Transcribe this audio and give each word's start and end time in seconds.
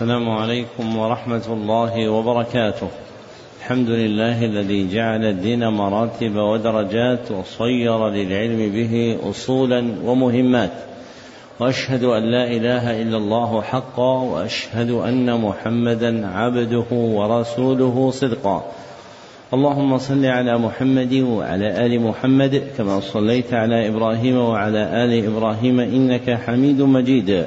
السلام 0.00 0.30
عليكم 0.30 0.96
ورحمة 0.96 1.42
الله 1.48 2.08
وبركاته. 2.08 2.88
الحمد 3.60 3.88
لله 3.88 4.44
الذي 4.44 4.94
جعل 4.94 5.24
الدين 5.24 5.68
مراتب 5.68 6.36
ودرجات 6.36 7.30
وصير 7.30 8.08
للعلم 8.08 8.72
به 8.72 9.18
أصولا 9.30 9.84
ومهمات. 10.04 10.70
وأشهد 11.60 12.04
أن 12.04 12.22
لا 12.22 12.44
إله 12.44 13.02
إلا 13.02 13.16
الله 13.16 13.62
حقا 13.62 14.22
وأشهد 14.22 14.90
أن 14.90 15.40
محمدا 15.40 16.26
عبده 16.26 16.90
ورسوله 16.92 18.10
صدقا. 18.10 18.64
اللهم 19.54 19.98
صل 19.98 20.24
على 20.26 20.58
محمد 20.58 21.14
وعلى 21.14 21.86
آل 21.86 22.00
محمد 22.00 22.62
كما 22.78 23.00
صليت 23.00 23.54
على 23.54 23.88
إبراهيم 23.88 24.36
وعلى 24.36 25.04
آل 25.04 25.26
إبراهيم 25.26 25.80
إنك 25.80 26.30
حميد 26.30 26.82
مجيد 26.82 27.46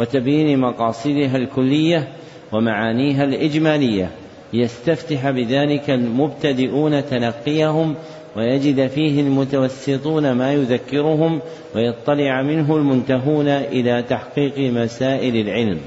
وتبيين 0.00 0.58
مقاصدها 0.58 1.36
الكلية 1.36 2.08
ومعانيها 2.52 3.24
الإجمالية. 3.24 4.10
يستفتح 4.52 5.30
بذلك 5.30 5.90
المبتدئون 5.90 7.06
تلقيهم 7.06 7.94
ويجد 8.36 8.86
فيه 8.86 9.20
المتوسطون 9.20 10.32
ما 10.32 10.52
يذكرهم 10.52 11.40
ويطلع 11.74 12.42
منه 12.42 12.76
المنتهون 12.76 13.48
إلى 13.48 14.02
تحقيق 14.02 14.58
مسائل 14.72 15.36
العلم. 15.36 15.78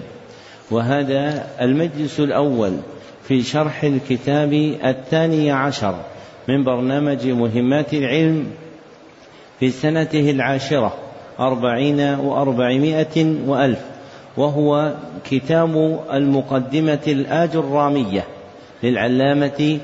وهذا 0.72 1.47
المجلس 1.61 2.19
الأول 2.19 2.72
في 3.23 3.41
شرح 3.41 3.84
الكتاب 3.84 4.53
الثاني 4.86 5.52
عشر 5.52 5.95
من 6.47 6.64
برنامج 6.64 7.28
مهمات 7.28 7.94
العلم 7.94 8.47
في 9.59 9.69
سنته 9.69 10.31
العاشرة 10.31 10.94
أربعين 11.39 12.00
وأربعمائة 12.00 13.36
وألف. 13.47 13.92
وهو 14.38 14.94
كتاب 15.30 16.00
المقدمة 16.14 17.00
الآج 17.08 17.50
الرامية 17.56 18.23
للعلامة 18.84 19.80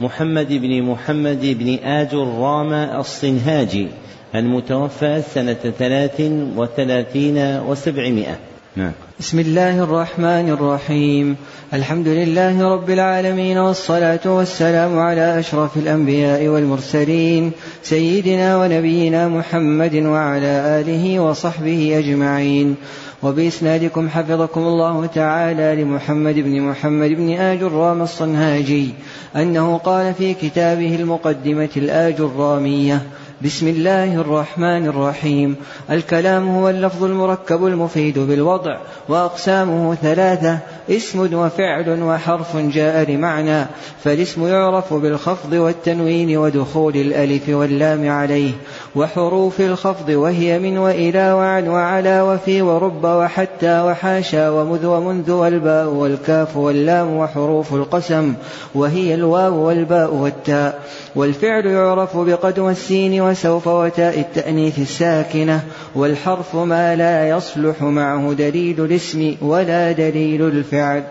محمد 0.00 0.48
بن 0.48 0.82
محمد 0.82 1.40
بن 1.42 1.74
آج 1.84 2.14
الرام 2.14 2.72
الصنهاجي 2.72 3.88
المتوفى 4.34 5.22
سنة 5.34 5.72
ثلاث 5.78 6.20
وثلاثين 6.56 7.38
وسبعمائة. 7.68 8.36
نعم. 8.76 8.92
بسم 9.20 9.38
الله 9.38 9.84
الرحمن 9.84 10.48
الرحيم. 10.48 11.36
الحمد 11.74 12.08
لله 12.08 12.74
رب 12.74 12.90
العالمين 12.90 13.58
والصلاة 13.58 14.20
والسلام 14.26 14.98
على 14.98 15.38
أشرف 15.38 15.76
الأنبياء 15.76 16.48
والمرسلين 16.48 17.52
سيدنا 17.82 18.56
ونبينا 18.56 19.28
محمد 19.28 19.94
وعلى 19.94 20.80
آله 20.80 21.20
وصحبه 21.20 21.98
أجمعين. 21.98 22.76
وبإسنادكم 23.22 24.08
حفظكم 24.08 24.60
الله 24.60 25.06
تعالى 25.06 25.82
لمحمد 25.82 26.34
بن 26.34 26.60
محمد 26.60 27.10
بن 27.10 27.32
آج 27.32 27.62
الرام 27.62 28.02
الصنهاجي 28.02 28.94
أنه 29.36 29.78
قال 29.78 30.14
في 30.14 30.34
كتابه 30.34 30.94
المقدمة 30.94 31.70
الآج 31.76 32.14
الرامية 32.20 33.02
بسم 33.44 33.68
الله 33.68 34.14
الرحمن 34.14 34.86
الرحيم. 34.86 35.56
الكلام 35.90 36.48
هو 36.48 36.68
اللفظ 36.68 37.04
المركب 37.04 37.66
المفيد 37.66 38.18
بالوضع 38.18 38.76
وأقسامه 39.08 39.94
ثلاثة 39.94 40.58
اسم 40.90 41.34
وفعل 41.34 42.02
وحرف 42.02 42.56
جاء 42.56 43.10
لمعنى 43.10 43.66
فالاسم 44.04 44.46
يعرف 44.46 44.94
بالخفض 44.94 45.52
والتنوين 45.52 46.36
ودخول 46.36 46.96
الألف 46.96 47.48
واللام 47.48 48.10
عليه 48.10 48.52
وحروف 48.96 49.60
الخفض 49.60 50.08
وهي 50.08 50.58
من 50.58 50.78
وإلى 50.78 51.32
وعن 51.32 51.68
وعلى 51.68 52.22
وفي 52.22 52.62
ورب 52.62 53.04
وحتى 53.04 53.82
وحاشا 53.82 54.50
ومذ 54.50 54.86
ومنذ 54.86 55.30
والباء 55.30 55.88
والكاف 55.88 56.56
واللام 56.56 57.16
وحروف 57.16 57.74
القسم 57.74 58.34
وهي 58.74 59.14
الواو 59.14 59.66
والباء 59.66 60.14
والتاء. 60.14 60.82
والفعل 61.16 61.66
يعرف 61.66 62.16
بقد 62.16 62.58
والسين 62.58 63.20
وسوف 63.32 63.68
وتاء 63.68 64.20
التأنيث 64.20 64.78
الساكنة 64.78 65.64
والحرف 65.94 66.56
ما 66.56 66.96
لا 66.96 67.28
يصلح 67.28 67.82
معه 67.82 68.32
دليل 68.32 68.84
الاسم 68.84 69.36
ولا 69.42 69.92
دليل 69.92 70.42
الفعل. 70.42 71.04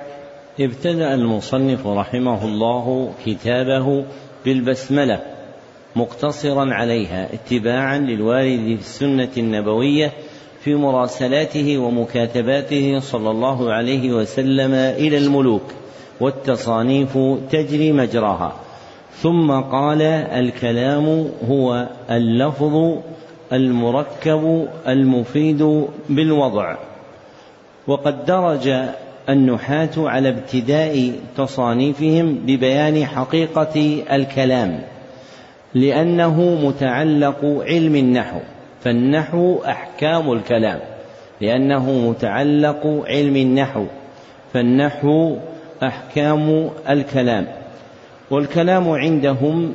ابتدأ 0.60 1.14
المصنف 1.14 1.88
رحمه 1.88 2.46
الله 2.46 3.14
كتابه 3.26 4.06
بالبسملة 4.46 5.20
مقتصرا 5.96 6.74
عليها 6.74 7.30
اتباعا 7.34 7.98
للوارد 7.98 8.66
في 8.66 8.80
السنة 8.80 9.30
النبوية 9.38 10.12
في 10.64 10.76
مراسلاته 10.76 11.78
ومكاتباته 11.78 13.00
صلى 13.00 13.32
الله 13.32 13.74
عليه 13.74 14.14
وسلم 14.14 14.74
إلى 14.74 15.18
الملوك 15.18 15.66
والتصانيف 16.20 17.18
تجري 17.52 17.92
مجراها. 17.92 18.56
ثم 19.16 19.52
قال 19.52 20.02
الكلام 20.02 21.30
هو 21.50 21.88
اللفظ 22.12 22.98
المركب 23.54 24.68
المفيد 24.88 25.88
بالوضع. 26.10 26.76
وقد 27.88 28.26
درج 28.26 28.74
النحاة 29.30 29.90
على 29.98 30.30
ابتداء 30.30 31.14
تصانيفهم 31.38 32.36
ببيان 32.46 33.06
حقيقة 33.06 34.04
الكلام 34.12 34.80
لأنه 35.74 36.42
متعلق 36.66 37.64
علم 37.68 37.96
النحو 37.96 38.40
فالنحو 38.82 39.58
أحكام 39.66 40.32
الكلام 40.32 40.80
لأنه 41.42 42.10
متعلق 42.10 43.04
علم 43.08 43.36
النحو 43.36 43.86
فالنحو 44.54 45.36
أحكام 45.84 46.70
الكلام. 46.90 47.48
والكلام 48.32 48.90
عندهم 48.90 49.74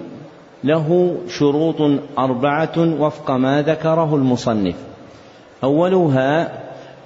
له 0.64 1.16
شروط 1.28 2.00
أربعة 2.18 3.00
وفق 3.00 3.30
ما 3.30 3.62
ذكره 3.62 4.14
المصنف. 4.14 4.74
أولها 5.64 6.52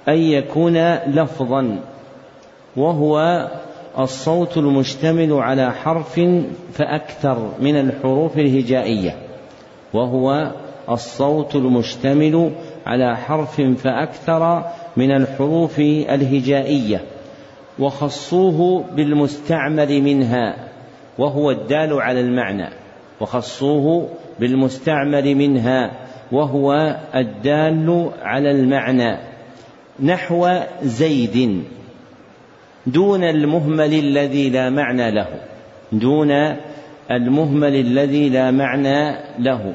أن 0.07 0.17
يكون 0.17 0.93
لفظا 0.95 1.79
وهو 2.77 3.47
الصوت 3.99 4.57
المشتمل 4.57 5.33
على 5.33 5.71
حرف 5.71 6.19
فأكثر 6.73 7.49
من 7.59 7.75
الحروف 7.75 8.37
الهجائية 8.37 9.15
وهو 9.93 10.51
الصوت 10.89 11.55
المشتمل 11.55 12.51
على 12.85 13.17
حرف 13.17 13.61
فأكثر 13.61 14.63
من 14.97 15.11
الحروف 15.11 15.79
الهجائية 15.79 17.01
وخصوه 17.79 18.83
بالمستعمل 18.95 20.01
منها. 20.01 20.70
وهو 21.17 21.51
الدال 21.51 22.01
على 22.01 22.19
المعنى 22.19 22.69
وخصوه 23.21 24.09
بالمستعمل 24.39 25.35
منها 25.35 25.91
وهو 26.31 26.97
الدال 27.15 28.11
على 28.21 28.51
المعنى 28.51 29.17
نحو 29.99 30.49
زيد 30.83 31.63
دون 32.87 33.23
المهمل 33.23 33.93
الذي 33.93 34.49
لا 34.49 34.69
معنى 34.69 35.11
له 35.11 35.27
دون 35.91 36.31
المهمل 37.11 37.75
الذي 37.75 38.29
لا 38.29 38.51
معنى 38.51 39.17
له 39.39 39.73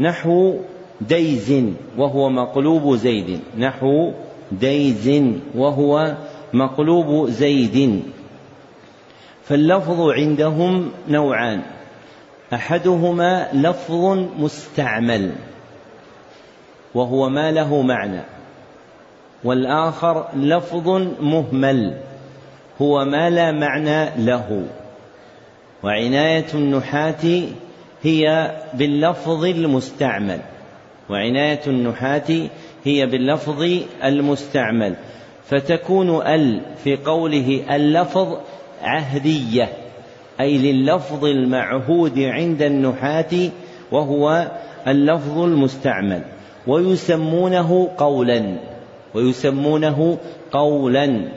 نحو 0.00 0.54
ديز 1.00 1.64
وهو 1.98 2.28
مقلوب 2.28 2.96
زيد 2.96 3.40
نحو 3.58 4.12
ديز 4.52 5.22
وهو 5.54 6.14
مقلوب 6.52 7.30
زيد. 7.30 8.02
فاللفظ 9.48 10.00
عندهم 10.00 10.90
نوعان. 11.08 11.62
أحدهما 12.52 13.48
لفظ 13.52 14.18
مستعمل 14.38 15.32
وهو 16.94 17.28
ما 17.28 17.52
له 17.52 17.82
معنى. 17.82 18.20
والآخر 19.44 20.26
لفظ 20.36 20.88
مهمل 21.20 21.96
هو 22.82 23.04
ما 23.04 23.30
لا 23.30 23.52
معنى 23.52 24.24
له. 24.24 24.64
وعناية 25.82 26.46
النحاة 26.54 27.42
هي 28.02 28.54
باللفظ 28.74 29.44
المستعمل. 29.44 30.40
وعناية 31.10 31.60
النحاة 31.66 32.48
هي 32.84 33.06
باللفظ 33.06 33.62
المستعمل. 34.04 34.94
فتكون 35.44 36.26
ال 36.26 36.60
في 36.84 36.96
قوله 36.96 37.76
اللفظ 37.76 38.36
عهدية 38.82 39.68
أي 40.40 40.58
لللفظ 40.58 41.24
المعهود 41.24 42.18
عند 42.18 42.62
النحاة 42.62 43.50
وهو 43.92 44.50
اللفظ 44.86 45.38
المستعمل. 45.38 46.22
ويسمونه 46.66 47.88
قولا 47.98 48.56
ويسمونه 49.14 50.18
قولا. 50.52 51.28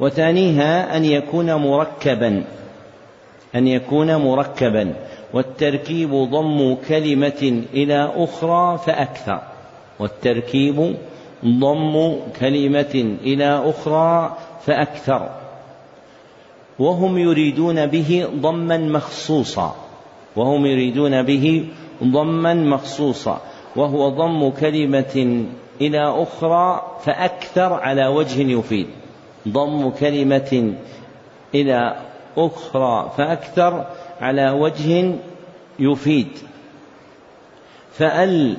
وثانيها 0.00 0.96
أن 0.96 1.04
يكون 1.04 1.54
مركبا 1.54 2.44
أن 3.54 3.68
يكون 3.68 4.16
مركبا. 4.16 4.92
والتركيب 5.34 6.10
ضم 6.10 6.74
كلمة 6.88 7.62
إلى 7.74 8.12
أخرى 8.16 8.78
فأكثر. 8.86 9.40
والتركيب 9.98 10.96
ضم 11.44 12.16
كلمة 12.40 13.16
إلى 13.22 13.62
أخرى 13.64 14.36
فأكثر. 14.66 15.47
وهم 16.78 17.18
يريدون 17.18 17.86
به 17.86 18.26
ضما 18.40 18.78
مخصوصا. 18.78 19.76
وهم 20.36 20.66
يريدون 20.66 21.22
به 21.22 21.66
ضما 22.04 22.54
مخصوصا. 22.54 23.40
وهو 23.76 24.08
ضم 24.08 24.50
كلمة 24.50 25.44
إلى 25.80 26.22
أخرى 26.22 26.82
فأكثر 27.04 27.72
على 27.72 28.06
وجه 28.06 28.58
يفيد. 28.58 28.86
ضم 29.48 29.90
كلمة 29.90 30.74
إلى 31.54 31.96
أخرى 32.36 33.12
فأكثر 33.16 33.86
على 34.20 34.50
وجه 34.50 35.14
يفيد. 35.78 36.28
فأل 37.92 38.56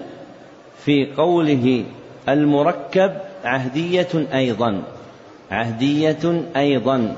في 0.85 1.13
قوله 1.17 1.83
المركب 2.29 3.13
عهدية 3.43 4.27
أيضا. 4.33 4.81
عهدية 5.51 6.43
أيضا. 6.55 7.15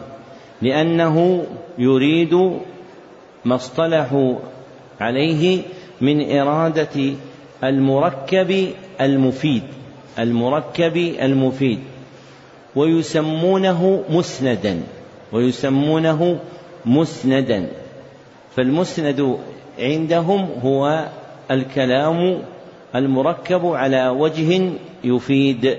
لأنه 0.61 1.45
يريد 1.77 2.33
ما 3.45 3.55
اصطلحوا 3.55 4.35
عليه 4.99 5.61
من 6.01 6.39
إرادة 6.39 7.13
المركب 7.63 8.67
المفيد 9.01 9.63
المركب 10.19 10.97
المفيد 10.97 11.79
ويسمونه 12.75 14.03
مسندا 14.09 14.81
ويسمونه 15.31 16.39
مسندا. 16.85 17.67
فالمسند 18.55 19.37
عندهم 19.79 20.49
هو 20.63 21.05
الكلام 21.51 22.41
المركب 22.95 23.65
على 23.65 24.09
وجه 24.09 24.69
يفيد 25.03 25.77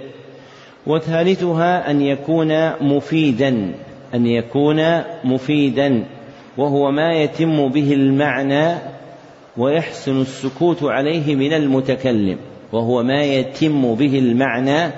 وثالثها 0.87 1.91
أن 1.91 2.03
يكون 2.03 2.71
مفيدا. 2.83 3.73
أن 4.15 4.27
يكون 4.27 5.03
مفيدا 5.25 6.05
وهو 6.59 6.91
ما 6.91 7.13
يتم 7.13 7.69
به 7.69 7.93
المعنى 7.93 8.79
ويحسن 9.57 10.21
السكوت 10.21 10.83
عليه 10.83 11.35
من 11.35 11.53
المتكلم 11.53 12.39
وهو 12.73 13.03
ما 13.03 13.23
يتم 13.23 13.95
به 13.95 14.19
المعنى 14.19 14.93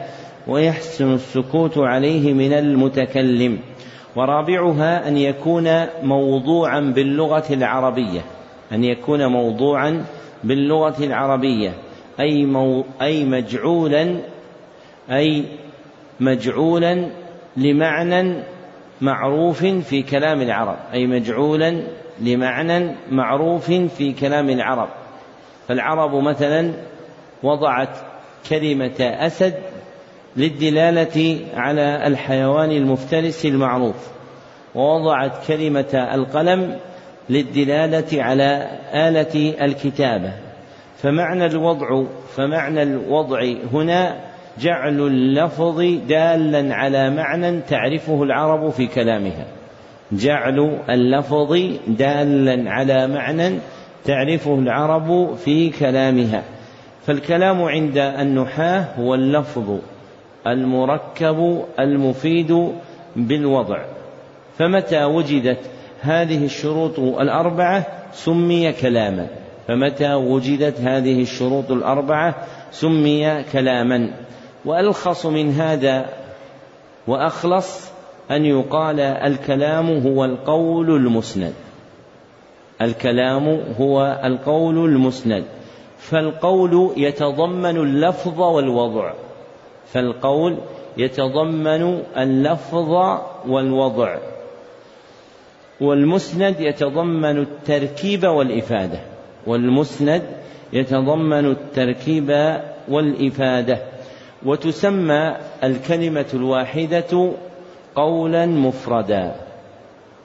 ويحسن 0.47 1.15
السكوت 1.15 1.79
عليه 1.79 2.33
من 2.33 2.53
المتكلم. 2.53 3.59
ورابعها 4.17 5.09
أن 5.09 5.17
يكون 5.17 5.85
موضوعا 6.03 6.81
باللغة 6.81 7.55
العربية 7.55 8.21
أن 8.73 8.85
يكون 8.85 9.27
موضوعا 9.27 10.05
باللغة 10.45 11.05
العربية 11.05 11.73
أي, 12.21 12.45
مو 12.45 12.85
أي 13.03 13.25
مجعولا 13.25 14.17
أي 15.11 15.45
مجعولا 16.21 17.07
لمعنى 17.57 18.43
معروف 19.05 19.65
في 19.65 20.03
كلام 20.03 20.41
العرب 20.41 20.77
أي 20.93 21.07
مجعولا 21.07 21.83
لمعنى 22.21 22.95
معروف 23.11 23.71
في 23.71 24.13
كلام 24.13 24.51
العرب. 24.51 24.89
فالعرب 25.69 26.15
مثلا 26.15 26.73
وضعت 27.43 27.97
كلمة 28.51 29.01
أسد 29.01 29.55
للدلالة 30.37 31.39
على 31.57 32.07
الحيوان 32.07 32.71
المفترس 32.71 33.47
المعروف 33.47 34.09
ووضعت 34.75 35.47
كلمة 35.47 36.09
القلم 36.15 36.79
للدلالة 37.31 38.23
على 38.23 38.69
آلة 38.95 39.55
الكتابة. 39.65 40.33
فمعنى 41.03 41.47
الوضع 41.47 42.05
فمعنى 42.37 42.83
الوضع 42.83 43.45
هنا 43.73 44.17
جعل 44.59 45.01
اللفظ 45.01 45.81
دالا 46.09 46.75
على 46.75 47.11
معنى 47.11 47.61
تعرفه 47.61 48.23
العرب 48.23 48.71
في 48.71 48.87
كلامها. 48.87 49.47
جعل 50.13 50.79
اللفظ 50.91 51.59
دالا 51.89 52.71
على 52.71 53.07
معنى 53.07 53.59
تعرفه 54.05 54.55
العرب 54.55 55.35
في 55.35 55.71
كلامها. 55.71 56.43
فالكلام 57.07 57.63
عند 57.63 57.99
النحاة 57.99 58.85
هو 58.99 59.15
اللفظ 59.15 59.79
المركب 60.47 61.65
المفيد 61.81 62.69
بالوضع. 63.17 63.79
فمتى 64.59 65.05
وجدت 65.05 65.59
هذه 66.01 66.45
الشروط 66.45 66.99
الأربعة 66.99 67.87
سمي 68.13 68.73
كلاما. 68.73 69.27
فمتى 69.69 70.15
وجدت 70.15 70.81
هذه 70.81 71.23
الشروط 71.23 71.71
الأربعة 71.71 72.35
سمي 72.71 73.43
كلاما. 73.53 74.11
وألخص 74.65 75.27
من 75.27 75.51
هذا 75.51 76.09
وأخلص 77.07 77.91
أن 78.31 78.45
يقال 78.45 79.01
الكلام 79.01 79.99
هو 79.99 80.25
القول 80.25 80.91
المسند. 80.91 81.53
الكلام 82.83 83.61
هو 83.81 84.21
القول 84.25 84.85
المسند. 84.85 85.45
فالقول 85.99 86.91
يتضمن 86.97 87.77
اللفظ 87.77 88.41
والوضع. 88.41 89.13
فالقول 89.93 90.59
يتضمن 90.97 92.03
اللفظ 92.17 93.19
والوضع. 93.49 94.19
والمسند 95.81 96.61
يتضمن 96.61 97.39
التركيب 97.39 98.25
والإفادة. 98.25 99.01
والمسند 99.47 100.23
يتضمن 100.73 101.51
التركيب 101.51 102.59
والإفادة. 102.89 103.94
وتسمى 104.45 105.37
الكلمة 105.65 106.27
الواحدة 106.35 107.31
قولا 107.95 108.47
مفردا. 108.47 109.35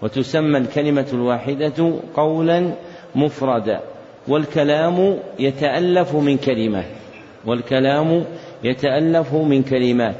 وتسمى 0.02 0.58
الكلمة 0.58 1.08
الواحدة 1.14 1.94
قولا 2.16 2.72
مفردا. 3.16 3.80
والكلام 4.28 5.20
يتألف 5.40 6.16
من 6.16 6.38
كلمات. 6.38 6.86
والكلام 7.46 8.24
يتألف 8.64 9.34
من 9.34 9.64
كلمات. 9.64 10.16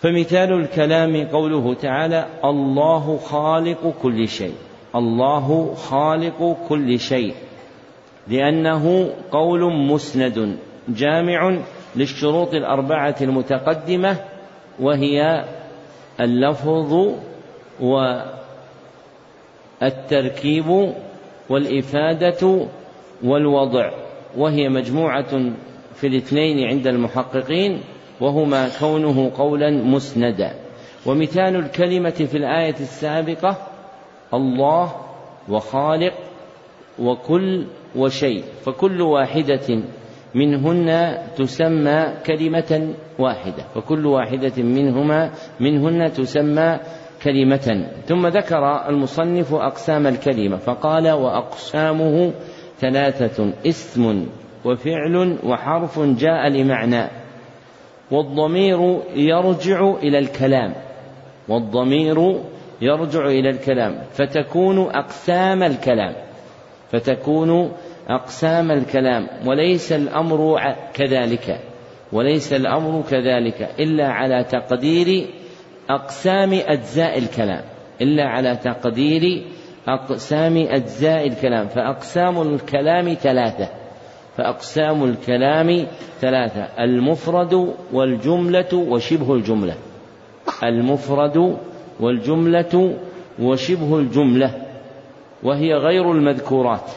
فمثال 0.00 0.52
الكلام 0.52 1.26
قوله 1.26 1.74
تعالى 1.74 2.26
الله 2.44 3.16
خالق 3.16 3.94
كل 4.02 4.28
شيء 4.28 4.54
الله 4.94 5.74
خالق 5.74 6.56
كل 6.68 6.98
شيء 6.98 7.34
لأنه 8.28 9.10
قول 9.32 9.72
مسند 9.72 10.56
جامع 10.88 11.58
للشروط 11.96 12.54
الأربعة 12.54 13.16
المتقدمة 13.20 14.16
وهي 14.80 15.44
اللفظ 16.20 17.14
والتركيب 19.80 20.94
والإفادة 21.48 22.66
والوضع. 23.24 23.90
وهي 24.36 24.68
مجموعة 24.68 25.52
في 25.94 26.06
الاثنين 26.06 26.68
عند 26.68 26.86
المحققين 26.86 27.80
وهما 28.20 28.68
كونه 28.80 29.30
قولا 29.38 29.70
مسندا. 29.70 30.54
ومثال 31.06 31.56
الكلمة 31.56 32.10
في 32.10 32.36
الآية 32.36 32.74
السابقة 32.80 33.56
الله 34.34 34.92
وخالق 35.48 36.14
وكل 36.98 37.66
وشيء 37.96 38.44
فكل 38.64 39.02
واحدة 39.02 39.82
منهن 40.36 41.18
تسمى 41.36 42.06
كلمة 42.26 42.94
واحدة 43.18 43.62
فكل 43.74 44.06
واحدة 44.06 44.62
منهما 44.62 45.30
منهن 45.60 46.12
تسمى 46.12 46.78
كلمة. 47.22 47.88
ثم 48.06 48.26
ذكر 48.26 48.88
المصنف 48.88 49.54
أقسام 49.54 50.06
الكلمة 50.06 50.56
فقال 50.56 51.10
وأقسامه 51.10 52.32
ثلاثة 52.80 53.52
اسم 53.66 54.26
وفعل 54.64 55.38
وحرف 55.44 56.00
جاء 56.00 56.48
لمعنى 56.48 57.08
والضمير 58.10 59.00
يرجع 59.14 59.94
إلى 60.02 60.18
الكلام 60.18 60.74
والضمير 61.48 62.40
يرجع 62.80 63.26
إلى 63.26 63.50
الكلام 63.50 63.98
فتكون 64.12 64.78
أقسام 64.78 65.62
الكلام 65.62 66.14
فتكون 66.92 67.72
أقسام 68.08 68.70
الكلام 68.70 69.28
وليس 69.46 69.92
الأمر 69.92 70.60
كذلك 70.94 71.60
وليس 72.12 72.52
الأمر 72.52 73.02
كذلك 73.10 73.68
إلا 73.80 74.08
على 74.08 74.44
تقدير 74.44 75.26
أقسام 75.90 76.52
أجزاء 76.52 77.18
الكلام 77.18 77.62
إلا 78.00 78.24
على 78.24 78.56
تقدير 78.56 79.44
أقسام 79.88 80.56
أجزاء 80.56 81.26
الكلام. 81.26 81.68
فأقسام 81.68 82.42
الكلام 82.42 83.14
ثلاثة 83.14 83.68
فأقسام 84.36 85.04
الكلام 85.04 85.86
ثلاثة 86.20 86.68
المفرد 86.80 87.74
والجملة 87.92 88.74
وشبه 88.74 89.34
الجملة. 89.34 89.74
المفرد 90.64 91.56
والجملة 92.00 92.96
وشبه 93.38 93.98
الجملة 93.98 94.50
وهي 95.42 95.74
غير 95.74 96.12
المذكورات. 96.12 96.90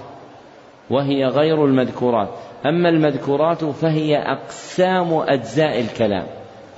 وهي 0.90 1.26
غير 1.26 1.66
المذكورات. 1.66 2.30
أما 2.66 2.90
المذكورات 2.90 3.66
فهي 3.66 4.18
أقسام 4.18 5.14
أجزاء 5.14 5.80
الكلام. 5.80 6.26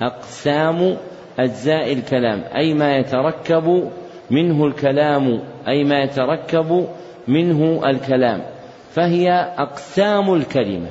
أقسام 0.02 0.96
أجزاء 1.38 1.92
الكلام. 1.92 2.44
أي 2.56 2.74
ما 2.74 2.96
يتركب 2.96 3.90
منه 4.30 4.66
الكلام. 4.66 5.40
أي 5.68 5.84
ما 5.84 6.02
يتركب 6.02 6.86
منه 7.28 7.90
الكلام. 7.90 8.42
فهي 8.90 9.30
أقسام 9.58 10.34
الكلمة. 10.34 10.88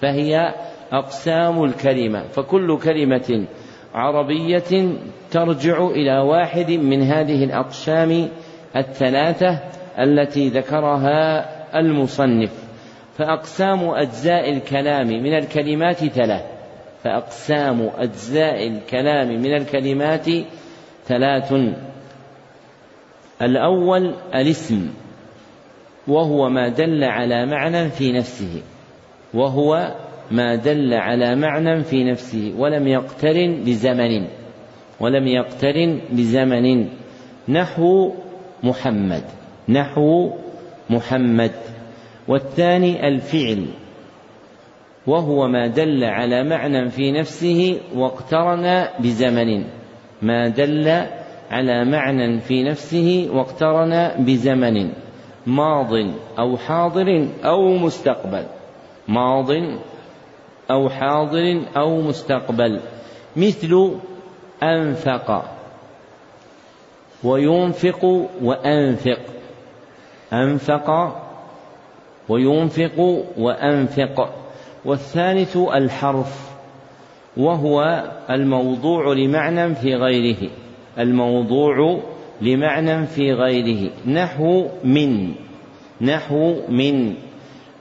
فهي 0.00 0.54
أقسام 0.92 1.64
الكلمة. 1.64 2.22
فكل 2.22 2.78
كلمة 2.78 3.46
عربية 3.94 4.92
ترجع 5.30 5.86
إلى 5.86 6.18
واحد 6.18 6.70
من 6.70 7.02
هذه 7.02 7.44
الأقسام 7.44 8.28
الثلاثة 8.76 9.58
التي 9.98 10.48
ذكرها 10.48 11.55
المصنف. 11.74 12.66
فأقسام 13.18 13.90
أجزاء 13.90 14.52
الكلام 14.52 15.06
من 15.06 15.34
الكلمات 15.34 15.96
ثلاث. 15.96 16.44
فأقسام 17.04 17.90
أجزاء 17.98 18.68
الكلام 18.68 19.28
من 19.28 19.54
الكلمات 19.54 20.26
ثلاث. 21.06 21.54
الأول 23.42 24.14
الاسم 24.34 24.90
وهو 26.08 26.48
ما 26.48 26.68
دل 26.68 27.04
على 27.04 27.46
معنى 27.46 27.88
في 27.88 28.12
نفسه. 28.12 28.62
وهو 29.34 29.94
ما 30.30 30.54
دل 30.54 30.94
على 30.94 31.36
معنى 31.36 31.84
في 31.84 32.04
نفسه 32.04 32.54
ولم 32.58 32.88
يقترن 32.88 33.62
بزمن. 33.64 34.26
ولم 35.00 35.26
يقترن 35.26 36.00
بزمن. 36.12 36.88
نحو 37.48 38.12
محمد. 38.62 39.22
نحو 39.68 40.30
محمد 40.90 41.52
والثاني 42.28 43.08
الفعل 43.08 43.66
وهو 45.06 45.48
ما 45.48 45.66
دل 45.66 46.04
على 46.04 46.44
معنى 46.44 46.90
في 46.90 47.12
نفسه 47.12 47.80
واقترن 47.94 48.86
بزمن. 49.00 49.64
ما 50.22 50.48
دل 50.48 51.06
على 51.50 51.84
معنى 51.84 52.40
في 52.40 52.62
نفسه 52.62 53.28
واقترن 53.32 54.10
بزمن. 54.18 54.92
ماض 55.46 55.92
أو 56.38 56.56
حاضر 56.56 57.28
أو 57.44 57.76
مستقبل. 57.76 58.44
ماض 59.08 59.50
أو 60.70 60.88
حاضر 60.88 61.62
أو 61.76 62.00
مستقبل. 62.00 62.80
مثل 63.36 63.90
أنفق 64.62 65.44
وينفق 67.24 68.28
وأنفق. 68.42 69.35
أنفق 70.32 71.16
وينفق 72.28 73.24
وأنفق. 73.38 74.34
والثالث 74.84 75.56
الحرف 75.56 76.56
وهو 77.36 78.04
الموضوع 78.30 79.12
لمعنى 79.12 79.74
في 79.74 79.94
غيره. 79.94 80.50
الموضوع 80.98 82.00
لمعنى 82.42 83.06
في 83.06 83.32
غيره. 83.32 83.90
نحو 84.06 84.66
من 84.84 85.34
نحو 86.00 86.54
من. 86.68 87.14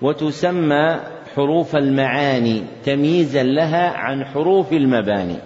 وتسمى 0.01 0.99
حروف 1.35 1.75
المعاني 1.75 2.61
تمييزا 2.85 3.43
لها 3.43 3.89
عن 3.89 4.25
حروف 4.25 4.73
المباني. 4.73 5.37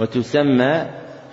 وتسمى 0.00 0.86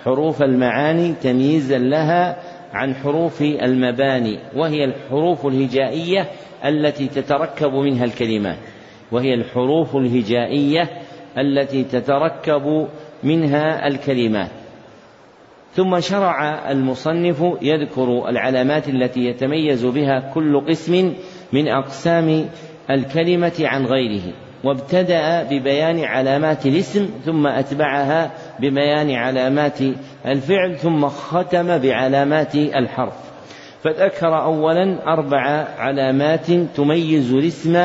حروف 0.05 0.43
المعاني 0.43 1.13
تمييزا 1.13 1.77
لها 1.77 2.37
عن 2.75 2.95
حروف 2.95 3.41
المباني 3.41 4.39
وهي 4.55 4.85
الحروف 4.85 5.45
الهجائية 5.45 6.27
التي 6.65 7.07
تتركب 7.07 7.73
منها 7.73 8.05
الكلمات. 8.05 8.57
وهي 9.11 9.33
الحروف 9.33 9.95
الهجائية 9.95 10.89
التي 11.37 11.83
تتركب 11.83 12.87
منها 13.23 13.87
الكلمات. 13.87 14.51
ثم 15.71 15.99
شرع 15.99 16.71
المصنف 16.71 17.43
يذكر 17.61 18.29
العلامات 18.29 18.89
التي 18.89 19.25
يتميز 19.25 19.85
بها 19.85 20.31
كل 20.33 20.65
قسم 20.67 21.13
من 21.53 21.67
أقسام 21.67 22.49
الكلمة 22.89 23.53
عن 23.59 23.85
غيره. 23.85 24.33
وابتدأ 24.63 25.43
ببيان 25.43 25.99
علامات 26.03 26.65
الاسم 26.65 27.09
ثم 27.25 27.47
أتبعها 27.47 28.31
ببيان 28.59 29.11
علامات 29.11 29.79
الفعل 30.25 30.75
ثم 30.77 31.07
ختم 31.07 31.77
بعلامات 31.77 32.55
الحرف. 32.55 33.13
فذكر 33.83 34.43
اولا 34.43 35.13
أربع 35.13 35.67
علامات 35.77 36.51
تميز 36.75 37.33
الاسم 37.33 37.75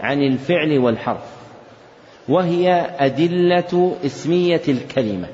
عن 0.00 0.22
الفعل 0.22 0.78
والحرف 0.78 1.32
وهي 2.28 2.86
أدلة 2.98 3.96
اسمية 4.06 4.62
الكلمة. 4.68 5.26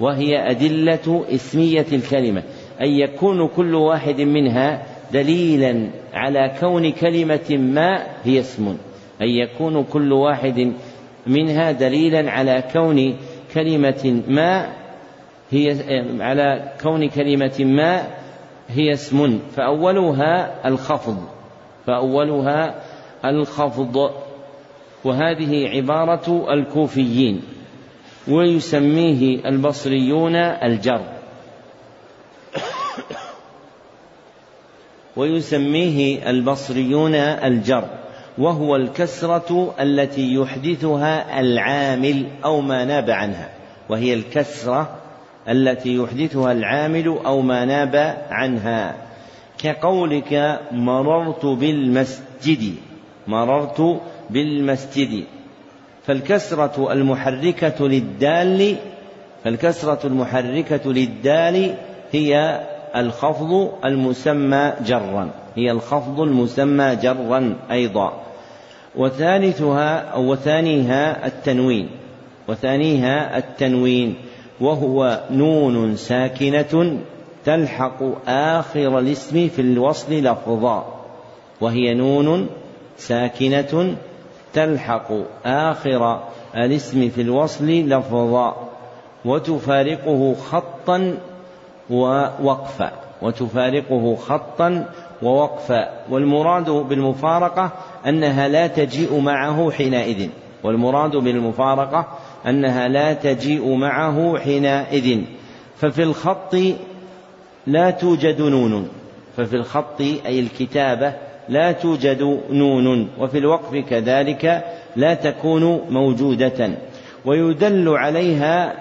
وهي 0.00 0.50
أدلة 0.50 1.24
اسمية 1.34 1.86
الكلمة 1.92 2.42
أن 2.80 2.88
يكون 2.88 3.48
كل 3.48 3.74
واحد 3.74 4.20
منها 4.20 4.82
دليلا 5.12 5.88
على 6.14 6.52
كون 6.60 6.92
كلمة 6.92 7.56
ما 7.56 8.06
هي 8.24 8.40
اسم. 8.40 8.76
أن 9.20 9.28
يكون 9.28 9.84
كل 9.84 10.12
واحد 10.12 10.72
منها 11.26 11.72
دليلا 11.72 12.30
على 12.30 12.64
كون 12.72 13.16
كلمة 13.54 14.22
ما 14.28 14.72
هي 15.50 15.76
على 16.20 16.72
كون 16.82 17.08
كلمة 17.08 17.56
ما 17.60 18.06
هي 18.68 18.92
اسم. 18.92 19.38
فأولها 19.56 20.68
الخفض 20.68 21.28
فأولها 21.86 22.82
الخفض. 23.24 24.10
وهذه 25.04 25.68
عبارة 25.68 26.52
الكوفيين 26.52 27.42
ويسميه 28.28 29.48
البصريون 29.48 30.36
الجر. 30.36 31.00
ويسميه 35.16 36.30
البصريون 36.30 37.14
الجر. 37.14 38.05
وهو 38.38 38.76
الكسرة 38.76 39.74
التي 39.80 40.34
يحدثها 40.34 41.40
العامل 41.40 42.26
أو 42.44 42.60
ما 42.60 42.84
ناب 42.84 43.10
عنها. 43.10 43.48
وهي 43.88 44.14
الكسرة 44.14 44.90
التي 45.48 45.96
يحدثها 45.96 46.52
العامل 46.52 47.18
أو 47.26 47.40
ما 47.40 47.64
ناب 47.64 48.16
عنها. 48.30 48.94
كقولك 49.58 50.60
مررت 50.72 51.46
بالمسجد. 51.46 52.74
مررت 53.26 54.00
بالمسجد. 54.30 55.24
فالكسرة 56.06 56.92
المحركة 56.92 57.88
للدال 57.88 58.76
فالكسرة 59.44 60.06
المحركة 60.06 60.92
للدال 60.92 61.74
هي 62.12 62.60
الخفض 62.96 63.72
المسمى 63.84 64.72
جرا. 64.86 65.30
هي 65.56 65.70
الخفض 65.70 66.20
المسمى 66.20 66.96
جرا 66.96 67.56
أيضا. 67.70 68.25
وثالثها 68.96 69.98
أو 69.98 70.32
وثانيها 70.32 71.26
التنوين. 71.26 71.88
وثانيها 72.48 73.38
التنوين. 73.38 74.14
وهو 74.60 75.20
نون 75.30 75.96
ساكنة 75.96 76.98
تلحق 77.44 78.28
آخر 78.28 78.98
الاسم 78.98 79.48
في 79.48 79.62
الوصل 79.62 80.12
لفظا. 80.12 80.86
وهي 81.60 81.94
نون 81.94 82.48
ساكنة 82.96 83.96
تلحق 84.52 85.12
آخر 85.46 86.20
الاسم 86.56 87.08
في 87.08 87.22
الوصل 87.22 87.66
لفظا. 87.66 88.56
وتفارقه 89.24 90.34
خطا 90.34 91.18
ووقفا. 91.90 92.92
وتفارقه 93.22 94.16
خطا 94.16 94.84
ووقفا. 95.22 95.88
والمراد 96.10 96.70
بالمفارقة 96.70 97.72
أنها 98.06 98.48
لا 98.48 98.66
تجيء 98.66 99.20
معه 99.20 99.70
حينئذ 99.70 100.28
والمراد 100.64 101.16
بالمفارقة 101.16 102.06
أنها 102.46 102.88
لا 102.88 103.12
تجيء 103.12 103.74
معه 103.74 104.38
حينئذ. 104.38 105.20
ففي 105.76 106.02
الخط 106.02 106.56
لا 107.66 107.90
توجد 107.90 108.42
نون 108.42 108.88
ففي 109.36 109.56
الخط 109.56 110.00
أي 110.00 110.40
الكتابة 110.40 111.12
لا 111.48 111.72
توجد 111.72 112.40
نون 112.50 113.08
وفي 113.18 113.38
الوقف 113.38 113.76
كذلك 113.76 114.64
لا 114.96 115.14
تكون 115.14 115.80
موجودة. 115.90 116.70
ويدل 117.24 117.88
عليها 117.88 118.74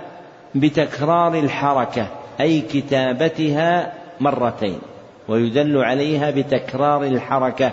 بتكرار 0.56 1.40
الحركة 1.40 2.08
أي 2.42 2.62
كتابتها 2.62 3.94
مرتين. 4.20 4.80
ويدل 5.28 5.78
عليها 5.78 6.32
بتكرار 6.32 7.04
الحركة 7.04 7.72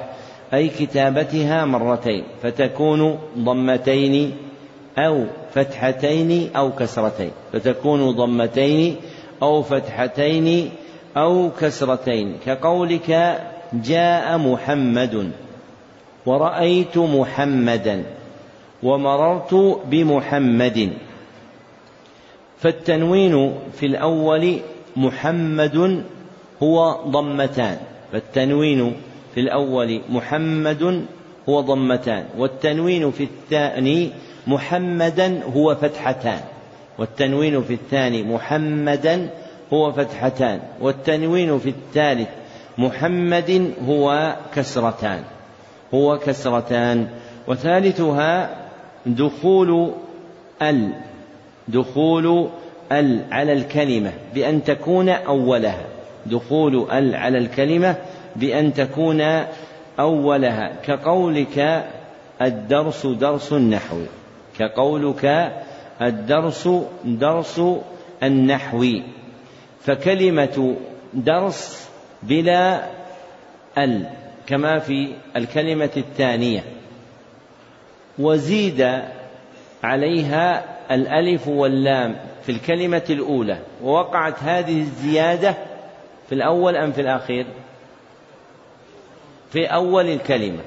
أي 0.54 0.68
كتابتها 0.68 1.64
مرتين 1.64 2.24
فتكون 2.42 3.18
ضمتين 3.38 4.32
أو 4.98 5.24
فتحتين 5.54 6.50
أو 6.56 6.72
كسرتين 6.72 7.30
فتكون 7.52 8.10
ضمتين 8.10 8.96
أو 9.42 9.62
فتحتين 9.62 10.70
أو 11.16 11.50
كسرتين. 11.60 12.36
كقولك 12.46 13.40
جاء 13.72 14.38
محمد 14.38 15.30
ورأيت 16.26 16.98
محمدا 16.98 18.04
ومررت 18.82 19.54
بمحمد. 19.90 20.92
فالتنوين 22.58 23.54
في 23.72 23.86
الأول 23.86 24.58
محمد 24.96 26.04
هو 26.62 26.96
ضمتان 27.06 27.76
فالتنوين 28.12 28.94
في 29.34 29.40
الأول 29.40 30.00
محمد 30.10 31.04
هو 31.48 31.60
ضمتان 31.60 32.24
والتنوين 32.38 33.10
في 33.10 33.24
الثاني 33.24 34.10
محمدا 34.46 35.40
هو 35.56 35.74
فتحتان 35.74 36.40
والتنوين 36.98 37.62
في 37.62 37.74
الثاني 37.74 38.22
محمدا 38.22 39.28
هو 39.72 39.92
فتحتان 39.92 40.60
والتنوين 40.80 41.58
في 41.58 41.68
الثالث 41.68 42.28
محمد 42.78 43.72
هو 43.88 44.36
كسرتان 44.54 45.22
هو 45.94 46.18
كسرتان 46.18 47.08
وثالثها 47.48 48.56
دخول 49.06 49.92
ال 50.62 50.92
دخول 51.68 52.48
ال 52.92 53.20
على 53.30 53.52
الكلمة 53.52 54.12
بأن 54.34 54.64
تكون 54.64 55.08
أولها 55.08 55.84
دخول 56.26 56.90
ال 56.92 57.14
على 57.14 57.38
الكلمة 57.38 57.96
بأن 58.36 58.74
تكون 58.74 59.20
أولها. 60.00 60.72
كقولك 60.86 61.84
الدرس 62.42 63.06
درس 63.06 63.52
النحو. 63.52 63.96
كقولك 64.58 65.52
الدرس 66.02 66.68
درس 67.04 67.60
النحو. 68.22 68.86
فكلمة 69.80 70.76
درس 71.14 71.88
بلا 72.22 72.84
ال 73.78 74.06
كما 74.46 74.78
في 74.78 75.12
الكلمة 75.36 75.90
الثانية. 75.96 76.64
وزيد 78.18 79.02
عليها 79.84 80.64
الألف 80.90 81.48
واللام 81.48 82.16
في 82.42 82.52
الكلمة 82.52 83.02
الأولى. 83.10 83.58
ووقعت 83.82 84.42
هذه 84.42 84.80
الزيادة 84.80 85.54
في 86.28 86.34
الأول 86.34 86.76
أم 86.76 86.92
في 86.92 87.00
الأخير؟ 87.00 87.46
في 89.52 89.66
أول 89.66 90.08
الكلمة. 90.08 90.60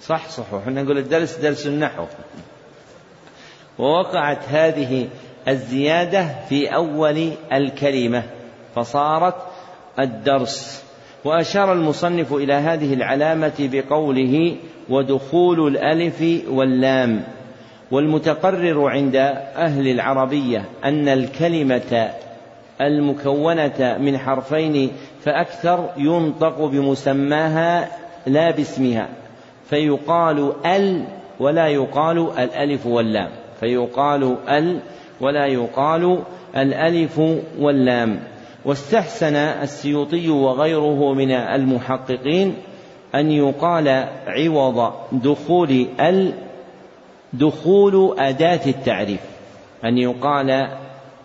صح 0.00 0.28
صح 0.28 0.44
إحنا 0.54 0.82
نقول 0.82 0.98
الدرس 0.98 1.36
درس 1.36 1.66
النحو. 1.66 2.04
ووقعت 3.78 4.48
هذه 4.48 5.08
الزيادة 5.48 6.28
في 6.48 6.74
أول 6.74 7.32
الكلمة 7.52 8.22
فصارت 8.74 9.34
الدرس. 10.00 10.84
وأشار 11.24 11.72
المصنف 11.72 12.32
إلى 12.32 12.54
هذه 12.54 12.94
العلامة 12.94 13.52
بقوله 13.58 14.56
ودخول 14.88 15.66
الألف 15.66 16.44
واللام. 16.48 17.24
والمتقرر 17.90 18.88
عند 18.88 19.16
أهل 19.56 19.88
العربية 19.88 20.64
أن 20.84 21.08
الكلمة 21.08 22.10
المكونة 22.80 23.98
من 24.00 24.18
حرفين 24.18 24.90
فأكثر 25.24 25.90
ينطق 25.96 26.64
بمسماها 26.64 28.01
لا 28.26 28.50
باسمها 28.50 29.08
فيقال 29.70 30.52
ال 30.66 31.04
ولا 31.40 31.66
يقال 31.66 32.18
الألف 32.38 32.86
واللام 32.86 33.30
فيقال 33.60 34.36
ال 34.48 34.80
ولا 35.20 35.46
يقال 35.46 36.18
الألف 36.56 37.20
واللام. 37.58 38.20
واستحسن 38.64 39.36
السيوطي 39.36 40.30
وغيره 40.30 41.14
من 41.14 41.30
المحققين 41.30 42.54
أن 43.14 43.30
يقال 43.30 44.08
عوض 44.26 44.92
دخول 45.12 45.86
ال 46.00 46.32
دخول 47.32 48.14
أداة 48.18 48.60
التعريف 48.66 49.20
أن 49.84 49.98
يقال 49.98 50.68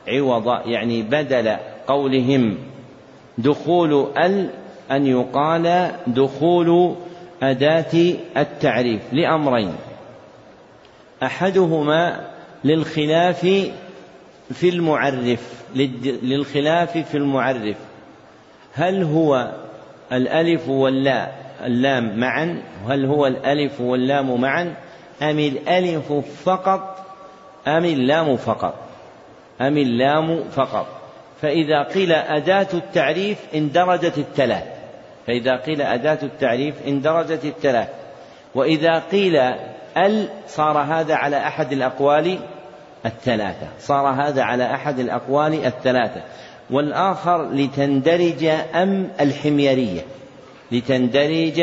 عوض 0.08 0.48
يعني 0.66 1.02
بدل 1.02 1.56
قولهم 1.88 2.58
دخول 3.38 4.08
ال 4.18 4.50
أن 4.92 5.08
يقال 5.08 5.92
دخول 6.08 6.96
أداة 7.44 8.14
التعريف 8.38 9.02
لأمرين. 9.12 9.76
أحدهما 11.24 12.28
للخلاف 12.64 13.42
في 14.54 14.70
المعرف 14.70 15.64
للخلاف 16.24 16.98
في 16.98 17.18
المعرف. 17.18 17.78
هل 18.74 19.04
هو 19.04 19.52
الألف 20.12 20.70
واللا 20.70 21.32
اللام 21.66 22.20
معا؟ 22.20 22.64
هل 22.90 23.06
هو 23.06 23.28
الألف 23.28 23.82
واللام 23.82 24.42
معا؟ 24.42 24.74
أم 25.22 25.40
الألف 25.40 26.14
فقط؟ 26.44 27.06
أم 27.68 27.86
اللام 27.86 28.38
فقط؟ 28.38 28.76
أم 29.62 29.78
اللام 29.78 30.44
فقط؟ 30.44 30.88
فإذا 31.42 31.84
قيل 31.84 32.12
أداة 32.12 32.68
التعريف 32.74 33.38
اندرجت 33.56 34.18
الثلاث 34.18 34.77
فإذا 35.28 35.56
قيل 35.56 35.82
أداة 35.82 36.20
التعريف 36.24 36.76
اندرجت 36.88 37.46
الثلاث. 37.46 37.88
وإذا 38.56 39.00
قيل 39.12 39.36
ال 39.98 40.28
صار 40.48 40.78
هذا 40.78 41.16
على 41.16 41.38
أحد 41.38 41.74
الأقوال 41.74 42.40
الثلاثة. 43.06 43.68
صار 43.80 44.08
هذا 44.08 44.42
على 44.44 44.74
أحد 44.74 45.00
الأقوال 45.00 45.66
الثلاثة. 45.66 46.22
والآخر 46.70 47.52
لتندرج 47.52 48.46
أم 48.76 49.10
الحميرية. 49.22 50.02
لتندرج 50.72 51.60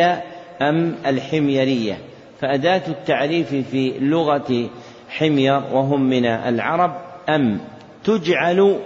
أم 0.62 0.94
الحميرية. 1.06 1.98
فأداة 2.40 2.82
التعريف 2.88 3.54
في 3.54 3.98
لغة 3.98 4.68
حمير 5.08 5.62
وهم 5.72 6.00
من 6.00 6.26
العرب 6.26 6.96
أم 7.28 7.60
تجعل 8.04 8.78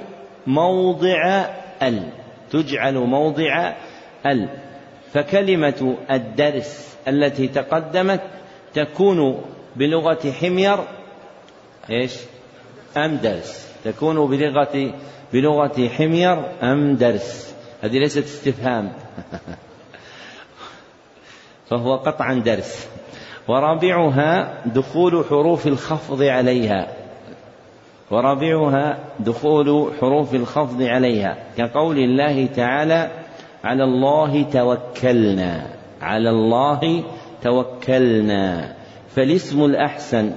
موضع 0.47 1.45
ال. 1.83 2.03
تجعل 2.51 2.95
موضع 2.95 3.73
ال. 4.27 4.49
فكلمة 5.13 5.97
الدرس 6.11 6.97
التي 7.09 7.49
تقدمت 7.49 8.21
تكون 8.75 9.43
بلغة 9.77 10.33
حمير 10.41 10.79
إيش؟ 11.91 12.15
أم 12.97 13.17
درس. 13.17 13.73
تكون 13.85 14.27
بلغة 14.27 14.95
بلغة 15.33 15.89
حمير 15.89 16.45
أم 16.63 16.97
درس. 16.97 17.55
هذه 17.83 17.99
ليست 17.99 18.25
استفهام. 18.25 18.93
فهو 21.71 21.97
قطعا 21.97 22.35
درس. 22.35 22.89
ورابعها 23.49 24.63
دخول 24.67 25.25
حروف 25.31 25.67
الخفض 25.67 26.23
عليها. 26.23 26.89
ورابعها 28.11 28.99
دخول 29.21 29.93
حروف 30.01 30.35
الخفض 30.35 30.83
عليها. 30.83 31.37
كقول 31.57 31.99
الله 31.99 32.47
تعالى 32.47 33.11
على 33.65 33.85
الله 33.85 34.43
توكلنا. 34.43 35.67
على 36.03 36.31
الله 36.31 37.05
توكلنا. 37.43 38.75
فالاسم 39.09 39.65
الأحسن 39.65 40.33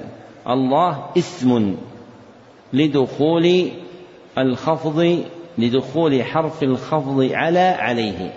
الله 0.50 1.06
اسم 1.18 1.76
لدخول 2.74 3.70
الخفض 4.38 5.24
لدخول 5.58 6.24
حرف 6.24 6.64
الخفض 6.64 7.30
على 7.32 7.60
عليه. 7.60 8.34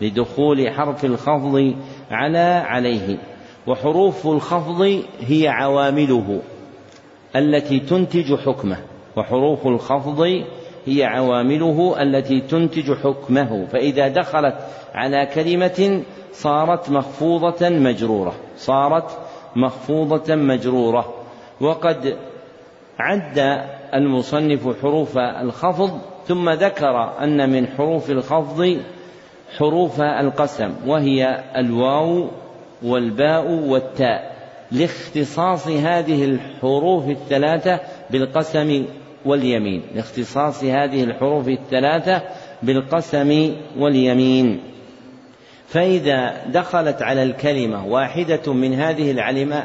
لدخول 0.00 0.70
حرف 0.70 1.04
الخفض 1.04 1.74
على 2.10 2.62
عليه. 2.66 3.18
وحروف 3.66 4.26
الخفض 4.26 5.02
هي 5.20 5.48
عوامله 5.48 6.40
التي 7.36 7.80
تنتج 7.80 8.34
حكمه. 8.34 8.76
وحروف 9.16 9.66
الخفض 9.66 10.44
هي 10.86 11.04
عوامله 11.04 12.02
التي 12.02 12.40
تنتج 12.40 12.92
حكمه. 12.92 13.66
فإذا 13.66 14.08
دخلت 14.08 14.54
على 14.94 15.28
كلمة 15.34 16.02
صارت 16.32 16.90
مخفوضة 16.90 17.68
مجرورة. 17.68 18.34
صارت 18.56 19.18
مخفوضة 19.56 20.34
مجرورة. 20.34 21.14
وقد 21.60 22.16
عد 22.98 23.66
المصنف 23.94 24.82
حروف 24.82 25.18
الخفض 25.18 26.00
ثم 26.26 26.50
ذكر 26.50 27.12
أن 27.22 27.50
من 27.50 27.66
حروف 27.66 28.10
الخفض 28.10 28.80
حروف 29.58 30.00
القسم 30.00 30.74
وهي 30.86 31.44
الواو 31.56 32.28
والباء 32.82 33.50
والتاء. 33.50 34.34
لاختصاص 34.72 35.68
هذه 35.68 36.24
الحروف 36.24 37.08
الثلاثة 37.08 37.80
بالقسم 38.10 38.84
واليمين 39.24 39.82
لاختصاص 39.94 40.64
هذه 40.64 41.04
الحروف 41.04 41.48
الثلاثة 41.48 42.22
بالقسم 42.62 43.54
واليمين. 43.78 44.60
فإذا 45.68 46.44
دخلت 46.46 47.02
على 47.02 47.22
الكلمة 47.22 47.86
واحدة 47.86 48.52
من 48.52 48.74
هذه 48.74 49.10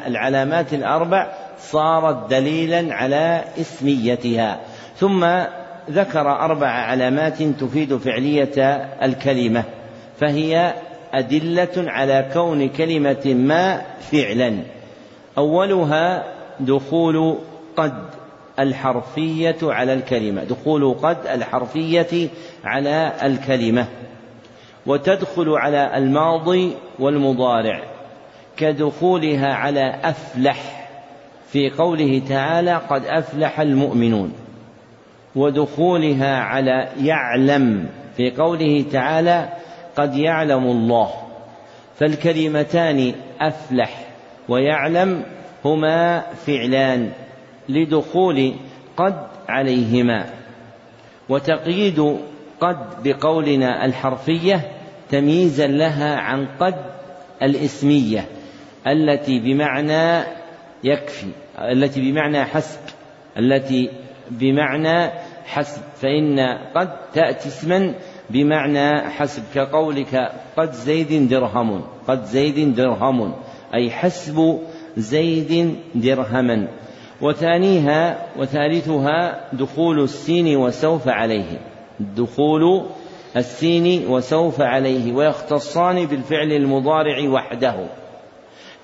العلامات 0.07 0.73
الأربع 0.73 1.31
صارت 1.59 2.29
دليلا 2.29 2.93
على 2.93 3.43
اسميتها. 3.61 4.59
ثم 4.95 5.27
ذكر 5.89 6.31
أربع 6.31 6.67
علامات 6.67 7.43
تفيد 7.43 7.97
فعلية 7.97 8.65
الكلمة 9.03 9.63
فهي 10.19 10.73
أدلة 11.13 11.69
على 11.77 12.29
كون 12.33 12.69
كلمة 12.69 13.25
ما 13.25 13.81
فعلا. 14.11 14.57
أولها 15.37 16.23
دخول 16.59 17.37
قد. 17.77 18.18
الحرفية 18.59 19.57
على 19.63 19.93
الكلمة. 19.93 20.43
دخول 20.43 20.93
قد 20.93 21.17
الحرفية 21.27 22.27
على 22.63 23.11
الكلمة. 23.23 23.85
وتدخل 24.85 25.49
على 25.49 25.97
الماضي 25.97 26.71
والمضارع. 26.99 27.81
كدخولها 28.57 29.53
على 29.53 29.99
أفلح. 30.03 30.89
في 31.51 31.69
قوله 31.69 32.21
تعالى 32.29 32.81
قد 32.89 33.05
أفلح 33.05 33.59
المؤمنون. 33.59 34.33
ودخولها 35.35 36.37
على 36.39 36.87
يعلم. 37.01 37.87
في 38.17 38.31
قوله 38.31 38.85
تعالى 38.91 39.49
قد 39.95 40.15
يعلم 40.15 40.63
الله. 40.63 41.09
فالكلمتان 41.99 43.13
أفلح 43.41 44.05
ويعلم 44.49 45.23
هما 45.65 46.19
فعلان. 46.19 47.11
لدخول 47.69 48.53
قد 48.97 49.27
عليهما 49.49 50.25
وتقييد 51.29 52.17
قد 52.59 53.03
بقولنا 53.03 53.85
الحرفية 53.85 54.71
تمييزا 55.11 55.67
لها 55.67 56.15
عن 56.15 56.47
قد 56.59 56.75
الإسمية 57.41 58.25
التي 58.87 59.39
بمعنى 59.39 60.23
يكفي 60.83 61.27
التي 61.59 62.11
بمعنى 62.11 62.45
حسب 62.45 62.79
التي 63.37 63.89
بمعنى 64.31 65.11
حسب 65.45 65.81
فإن 66.01 66.39
قد 66.75 66.89
تأتي 67.13 67.47
اسما 67.47 67.93
بمعنى 68.29 69.09
حسب 69.09 69.43
كقولك 69.55 70.31
قد 70.57 70.71
زيد 70.71 71.29
درهم 71.29 71.83
قد 72.07 72.25
زيد 72.25 72.75
درهم 72.75 73.33
أي 73.73 73.91
حسب 73.91 74.59
زيد 74.97 75.75
درهما. 75.95 76.67
وثانيها 77.21 78.25
وثالثها 78.37 79.39
دخول 79.53 80.03
السين 80.03 80.57
وسوف 80.57 81.07
عليه. 81.07 81.59
دخول 81.99 82.85
السين 83.37 84.07
وسوف 84.07 84.61
عليه 84.61 85.13
ويختصان 85.13 86.05
بالفعل 86.05 86.51
المضارع 86.51 87.29
وحده. 87.29 87.75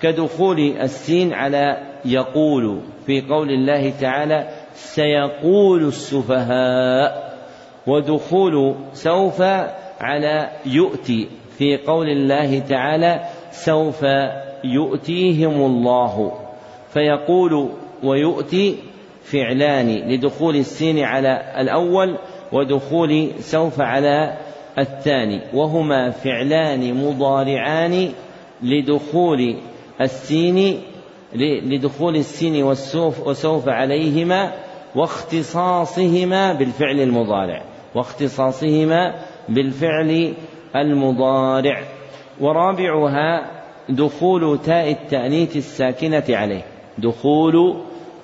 كدخول 0.01 0.59
السين 0.59 1.33
على 1.33 1.77
يقول 2.05 2.79
في 3.05 3.21
قول 3.21 3.49
الله 3.49 3.93
تعالى 4.01 4.47
سيقول 4.73 5.87
السفهاء 5.87 7.35
ودخول 7.87 8.75
سوف 8.93 9.41
على 10.01 10.49
يؤتي 10.65 11.27
في 11.57 11.77
قول 11.77 12.09
الله 12.09 12.59
تعالى 12.59 13.19
سوف 13.51 14.05
يؤتيهم 14.63 15.65
الله. 15.65 16.31
فيقول 16.89 17.69
ويؤتي 18.05 18.77
فعلان 19.23 19.87
لدخول 19.87 20.55
السين 20.55 20.99
على 20.99 21.53
الأول 21.57 22.17
ودخول 22.51 23.29
سوف 23.39 23.81
على 23.81 24.37
الثاني. 24.77 25.41
وهما 25.53 26.09
فعلان 26.09 26.93
مضارعان 26.93 28.09
لدخول 28.63 29.55
السين 30.01 30.81
لدخول 31.35 32.15
السين 32.15 32.63
والسوف 32.63 33.27
وسوف 33.27 33.69
عليهما 33.69 34.51
واختصاصهما 34.95 36.53
بالفعل 36.53 36.99
المضارع. 36.99 37.61
واختصاصهما 37.95 39.15
بالفعل 39.49 40.33
المضارع. 40.75 41.83
ورابعها 42.41 43.51
دخول 43.89 44.59
تاء 44.65 44.91
التأنيث 44.91 45.57
الساكنة 45.57 46.23
عليه. 46.29 46.61
دخول 46.97 47.75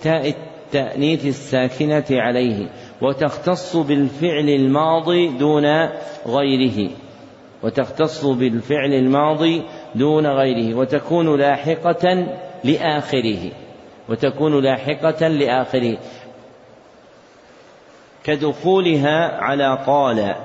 تاء 0.03 0.33
التأنيث 0.75 1.25
الساكنة 1.25 2.05
عليه 2.11 2.69
وتختص 3.01 3.77
بالفعل 3.77 4.49
الماضي 4.49 5.27
دون 5.27 5.65
غيره. 6.27 6.89
وتختص 7.63 8.25
بالفعل 8.25 8.93
الماضي 8.93 9.61
دون 9.95 10.27
غيره 10.27 10.77
وتكون 10.77 11.39
لاحقة 11.39 12.27
لآخره. 12.63 13.51
وتكون 14.09 14.63
لاحقة 14.63 15.27
لآخره. 15.27 15.97
كدخولها 18.23 19.37
على 19.41 19.83
قال 19.87 20.35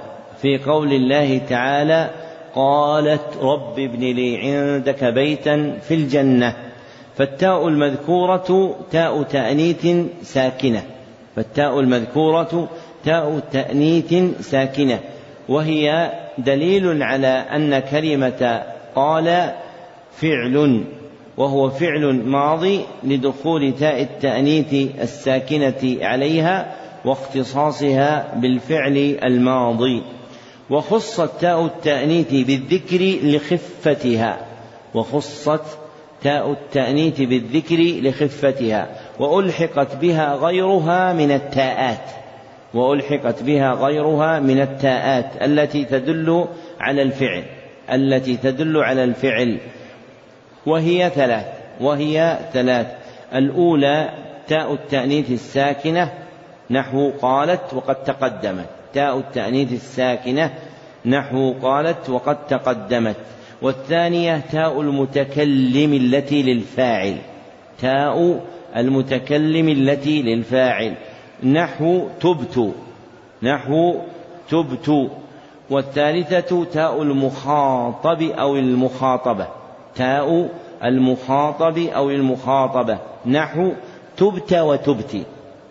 في 0.42 0.58
قول 0.58 0.92
الله 0.92 1.38
تعالى 1.38 2.10
قالت 2.54 3.36
رب 3.42 3.78
ابن 3.78 4.00
لي 4.00 4.38
عندك 4.38 5.04
بيتا 5.04 5.78
في 5.88 5.94
الجنة. 5.94 6.65
فالتاء 7.16 7.68
المذكورة 7.68 8.76
تاء 8.92 9.22
تأنيث 9.22 9.86
ساكنة. 10.22 10.82
فالتاء 11.36 11.80
المذكورة 11.80 12.68
تاء 13.04 13.40
تأنيث 13.52 14.14
ساكنة. 14.40 15.00
وهي 15.48 16.12
دليل 16.38 17.02
على 17.02 17.26
أن 17.28 17.78
كلمة 17.78 18.62
قال 18.94 19.52
فعل 20.12 20.84
وهو 21.36 21.70
فعل 21.70 22.12
ماضي 22.12 22.80
لدخول 23.04 23.74
تاء 23.78 24.02
التأنيث 24.02 24.74
الساكنة 25.00 25.96
عليها 26.00 26.74
واختصاصها 27.04 28.34
بالفعل 28.36 29.18
الماضي. 29.24 30.02
وخصت 30.70 31.30
تاء 31.40 31.64
التأنيث 31.64 32.30
بالذكر 32.32 33.18
لخفتها. 33.22 34.38
وخصت 34.94 35.85
تاء 36.22 36.52
التأنيث 36.52 37.20
بالذكر 37.20 37.76
لخفتها 37.78 38.88
وألحقت 39.18 39.96
بها 39.96 40.34
غيرها 40.34 41.12
من 41.12 41.30
التاءات 41.30 42.10
وألحقت 42.74 43.42
بها 43.42 43.72
غيرها 43.72 44.40
من 44.40 44.60
التاءات 44.60 45.42
التي 45.42 45.84
تدل 45.84 46.46
على 46.80 47.02
الفعل 47.02 47.44
التي 47.92 48.36
تدل 48.36 48.76
على 48.76 49.04
الفعل. 49.04 49.58
وهي 50.66 51.10
ثلاث 51.14 51.46
وهي 51.80 52.38
ثلاث. 52.52 52.86
الأولى 53.34 54.10
تاء 54.48 54.72
التأنيث 54.72 55.30
الساكنة 55.30 56.12
نحو 56.70 57.10
قالت 57.22 57.74
وقد 57.74 58.04
تقدمت. 58.04 58.66
تاء 58.94 59.18
التأنيث 59.18 59.72
الساكنة 59.72 60.50
نحو 61.06 61.54
قالت 61.62 62.10
وقد 62.10 62.46
تقدمت. 62.46 63.16
والثانية 63.62 64.42
تاء 64.52 64.80
المتكلم 64.80 65.92
التي 65.92 66.42
للفاعل. 66.42 67.16
تاء 67.80 68.44
المتكلم 68.76 69.68
التي 69.68 70.22
للفاعل. 70.22 70.94
نحو 71.42 72.08
تبت. 72.20 72.72
نحو 73.42 73.94
تبت. 74.50 75.10
والثالثة 75.70 76.64
تاء 76.64 77.02
المخاطب 77.02 78.22
أو 78.22 78.56
المخاطبة. 78.56 79.46
تاء 79.96 80.48
المخاطب 80.84 81.78
أو 81.78 82.10
المخاطبة. 82.10 82.98
نحو 83.26 83.72
تبت 84.16 84.52
وتبتي 84.52 85.22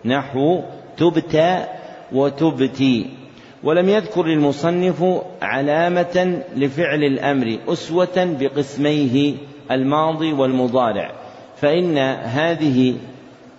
نحو 0.06 0.62
تبت 0.98 1.66
وتبتي 2.14 3.06
ولم 3.66 3.90
يذكر 3.90 4.26
المصنف 4.26 5.04
علامة 5.42 6.42
لفعل 6.56 7.04
الأمر 7.04 7.58
أسوة 7.68 8.38
بقسميه 8.40 9.34
الماضي 9.72 10.34
والمضارع. 10.34 11.12
فإن 11.58 11.98
هذه 12.24 12.96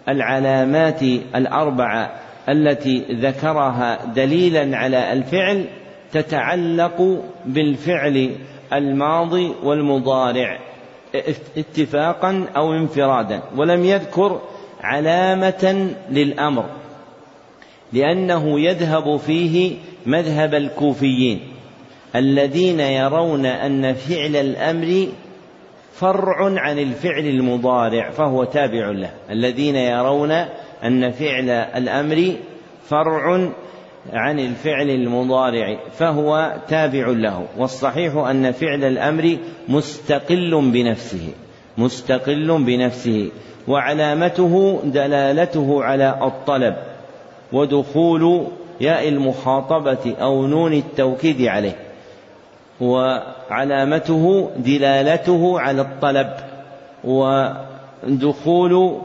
العلامات 0.09 1.03
الأربعة 1.35 2.11
التي 2.49 3.05
ذكرها 3.11 4.05
دليلا 4.05 4.77
على 4.77 5.13
الفعل 5.13 5.65
تتعلق 6.13 7.25
بالفعل 7.47 8.31
الماضي 8.73 9.53
والمضارع 9.63 10.59
اتفاقا 11.57 12.45
أو 12.57 12.73
انفرادا. 12.73 13.43
ولم 13.57 13.85
يذكر 13.85 14.41
علامة 14.81 15.91
للأمر 16.11 16.65
لأنه 17.93 18.61
يذهب 18.61 19.17
فيه 19.17 19.77
مذهب 20.07 20.55
الكوفيين 20.55 21.41
الذين 22.17 22.81
يرون 22.81 23.47
أن 23.47 23.95
فعل 23.95 24.37
الأمر 24.37 25.07
فرع 25.93 26.61
عن 26.61 26.79
الفعل 26.79 27.27
المضارع 27.27 28.11
فهو 28.11 28.45
تابع 28.45 28.91
له. 28.91 29.11
الذين 29.31 29.77
يرون 29.77 30.31
أن 30.85 31.11
فعل 31.11 31.51
الأمر 31.51 32.33
فرع 32.89 33.51
عن 34.13 34.41
الفعل 34.41 34.91
المضارع 34.91 35.79
فهو 35.93 36.57
تابع 36.69 37.07
له. 37.09 37.47
والصحيح 37.59 38.17
أن 38.17 38.53
فعل 38.53 38.85
الأمر 38.85 39.37
مستقل 39.69 40.71
بنفسه 40.73 41.33
مستقل 41.79 42.65
بنفسه 42.65 43.31
وعلامته 43.69 44.81
دلالته 44.85 45.85
على 45.85 46.19
الطلب 46.23 46.77
ودخول 47.53 48.47
ياء 48.81 49.09
المخاطبة 49.09 50.15
أو 50.21 50.47
نون 50.47 50.73
التوكيد 50.73 51.43
عليه 51.43 51.77
وعلامته 52.81 54.51
دلالته 54.57 55.61
على 55.61 55.83
الطلب 55.83 56.31
ودخول 57.05 58.99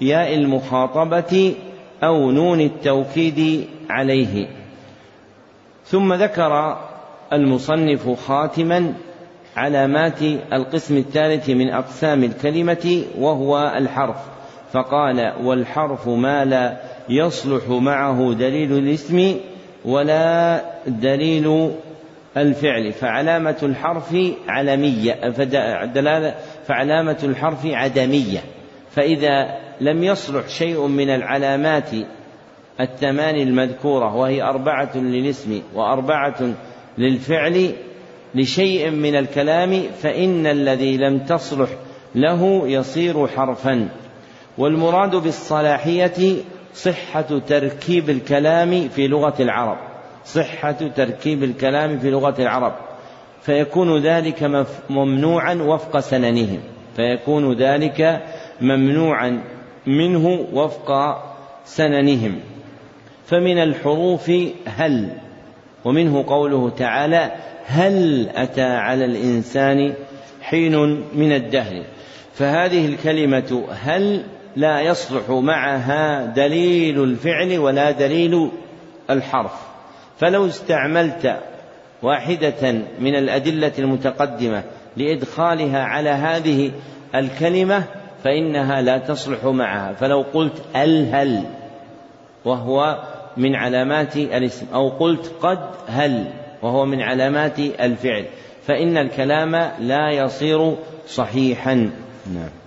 ياء 0.00 0.34
المخاطبة 0.34 1.54
أو 2.02 2.30
نون 2.30 2.60
التوكيد 2.60 3.68
عليه. 3.90 4.48
ثم 5.84 6.14
ذكر 6.14 6.78
المصنف 7.32 8.26
خاتما 8.26 8.92
علامات 9.56 10.22
القسم 10.52 10.96
الثالث 10.96 11.50
من 11.50 11.70
أقسام 11.70 12.24
الكلمة 12.24 13.02
وهو 13.18 13.72
الحرف 13.76 14.16
فقال 14.72 15.32
والحرف 15.42 16.08
ما 16.08 16.44
لا 16.44 16.76
يصلح 17.08 17.68
معه 17.68 18.32
دليل 18.32 18.72
الاسم 18.72 19.34
ولا 19.84 20.62
دليل 20.86 21.70
الفعل. 22.36 22.92
فعلامة 22.92 23.56
الحرف 23.62 24.16
علمية. 24.48 25.30
فعلامة 26.66 27.18
الحرف 27.22 27.66
عدمية. 27.66 28.38
فإذا 28.90 29.58
لم 29.80 30.04
يصلح 30.04 30.48
شيء 30.48 30.86
من 30.86 31.10
العلامات 31.10 31.90
الثمان 32.80 33.34
المذكورة 33.34 34.16
وهي 34.16 34.42
أربعة 34.42 34.96
للاسم 34.96 35.62
وأربعة 35.74 36.54
للفعل 36.98 37.72
لشيء 38.34 38.90
من 38.90 39.16
الكلام 39.16 39.82
فإن 40.02 40.46
الذي 40.46 40.96
لم 40.96 41.18
تصلح 41.18 41.68
له 42.14 42.68
يصير 42.68 43.26
حرفا. 43.26 43.88
والمراد 44.58 45.16
بالصلاحية 45.16 46.42
صحة 46.74 47.38
تركيب 47.48 48.10
الكلام 48.10 48.88
في 48.88 49.08
لغة 49.08 49.34
العرب. 49.40 49.78
صحة 50.24 50.72
تركيب 50.72 51.44
الكلام 51.44 51.98
في 51.98 52.10
لغة 52.10 52.34
العرب. 52.38 52.72
فيكون 53.42 54.02
ذلك 54.02 54.66
ممنوعا 54.90 55.54
وفق 55.54 55.98
سننهم. 55.98 56.58
فيكون 56.96 57.52
ذلك 57.52 58.22
ممنوعا 58.60 59.42
منه 59.86 60.46
وفق 60.52 61.18
سننهم. 61.64 62.40
فمن 63.26 63.58
الحروف 63.58 64.32
هل 64.66 65.08
ومنه 65.84 66.24
قوله 66.26 66.70
تعالى 66.70 67.32
هل 67.66 68.28
أتى 68.34 68.62
على 68.62 69.04
الإنسان 69.04 69.94
حين 70.42 71.04
من 71.14 71.32
الدهر. 71.32 71.82
فهذه 72.34 72.86
الكلمة 72.86 73.64
هل 73.82 74.24
لا 74.58 74.80
يصلح 74.80 75.30
معها 75.30 76.26
دليل 76.26 77.02
الفعل 77.02 77.58
ولا 77.58 77.90
دليل 77.90 78.50
الحرف. 79.10 79.52
فلو 80.18 80.46
استعملت 80.46 81.40
واحدة 82.02 82.72
من 83.00 83.14
الأدلة 83.14 83.72
المتقدمة 83.78 84.62
لإدخالها 84.96 85.84
على 85.84 86.10
هذه 86.10 86.70
الكلمة 87.14 87.84
فإنها 88.24 88.82
لا 88.82 88.98
تصلح 88.98 89.44
معها. 89.44 89.92
فلو 89.92 90.24
قلت 90.34 90.62
الهل 90.76 91.42
وهو 92.44 93.02
من 93.36 93.54
علامات 93.54 94.16
الاسم 94.16 94.66
أو 94.74 94.88
قلت 94.88 95.32
قد 95.40 95.58
هل 95.88 96.24
وهو 96.62 96.86
من 96.86 97.02
علامات 97.02 97.58
الفعل 97.58 98.24
فإن 98.66 98.96
الكلام 98.96 99.70
لا 99.80 100.10
يصير 100.10 100.74
صحيحا. 101.06 101.90
نعم. 102.34 102.57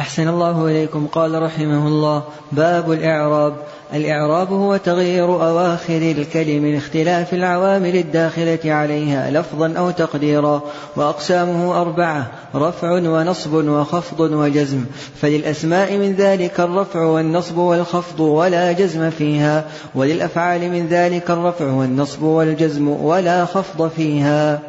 أحسن 0.00 0.28
الله 0.28 0.66
إليكم. 0.66 1.06
قال 1.06 1.42
رحمه 1.42 1.86
الله 1.86 2.22
باب 2.52 2.92
الإعراب. 2.92 3.56
الإعراب 3.94 4.52
هو 4.52 4.76
تغيير 4.76 5.24
أواخر 5.24 5.96
الكلم 5.96 6.66
لاختلاف 6.66 7.34
العوامل 7.34 7.96
الداخلة 7.96 8.58
عليها 8.64 9.30
لفظا 9.30 9.74
أو 9.78 9.90
تقديرا 9.90 10.62
وأقسامه 10.96 11.80
أربعة 11.80 12.26
رفع 12.54 12.92
ونصب 12.92 13.52
وخفض 13.52 14.20
وجزم. 14.20 14.84
فللأسماء 15.20 15.96
من 15.96 16.12
ذلك 16.12 16.60
الرفع 16.60 17.00
والنصب 17.00 17.56
والخفض 17.56 18.20
ولا 18.20 18.72
جزم 18.72 19.10
فيها 19.10 19.64
وللأفعال 19.94 20.70
من 20.70 20.86
ذلك 20.86 21.30
الرفع 21.30 21.64
والنصب 21.64 22.22
والجزم 22.22 22.88
ولا 22.88 23.44
خفض 23.44 23.90
فيها. 23.90 24.60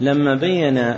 لما 0.00 0.34
بين 0.34 0.94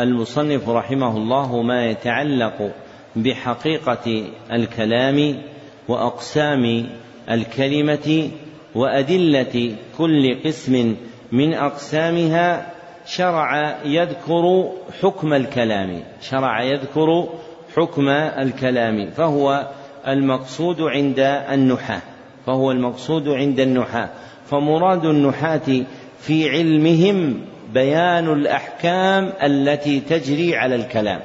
المصنف 0.00 0.68
رحمه 0.68 1.16
الله 1.16 1.62
ما 1.62 1.86
يتعلق 1.86 2.72
بحقيقة 3.16 4.24
الكلام 4.52 5.42
وأقسام 5.88 6.86
الكلمة 7.30 8.30
وأدلة 8.74 9.76
كل 9.98 10.40
قسم 10.44 10.96
من 11.32 11.54
أقسامها 11.54 12.72
شرع 13.06 13.76
يذكر 13.84 14.72
حكم 15.02 15.32
الكلام 15.32 16.02
شرع 16.20 16.62
يذكر 16.62 17.28
حكم 17.76 18.08
الكلام 18.08 19.10
فهو 19.10 19.68
المقصود 20.08 20.80
عند 20.80 21.18
النحاة 21.52 22.00
فهو 22.46 22.70
المقصود 22.70 23.28
عند 23.28 23.60
النحاة 23.60 24.08
فمراد 24.46 25.04
النحاة 25.04 25.82
في 26.20 26.50
علمهم 26.50 27.40
بيان 27.74 28.32
الأحكام 28.32 29.32
التي 29.42 30.00
تجري 30.00 30.56
على 30.56 30.74
الكلام. 30.74 31.20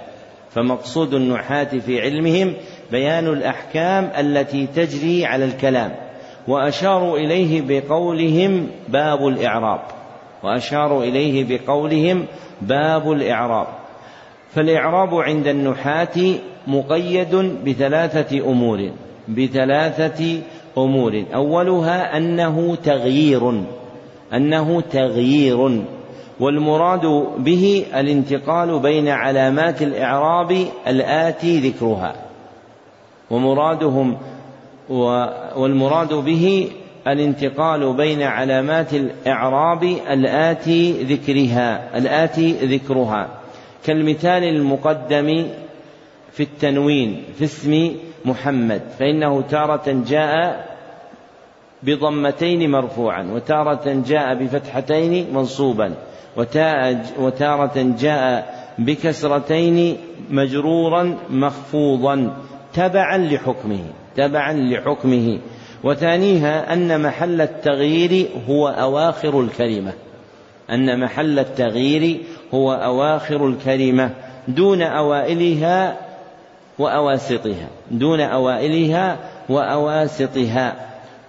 فمقصود 0.57 1.13
النحاة 1.13 1.63
في 1.63 2.01
علمهم 2.01 2.53
بيان 2.91 3.27
الأحكام 3.27 4.11
التي 4.19 4.67
تجري 4.67 5.25
على 5.25 5.45
الكلام 5.45 5.91
وأشاروا 6.47 7.17
إليه 7.17 7.61
بقولهم 7.61 8.67
باب 8.89 9.27
الإعراب 9.27 9.79
وأشاروا 10.43 11.03
إليه 11.03 11.57
بقولهم 11.57 12.25
باب 12.61 13.11
الإعراب. 13.11 13.67
فالإعراب 14.49 15.15
عند 15.15 15.47
النحاة 15.47 16.35
مقيد 16.67 17.35
بثلاثة 17.65 18.51
أمور 18.51 18.91
بثلاثة 19.27 20.41
أمور. 20.77 21.23
أولها 21.35 22.17
أنه 22.17 22.75
تغيير 22.75 23.63
أنه 24.33 24.81
تغيير. 24.81 25.81
والمراد 26.39 27.05
به 27.37 27.85
الانتقال 27.95 28.79
بين 28.79 29.07
علامات 29.07 29.81
الإعراب 29.81 30.67
الآتي 30.87 31.69
ذكرها. 31.69 32.15
ومرادهم 33.31 34.17
والمراد 35.55 36.13
به 36.13 36.69
الانتقال 37.07 37.93
بين 37.93 38.21
علامات 38.21 38.93
الإعراب 38.93 39.83
الآتي 39.83 41.03
ذكرها 41.03 41.97
الآتي 41.97 42.51
ذكرها. 42.51 43.27
كالمثال 43.85 44.43
المقدم 44.43 45.47
في 46.31 46.43
التنوين 46.43 47.23
في 47.37 47.43
اسم 47.43 47.91
محمد 48.25 48.81
فإنه 48.99 49.41
تارة 49.41 50.03
جاء 50.07 50.65
بضمتين 51.83 52.71
مرفوعا 52.71 53.23
وتارة 53.33 54.03
جاء 54.07 54.33
بفتحتين 54.35 55.33
منصوبا 55.33 55.93
وتارة 57.19 57.95
جاء 57.99 58.57
بكسرتين 58.79 59.97
مجرورا 60.29 61.17
مخفوضا 61.29 62.33
تبعا 62.73 63.17
لحكمه 63.17 63.83
تبعا 64.15 64.53
لحكمه. 64.53 65.39
وثانيها 65.83 66.73
أن 66.73 67.01
محل 67.01 67.41
التغيير 67.41 68.27
هو 68.49 68.67
أواخر 68.67 69.41
الكلمة 69.41 69.93
أن 70.69 70.99
محل 70.99 71.39
التغيير 71.39 72.17
هو 72.53 72.73
أواخر 72.73 73.47
الكلمة 73.47 74.09
دون 74.47 74.81
أوائلها 74.81 75.97
وأواسطها 76.79 77.67
دون 77.91 78.21
أوائلها 78.21 79.17
وأواسطها. 79.49 80.75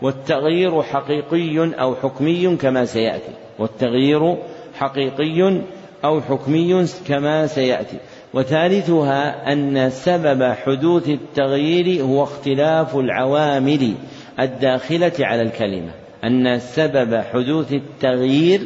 والتغيير 0.03 0.83
حقيقي 0.83 1.81
أو 1.81 1.95
حكمي 1.95 2.57
كما 2.57 2.85
سيأتي. 2.85 3.33
والتغيير 3.59 4.37
حقيقي 4.75 5.61
أو 6.05 6.21
حكمي 6.21 6.87
كما 7.09 7.47
سيأتي. 7.47 7.97
وثالثها 8.35 9.53
أن 9.53 9.91
سبب 9.91 10.53
حدوث 10.53 11.09
التغيير 11.09 12.03
هو 12.05 12.23
اختلاف 12.23 12.97
العوامل 12.97 13.95
الداخلة 14.41 15.13
على 15.21 15.43
الكلمة. 15.43 15.91
أن 16.25 16.59
سبب 16.59 17.15
حدوث 17.33 17.73
التغيير 17.73 18.61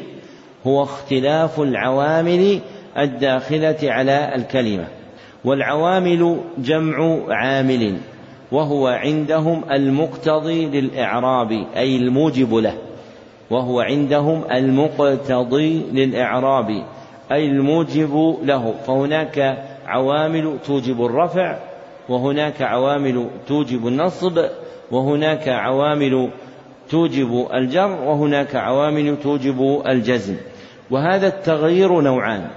هو 0.67 0.83
اختلاف 0.83 1.61
العوامل 1.61 2.61
الداخلة 2.99 3.79
على 3.83 4.35
الكلمة. 4.35 4.87
والعوامل 5.45 6.41
جمع 6.59 7.19
عامل. 7.29 7.97
وهو 8.53 8.87
عندهم 8.87 9.63
المقتضي 9.73 10.67
للإعراب 10.67 11.67
أي 11.77 11.97
الموجب 11.97 12.55
له. 12.55 12.75
وهو 13.51 13.81
عندهم 13.81 14.43
المقتضي 14.53 15.83
للإعراب 15.93 16.85
أي 17.33 17.47
الموجب 17.47 18.39
له. 18.45 18.75
فهناك 18.87 19.65
عوامل 19.87 20.57
توجب 20.67 21.05
الرفع 21.05 21.59
وهناك 22.09 22.63
عوامل 22.63 23.27
توجب 23.49 23.87
النصب 23.87 24.45
وهناك 24.91 25.49
عوامل 25.49 26.31
توجب 26.91 27.47
الجر 27.55 27.91
وهناك 27.91 28.57
عوامل 28.57 29.17
توجب 29.23 29.83
الجزم. 29.87 30.37
وهذا 30.91 31.27
التغيير 31.27 32.01
نوعان. 32.01 32.49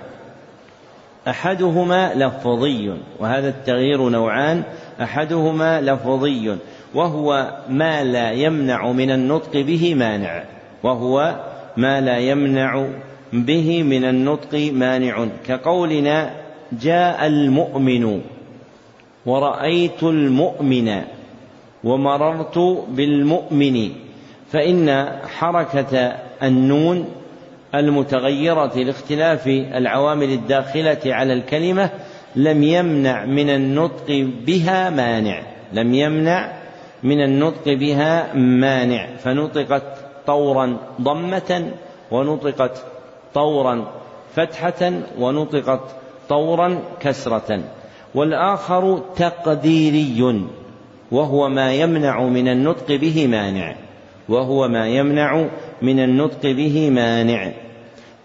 أحدهما 1.28 2.14
لفظي 2.14 2.94
وهذا 3.20 3.50
التغيير 3.50 4.10
نوعان 4.10 4.64
أحدهما 5.02 5.82
لفظي 5.82 6.58
وهو 6.94 7.54
ما 7.70 8.04
لا 8.04 8.32
يمنع 8.32 8.92
من 8.92 9.12
النطق 9.12 9.62
به 9.62 9.96
مانع 9.96 10.44
وهو 10.84 11.36
ما 11.78 12.02
لا 12.02 12.18
يمنع 12.18 12.88
به 13.34 13.84
من 13.84 14.06
النطق 14.06 14.72
مانع. 14.74 15.28
كقولنا 15.48 16.32
جاء 16.72 17.28
المؤمن 17.28 18.22
ورأيت 19.26 20.04
المؤمن 20.04 21.02
ومررت 21.84 22.58
بالمؤمن 22.90 23.90
فإن 24.52 25.12
حركة 25.38 26.16
النون 26.44 27.06
المتغيرة 27.76 28.78
لاختلاف 28.78 29.48
العوامل 29.48 30.30
الداخلة 30.32 31.00
على 31.06 31.34
الكلمة 31.34 31.90
لم 32.36 32.64
يمنع 32.64 33.26
من 33.26 33.50
النطق 33.50 34.30
بها 34.46 34.90
مانع. 34.90 35.42
لم 35.74 35.94
يمنع 35.94 36.52
من 37.04 37.22
النطق 37.22 37.74
بها 37.74 38.34
مانع. 38.34 39.08
فنطقت 39.18 39.84
طورا 40.28 40.78
ضمة 41.02 41.72
ونطقت 42.12 42.86
طورا 43.34 43.86
فتحة 44.36 44.92
ونطقت 45.20 45.96
طورا 46.30 46.80
كسرة. 47.00 47.60
والآخر 48.16 49.02
تقديري 49.16 50.42
وهو 51.12 51.50
ما 51.50 51.74
يمنع 51.74 52.22
من 52.22 52.48
النطق 52.48 52.96
به 52.96 53.28
مانع. 53.28 53.76
وهو 54.30 54.68
ما 54.68 54.88
يمنع 54.88 55.46
من 55.82 56.00
النطق 56.00 56.42
به 56.52 56.90
مانع. 56.90 57.52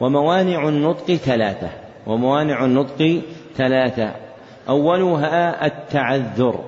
وموانع 0.00 0.68
النطق 0.68 1.14
ثلاثة. 1.14 1.68
وموانع 2.06 2.64
النطق 2.64 3.20
ثلاثة. 3.56 4.10
أولها 4.68 5.66
التعذر. 5.66 6.60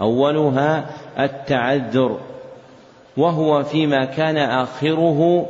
أولها 0.00 0.86
التعذر. 1.18 2.18
وهو 3.16 3.62
فيما 3.62 4.04
كان 4.04 4.36
آخره 4.36 5.46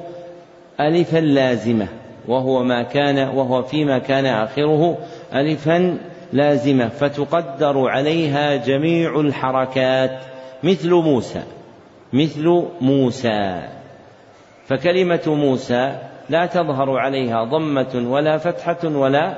ألفا 0.81 1.19
لازمة. 1.19 1.87
وهو 2.29 2.62
ما 2.62 2.83
كان 2.83 3.19
وهو 3.19 3.62
فيما 3.62 3.99
كان 3.99 4.27
آخره 4.27 4.99
ألفا 5.35 5.99
لازمة. 6.33 6.89
فتقدر 6.89 7.89
عليها 7.89 8.57
جميع 8.57 9.21
الحركات. 9.21 10.21
مثل 10.62 10.91
موسى. 10.91 11.43
مثل 12.12 12.65
موسى. 12.81 13.62
فكلمة 14.67 15.23
موسى 15.27 15.99
لا 16.29 16.47
تظهر 16.47 16.99
عليها 16.99 17.45
ضمة 17.45 18.07
ولا 18.11 18.39
فتحة 18.39 18.79
ولا 18.85 19.35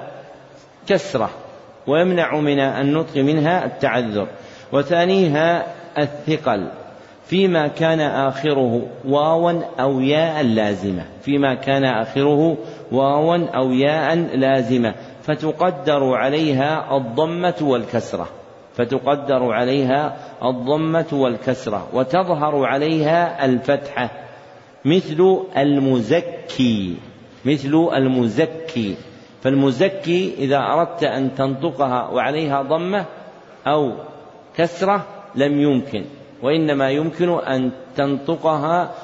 كسرة 0.89 1.31
ويمنع 1.87 2.37
من 2.41 2.61
النطق 2.61 3.17
منها 3.17 3.65
التعذر. 3.65 4.27
وثانيها 4.73 5.67
الثقل 5.99 6.69
فيما 7.27 7.69
كان 7.69 8.01
آخره 8.01 8.83
واوا 9.05 9.53
أو 9.81 10.01
ياء 10.01 10.43
لازمة. 10.43 11.05
فيما 11.23 11.55
كان 11.55 11.85
آخره 11.85 12.57
واوا 12.93 13.37
أو 13.55 13.73
ياء 13.73 14.15
لازمة. 14.17 14.95
فتقدر 15.23 16.15
عليها 16.15 16.97
الضمة 16.97 17.55
والكسرة. 17.61 18.29
فتقدر 18.75 19.53
عليها 19.53 20.17
الضمة 20.43 21.07
والكسرة. 21.13 21.89
وتظهر 21.93 22.65
عليها 22.65 23.45
الفتحة. 23.45 24.11
مثل 24.85 25.39
المزكي. 25.57 26.95
مثل 27.45 27.89
المزكي. 27.97 28.97
فالمزكي 29.43 30.35
إذا 30.39 30.59
أردت 30.59 31.05
أن 31.05 31.35
تنطقها 31.35 32.09
وعليها 32.09 32.63
ضمة 32.63 33.05
أو 33.67 33.93
كسرة 34.57 35.07
لم 35.35 35.61
يمكن 35.61 36.05
وإنما 36.43 36.91
يمكن 36.91 37.31
أن 37.31 37.71
تنطقها 37.97 38.95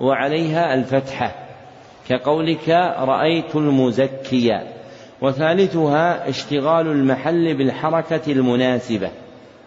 وعليها 0.00 0.74
الفتحة. 0.74 1.34
كقولك 2.08 2.68
رأيت 2.98 3.56
المزكي. 3.56 4.60
وثالثها 5.20 6.28
اشتغال 6.28 6.86
المحل 6.86 7.54
بالحركة 7.54 8.32
المناسبة. 8.32 9.10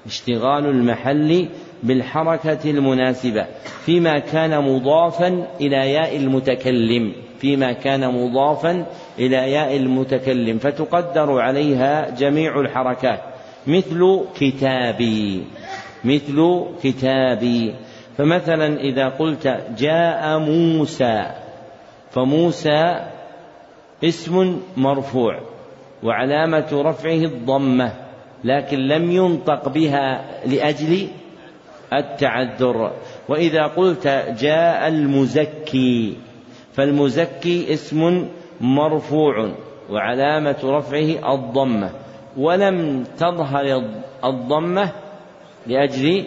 اشتغال 0.05 0.65
المحل 0.65 1.47
بالحركة 1.83 2.71
المناسبة. 2.71 3.45
فيما 3.85 4.19
كان 4.19 4.63
مضافا 4.63 5.47
إلى 5.61 5.91
ياء 5.91 6.17
المتكلم. 6.17 7.13
فيما 7.39 7.71
كان 7.73 8.13
مضافا 8.13 8.85
إلى 9.19 9.51
ياء 9.51 9.75
المتكلم 9.77 10.57
فتقدر 10.57 11.39
عليها 11.41 12.09
جميع 12.09 12.59
الحركات. 12.59 13.19
مثل 13.67 14.21
كتابي 14.39 15.43
مثل 16.03 16.65
كتابي. 16.83 17.75
فمثلا 18.17 18.79
إذا 18.79 19.09
قلت 19.09 19.59
جاء 19.77 20.39
موسى 20.39 21.25
فموسى 22.11 23.07
اسم 24.03 24.61
مرفوع 24.77 25.39
وعلامة 26.03 26.67
رفعه 26.73 27.23
الضمة 27.25 27.91
لكن 28.43 28.77
لم 28.77 29.11
ينطق 29.11 29.69
بها 29.69 30.25
لأجل 30.45 31.07
التعذر. 31.93 32.91
وإذا 33.29 33.63
قلت 33.63 34.07
جاء 34.39 34.87
المزكي 34.87 36.17
فالمزكي 36.77 37.73
اسم 37.73 38.27
مرفوع 38.61 39.51
وعلامة 39.89 40.57
رفعه 40.63 41.33
الضمة 41.35 41.91
ولم 42.37 43.03
تظهر 43.17 43.83
الضمة 44.25 44.91
لأجل 45.67 46.25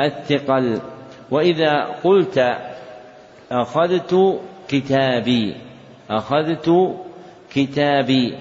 الثقل. 0.00 0.80
وإذا 1.30 1.84
قلت 2.04 2.56
أخذت 3.50 4.40
كتابي 4.68 5.54
أخذت 6.10 6.94
كتابي 7.50 8.36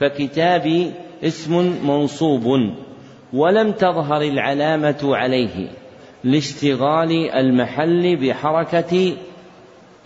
فكتابي 0.00 0.92
اسم 1.24 1.86
منصوب 1.88 2.74
ولم 3.32 3.72
تظهر 3.72 4.22
العلامة 4.22 4.98
عليه 5.02 5.68
لاشتغال 6.24 7.30
المحل 7.30 8.16
بحركة 8.16 9.16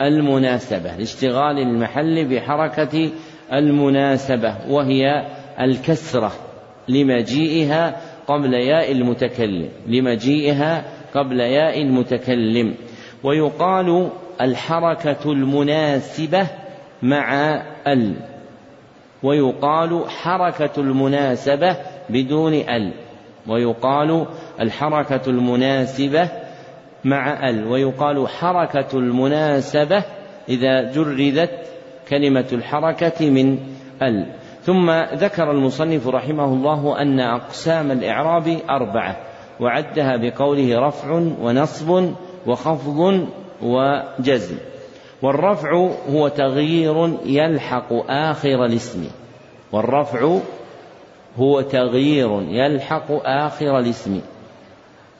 المناسبة 0.02 0.96
لاشتغال 0.96 1.58
المحل 1.58 2.28
بحركة 2.28 3.10
المناسبة 3.52 4.54
وهي 4.68 5.26
الكسرة 5.60 6.32
لمجيئها 6.88 7.96
قبل 8.26 8.54
ياء 8.54 8.92
المتكلم 8.92 9.68
لمجيئها 9.86 10.84
قبل 11.14 11.40
ياء 11.40 11.82
المتكلم. 11.82 12.74
ويقال 13.24 14.10
الحركة 14.40 15.32
المناسبة 15.32 16.46
مع 17.02 17.54
ال. 17.86 18.14
ويقال 19.22 20.04
حركة 20.10 20.80
المناسبة 20.80 21.76
بدون 22.10 22.54
ال. 22.54 22.92
ويقال 23.48 24.26
الحركة 24.60 25.30
المناسبة 25.30 26.28
مع 27.04 27.48
ال 27.48 27.66
ويقال 27.66 28.28
حركة 28.28 28.98
المناسبة 28.98 30.04
إذا 30.48 30.92
جردت 30.92 31.50
كلمة 32.08 32.46
الحركة 32.52 33.30
من 33.30 33.58
ال. 34.02 34.26
ثم 34.62 34.90
ذكر 35.14 35.50
المصنف 35.50 36.08
رحمه 36.08 36.44
الله 36.44 37.02
أن 37.02 37.20
أقسام 37.20 37.90
الإعراب 37.90 38.56
أربعة 38.70 39.16
وعدها 39.60 40.16
بقوله 40.16 40.86
رفع 40.86 41.12
ونصب 41.42 42.12
وخفض 42.46 43.28
وجزم. 43.62 44.56
والرفع 45.22 45.90
هو 46.10 46.28
تغيير 46.28 47.18
يلحق 47.24 47.92
آخر 48.08 48.64
الاسم. 48.64 49.04
والرفع 49.72 50.38
هو 51.38 51.60
تغيير 51.60 52.42
يلحق 52.42 53.06
آخر 53.24 53.78
الاسم. 53.78 54.20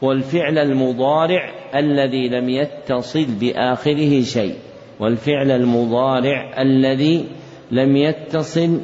والفعل 0.03 0.59
المضارع 0.59 1.62
الذي 1.75 2.29
لم 2.29 2.49
يتصل 2.49 3.27
بآخره 3.41 4.23
شيء 4.23 4.55
والفعل 5.01 5.51
المضارع 5.51 6.63
الذي 6.63 7.25
لم 7.71 7.97
يتصل 7.97 8.81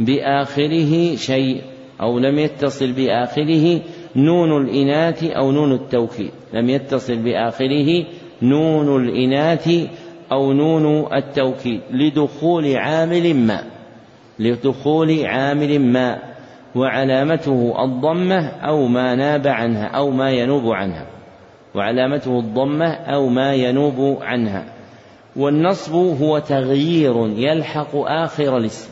بآخره 0.00 1.16
شيء 1.16 1.62
أو 2.00 2.18
لم 2.18 2.38
يتصل 2.38 2.92
بآخره 2.92 3.80
نون 4.16 4.62
الإناث 4.62 5.24
أو 5.24 5.52
نون 5.52 5.72
التوكيد. 5.72 6.30
لم 6.54 6.70
يتصل 6.70 7.16
بآخره 7.16 8.04
نون 8.42 9.02
الإناث 9.04 9.88
أو 10.32 10.52
نون 10.52 11.14
التوكيد. 11.14 11.80
لدخول 11.90 12.76
عامل 12.76 13.34
ما 13.34 13.64
لدخول 14.38 15.26
عامل 15.26 15.78
ما 15.78 16.18
وعلامته 16.74 17.84
الضمة 17.84 18.48
أو 18.48 18.86
ما 18.86 19.14
ناب 19.14 19.46
عنها 19.46 19.86
أو 19.86 20.10
ما 20.10 20.30
ينوب 20.30 20.72
عنها. 20.72 21.06
وعلامته 21.74 22.38
الضمة 22.38 22.94
أو 22.94 23.28
ما 23.28 23.54
ينوب 23.54 24.18
عنها. 24.22 24.64
والنصب 25.36 25.94
هو 25.94 26.38
تغيير 26.38 27.28
يلحق 27.36 27.96
آخر 27.96 28.56
الاسم. 28.56 28.90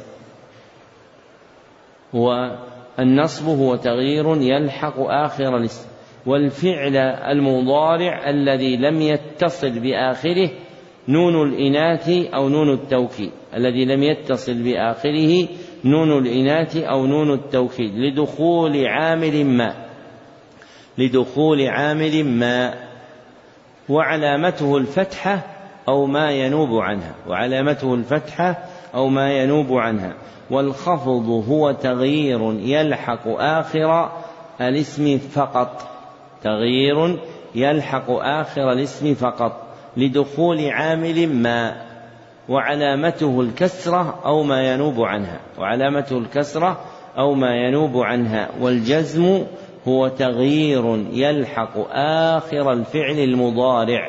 والنصب 2.12 3.48
هو 3.48 3.76
تغيير 3.76 4.36
يلحق 4.36 4.94
آخر 4.98 5.56
الاسم. 5.56 5.88
والفعل 6.26 6.96
المضارع 6.96 8.30
الذي 8.30 8.76
لم 8.76 9.02
يتصل 9.02 9.80
بآخره 9.80 10.50
نون 11.08 11.48
الإناث 11.48 12.08
أو 12.34 12.48
نون 12.48 12.72
التوكيد. 12.72 13.30
الذي 13.54 13.84
لم 13.84 14.02
يتصل 14.02 14.62
بآخره 14.62 15.48
نون 15.84 16.18
الإناث 16.18 16.76
أو 16.76 17.06
نون 17.06 17.32
التوكيد 17.32 17.94
لدخول 17.94 18.86
عامل 18.86 19.44
ما. 19.44 19.89
لدخول 21.00 21.66
عامل 21.68 22.24
ما 22.24 22.74
وعلامته 23.88 24.76
الفتحة 24.76 25.40
أو 25.88 26.06
ما 26.06 26.30
ينوب 26.30 26.82
عنها 26.82 27.14
وعلامته 27.28 27.94
الفتحة 27.94 28.58
أو 28.94 29.08
ما 29.08 29.32
ينوب 29.32 29.72
عنها. 29.72 30.12
والخفض 30.50 31.44
هو 31.48 31.72
تغيير 31.72 32.52
يلحق 32.52 33.22
آخر 33.26 34.10
الاسم 34.60 35.18
فقط. 35.18 35.88
تغيير 36.42 37.18
يلحق 37.54 38.10
آخر 38.10 38.72
الاسم 38.72 39.14
فقط. 39.14 39.66
لدخول 39.96 40.68
عامل 40.68 41.34
ما 41.34 41.76
وعلامته 42.48 43.40
الكسرة 43.40 44.20
أو 44.24 44.42
ما 44.42 44.72
ينوب 44.72 45.00
عنها. 45.00 45.40
وعلامته 45.58 46.18
الكسرة 46.18 46.80
أو 47.18 47.34
ما 47.34 47.56
ينوب 47.56 47.96
عنها. 47.96 48.48
والجزم 48.60 49.42
هو 49.88 50.08
تغيير 50.08 51.06
يلحق 51.12 51.72
آخر 52.36 52.72
الفعل 52.72 53.18
المضارع. 53.18 54.08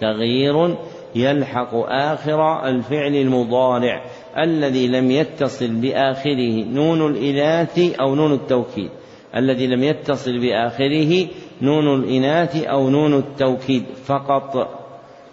تغيير 0.00 0.76
يلحق 1.14 1.74
آخر 1.88 2.68
الفعل 2.68 3.14
المضارع. 3.14 4.04
الذي 4.38 4.88
لم 4.88 5.10
يتصل 5.10 5.68
بآخره 5.68 6.64
نون 6.64 7.10
الإناث 7.10 8.00
أو 8.00 8.14
نون 8.14 8.32
التوكيد. 8.32 8.90
الذي 9.36 9.66
لم 9.66 9.82
يتصل 9.82 10.38
بآخره 10.38 11.26
نون 11.62 12.00
الإناث 12.00 12.64
أو 12.64 12.90
نون 12.90 13.14
التوكيد 13.14 13.84
فقط. 14.04 14.68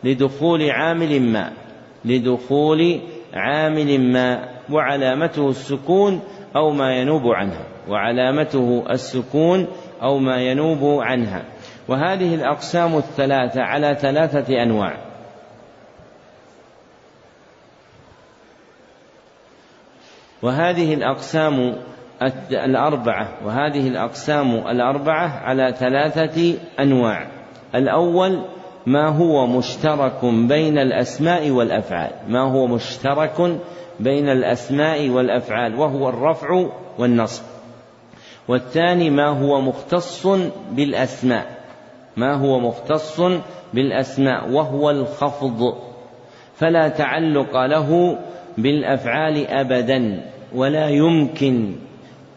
لدخول 0.04 0.70
عامل 0.70 1.22
ما. 1.22 1.52
لدخول 2.06 3.00
عامل 3.34 4.12
ما. 4.12 4.50
وعلامته 4.72 5.50
السكون 5.50 6.20
أو 6.56 6.72
ما 6.72 6.98
ينوب 6.98 7.28
عنها. 7.28 7.77
وعلامته 7.90 8.84
السكون 8.90 9.68
أو 10.02 10.18
ما 10.18 10.42
ينوب 10.42 11.02
عنها. 11.02 11.44
وهذه 11.88 12.36
الأقسام 12.36 12.98
الثلاثة 12.98 13.62
على 13.62 13.96
ثلاثة 13.96 14.64
أنواع. 14.64 14.98
وهذه 20.42 20.94
الأقسام 20.94 21.76
الأربعة. 22.52 23.30
وهذه 23.46 23.88
الأقسام 23.88 24.56
الأربعة 24.56 25.28
على 25.28 25.74
ثلاثة 25.80 26.54
أنواع. 26.80 27.28
الأول 27.76 28.42
ما 28.86 29.10
هو 29.10 29.48
مشترك 29.48 30.26
بين 30.26 30.78
الأسماء 30.78 31.50
والأفعال. 31.50 32.12
ما 32.28 32.42
هو 32.42 32.68
مشترك 32.68 33.60
بين 34.00 34.30
الأسماء 34.30 35.10
والأفعال. 35.10 35.76
وهو 35.76 36.10
الرفع 36.10 36.70
والنصب. 37.00 37.57
والثاني 38.48 39.10
ما 39.10 39.28
هو 39.28 39.62
مختص 39.62 40.28
بالأسماء. 40.72 41.58
ما 42.18 42.34
هو 42.34 42.60
مختص 42.60 43.22
بالأسماء 43.74 44.50
وهو 44.50 44.90
الخفض. 44.90 45.78
فلا 46.56 46.88
تعلق 46.88 47.66
له 47.66 48.20
بالأفعال 48.58 49.48
أبدا 49.48 50.26
ولا 50.56 50.90
يمكن 50.90 51.76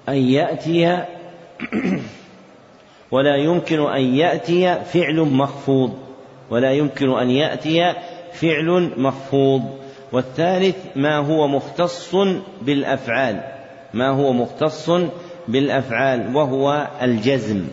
أن 0.08 0.16
يأتي 0.16 1.04
ولا 3.12 3.36
يمكن 3.36 3.80
أن 3.80 4.02
يأتي 4.02 4.74
فعل 4.84 5.20
مخفوض. 5.20 5.94
ولا 6.50 6.72
يمكن 6.72 7.10
أن 7.10 7.30
يأتي 7.30 7.94
فعل 8.32 8.92
مخفوض. 8.96 9.62
والثالث 10.12 10.76
ما 10.96 11.16
هو 11.16 11.48
مختص 11.48 12.16
بالأفعال. 12.62 13.40
ما 13.94 14.08
هو 14.08 14.32
مختص 14.32 14.90
بالأفعال 15.50 16.36
وهو 16.36 16.88
الجزم. 17.02 17.64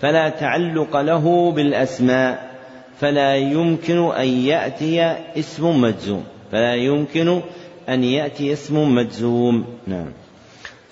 فلا 0.00 0.28
تعلق 0.28 1.00
له 1.00 1.52
بالأسماء 1.52 2.50
فلا 3.00 3.36
يمكن 3.36 4.10
أن 4.10 4.28
يأتي 4.28 5.16
اسم 5.36 5.80
مجزوم. 5.80 6.24
فلا 6.52 6.74
يمكن 6.74 7.40
أن 7.88 8.04
يأتي 8.04 8.52
اسم 8.52 8.94
مجزوم. 8.94 9.64
نعم. 9.86 10.12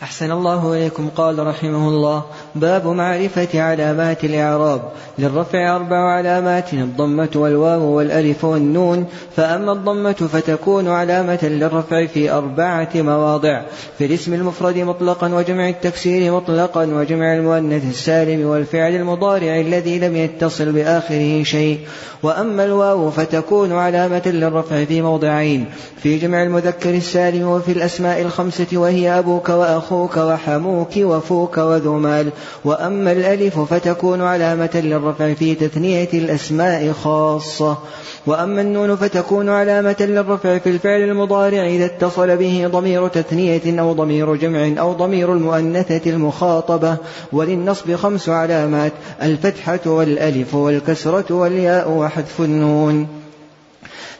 أحسن 0.03 0.31
الله 0.31 0.73
إليكم. 0.73 1.09
قال 1.17 1.47
رحمه 1.47 1.89
الله 1.89 2.25
باب 2.55 2.87
معرفة 2.87 3.61
علامات 3.63 4.25
الإعراب. 4.25 4.81
للرفع 5.19 5.77
أربع 5.77 5.97
علامات 5.97 6.73
الضمة 6.73 7.29
والواو 7.35 7.83
والألف 7.83 8.45
والنون. 8.45 9.07
فأما 9.37 9.73
الضمة 9.73 10.13
فتكون 10.13 10.89
علامة 10.89 11.39
للرفع 11.43 12.07
في 12.07 12.31
أربعة 12.31 12.89
مواضع 12.95 13.63
في 13.99 14.07
الاسم 14.07 14.35
المفرد 14.35 14.79
مطلقا 14.79 15.35
وجمع 15.35 15.69
التكسير 15.69 16.33
مطلقا 16.33 16.87
وجمع 16.87 17.35
المؤنث 17.35 17.91
السالم 17.91 18.47
والفعل 18.47 18.95
المضارع 18.95 19.61
الذي 19.61 19.99
لم 19.99 20.17
يتصل 20.17 20.73
بآخره 20.73 21.43
شيء. 21.43 21.81
وأما 22.23 22.65
الواو 22.65 23.11
فتكون 23.11 23.73
علامة 23.73 24.23
للرفع 24.27 24.85
في 24.85 25.03
موضعين 25.03 25.67
في 26.03 26.19
جمع 26.19 26.43
المذكر 26.43 26.95
السالم 26.95 27.49
وفي 27.49 27.73
الأسماء 27.73 28.23
الخمسة 28.23 28.67
وهي 28.73 29.19
أبوك 29.19 29.49
وأخوك. 29.49 29.86
وحموك 29.93 30.97
وفوك 30.97 31.59
وذو 31.59 31.99
مال 31.99 32.31
وأما 32.65 33.13
الألف 33.13 33.59
فتكون 33.59 34.23
علامة 34.23 34.71
للرفع 34.75 35.35
في 35.35 35.55
تثنية 35.55 36.09
الأسماء 36.15 36.93
خاصة. 36.93 37.79
وأما 38.27 38.61
النون 38.61 38.97
فتكون 38.97 39.49
علامة 39.49 39.97
للرفع 40.01 40.59
في 40.59 40.71
الفعل 40.71 41.01
المضارع 41.01 41.67
إذا 41.67 41.85
اتصل 41.85 42.37
به 42.37 42.67
ضمير 42.67 43.09
تثنية 43.09 43.81
أو 43.81 43.93
ضمير 43.93 44.35
جمع 44.35 44.81
أو 44.81 44.93
ضمير 44.93 45.33
المؤنثة 45.33 46.11
المخاطبة. 46.11 46.97
وللنصب 47.33 47.95
خمس 47.95 48.29
علامات 48.29 48.93
الفتحة 49.23 49.81
والألف 49.87 50.55
والكسرة 50.55 51.35
والياء 51.35 51.91
وحذف 51.91 52.41
النون. 52.41 53.07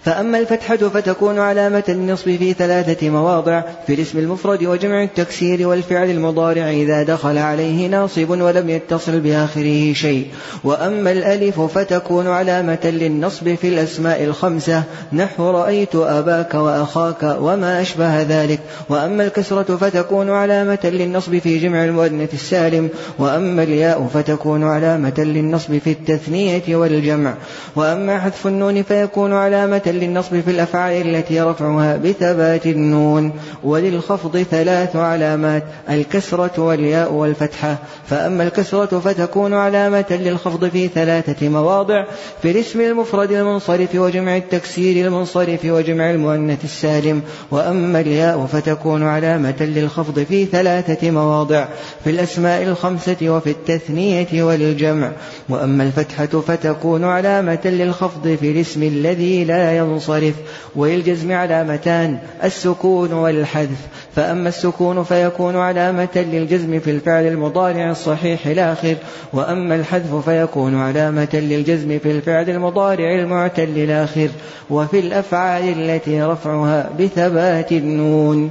فأما 0.07 0.39
الفتحة 0.39 0.77
فتكون 0.77 1.39
علامة 1.39 1.85
النصب 1.89 2.37
في 2.37 2.53
ثلاثة 2.53 3.11
مواضع 3.11 3.63
في 3.87 3.95
الاسم 3.95 4.19
المفرد 4.19 4.65
وجمع 4.65 5.03
التكسير 5.03 5.69
والفعل 5.69 6.11
المضارع 6.11 6.71
إذا 6.71 7.03
دخل 7.03 7.39
عليه 7.39 7.87
ناصب 7.87 8.31
ولم 8.31 8.71
يتصل 8.71 9.21
بآخره 9.21 9.93
شيء. 9.93 10.27
وأما 10.65 11.13
الألف 11.13 11.61
فتكون 11.61 12.27
علامة 12.27 12.79
للنصب 12.85 13.55
في 13.55 13.69
الأسماء 13.69 14.25
الخمسة. 14.25 14.83
نحو 15.13 15.51
رأيت 15.51 15.95
أباك 15.95 16.55
وأخاك 16.55 17.37
وما 17.41 17.83
أشبه 17.83 18.23
ذلك. 18.23 18.61
وأما 18.89 19.25
الكسرة 19.25 19.77
فتكون 19.77 20.31
علامة 20.31 20.79
للنصب 20.85 21.39
في 21.39 21.59
جمع 21.59 21.85
المؤنث 21.85 22.35
السالم. 22.35 22.89
وأما 23.19 23.63
الياء 23.63 24.11
فتكون 24.15 24.65
علامة 24.65 25.15
للنصب 25.19 25.79
في 25.79 25.91
التثنية 25.91 26.77
والجمع. 26.77 27.35
وأما 27.77 28.19
حذف 28.19 28.47
النون 28.47 28.83
فيكون 28.83 29.33
علامة 29.33 29.96
للنصب 30.01 30.41
في 30.41 30.51
الأفعال 30.51 31.15
التي 31.15 31.41
رفعها 31.41 31.97
بثبات 31.97 32.67
النون 32.67 33.33
وللخفض 33.65 34.37
ثلاث 34.51 34.97
علامات 34.97 35.65
الكسرة 35.91 36.61
والياء 36.63 37.13
والفتحة. 37.13 37.79
فأما 38.07 38.43
الكسرة 38.43 39.01
فتكون 39.01 39.55
علامة 39.55 40.05
للخفض 40.11 40.69
في 40.69 40.89
ثلاثة 40.89 41.49
مواضع 41.49 42.05
في 42.43 42.51
الاسم 42.51 42.81
المفرد 42.81 43.33
المنصرف 43.33 43.95
وجمع 43.95 44.37
التكسير 44.37 45.07
المنصرف 45.07 45.65
وجمع 45.65 46.11
المؤنث 46.11 46.65
السالم. 46.65 47.23
وأما 47.51 48.01
الياء 48.01 48.47
فتكون 48.47 49.03
علامة 49.03 49.57
للخفض 49.61 50.19
في 50.21 50.45
ثلاثة 50.45 51.11
مواضع 51.11 51.67
في 52.05 52.11
الأسماء 52.11 52.63
الخمسة 52.63 53.17
وفي 53.23 53.51
التثنية 53.51 54.43
والجمع. 54.43 55.13
وأما 55.49 55.83
الفتحة 55.83 56.27
فتكون 56.27 57.05
علامة 57.05 57.61
للخفض 57.65 58.37
في 58.41 58.51
الاسم 58.51 58.83
الذي 58.83 59.45
لا 59.45 59.76
ينصرف 59.77 60.35
وللجزم 60.77 61.33
علامتان 61.33 62.19
السكون 62.45 63.13
والحذف. 63.13 63.87
فأما 64.15 64.49
السكون 64.49 65.05
فيكون 65.05 65.57
علامة 65.57 66.09
للجزم 66.33 66.81
في 66.81 66.91
الفعل 66.91 67.27
المضارع 67.27 67.91
الصحيح 67.91 68.47
الآخر 68.47 68.97
وأما 69.33 69.75
الحذف 69.75 70.15
فيكون 70.29 70.81
علامة 70.81 71.29
للجزم 71.35 71.99
في 71.99 72.11
الفعل 72.11 72.51
المضارع 72.51 73.15
المعتل 73.15 73.79
الآخر. 73.79 74.29
وفي 74.71 74.99
الأفعال 74.99 75.65
التي 75.81 76.23
رفعها 76.23 76.91
بثبات 76.99 77.73
النون. 77.73 78.51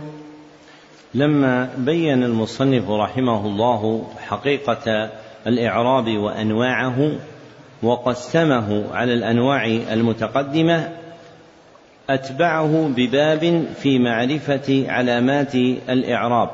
لما 1.14 1.70
بين 1.78 2.24
المصنف 2.24 2.90
رحمه 2.90 3.46
الله 3.46 4.04
حقيقة 4.28 5.10
الإعراب 5.48 6.08
وأنواعه 6.08 7.12
وقسمه 7.84 8.84
على 8.94 9.14
الأنواع 9.14 9.66
المتقدمة 9.66 10.90
أتبعه 12.10 12.88
بباب 12.96 13.66
في 13.76 14.00
معرفة 14.00 14.86
علامات 14.88 15.56
الإعراب. 15.90 16.50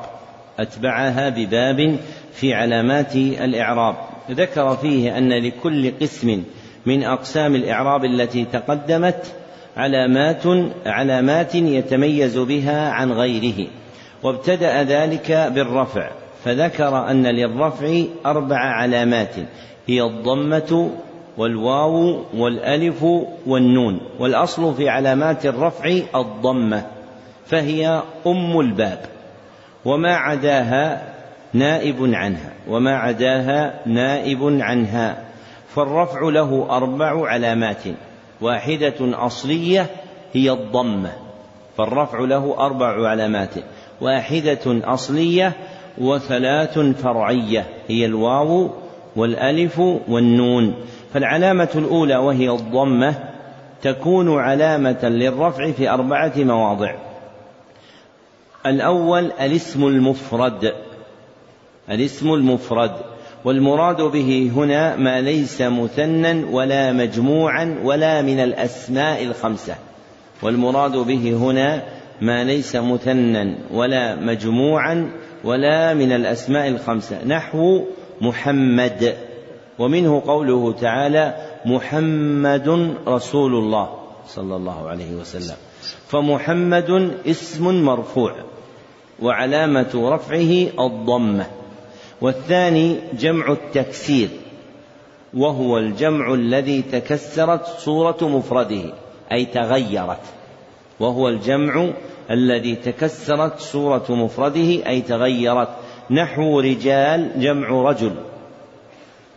أتبعها 0.58 1.28
بباب 1.28 1.96
في 2.32 2.54
علامات 2.54 3.16
الإعراب. 3.16 3.96
ذكر 4.30 4.76
فيه 4.76 5.18
أن 5.18 5.32
لكل 5.32 5.92
قسم 6.00 6.42
من 6.86 7.02
أقسام 7.04 7.54
الإعراب 7.54 8.04
التي 8.04 8.44
تقدمت 8.44 9.34
علامات 9.76 10.42
علامات 10.86 11.54
يتميز 11.54 12.38
بها 12.38 12.90
عن 12.90 13.12
غيره 13.12 13.66
وابتدأ 14.22 14.82
ذلك 14.82 15.32
بالرفع. 15.54 16.10
فذكر 16.44 17.10
أن 17.10 17.26
للرفع 17.26 18.02
أربع 18.26 18.58
علامات 18.58 19.34
هي 19.86 20.02
الضمة 20.02 20.90
والواو 21.38 22.24
والألف 22.34 23.04
والنون. 23.46 24.00
والأصل 24.18 24.74
في 24.74 24.88
علامات 24.88 25.46
الرفع 25.46 25.98
الضمة 26.14 26.86
فهي 27.46 28.02
أم 28.26 28.60
الباب. 28.60 28.98
وما 29.84 30.16
عداها 30.16 31.02
نائب 31.52 31.96
عنها. 32.14 32.52
وما 32.68 32.96
عداها 32.96 33.80
نائب 33.86 34.60
عنها. 34.60 35.24
فالرفع 35.68 36.20
له 36.20 36.66
أربع 36.70 37.28
علامات. 37.28 37.82
واحدة 38.40 38.94
أصلية 39.00 39.86
هي 40.32 40.50
الضمة. 40.50 41.12
فالرفع 41.78 42.18
له 42.18 42.54
أربع 42.58 43.08
علامات. 43.08 43.54
واحدة 44.00 44.60
أصلية 44.66 45.52
وثلاث 45.98 46.78
فرعية. 46.78 47.66
هي 47.88 48.06
الواو 48.06 48.70
والألف 49.16 49.78
والنون. 50.08 50.74
فالعلامة 51.14 51.68
الأولى 51.74 52.16
وهي 52.16 52.50
الضمة 52.50 53.14
تكون 53.82 54.38
علامة 54.40 54.98
للرفع 55.02 55.70
في 55.70 55.90
أربعة 55.90 56.32
مواضع. 56.36 56.94
الأول 58.66 59.32
الاسم 59.40 59.86
المفرد 59.86 60.72
الاسم 61.90 62.34
المفرد 62.34 62.92
والمراد 63.44 64.02
به 64.02 64.50
هنا 64.56 64.96
ما 64.96 65.20
ليس 65.20 65.62
مثنى 65.62 66.44
ولا 66.44 66.92
مجموعا 66.92 67.78
ولا 67.84 68.22
من 68.22 68.40
الأسماء 68.40 69.24
الخمسة 69.24 69.74
والمراد 70.42 70.96
به 70.96 71.36
هنا 71.36 71.82
ما 72.20 72.44
ليس 72.44 72.76
مثنى 72.76 73.54
ولا 73.70 74.16
مجموعا 74.16 75.10
ولا 75.44 75.94
من 75.94 76.12
الأسماء 76.12 76.68
الخمسة 76.68 77.24
نحو 77.24 77.84
محمد. 78.20 79.14
ومنه 79.78 80.22
قوله 80.26 80.72
تعالى 80.72 81.34
محمد 81.66 82.94
رسول 83.08 83.54
الله 83.54 83.88
صلى 84.26 84.56
الله 84.56 84.88
عليه 84.88 85.14
وسلم. 85.14 85.56
فمحمد 86.08 87.12
اسم 87.26 87.84
مرفوع 87.84 88.34
وعلامة 89.22 89.92
رفعه 89.94 90.86
الضمة. 90.86 91.46
والثاني 92.20 92.96
جمع 93.18 93.52
التكسير 93.52 94.28
وهو 95.34 95.78
الجمع 95.78 96.34
الذي 96.34 96.82
تكسرت 96.82 97.66
صورة 97.66 98.18
مفرده 98.22 98.94
أي 99.32 99.44
تغيرت. 99.44 100.24
وهو 101.00 101.28
الجمع 101.28 101.90
الذي 102.30 102.74
تكسرت 102.74 103.58
صورة 103.58 104.04
مفرده 104.08 104.86
أي 104.86 105.00
تغيرت. 105.00 105.68
نحو 106.10 106.60
رجال 106.60 107.40
جمع 107.40 107.68
رجل. 107.68 108.12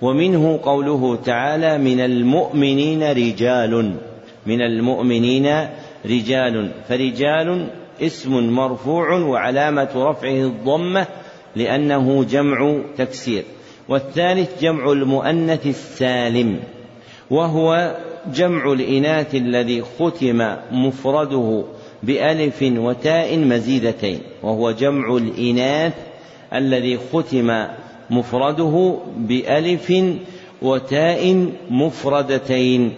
ومنه 0.02 0.60
قوله 0.64 1.16
تعالى 1.16 1.78
من 1.78 2.00
المؤمنين 2.00 3.04
رجال 3.04 3.96
من 4.46 4.62
المؤمنين 4.62 5.68
رجال 6.06 6.72
فرجال 6.90 7.68
اسم 8.02 8.50
مرفوع 8.50 9.14
وعلامة 9.14 9.90
رفعه 9.96 10.44
الضمة 10.46 11.08
لأنه 11.56 12.24
جمع 12.24 12.82
تكسير. 12.98 13.44
والثالث 13.90 14.62
جمع 14.62 14.92
المؤنث 14.92 15.68
السالم 15.68 16.60
وهو 17.30 17.96
جمع 18.34 18.72
الإناث 18.72 19.36
الذي 19.36 19.82
ختم 19.82 20.56
مفرده 20.72 21.64
بألف 22.04 22.62
وتاء 22.62 23.38
مزيدتين 23.38 24.20
وهو 24.44 24.72
جمع 24.72 25.18
الإناث 25.18 25.94
الذي 26.54 27.00
ختم 27.14 27.66
مفرده 28.10 28.96
بألف 29.18 29.94
وتاء 30.62 31.48
مفردتين 31.70 32.94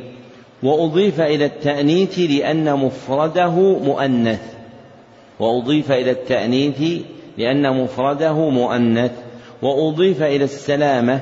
وأضيف 0.64 1.22
إلى 1.22 1.46
التأنيث 1.46 2.20
لأن 2.20 2.76
مفرده 2.76 3.50
مؤنث 3.80 4.42
وأضيف 5.40 5.92
إلى 5.92 6.12
التأنيث 6.12 7.02
لأن 7.38 7.84
مفرده 7.84 8.50
مؤنث 8.50 9.12
وأضيف 9.62 10.24
إلى 10.24 10.44
السلامة 10.44 11.22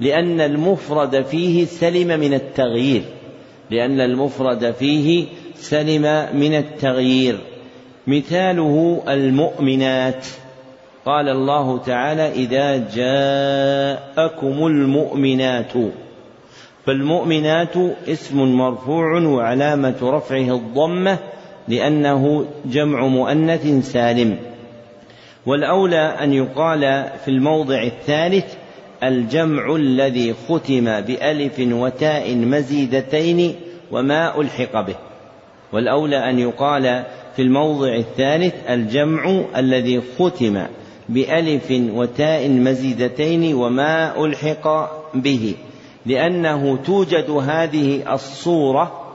لأن 0.00 0.40
المفرد 0.40 1.24
فيه 1.24 1.64
سلم 1.64 2.20
من 2.20 2.34
التغيير 2.34 3.02
لأن 3.70 4.00
المفرد 4.00 4.70
فيه 4.70 5.26
سلم 5.54 6.26
من 6.34 6.54
التغيير. 6.54 7.38
مثاله 8.06 9.02
المؤمنات. 9.08 10.26
قال 11.06 11.28
الله 11.28 11.78
تعالى 11.78 12.32
إذا 12.32 12.76
جاءكم 12.76 14.66
المؤمنات 14.66 15.72
فالمؤمنات 16.86 17.76
اسم 18.08 18.38
مرفوع 18.56 19.20
وعلامة 19.20 19.96
رفعه 20.02 20.56
الضمة 20.56 21.18
لأنه 21.68 22.46
جمع 22.64 23.06
مؤنث 23.06 23.92
سالم. 23.92 24.38
والأولى 25.46 26.16
أن 26.22 26.32
يقال 26.32 26.80
في 27.24 27.28
الموضع 27.28 27.82
الثالث 27.82 28.54
الجمع 29.02 29.76
الذي 29.76 30.34
ختم 30.48 31.00
بألف 31.00 31.54
وتاء 31.58 32.34
مزيدتين 32.34 33.54
وما 33.90 34.40
ألحق 34.40 34.80
به 34.80 34.96
والأولى 35.72 36.30
أن 36.30 36.38
يقال 36.38 37.04
في 37.36 37.42
الموضع 37.42 37.94
الثالث 37.94 38.54
الجمع 38.70 39.42
الذي 39.56 40.02
ختم 40.18 40.66
بألف 41.10 41.70
وتاء 41.70 42.48
مزيدتين 42.48 43.54
وما 43.54 44.24
ألحق 44.24 44.66
به 45.14 45.54
لأنه 46.06 46.76
توجد 46.76 47.30
هذه 47.30 48.14
الصورة 48.14 49.14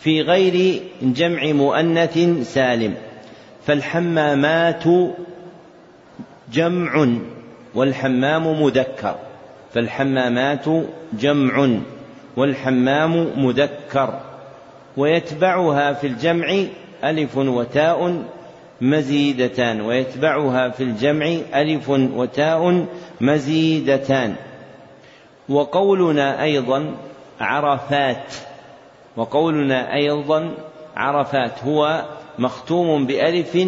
في 0.00 0.22
غير 0.22 0.82
جمع 1.02 1.52
مؤنث 1.52 2.18
سالم. 2.52 2.94
فالحمامات 3.66 4.84
جمع 6.52 7.08
والحمام 7.74 8.62
مذكر. 8.62 9.14
فالحمامات 9.74 10.64
جمع 11.12 11.68
والحمام 12.36 13.44
مذكر. 13.44 14.20
ويتبعها 14.96 15.92
في 15.92 16.06
الجمع 16.06 16.64
ألف 17.04 17.36
وتاء 17.36 18.22
مزيدتان 18.80 19.80
ويتبعها 19.80 20.68
في 20.68 20.82
الجمع 20.82 21.26
ألف 21.54 21.90
وتاء 21.90 22.86
مزيدتان. 23.20 24.34
وقولنا 25.48 26.42
أيضا 26.42 26.96
عرفات 27.40 28.34
وقولنا 29.16 29.94
أيضا 29.94 30.54
عرفات 30.96 31.64
هو 31.64 32.04
مختوم 32.38 33.06
بألف 33.06 33.58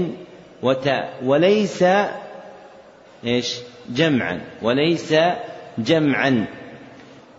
وتاء 0.62 1.12
وليس 1.24 1.84
إيش؟ 3.24 3.58
جمعا 3.88 4.40
وليس 4.62 5.14
جمعا. 5.78 6.46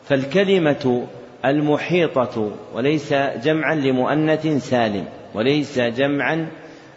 فالكلمة 0.05 1.07
المحيطة 1.45 2.51
وليس 2.73 3.13
جمعا 3.13 3.75
لمؤنث 3.75 4.69
سالم 4.69 5.05
وليس 5.33 5.79
جمعا 5.79 6.47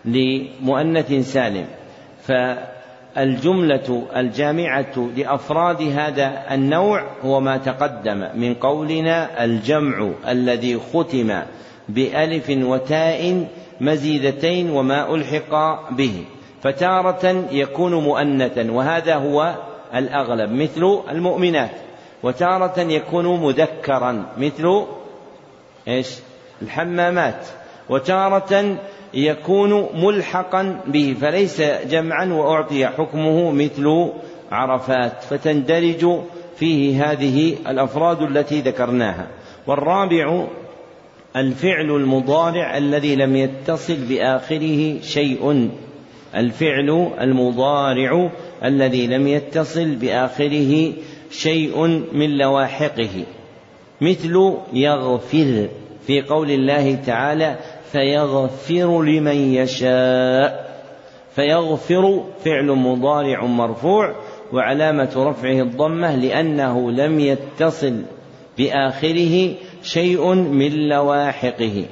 لمؤنث 0.07 1.13
سالم. 1.33 1.67
فالجملة 2.23 4.07
الجامعة 4.17 5.11
لأفراد 5.17 5.83
هذا 5.83 6.43
النوع 6.51 7.05
هو 7.25 7.41
ما 7.41 7.57
تقدم 7.57 8.29
من 8.35 8.55
قولنا 8.55 9.45
الجمع 9.45 10.11
الذي 10.29 10.79
ختم 10.93 11.43
بألف 11.89 12.51
وتاء 12.51 13.47
مزيدتين 13.81 14.71
وما 14.71 15.15
ألحق 15.15 15.91
به. 15.91 16.25
فتارة 16.63 17.45
يكون 17.53 17.95
مؤنثا 17.95 18.71
وهذا 18.71 19.15
هو 19.15 19.55
الأغلب 19.95 20.53
مثل 20.53 20.99
المؤمنات. 21.11 21.71
وتارة 22.23 22.81
يكون 22.81 23.41
مذكرا 23.41 24.27
مثل 24.39 24.85
إيش؟ 25.89 26.09
الحمامات. 26.63 27.47
وتارة 27.89 28.77
يكون 29.15 29.87
ملحقا 29.95 30.81
به 30.87 31.17
فليس 31.21 31.61
جمعا 31.61 32.25
وأعطي 32.25 32.87
حكمه 32.87 33.51
مثل 33.51 34.11
عرفات. 34.53 35.23
فتندرج 35.23 36.21
فيه 36.57 37.13
هذه 37.13 37.57
الأفراد 37.69 38.23
التي 38.23 38.61
ذكرناها. 38.61 39.27
والرابع 39.67 40.47
الفعل 41.37 41.91
المضارع 41.91 42.77
الذي 42.77 43.17
لم 43.17 43.37
يتصل 43.37 43.97
بآخره 43.97 45.01
شيء. 45.01 45.71
الفعل 46.35 47.11
المضارع 47.21 48.31
الذي 48.65 49.07
لم 49.07 49.27
يتصل 49.29 49.95
بآخره 49.95 50.93
شيء 51.31 51.87
من 52.13 52.39
لواحقه. 52.39 53.25
مثل 54.01 54.55
يغفر 54.73 55.69
في 56.07 56.23
قول 56.23 56.51
الله 56.51 56.95
تعالى 56.95 57.57
فيغفر 57.93 59.03
لمن 59.03 59.55
يشاء. 59.55 60.67
فيغفر 61.35 62.25
فعل 62.45 62.67
مضارع 62.67 63.45
مرفوع 63.45 64.15
وعلامة 64.53 65.13
رفعه 65.17 65.63
الضمة 65.63 66.17
لأنه 66.17 66.91
لم 66.91 67.21
يتصل 67.21 68.03
بآخره 68.59 69.55
شيء 69.83 70.35
من 70.35 70.89
لواحقه. 70.89 71.85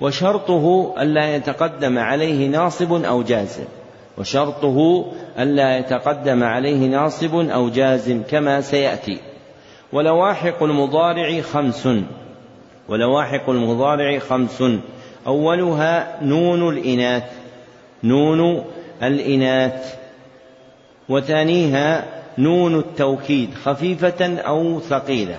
وشرطه 0.00 0.94
ألا 1.00 1.36
يتقدم 1.36 1.98
عليه 1.98 2.48
ناصب 2.48 3.04
أو 3.04 3.22
جازم. 3.22 3.64
وشرطه 4.18 5.06
ألا 5.38 5.78
يتقدم 5.78 6.44
عليه 6.44 6.86
ناصب 6.86 7.34
أو 7.34 7.68
جازم 7.68 8.22
كما 8.30 8.60
سيأتي. 8.60 9.18
ولواحق 9.92 10.62
المضارع 10.62 11.40
خمس. 11.40 11.88
ولواحق 12.88 13.50
المضارع 13.50 14.18
خمس. 14.18 14.62
أولها 15.26 16.18
نون 16.22 16.68
الإناث 16.68 17.24
نون 18.04 18.64
الإناث. 19.02 19.94
وثانيها 21.08 22.04
نون 22.38 22.78
التوكيد 22.78 23.54
خفيفة 23.54 24.40
أو 24.40 24.80
ثقيلة. 24.80 25.38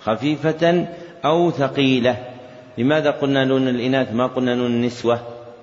خفيفة 0.00 0.86
أو 1.24 1.50
ثقيلة. 1.50 2.16
لماذا 2.78 3.10
قلنا 3.10 3.44
نون 3.44 3.68
الإناث؟ 3.68 4.12
ما 4.12 4.26
قلنا 4.26 4.54
نون 4.54 4.70
النسوة؟ 4.70 5.20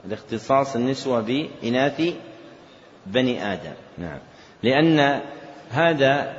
لاختصاص 0.10 0.76
النسوة 0.76 1.22
بإناث 1.22 2.02
بني 3.06 3.54
آدم. 3.54 3.74
نعم. 3.98 4.20
لأن 4.64 5.22
هذا 5.72 6.34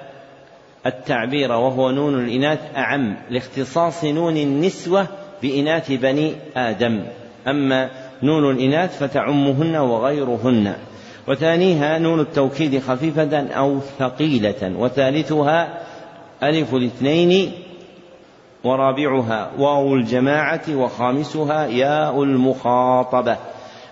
التعبير 0.86 1.52
وهو 1.52 1.90
نون 1.90 2.24
الإناث 2.24 2.58
أعم 2.76 3.16
لاختصاص 3.30 4.04
نون 4.04 4.36
النسوة 4.36 5.06
بإناث 5.42 5.92
بني 5.92 6.34
آدم. 6.56 7.04
أما 7.48 7.90
نون 8.22 8.50
الإناث 8.50 8.98
فتعمهن 8.98 9.76
وغيرهن. 9.76 10.74
وثانيها 11.28 11.98
نون 11.98 12.20
التوكيد 12.20 12.78
خفيفة 12.78 13.48
أو 13.48 13.80
ثقيلة. 13.98 14.72
وثالثها 14.78 15.78
ألف 16.42 16.74
الاثنين 16.74 17.52
ورابعها 18.64 19.50
واو 19.58 19.94
الجماعة 19.94 20.62
وخامسها 20.74 21.66
ياء 21.66 22.22
المخاطبة. 22.22 23.36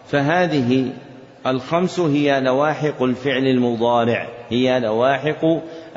فهذه 0.06 0.86
الخمس 1.46 2.00
هي 2.00 2.40
لواحق 2.40 3.02
الفعل 3.02 3.46
المضارع. 3.46 4.28
هي 4.48 4.80
لواحق 4.80 5.44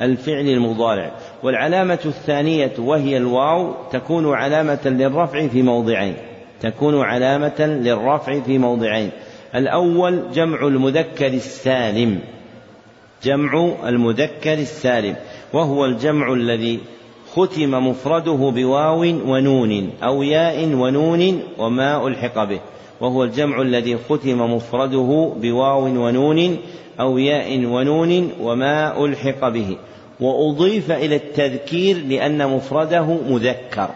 الفعل 0.01 0.49
المضارع. 0.49 1.12
والعلامة 1.43 1.99
الثانية 2.06 2.74
وهي 2.80 3.18
الواو 3.18 3.74
تكون 3.91 4.34
علامة 4.34 4.80
للرفع 4.86 5.47
في 5.47 5.62
موضعين. 5.62 6.16
تكون 6.64 7.01
علامة 7.01 7.59
للرفع 7.59 8.39
في 8.39 8.57
موضعين. 8.57 9.09
الأول 9.55 10.22
جمع 10.34 10.68
المذكر 10.68 11.28
السالم. 11.28 12.20
جمع 13.24 13.76
المذكر 13.88 14.53
السالم. 14.53 15.16
وهو 15.53 15.86
الجمع 15.86 16.34
الذي 16.34 16.80
ختم 17.32 17.88
مفرده 17.88 18.51
بواو 18.55 18.99
ونون 19.01 19.89
أو 20.03 20.24
ياء 20.24 20.66
ونون 20.66 21.39
وما 21.57 22.07
ألحق 22.07 22.43
به. 22.43 22.59
وهو 23.01 23.24
الجمع 23.24 23.61
الذي 23.61 23.97
ختم 23.97 24.55
مفرده 24.55 25.34
بواو 25.41 25.84
ونون 25.84 26.57
أو 26.99 27.18
ياء 27.18 27.66
ونون 27.66 28.32
وما 28.41 29.05
ألحق 29.05 29.49
به. 29.49 29.78
وأضيف 30.20 30.91
إلى 30.91 31.16
التذكير 31.16 31.97
لأن 32.07 32.47
مفرده 32.47 33.18
مذكر. 33.30 33.89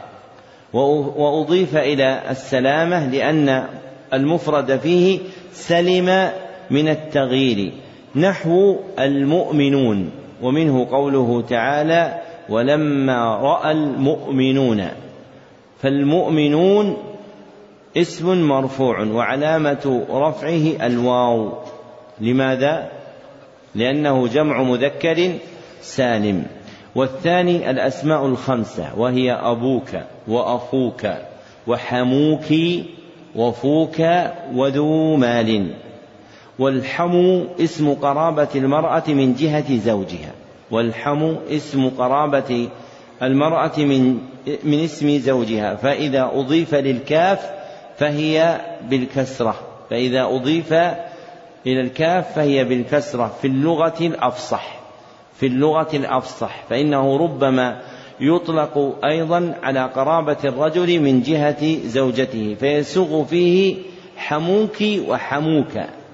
وأضيف 0.73 1.77
إلى 1.77 2.21
السلامة 2.29 3.07
لأن 3.07 3.67
المفرد 4.13 4.77
فيه 4.79 5.19
سلم 5.51 6.31
من 6.71 6.89
التغيير 6.89 7.71
نحو 8.15 8.75
المؤمنون 8.99 10.11
ومنه 10.41 10.87
قوله 10.91 11.41
تعالى 11.41 12.21
ولما 12.49 13.35
رأى 13.35 13.71
المؤمنون 13.71 14.87
فالمؤمنون 15.81 16.97
اسم 17.97 18.47
مرفوع 18.47 19.03
وعلامة 19.03 20.05
رفعه 20.09 20.87
الواو. 20.87 21.53
لماذا؟ 22.21 22.91
لأنه 23.75 24.27
جمع 24.27 24.63
مذكر 24.63 25.31
سالم. 25.81 26.45
والثاني 26.97 27.69
الأسماء 27.69 28.25
الخمسة 28.25 28.89
وهي 28.97 29.31
أبوك 29.31 29.89
وأخوك 30.27 31.07
وحموك 31.67 32.45
وفوك 33.35 33.99
وذو 34.53 35.15
مال. 35.15 35.73
والحمو 36.59 37.45
اسم 37.59 37.93
قرابة 37.93 38.47
المرأة 38.55 39.03
من 39.07 39.33
جهة 39.33 39.77
زوجها. 39.77 40.31
والحم 40.71 41.35
اسم 41.49 41.89
قرابة 41.89 42.69
المرأة 43.21 43.77
من 43.77 44.17
من 44.63 44.83
اسم 44.83 45.17
زوجها. 45.17 45.75
فإذا 45.75 46.31
أضيف 46.33 46.75
للكاف 46.75 47.51
فهي 47.97 48.61
بالكسرة. 48.89 49.55
فإذا 49.89 50.23
أضيف 50.23 50.73
إلى 50.73 51.81
الكاف 51.81 52.35
فهي 52.35 52.63
بالكسرة 52.63 53.33
في 53.41 53.47
اللغة 53.47 53.97
الأفصح. 54.01 54.76
في 55.39 55.47
اللغة 55.47 55.89
الأفصح 55.93 56.63
فإنه 56.69 57.17
ربما 57.17 57.81
يطلق 58.19 58.95
أيضا 59.05 59.55
على 59.63 59.85
قرابة 59.85 60.37
الرجل 60.45 60.99
من 60.99 61.21
جهة 61.21 61.87
زوجته 61.87 62.55
فيسوغ 62.59 63.23
فيه 63.25 63.75
حموك 64.17 64.83
وحموك 65.07 65.71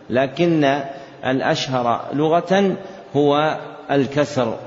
لكن 0.09 0.81
الأشهر 1.25 2.05
لغة 2.13 2.75
هو 3.15 3.59
الكسر 3.91 4.57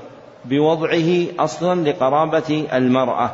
بوضعه 0.45 1.25
أصلا 1.39 1.89
لقرابة 1.89 2.65
المرأة. 2.73 3.33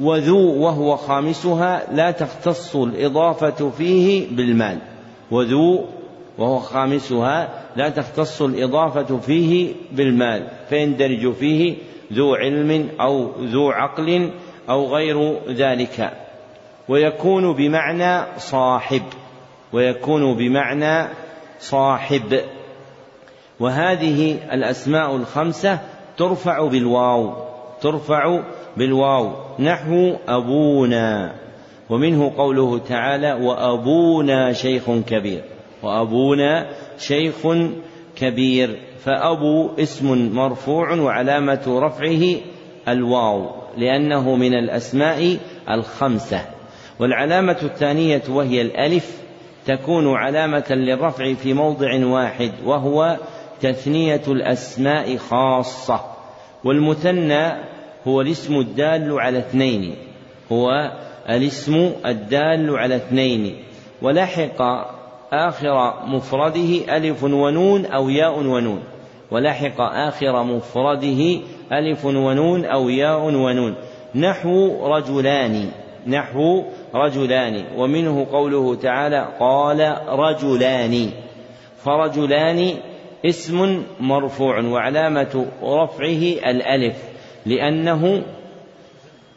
وذو 0.00 0.62
وهو 0.62 0.96
خامسها 0.96 1.82
لا 1.92 2.10
تختص 2.10 2.76
الإضافة 2.76 3.70
فيه 3.70 4.36
بالمال. 4.36 4.78
وذو 5.30 5.84
وهو 6.38 6.58
خامسها 6.58 7.48
لا 7.76 7.88
تختص 7.88 8.42
الإضافة 8.42 9.18
فيه 9.18 9.72
بالمال 9.92 10.48
فيندرج 10.68 11.32
فيه 11.32 11.76
ذو 12.12 12.34
علم 12.34 12.88
أو 13.00 13.30
ذو 13.40 13.70
عقل 13.70 14.30
أو 14.68 14.94
غير 14.94 15.38
ذلك. 15.48 16.12
ويكون 16.88 17.52
بمعنى 17.52 18.26
صاحب 18.38 19.02
ويكون 19.72 20.34
بمعنى 20.34 21.08
صاحب. 21.60 22.40
وهذه 23.60 24.38
الأسماء 24.52 25.16
الخمسة 25.16 25.78
ترفع 26.16 26.68
بالواو 26.68 27.32
ترفع 27.80 28.40
بالواو. 28.76 29.32
نحو 29.58 30.16
أبونا. 30.28 31.34
ومنه 31.90 32.32
قوله 32.36 32.78
تعالى 32.78 33.32
وأبونا 33.32 34.52
شيخ 34.52 34.90
كبير. 35.06 35.53
وأبونا 35.84 36.70
شيخ 36.98 37.46
كبير 38.16 38.78
فأبو 39.04 39.70
اسم 39.78 40.34
مرفوع 40.34 40.94
وعلامة 40.94 41.62
رفعه 41.66 42.36
الواو 42.88 43.50
لأنه 43.76 44.36
من 44.36 44.54
الأسماء 44.54 45.38
الخمسة. 45.70 46.40
والعلامة 46.98 47.56
الثانية 47.62 48.22
وهي 48.28 48.62
الألف 48.62 49.18
تكون 49.66 50.14
علامة 50.14 50.64
للرفع 50.70 51.34
في 51.34 51.54
موضع 51.54 52.06
واحد 52.06 52.52
وهو 52.64 53.16
تثنية 53.60 54.22
الأسماء 54.28 55.16
خاصة. 55.16 56.00
والمثنى 56.64 57.52
هو 58.08 58.20
الاسم 58.20 58.56
الدال 58.56 59.20
على 59.20 59.38
اثنين 59.38 59.94
هو 60.52 60.70
الاسم 61.28 61.92
الدال 62.06 62.78
على 62.78 62.96
اثنين. 62.96 63.56
ولحق 64.02 64.93
آخر 65.34 66.06
مفرده 66.06 66.96
ألف 66.96 67.24
ونون 67.24 67.86
أو 67.86 68.08
ياء 68.08 68.38
ونون. 68.38 68.82
ولحق 69.30 69.80
آخر 69.80 70.42
مفرده 70.42 71.40
ألف 71.72 72.04
ونون 72.04 72.64
أو 72.64 72.88
ياء 72.88 73.20
ونون. 73.20 73.74
نحو 74.14 74.86
رجلان 74.86 75.68
نحو 76.06 76.62
رجلان. 76.94 77.64
ومنه 77.76 78.26
قوله 78.32 78.74
تعالى 78.74 79.28
قال 79.40 79.96
رجلان. 80.08 81.10
فرجلان 81.84 82.74
اسم 83.26 83.82
مرفوع 84.00 84.60
وعلامة 84.60 85.46
رفعه 85.62 86.50
الألف. 86.50 86.96
لأنه 87.46 88.22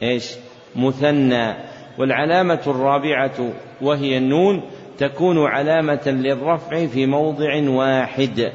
إيش؟ 0.03 0.31
مثنى. 0.75 1.53
والعلامة 1.97 2.61
الرابعة 2.67 3.49
وهي 3.81 4.17
النون. 4.17 4.61
تكون 4.97 5.45
علامة 5.45 6.07
للرفع 6.07 6.85
في 6.85 7.05
موضع 7.05 7.69
واحد. 7.69 8.51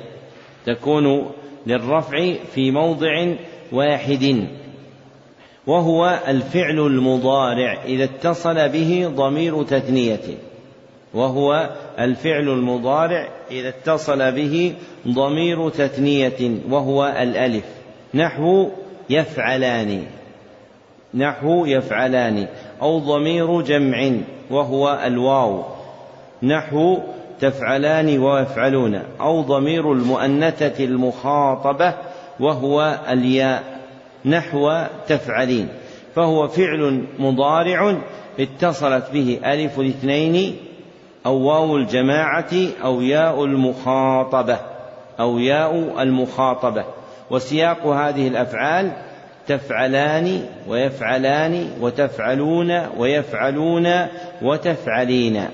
تكون 0.66 1.30
للرفع 1.66 2.34
في 2.54 2.70
موضع 2.70 3.34
واحد. 3.72 4.46
وهو 5.66 6.18
الفعل 6.28 6.78
المضارع 6.78 7.82
إذا 7.84 8.04
اتصل 8.04 8.68
به 8.68 9.10
ضمير 9.14 9.62
تثنية. 9.62 10.38
وهو 11.14 11.70
الفعل 11.98 12.48
المضارع 12.48 13.28
إذا 13.50 13.68
اتصل 13.68 14.32
به 14.32 14.74
ضمير 15.08 15.68
تثنية. 15.68 16.50
وهو 16.70 17.14
الألف. 17.20 17.64
نحو 18.14 18.68
يفعلان. 19.10 20.02
نحو 21.14 21.66
يفعلان. 21.66 22.46
أو 22.82 22.98
ضمير 22.98 23.60
جمع. 23.60 24.12
وهو 24.50 25.00
الواو. 25.06 25.81
نحو 26.42 26.98
تفعلان 27.40 28.18
ويفعلون 28.18 29.02
أو 29.20 29.40
ضمير 29.40 29.92
المؤنثة 29.92 30.84
المخاطبة 30.84 31.94
وهو 32.40 32.98
الياء 33.10 33.62
نحو 34.24 34.84
تفعلين 35.08 35.68
فهو 36.14 36.48
فعل 36.48 37.04
مضارع 37.18 37.96
اتصلت 38.40 39.10
به 39.12 39.40
ألف 39.44 39.80
الاثنين 39.80 40.56
أو 41.26 41.36
واو 41.36 41.76
الجماعة 41.76 42.50
أو 42.84 43.00
ياء 43.00 43.44
المخاطبة 43.44 44.58
أو 45.20 45.38
ياء 45.38 46.02
المخاطبة 46.02 46.84
وسياق 47.30 47.86
هذه 47.86 48.28
الأفعال 48.28 48.92
تفعلان 49.48 50.46
ويفعلان 50.68 51.70
وتفعلون 51.80 52.82
ويفعلون 52.98 54.06
وتفعلين. 54.42 55.44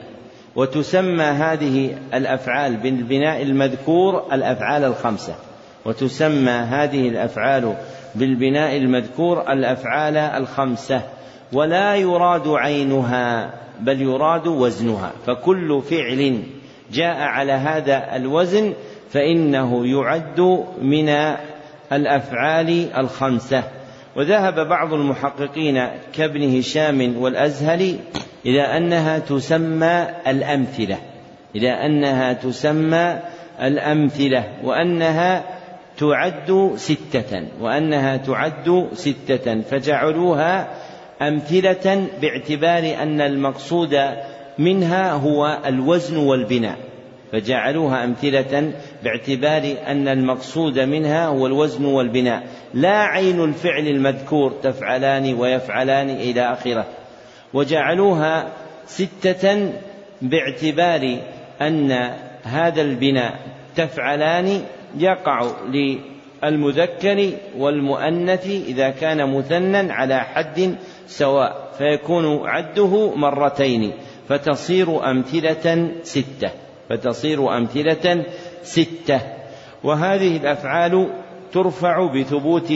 وتسمى 0.58 1.24
هذه 1.24 1.96
الأفعال 2.14 2.76
بالبناء 2.76 3.42
المذكور 3.42 4.22
الأفعال 4.32 4.84
الخمسة. 4.84 5.34
وتسمى 5.84 6.50
هذه 6.50 7.08
الأفعال 7.08 7.74
بالبناء 8.14 8.76
المذكور 8.76 9.52
الأفعال 9.52 10.16
الخمسة. 10.16 11.02
ولا 11.52 11.94
يراد 11.94 12.48
عينها 12.48 13.54
بل 13.80 14.02
يراد 14.02 14.46
وزنها. 14.46 15.12
فكل 15.26 15.82
فعل 15.90 16.42
جاء 16.92 17.16
على 17.16 17.52
هذا 17.52 18.16
الوزن 18.16 18.72
فإنه 19.10 19.86
يعد 19.86 20.40
من 20.82 21.08
الأفعال 21.92 22.92
الخمسة. 22.96 23.62
وذهب 24.16 24.68
بعض 24.68 24.92
المحققين 24.92 25.88
كابن 26.12 26.58
هشام 26.58 27.16
والأزهري 27.16 27.98
إلى 28.46 28.62
أنها 28.62 29.18
تسمى 29.18 30.06
الأمثلة. 30.26 30.98
إلى 31.56 31.70
أنها 31.70 32.32
تسمى 32.32 33.18
الأمثلة. 33.62 34.44
وأنها 34.64 35.44
تعد 35.98 36.72
ستة. 36.76 37.42
وأنها 37.60 38.16
تعد 38.16 38.88
ستة. 38.92 39.60
فجعلوها 39.60 40.68
أمثلة 41.22 42.06
باعتبار 42.20 43.02
أن 43.02 43.20
المقصود 43.20 44.00
منها 44.58 45.12
هو 45.12 45.58
الوزن 45.66 46.16
والبناء. 46.16 46.76
فجعلوها 47.32 48.04
أمثلة 48.04 48.72
باعتبار 49.04 49.74
أن 49.86 50.08
المقصود 50.08 50.78
منها 50.78 51.26
هو 51.26 51.46
الوزن 51.46 51.84
والبناء. 51.84 52.42
لا 52.74 52.98
عين 53.02 53.44
الفعل 53.44 53.86
المذكور 53.86 54.52
تفعلان 54.62 55.34
ويفعلان 55.34 56.10
إلى 56.10 56.52
آخره. 56.52 56.86
وجعلوها 57.54 58.52
ستة 58.86 59.72
باعتبار 60.22 61.18
أن 61.60 62.12
هذا 62.42 62.82
البناء 62.82 63.38
تفعلان 63.76 64.62
يقع 64.98 65.50
للمذكر 65.66 67.30
والمؤنث 67.56 68.46
إذا 68.46 68.90
كان 68.90 69.36
مثنى 69.36 69.92
على 69.92 70.20
حد 70.20 70.76
سواء 71.06 71.68
فيكون 71.78 72.48
عده 72.48 73.14
مرتين 73.14 73.92
فتصير 74.28 75.10
أمثلة 75.10 75.90
ستة 76.02 76.50
فتصير 76.88 77.56
أمثلة 77.56 78.24
ستة. 78.62 79.20
وهذه 79.84 80.36
الأفعال 80.36 81.08
ترفع 81.52 82.06
بثبوت 82.06 82.72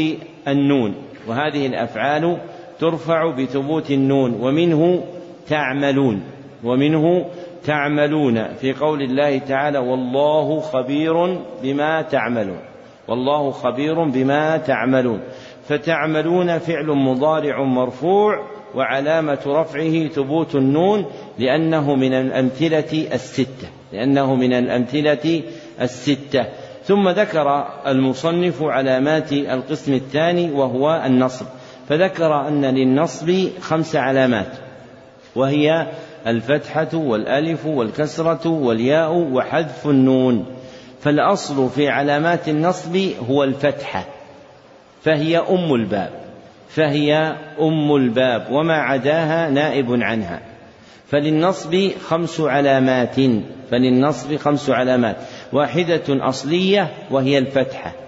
النون 0.48 0.94
وهذه 1.28 1.66
الأفعال 1.66 2.38
ترفع 2.82 3.30
بثبوت 3.30 3.90
النون 3.90 4.38
ومنه 4.40 5.04
تعملون 5.48 6.22
ومنه 6.64 7.26
تعملون 7.64 8.54
في 8.54 8.72
قول 8.72 9.02
الله 9.02 9.38
تعالى 9.38 9.78
والله 9.78 10.60
خبير 10.60 11.38
بما 11.62 12.02
تعملون 12.02 12.60
والله 13.08 13.50
خبير 13.50 14.04
بما 14.04 14.56
تعملون 14.56 15.20
فتعملون 15.68 16.58
فعل 16.58 16.86
مضارع 16.86 17.62
مرفوع 17.62 18.46
وعلامة 18.74 19.38
رفعه 19.46 20.08
ثبوت 20.08 20.54
النون 20.54 21.06
لأنه 21.38 21.94
من 21.94 22.12
الأمثلة 22.12 23.06
الستة 23.14 23.68
لأنه 23.92 24.34
من 24.34 24.52
الأمثلة 24.52 25.42
الستة. 25.80 26.46
ثم 26.84 27.08
ذكر 27.08 27.66
المصنف 27.86 28.62
علامات 28.62 29.32
القسم 29.32 29.94
الثاني 29.94 30.50
وهو 30.50 31.02
النصب. 31.06 31.46
فذكر 31.92 32.48
أن 32.48 32.64
للنصب 32.64 33.48
خمس 33.60 33.96
علامات 33.96 34.46
وهي 35.36 35.86
الفتحة 36.26 36.88
والألف 36.94 37.66
والكسرة 37.66 38.48
والياء 38.48 39.12
وحذف 39.12 39.86
النون. 39.86 40.46
فالأصل 41.00 41.70
في 41.70 41.88
علامات 41.88 42.48
النصب 42.48 42.96
هو 43.30 43.44
الفتحة 43.44 44.04
فهي 45.02 45.38
أم 45.38 45.74
الباب 45.74 46.10
فهي 46.68 47.36
أم 47.60 47.96
الباب 47.96 48.46
وما 48.50 48.74
عداها 48.74 49.50
نائب 49.50 50.02
عنها. 50.02 50.40
فللنصب 51.08 51.90
خمس 52.08 52.40
علامات 52.40 53.16
فللنصب 53.70 54.36
خمس 54.36 54.70
علامات 54.70 55.16
واحدة 55.52 56.04
أصلية 56.08 56.88
وهي 57.10 57.38
الفتحة. 57.38 58.01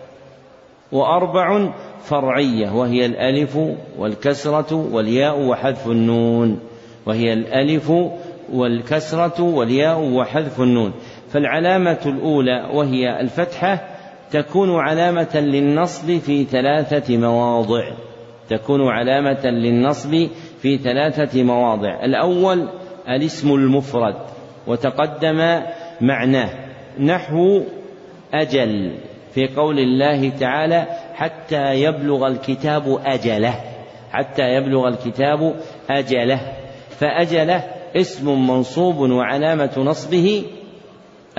وأربع 0.94 1.72
فرعية 2.04 2.70
وهي 2.70 3.06
الألف 3.06 3.58
والكسرة 3.98 4.88
والياء 4.92 5.40
وحذف 5.40 5.86
النون. 5.86 6.60
وهي 7.06 7.32
الألف 7.32 7.92
والكسرة 8.52 9.42
والياء 9.42 10.00
وحذف 10.00 10.60
النون. 10.60 10.92
فالعلامة 11.28 11.98
الأولى 12.06 12.70
وهي 12.72 13.20
الفتحة 13.20 13.88
تكون 14.30 14.80
علامة 14.80 15.36
للنصب 15.40 16.18
في 16.18 16.44
ثلاثة 16.44 17.16
مواضع. 17.16 17.84
تكون 18.48 18.88
علامة 18.88 19.46
للنصب 19.46 20.28
في 20.58 20.78
ثلاثة 20.78 21.42
مواضع. 21.42 22.04
الأول 22.04 22.68
الاسم 23.08 23.54
المفرد 23.54 24.16
وتقدم 24.66 25.60
معناه 26.00 26.50
نحو 26.98 27.62
أجل. 28.34 28.92
في 29.34 29.48
قول 29.56 29.78
الله 29.78 30.28
تعالى 30.28 30.86
حتى 31.14 31.74
يبلغ 31.74 32.26
الكتاب 32.26 33.00
أجله 33.04 33.74
حتى 34.14 34.42
يبلغ 34.42 34.88
الكتاب 34.88 35.54
أجله. 35.90 36.40
فأجله 36.90 37.64
اسم 37.96 38.46
منصوب 38.46 38.96
وعلامة 38.96 39.72
نصبه 39.78 40.44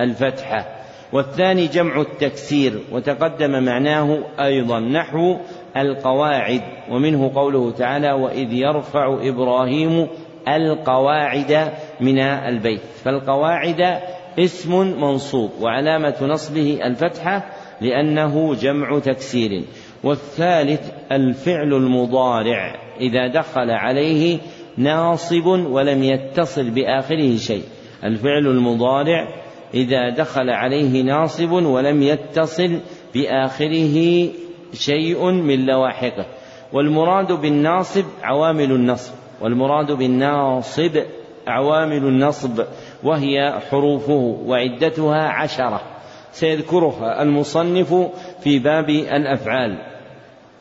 الفتحة. 0.00 0.66
والثاني 1.12 1.66
جمع 1.66 2.00
التكسير 2.00 2.80
وتقدم 2.92 3.64
معناه 3.64 4.18
أيضا 4.40 4.80
نحو 4.80 5.36
القواعد. 5.76 6.62
ومنه 6.90 7.32
قوله 7.34 7.70
تعالى 7.70 8.12
وإذ 8.12 8.52
يرفع 8.52 9.18
إبراهيم 9.22 10.08
القواعد 10.48 11.72
من 12.00 12.18
البيت. 12.20 12.80
فالقواعد 13.04 14.00
اسم 14.38 15.00
منصوب 15.00 15.50
وعلامة 15.60 16.16
نصبه 16.22 16.78
الفتحة 16.84 17.55
لأنه 17.80 18.54
جمع 18.54 18.98
تكسير. 18.98 19.62
والثالث 20.04 20.90
الفعل 21.12 21.74
المضارع. 21.74 22.74
إذا 23.00 23.26
دخل 23.26 23.70
عليه 23.70 24.38
ناصب 24.76 25.46
ولم 25.46 26.02
يتصل 26.02 26.70
بآخره 26.70 27.36
شيء. 27.36 27.62
الفعل 28.04 28.46
المضارع 28.46 29.28
إذا 29.74 30.10
دخل 30.10 30.50
عليه 30.50 31.02
ناصب 31.02 31.52
ولم 31.52 32.02
يتصل 32.02 32.78
بآخره 33.14 34.28
شيء 34.72 35.30
من 35.30 35.66
لواحقه. 35.66 36.26
والمراد 36.72 37.32
بالناصب 37.32 38.04
عوامل 38.22 38.72
النصب. 38.72 39.12
والمراد 39.40 39.92
بالناصب 39.92 41.02
عوامل 41.46 42.04
النصب 42.04 42.64
وهي 43.04 43.60
حروفه 43.70 44.38
وعدتها 44.46 45.28
عشرة. 45.28 45.95
سيذكرها 46.36 47.22
المصنف 47.22 47.94
في 48.40 48.58
باب 48.58 48.90
الأفعال. 48.90 49.78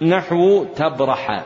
نحو 0.01 0.65
تبرح. 0.76 1.45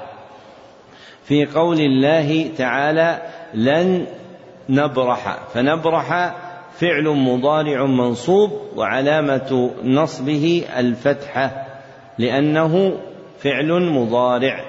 في 1.24 1.46
قول 1.46 1.80
الله 1.80 2.50
تعالى 2.58 3.22
لن 3.54 4.06
نبرح 4.70 5.38
فنبرح 5.54 6.36
فعل 6.80 7.04
مضارع 7.04 7.86
منصوب 7.86 8.52
وعلامة 8.76 9.72
نصبه 9.84 10.64
الفتحة 10.78 11.68
لأنه 12.18 12.98
فعل 13.40 13.92
مضارع. 13.92 14.66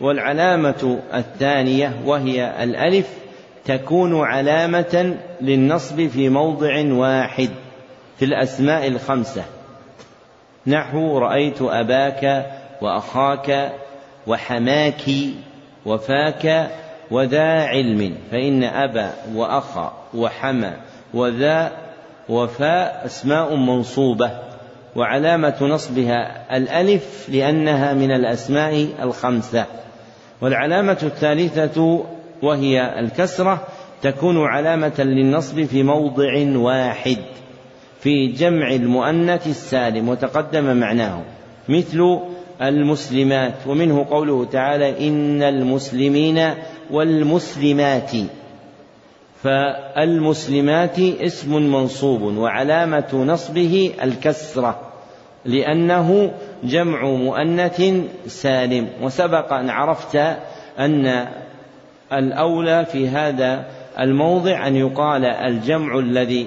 والعلامة 0.00 0.98
الثانية 1.14 1.92
وهي 2.06 2.64
الألف 2.64 3.08
تكون 3.64 4.20
علامة 4.20 5.16
للنصب 5.40 6.06
في 6.06 6.28
موضع 6.28 6.92
واحد. 6.92 7.50
في 8.22 8.26
الأسماء 8.26 8.88
الخمسة. 8.88 9.44
نحو 10.66 11.18
رأيت 11.18 11.62
أباك 11.62 12.46
وأخاك 12.82 13.72
وحماك 14.26 15.02
وفاك 15.86 16.70
وذا 17.10 17.64
علم 17.64 18.14
فإن 18.30 18.64
أبا 18.64 19.10
وأخا 19.34 19.92
وحمى 20.14 20.72
وذا 21.14 21.72
وفاء 22.28 23.02
أسماء 23.06 23.56
منصوبة 23.56 24.30
وعلامة 24.96 25.56
نصبها 25.62 26.46
الألف 26.56 27.28
لأنها 27.28 27.94
من 27.94 28.10
الأسماء 28.10 28.88
الخمسة. 29.02 29.66
والعلامة 30.40 30.98
الثالثة 31.02 32.04
وهي 32.42 32.98
الكسرة 32.98 33.66
تكون 34.02 34.46
علامة 34.46 34.94
للنصب 34.98 35.64
في 35.64 35.82
موضع 35.82 36.56
واحد. 36.56 37.31
في 38.02 38.26
جمع 38.26 38.74
المؤنث 38.74 39.46
السالم 39.46 40.08
وتقدم 40.08 40.76
معناه 40.76 41.22
مثل 41.68 42.20
المسلمات 42.62 43.54
ومنه 43.66 44.06
قوله 44.10 44.44
تعالى 44.44 45.08
إن 45.08 45.42
المسلمين 45.42 46.54
والمسلمات. 46.90 48.10
فالمسلمات 49.42 50.98
اسم 50.98 51.72
منصوب 51.72 52.22
وعلامة 52.22 53.24
نصبه 53.26 53.92
الكسرة 54.02 54.80
لأنه 55.44 56.32
جمع 56.64 57.04
مؤنث 57.04 57.82
سالم. 58.26 58.88
وسبق 59.02 59.52
أن 59.52 59.70
عرفت 59.70 60.16
أن 60.78 61.28
الأولى 62.12 62.84
في 62.84 63.08
هذا 63.08 63.66
الموضع 64.00 64.66
أن 64.66 64.76
يقال 64.76 65.24
الجمع 65.24 65.98
الذي 65.98 66.46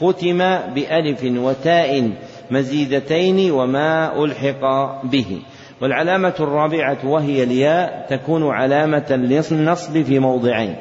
ختم 0.00 0.38
بألف 0.74 1.24
وتاء 1.24 2.10
مزيدتين 2.50 3.50
وما 3.50 4.24
ألحق 4.24 4.60
به. 5.04 5.40
والعلامة 5.80 6.34
الرابعة 6.40 6.98
وهي 7.04 7.42
الياء 7.42 8.06
تكون 8.10 8.50
علامة 8.50 9.06
للنصب 9.10 10.02
في 10.02 10.18
موضعين. 10.18 10.76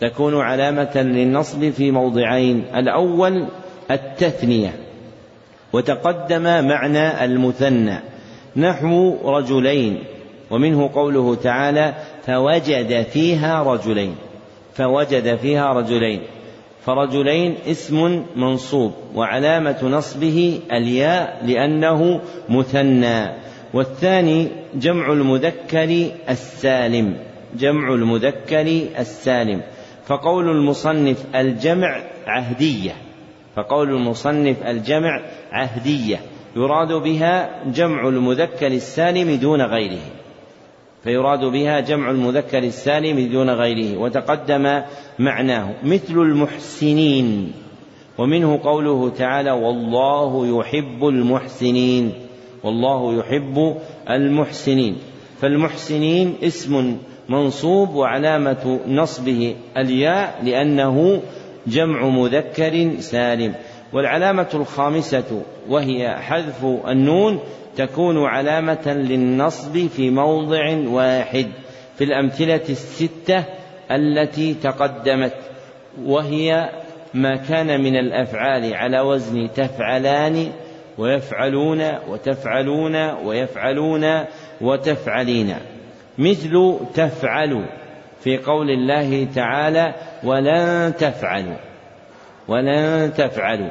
تكون 0.00 0.40
علامة 0.40 0.96
للنصب 0.96 1.70
في 1.70 1.90
موضعين. 1.90 2.64
الأول 2.76 3.46
التثنية. 3.90 4.74
وتقدم 5.72 6.42
معنى 6.42 7.24
المثنى. 7.24 7.98
نحو 8.56 9.16
رجلين. 9.24 9.98
ومنه 10.50 10.90
قوله 10.94 11.34
تعالى 11.34 11.94
فوجد 12.26 13.02
فيها 13.02 13.62
رجلين. 13.62 14.14
فوجد 14.74 15.36
فيها 15.36 15.72
رجلين. 15.72 16.20
فرجلين 16.84 17.56
اسم 17.66 18.24
منصوب 18.36 18.92
وعلامة 19.14 19.88
نصبه 19.88 20.60
الياء 20.72 21.46
لأنه 21.46 22.20
مثنى. 22.48 23.30
والثاني 23.74 24.48
جمع 24.74 25.12
المذكر 25.12 26.06
السالم 26.28 27.16
جمع 27.54 27.94
المذكر 27.94 28.86
السالم. 28.98 29.62
فقول 30.06 30.50
المصنف 30.50 31.24
الجمع 31.34 32.02
عهدية 32.26 32.92
فقول 33.56 33.90
المصنف 33.90 34.62
الجمع 34.66 35.22
عهدية 35.52 36.20
يراد 36.56 36.92
بها 36.92 37.64
جمع 37.66 38.08
المذكر 38.08 38.66
السالم 38.66 39.34
دون 39.36 39.62
غيره. 39.62 40.21
فيراد 41.04 41.44
بها 41.44 41.80
جمع 41.80 42.10
المذكر 42.10 42.58
السالم 42.58 43.32
دون 43.32 43.50
غيره 43.50 43.98
وتقدم 43.98 44.82
معناه 45.18 45.74
مثل 45.84 46.14
المحسنين 46.14 47.52
ومنه 48.18 48.60
قوله 48.64 49.10
تعالى 49.10 49.50
والله 49.50 50.58
يحب 50.58 51.04
المحسنين 51.04 52.12
والله 52.64 53.18
يحب 53.18 53.76
المحسنين 54.10 54.96
فالمحسنين 55.40 56.34
اسم 56.42 56.96
منصوب 57.28 57.94
وعلامة 57.94 58.80
نصبه 58.88 59.54
الياء 59.76 60.40
لأنه 60.44 61.22
جمع 61.66 62.08
مذكر 62.08 62.90
سالم. 62.98 63.54
والعلامة 63.92 64.48
الخامسة 64.54 65.42
وهي 65.68 66.16
حذف 66.16 66.64
النون 66.88 67.40
تكون 67.76 68.24
علامة 68.24 68.86
للنصب 68.86 69.86
في 69.86 70.10
موضع 70.10 70.76
واحد 70.86 71.46
في 71.98 72.04
الأمثلة 72.04 72.60
الستة 72.68 73.44
التي 73.90 74.54
تقدمت 74.54 75.34
وهي 76.04 76.70
ما 77.14 77.36
كان 77.36 77.80
من 77.80 77.96
الأفعال 77.96 78.74
على 78.74 79.00
وزن 79.00 79.48
تفعلان 79.54 80.52
ويفعلون 80.98 81.82
وتفعلون 82.08 82.96
ويفعلون 83.10 84.24
وتفعلين. 84.60 85.54
مثل 86.18 86.76
تفعل 86.94 87.64
في 88.20 88.38
قول 88.38 88.70
الله 88.70 89.28
تعالى 89.34 89.94
ولن 90.24 90.92
تفعلوا 90.98 91.56
ولن 92.48 93.12
تفعلوا 93.16 93.70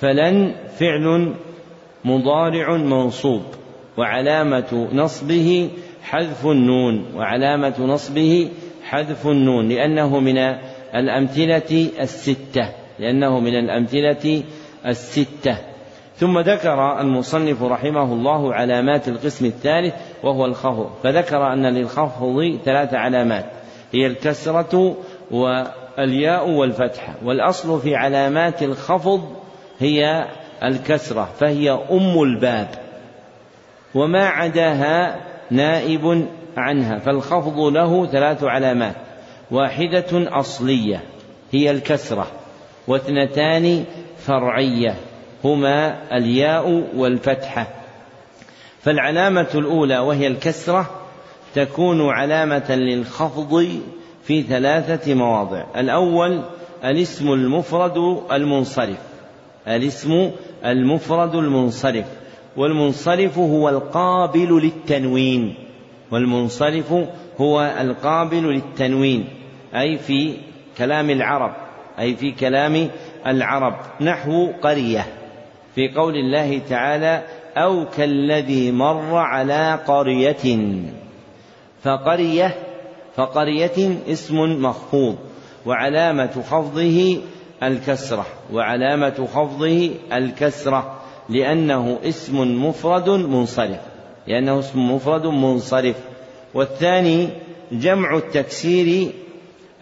فلن 0.00 0.54
فعل 0.78 1.34
مضارع 2.04 2.76
منصوب 2.76 3.42
وعلامة 3.96 4.88
نصبه 4.92 5.70
حذف 6.02 6.46
النون 6.46 7.06
وعلامة 7.16 7.74
نصبه 7.80 8.48
حذف 8.84 9.26
النون 9.26 9.68
لأنه 9.68 10.20
من 10.20 10.38
الأمثلة 10.94 11.88
الستة 12.00 12.68
لأنه 12.98 13.40
من 13.40 13.54
الأمثلة 13.54 14.42
الستة. 14.86 15.56
ثم 16.16 16.38
ذكر 16.38 17.00
المصنف 17.00 17.62
رحمه 17.62 18.12
الله 18.12 18.54
علامات 18.54 19.08
القسم 19.08 19.46
الثالث 19.46 19.94
وهو 20.22 20.44
الخفض. 20.44 20.90
فذكر 21.02 21.52
أن 21.52 21.66
للخفض 21.66 22.58
ثلاث 22.64 22.94
علامات 22.94 23.46
هي 23.92 24.06
الكسرة 24.06 24.96
والياء 25.30 26.48
والفتحة. 26.48 27.14
والأصل 27.24 27.80
في 27.80 27.96
علامات 27.96 28.62
الخفض 28.62 29.36
هي 29.78 30.28
الكسرة 30.64 31.28
فهي 31.40 31.70
أم 31.70 32.22
الباب. 32.22 32.68
وما 33.94 34.26
عداها 34.26 35.20
نائب 35.50 36.26
عنها 36.56 36.98
فالخفض 36.98 37.58
له 37.58 38.06
ثلاث 38.06 38.44
علامات. 38.44 38.94
واحدة 39.50 40.38
أصلية 40.40 41.02
هي 41.52 41.70
الكسرة. 41.70 42.26
واثنتان 42.88 43.84
فرعية 44.18 44.94
هما 45.44 45.98
الياء 46.16 46.84
والفتحة. 46.96 47.66
فالعلامة 48.80 49.48
الأولى 49.54 49.98
وهي 49.98 50.26
الكسرة 50.26 50.90
تكون 51.54 52.10
علامة 52.10 52.74
للخفض 52.74 53.66
في 54.24 54.42
ثلاثة 54.42 55.14
مواضع. 55.14 55.64
الأول 55.76 56.42
الاسم 56.84 57.32
المفرد 57.32 58.22
المنصرف. 58.32 58.98
الاسم 59.68 60.30
المفرد 60.64 61.34
المنصرف 61.34 62.06
والمنصرف 62.56 63.38
هو 63.38 63.68
القابل 63.68 64.60
للتنوين. 64.62 65.54
والمنصرف 66.10 66.94
هو 67.40 67.74
القابل 67.80 68.42
للتنوين 68.42 69.24
أي 69.74 69.98
في 69.98 70.36
كلام 70.78 71.10
العرب 71.10 71.52
أي 71.98 72.16
في 72.16 72.32
كلام 72.32 72.88
العرب. 73.26 73.74
نحو 74.00 74.52
قرية 74.62 75.06
في 75.74 75.88
قول 75.88 76.14
الله 76.16 76.60
تعالى 76.68 77.22
أو 77.56 77.84
كالذي 77.96 78.72
مر 78.72 79.16
على 79.16 79.78
قرية. 79.86 80.66
فقرية 81.82 82.54
فقرية 83.16 83.96
اسم 84.08 84.62
مخفوض 84.62 85.16
وعلامة 85.66 86.42
خفضه 86.50 87.18
الكسرة 87.62 88.26
وعلامة 88.52 89.28
خفضه 89.34 89.90
الكسرة 90.12 91.00
لأنه 91.28 91.98
اسم 92.04 92.64
مفرد 92.66 93.08
منصرف 93.08 93.80
لأنه 94.26 94.58
اسم 94.58 94.92
مفرد 94.94 95.26
منصرف. 95.26 95.96
والثاني 96.54 97.28
جمع 97.72 98.16
التكسير 98.16 99.08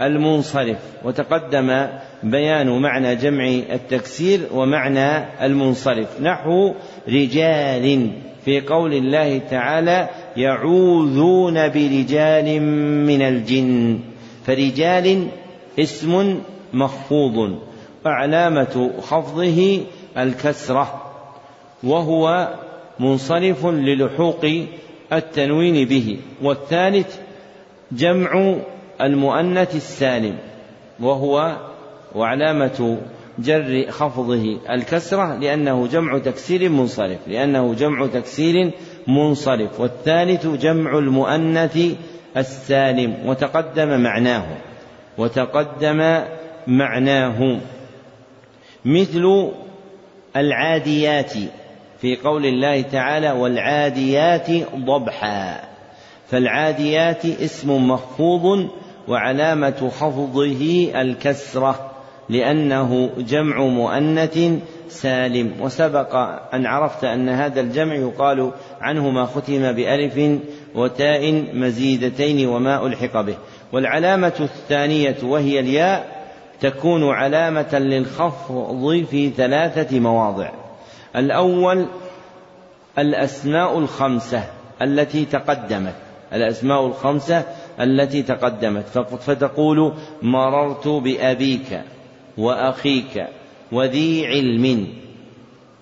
المنصرف 0.00 0.78
وتقدم 1.04 1.86
بيان 2.22 2.82
معنى 2.82 3.16
جمع 3.16 3.48
التكسير 3.48 4.40
ومعنى 4.54 5.44
المنصرف. 5.46 6.20
نحو 6.20 6.74
رجال 7.08 8.10
في 8.44 8.60
قول 8.60 8.94
الله 8.94 9.38
تعالى 9.38 10.08
يعوذون 10.36 11.68
برجال 11.68 12.62
من 13.06 13.22
الجن. 13.22 14.00
فرجال 14.46 15.26
اسم 15.78 16.40
مخفوض. 16.72 17.69
وعلامة 18.04 18.90
خفضه 19.00 19.80
الكسرة 20.18 21.02
وهو 21.82 22.48
منصرف 23.00 23.66
للحوق 23.66 24.46
التنوين 25.12 25.88
به. 25.88 26.18
والثالث 26.42 27.16
جمع 27.92 28.56
المؤنث 29.00 29.76
السالم 29.76 30.38
وهو 31.00 31.56
وعلامة 32.14 32.98
جر 33.38 33.90
خفضه 33.90 34.58
الكسرة 34.70 35.38
لأنه 35.38 35.86
جمع 35.86 36.18
تكسير 36.18 36.68
منصرف 36.68 37.18
لأنه 37.28 37.74
جمع 37.74 38.06
تكسير 38.06 38.70
منصرف. 39.06 39.80
والثالث 39.80 40.46
جمع 40.46 40.98
المؤنث 40.98 41.78
السالم 42.36 43.16
وتقدم 43.26 44.00
معناه 44.00 44.44
وتقدم 45.18 46.20
معناه. 46.66 47.60
مثل 48.84 49.50
العاديات 50.36 51.32
في 52.00 52.16
قول 52.16 52.46
الله 52.46 52.82
تعالى 52.82 53.30
والعاديات 53.30 54.50
ضبحا. 54.76 55.60
فالعاديات 56.28 57.26
اسم 57.26 57.88
مخفوض 57.90 58.68
وعلامة 59.08 59.90
خفضه 59.98 60.90
الكسرة 60.94 61.90
لأنه 62.28 63.10
جمع 63.18 63.62
مؤنث 63.62 64.38
سالم. 64.88 65.52
وسبق 65.60 66.14
أن 66.54 66.66
عرفت 66.66 67.04
أن 67.04 67.28
هذا 67.28 67.60
الجمع 67.60 67.94
يقال 67.94 68.52
عنه 68.80 69.10
ما 69.10 69.24
ختم 69.24 69.72
بألف 69.72 70.40
وتاء 70.74 71.44
مزيدتين 71.54 72.48
وما 72.48 72.86
ألحق 72.86 73.20
به. 73.20 73.36
والعلامة 73.72 74.32
الثانية 74.40 75.16
وهي 75.22 75.60
الياء 75.60 76.19
تكون 76.60 77.08
علامة 77.08 77.78
للخفض 77.78 79.06
في 79.10 79.30
ثلاثة 79.30 80.00
مواضع. 80.00 80.50
الأول 81.16 81.86
الأسماء 82.98 83.78
الخمسة 83.78 84.44
التي 84.82 85.24
تقدمت. 85.24 85.94
الأسماء 86.32 86.86
الخمسة 86.86 87.44
التي 87.80 88.22
تقدمت. 88.22 88.88
فتقول 89.20 89.92
مررت 90.22 90.88
بأبيك 90.88 91.80
وأخيك 92.38 93.26
وذي 93.72 94.26
علم. 94.26 94.88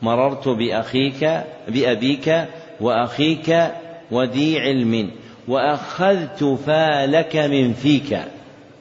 مررت 0.02 0.48
بأخيك 0.48 1.44
بأبيك 1.68 2.44
وأخيك 2.80 3.70
وذي 4.10 4.60
علم. 4.60 5.10
وأخذت 5.48 6.44
فالك 6.66 7.36
من 7.36 7.72
فيك. 7.72 8.18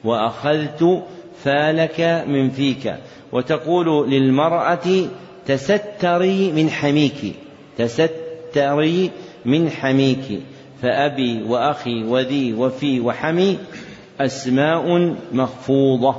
وأخذت 0.04 1.02
فالك 1.44 2.24
من 2.28 2.50
فيك. 2.50 2.94
وتقول 3.32 4.10
للمرأة 4.10 5.06
تستري 5.46 6.52
من 6.52 6.70
حميك. 6.70 7.34
تستري 7.78 9.10
من 9.44 9.70
حميك. 9.70 10.40
فأبي 10.82 11.42
وأخي 11.42 12.04
وذي 12.04 12.54
وفي 12.54 13.00
وحمي 13.00 13.58
أسماء 14.20 15.14
مخفوضة. 15.32 16.16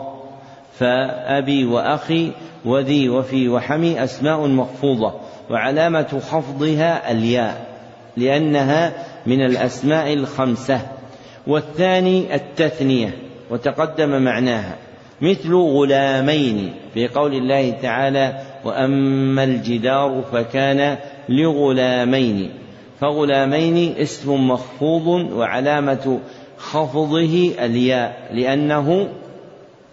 فأبي 0.80 1.66
وأخي 1.66 2.32
وذي 2.66 3.10
وفي 3.10 3.50
وحمي 3.50 4.04
أسماء 4.04 4.48
مخفوضة. 4.48 5.14
وعلامة 5.50 6.22
خفضها 6.32 7.12
الياء 7.12 7.66
لأنها 8.18 8.94
من 9.26 9.46
الأسماء 9.46 10.14
الخمسة. 10.14 10.82
والثاني 11.48 12.36
التثنية 12.36 13.18
وتقدم 13.50 14.22
معناها. 14.22 14.76
مثل 15.22 15.54
غلامين 15.54 16.74
في 16.94 17.08
قول 17.08 17.34
الله 17.34 17.72
تعالى 17.72 18.40
وأما 18.66 19.44
الجدار 19.44 20.24
فكان 20.32 20.98
لغلامين. 21.30 22.52
فغلامين 23.02 23.96
اسم 23.98 24.48
مخفوض 24.48 25.08
وعلامة 25.32 26.20
خفضه 26.58 27.52
الياء 27.60 28.30
لأنه 28.34 29.10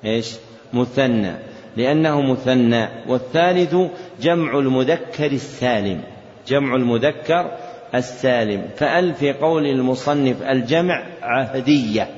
إيش؟ 0.05 0.35
مثنى 0.73 1.33
لأنه 1.77 2.21
مثنى. 2.21 2.89
والثالث 3.09 3.77
جمع 4.21 4.59
المذكر 4.59 5.27
السالم 5.33 6.01
جمع 6.49 6.77
المذكر 6.77 7.51
السالم. 7.95 8.63
فأل 8.77 9.15
في 9.15 9.33
قول 9.33 9.67
المصنف 9.67 10.43
الجمع 10.43 11.03
عهدية. 11.23 12.09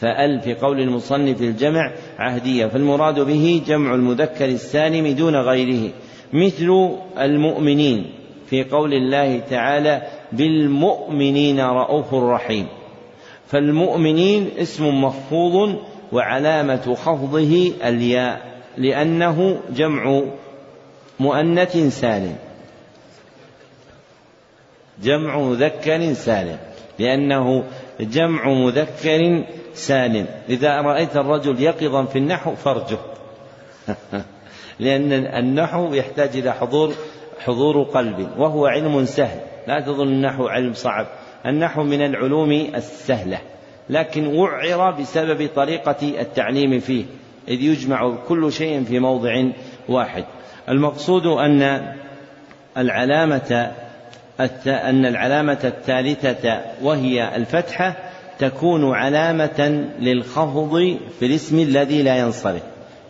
فأل 0.00 0.40
في 0.40 0.54
قول 0.54 0.80
المصنف 0.80 1.40
الجمع 1.40 1.92
عهدية 2.18 2.66
فالمراد 2.66 3.20
به 3.20 3.62
جمع 3.66 3.94
المذكر 3.94 4.44
السالم 4.44 5.06
دون 5.06 5.36
غيره 5.36 5.90
مثل 6.32 6.96
المؤمنين 7.18 8.06
في 8.46 8.64
قول 8.64 8.94
الله 8.94 9.38
تعالى 9.38 10.02
بالمؤمنين 10.32 11.60
رؤوف 11.60 12.14
رحيم. 12.14 12.66
فالمؤمنين 13.46 14.50
اسم 14.58 15.04
مخفوض 15.04 15.78
وعلامة 16.12 16.94
خفضه 16.94 17.72
الياء 17.84 18.40
لأنه 18.78 19.60
جمع 19.70 20.22
مؤنث 21.20 22.00
سالم. 22.00 22.36
جمع 25.02 25.38
مذكر 25.38 26.12
سالم 26.12 26.58
لأنه 26.98 27.64
جمع 28.00 28.48
مذكر 28.48 29.44
سالم. 29.74 30.26
إذا 30.48 30.80
رأيت 30.80 31.16
الرجل 31.16 31.60
يقظا 31.60 32.04
في 32.04 32.18
النحو 32.18 32.54
فارجه 32.54 32.98
لأن 34.80 35.12
النحو 35.12 35.94
يحتاج 35.94 36.36
إلى 36.36 36.52
حضور 36.52 36.92
حضور 37.38 37.82
قلب 37.82 38.28
وهو 38.38 38.66
علم 38.66 39.04
سهل. 39.04 39.40
لا 39.66 39.80
تظن 39.80 40.08
النحو 40.08 40.46
علم 40.46 40.74
صعب. 40.74 41.06
النحو 41.46 41.82
من 41.82 42.02
العلوم 42.02 42.52
السهلة. 42.52 43.38
لكن 43.90 44.26
وعر 44.26 44.90
بسبب 44.90 45.48
طريقة 45.54 46.20
التعليم 46.20 46.80
فيه. 46.80 47.04
إذ 47.48 47.62
يجمع 47.62 48.16
كل 48.28 48.52
شيء 48.52 48.84
في 48.84 48.98
موضع 48.98 49.44
واحد. 49.88 50.24
المقصود 50.68 51.26
أن 51.26 51.92
العلامة 52.76 53.72
أن 54.66 55.06
العلامة 55.06 55.58
الثالثة 55.64 56.60
وهي 56.82 57.36
الفتحة 57.36 58.09
تكون 58.40 58.94
علامة 58.94 59.88
للخفض 60.00 60.96
في 61.18 61.26
الاسم 61.26 61.58
الذي 61.58 62.02
لا 62.02 62.18
ينصرف. 62.18 62.62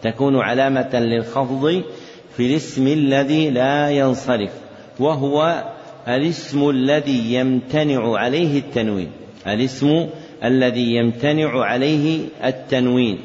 تكون 0.03 0.37
علامة 0.37 0.91
للخفض 0.95 1.83
في 2.37 2.47
الاسم 2.47 2.87
الذي 2.87 3.51
لا 3.51 3.91
ينصرف 3.91 4.51
وهو 4.99 5.65
الاسم 6.09 6.71
الذي 6.71 7.35
يمتنع 7.35 8.19
عليه 8.19 8.59
التنوين. 8.59 9.11
الاسم 9.47 10.07
الذي 10.45 10.95
يمتنع 10.95 11.65
عليه 11.65 12.25
التنوين. 12.45 13.19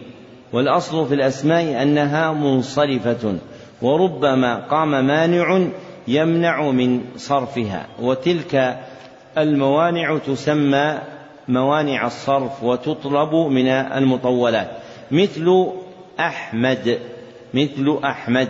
والأصل 0.53 1.07
في 1.07 1.13
الأسماء 1.13 1.83
أنها 1.83 2.33
منصرفة 2.33 3.35
وربما 3.81 4.55
قام 4.55 5.07
مانع 5.07 5.67
يمنع 6.07 6.71
من 6.71 7.01
صرفها. 7.17 7.87
وتلك 8.01 8.77
الموانع 9.37 10.17
تسمى 10.17 10.97
موانع 11.47 12.07
الصرف 12.07 12.63
وتطلب 12.63 13.35
من 13.35 13.67
المطولات. 13.67 14.71
مثل 15.11 15.67
أحمد 16.19 16.99
مثل 17.53 17.99
أحمد 18.03 18.49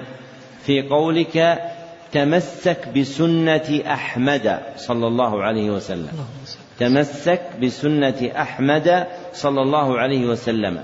في 0.64 0.82
قولك 0.82 1.60
تمسك 2.12 2.88
بسنة 2.98 3.82
أحمد 3.88 4.60
صلى 4.78 5.08
الله 5.08 5.44
عليه 5.44 5.70
وسلم. 5.70 6.12
تمسك 6.80 7.42
بسنة 7.64 8.32
أحمد 8.38 9.08
صلى 9.34 9.62
الله 9.62 10.00
عليه 10.00 10.26
وسلم. 10.28 10.80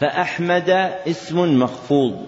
فأحمد 0.00 0.70
اسم 1.08 1.58
مخفوض 1.62 2.26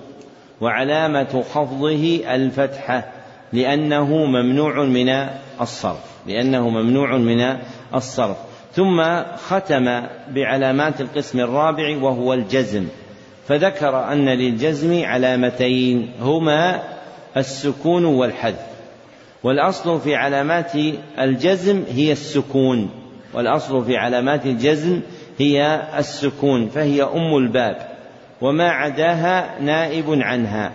وعلامة 0.61 1.45
خفضه 1.55 2.21
الفتحة 2.35 3.13
لأنه 3.53 4.17
ممنوع 4.17 4.85
من 4.85 5.29
الصرف 5.61 6.05
لأنه 6.27 6.69
ممنوع 6.69 7.17
من 7.17 7.57
الصرف. 7.95 8.37
ثم 8.73 9.23
ختم 9.37 10.03
بعلامات 10.31 11.01
القسم 11.01 11.41
الرابع 11.41 11.97
وهو 12.03 12.35
الجزم. 12.35 12.87
فذكر 13.49 14.13
أن 14.13 14.29
للجزم 14.29 15.05
علامتين 15.05 16.11
هما 16.21 16.83
السكون 17.37 18.05
والحذف. 18.05 18.67
والأصل 19.43 20.01
في 20.01 20.15
علامات 20.15 20.73
الجزم 21.19 21.85
هي 21.91 22.13
السكون. 22.13 22.91
والأصل 23.35 23.85
في 23.85 23.97
علامات 23.97 24.47
الجزم 24.47 25.01
هي 25.39 25.83
السكون 25.99 26.69
فهي 26.69 27.03
أم 27.03 27.37
الباب 27.37 27.77
وما 28.41 28.71
عداها 28.71 29.61
نائب 29.61 30.05
عنها. 30.09 30.73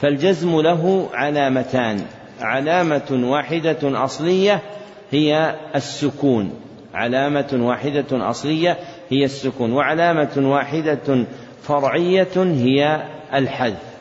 فالجزم 0.00 0.60
له 0.60 1.08
علامتان. 1.14 2.00
علامة 2.40 3.20
واحدة 3.24 4.04
أصلية 4.04 4.62
هي 5.10 5.54
السكون. 5.74 6.52
علامة 6.94 7.58
واحدة 7.60 8.30
أصلية 8.30 8.78
هي 9.10 9.24
السكون 9.24 9.72
وعلامة 9.72 10.32
واحدة 10.36 11.26
فرعية 11.62 12.36
هي 12.36 13.02
الحذف. 13.34 13.94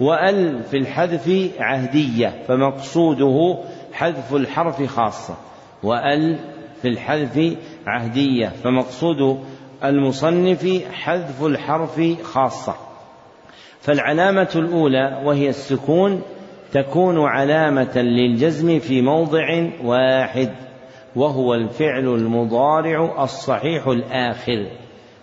وأل 0.00 0.62
في 0.62 0.76
الحذف 0.76 1.50
عهدية 1.58 2.42
فمقصوده 2.48 3.58
حذف 3.92 4.34
الحرف 4.34 4.82
خاصة. 4.82 5.36
وأل 5.82 6.38
في 6.82 6.88
الحذف 6.88 7.56
عهدية 7.86 8.52
فمقصود 8.64 9.44
المصنف 9.84 10.82
حذف 10.92 11.44
الحرف 11.44 12.22
خاصة. 12.22 12.74
فالعلامة 13.80 14.50
الأولى 14.56 15.22
وهي 15.24 15.48
السكون 15.48 16.22
تكون 16.72 17.18
علامة 17.18 17.98
للجزم 17.98 18.78
في 18.78 19.02
موضع 19.02 19.68
واحد. 19.84 20.50
وهو 21.16 21.54
الفعل 21.54 22.04
المضارع 22.04 23.24
الصحيح 23.24 23.86
الآخر. 23.86 24.66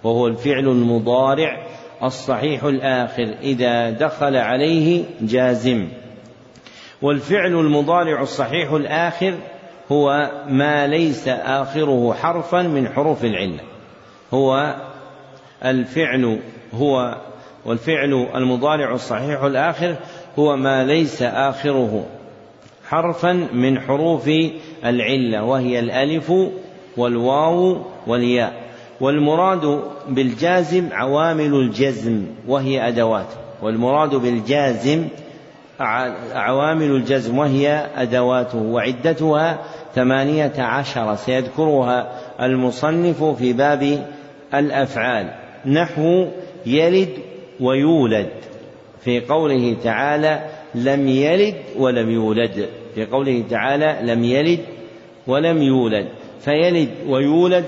وهو 0.04 0.28
الفعل 0.28 0.68
المضارع 0.68 1.68
الصحيح 2.04 2.64
الآخر. 2.64 3.36
إذا 3.42 3.90
دخل 3.90 4.36
عليه 4.36 5.04
جازم. 5.22 5.88
والفعل 7.02 7.54
المضارع 7.54 8.22
الصحيح 8.22 8.72
الآخر 8.72 9.34
هو 9.92 10.32
ما 10.50 10.88
ليس 10.88 11.28
آخره 11.28 12.14
حرفا 12.14 12.62
من 12.62 12.88
حروف 12.88 13.26
العلة. 13.26 13.64
هو 14.34 14.76
الفعل 15.66 16.40
هو 16.74 17.18
والفعل 17.66 18.28
المضارع 18.36 18.94
الصحيح 18.94 19.44
الآخر 19.44 19.96
هو 20.40 20.56
ما 20.56 20.84
ليس 20.84 21.22
آخره 21.22 22.06
حرفا 22.88 23.34
من 23.54 23.80
حروف 23.80 24.30
العلة 24.86 25.44
وهي 25.44 25.80
الألف 25.80 26.34
والواو 26.98 27.78
والياء. 28.08 28.54
والمراد 29.02 29.82
بالجازم 30.10 30.90
عوامل 30.92 31.54
الجزم 31.54 32.26
وهي 32.48 32.88
أدوات. 32.88 33.28
والمراد 33.62 34.16
بالجازم 34.16 35.08
عوامل 36.34 36.92
الجزم 36.92 37.38
وهي 37.38 37.86
أدواته. 37.96 38.58
وعدتها 38.58 39.60
ثمانية 39.96 40.54
عشر 40.58 41.16
سيذكرها 41.16 42.12
المصنف 42.42 43.24
في 43.24 43.54
باب 43.54 44.06
الأفعال. 44.54 45.34
نحو 45.66 46.28
يلد 46.66 47.10
ويولد. 47.60 48.30
في 49.02 49.20
قوله 49.20 49.76
تعالى 49.84 50.42
لم 50.76 51.08
يلد 51.08 51.56
ولم 51.78 52.10
يولد. 52.10 52.70
في 52.98 53.06
قوله 53.06 53.44
تعالى 53.50 54.00
لم 54.14 54.24
يلد 54.24 54.60
ولم 55.28 55.62
يولد 55.62 56.08
فيلد 56.40 56.90
ويولد 57.08 57.66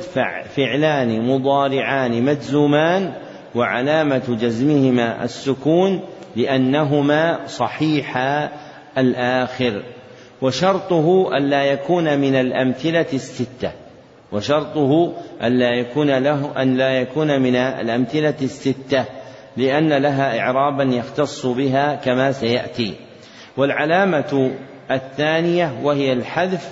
فعلان 0.55 1.21
مضارعان 1.21 2.23
مجزومان 2.23 3.13
وعلامة 3.55 4.37
جزمهما 4.41 5.23
السكون 5.23 6.01
لأنهما 6.35 7.39
صحيحا 7.47 8.49
الآخر 8.97 9.83
وشرطه 10.41 11.37
ألا 11.37 11.63
يكون 11.63 12.19
من 12.19 12.35
الأمثلة 12.35 13.07
الستة 13.13 13.71
وشرطه 14.31 15.13
ألا 15.43 15.69
يكون 15.69 16.17
له 16.17 16.61
أن 16.61 16.77
لا 16.77 16.89
يكون 16.89 17.41
من 17.41 17.55
الأمثلة 17.55 18.35
الستة 18.41 19.05
لأن 19.57 19.93
لها 19.93 20.39
إعرابا 20.39 20.83
يختص 20.83 21.45
بها 21.45 21.95
كما 21.95 22.31
سيأتي. 22.31 22.93
والعلامة 23.57 24.51
الثانية 24.91 25.73
وهي 25.83 26.13
الحذف 26.13 26.71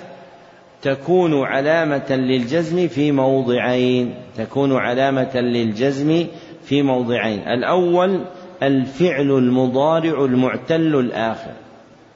تكون 0.82 1.42
علامة 1.42 2.10
للجزم 2.10 2.88
في 2.88 3.12
موضعين 3.12 4.14
تكون 4.36 4.76
علامة 4.76 5.36
للجزم 5.36 6.26
في 6.64 6.82
موضعين. 6.82 7.48
الأول 7.48 8.20
الفعل 8.62 9.30
المضارع 9.30 10.24
المعتل 10.24 10.94
الآخر. 10.94 11.50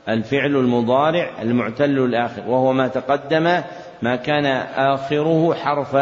الفعل 0.09 0.57
المضارع 0.57 1.31
المعتل 1.43 1.99
الآخر 1.99 2.43
وهو 2.49 2.73
ما 2.73 2.89
تقدم 2.89 3.61
ما 4.03 4.17
كان 4.17 4.47
آخره 4.77 5.55
حرف 5.55 5.97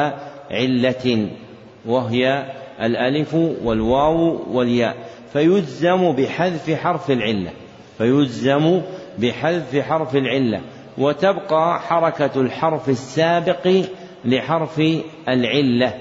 علة 0.51 1.29
وهي 1.87 2.47
الألف 2.83 3.35
والواو 3.35 4.41
والياء. 4.53 4.97
فيجزم 5.33 6.13
بحذف 6.13 6.71
حرف 6.71 7.11
العلة 7.11 7.51
فيجزم 7.99 8.81
بحذف 9.21 9.77
حرف 9.77 10.17
العلة 10.17 10.61
وتبقى 10.99 11.81
حركة 11.81 12.41
الحرف 12.41 12.89
السابق 12.89 13.83
لحرف 14.25 14.83
العلة. 15.29 15.95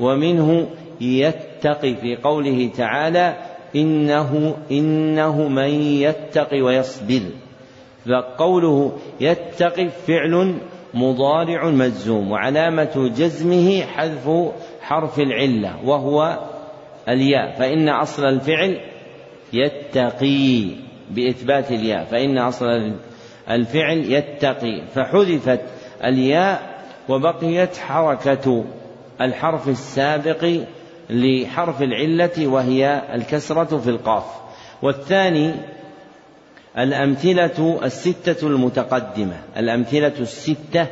ومنه 0.00 0.66
يتقي 1.00 1.94
في 1.94 2.16
قوله 2.16 2.70
تعالى 2.76 3.36
إنه 3.76 4.56
إنه 4.70 5.48
من 5.48 5.70
يتقي 5.80 6.60
ويصبر. 6.60 7.22
فقوله 8.06 8.98
يتقي 9.20 9.88
فعل 9.88 10.54
مضارع 10.94 11.70
مجزوم 11.70 12.30
وعلامة 12.30 13.12
جزمه 13.16 13.80
حذف 13.80 14.30
حرف 14.80 15.20
العلة 15.20 15.76
وهو 15.84 16.38
الياء. 17.08 17.58
فإن 17.58 17.88
أصل 17.88 18.24
الفعل 18.24 18.80
يتقي. 19.52 20.85
بإثبات 21.10 21.70
الياء 21.70 22.04
فإن 22.04 22.38
أصل 22.38 22.92
الفعل 23.50 23.98
يتقي 23.98 24.82
فحذفت 24.94 25.60
الياء 26.04 26.76
وبقيت 27.08 27.76
حركة 27.76 28.64
الحرف 29.20 29.68
السابق 29.68 30.60
لحرف 31.10 31.82
العلة 31.82 32.46
وهي 32.46 33.02
الكسرة 33.14 33.78
في 33.78 33.90
القاف. 33.90 34.24
والثاني 34.82 35.52
الأمثلة 36.78 37.80
الستة 37.84 38.46
المتقدمة 38.46 39.36
الأمثلة 39.56 40.12
الستة 40.20 40.86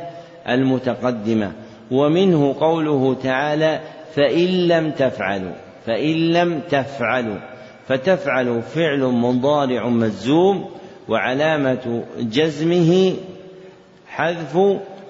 المتقدمة. 0.49 1.51
ومنه 1.91 2.55
قوله 2.59 3.15
تعالى 3.23 3.79
فإن 4.15 4.67
لم 4.67 4.91
تفعلوا 4.91 5.53
فإن 5.85 6.15
لم 6.33 6.61
تفعلوا 6.69 7.37
فتفعل 7.87 8.61
فعل 8.61 8.99
مضارع 8.99 9.89
مجزوم 9.89 10.65
وعلامة 11.09 12.03
جزمه 12.19 13.13
حذف 14.07 14.57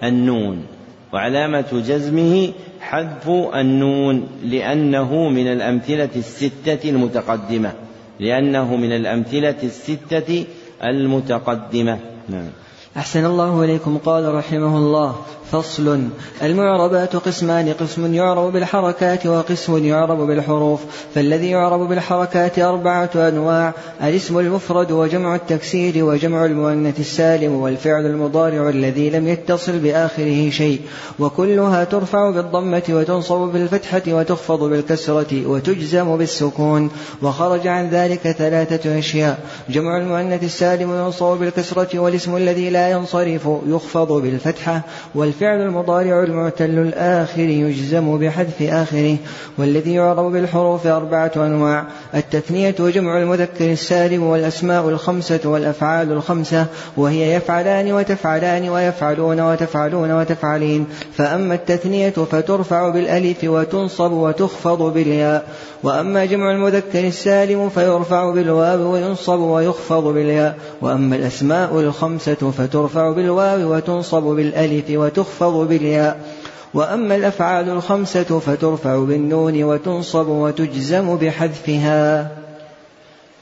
النون. 0.03 0.65
وعلامة 1.13 1.83
جزمه 1.87 2.53
حذف 2.81 3.29
النون 3.55 4.27
لأنه 4.43 5.29
من 5.29 5.47
الأمثلة 5.47 6.09
الستة 6.15 6.89
المتقدمة. 6.89 7.71
لأنه 8.19 8.75
من 8.75 8.91
الأمثلة 8.91 9.55
الستة 9.63 10.45
المتقدمة. 10.83 11.99
نعم. 12.29 12.49
أحسن 12.97 13.25
الله 13.25 13.63
إليكم. 13.63 13.97
قال 13.97 14.33
رحمه 14.33 14.77
الله 14.77 15.15
فصل. 15.51 16.07
المعربات 16.43 17.15
قسمان 17.15 17.73
قسم 17.73 18.13
يعرب 18.13 18.53
بالحركات 18.53 19.25
وقسم 19.25 19.85
يعرب 19.85 20.17
بالحروف. 20.17 20.79
فالذي 21.15 21.49
يعرب 21.49 21.89
بالحركات 21.89 22.59
أربعة 22.59 23.09
أنواع 23.15 23.73
الاسم 24.03 24.39
المفرد 24.39 24.91
وجمع 24.91 25.35
التكسير 25.35 26.05
وجمع 26.05 26.45
المؤنث 26.45 26.99
السالم 26.99 27.55
والفعل 27.55 28.05
المضارع 28.05 28.69
الذي 28.69 29.09
لم 29.09 29.27
يتصل 29.27 29.79
بآخره 29.79 30.49
شيء. 30.49 30.81
وكلها 31.19 31.83
ترفع 31.83 32.29
بالضمة 32.29 32.83
وتنصب 32.89 33.37
بالفتحة 33.37 34.01
وتخفض 34.07 34.63
بالكسرة 34.63 35.47
وتجزم 35.47 36.17
بالسكون. 36.17 36.89
وخرج 37.21 37.67
عن 37.67 37.89
ذلك 37.89 38.31
ثلاثة 38.31 38.99
أشياء. 38.99 39.39
جمع 39.69 39.97
المؤنث 39.97 40.43
السالم 40.43 40.95
ينصب 40.95 41.37
بالكسرة 41.37 41.99
والاسم 41.99 42.37
الذي 42.37 42.69
لا 42.69 42.89
ينصرف 42.89 43.47
يخفض 43.67 44.11
بالفتحة. 44.11 44.81
والفعل 45.15 45.34
المضارع 45.43 46.23
المعتل 46.23 46.79
الآخر 46.79 47.39
يجزم 47.39 48.17
بحذف 48.17 48.61
آخره 48.61 49.17
والذي 49.57 49.93
يعرب 49.93 50.31
بالحروف 50.31 50.87
أربعة 50.87 51.31
أنواع 51.35 51.85
التثنية 52.15 52.75
وجمع 52.79 53.17
المذكر 53.17 53.71
السالم 53.71 54.23
والأسماء 54.23 54.89
الخمسة 54.89 55.39
والأفعال 55.45 56.11
الخمسة 56.11 56.65
وهي 56.97 57.35
يفعلان 57.35 57.91
وتفعلان 57.91 58.69
ويفعلون 58.69 59.39
وتفعلون 59.39 60.11
وتفعلين 60.11 60.85
فأما 61.13 61.55
التثنية 61.55 62.09
فترفع 62.09 62.89
بالألف 62.89 63.43
وتنصب 63.43 64.11
وتخفض 64.11 64.93
بالياء 64.93 65.47
وأما 65.83 66.25
جمع 66.25 66.51
المذكر 66.51 67.07
السالم 67.07 67.69
فيرفع 67.69 68.31
بالواو 68.31 68.93
وينصب 68.93 69.39
ويخفض 69.39 70.03
بالياء 70.03 70.57
وأما 70.81 71.15
الأسماء 71.15 71.79
الخمسة 71.79 72.51
فترفع 72.57 73.11
بالواو 73.11 73.75
وتنصب 73.75 74.23
بالألف 74.23 74.85
وتخفض 74.89 75.24
بالياء. 75.43 76.35
وأما 76.73 77.15
الأفعال 77.15 77.69
الخمسة 77.69 78.39
فترفع 78.39 79.05
بالنون 79.05 79.63
وتنصب 79.63 80.27
وتجزم 80.27 81.17
بحذفها. 81.17 82.31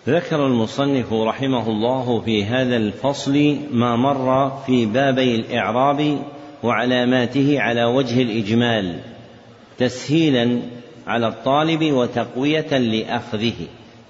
ذكر 0.07 0.45
المصنف 0.45 1.13
رحمه 1.13 1.67
الله 1.67 2.21
في 2.21 2.45
هذا 2.45 2.75
الفصل 2.75 3.57
ما 3.71 3.95
مر 3.95 4.51
في 4.65 4.85
بابي 4.85 5.35
الإعراب 5.35 6.17
وعلاماته 6.63 7.55
على 7.59 7.85
وجه 7.85 8.21
الإجمال 8.21 8.99
تسهيلا 9.77 10.59
على 11.07 11.27
الطالب 11.27 11.93
وتقوية 11.93 12.77
لأخذه. 12.77 13.53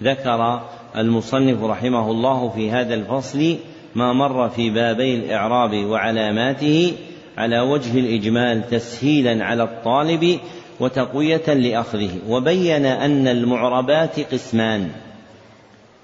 ذكر 0.04 0.62
المصنف 0.98 1.64
رحمه 1.64 2.12
الله 2.12 2.50
في 2.50 2.72
هذا 2.72 2.94
الفصل 2.94 3.58
ما 3.96 4.14
مر 4.14 4.50
في 4.50 4.70
بابي 4.70 5.16
الإعراب 5.16 5.86
وعلاماته 5.86 6.94
على 7.38 7.60
وجه 7.60 8.00
الإجمال 8.00 8.70
تسهيلا 8.70 9.46
على 9.46 9.64
الطالب 9.64 10.40
وتقوية 10.80 11.54
لأخذه. 11.54 12.10
وبين 12.30 12.86
أن 12.86 13.28
المعربات 13.28 14.20
قسمان. 14.34 14.90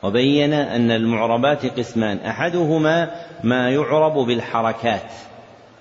وبين 0.03 0.53
أن 0.53 0.91
المعربات 0.91 1.79
قسمان. 1.79 2.17
أحدهما 2.17 3.11
ما 3.43 3.69
يعرب 3.69 4.13
بالحركات 4.13 5.11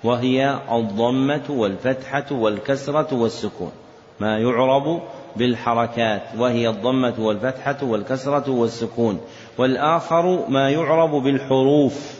وهي 0.05 0.59
الضمة 0.73 1.45
والفتحة 1.49 2.27
والكسرة 2.31 3.15
والسكون. 3.15 3.73
ما 4.21 4.39
يعرب 4.39 5.03
بالحركات 5.37 6.23
وهي 6.39 6.69
الضمة 6.69 7.15
والفتحة 7.19 7.77
والكسرة 7.83 8.51
والسكون. 8.51 9.21
والآخر 9.59 10.45
ما 10.49 10.71
يعرب 10.71 11.11
بالحروف 11.11 12.19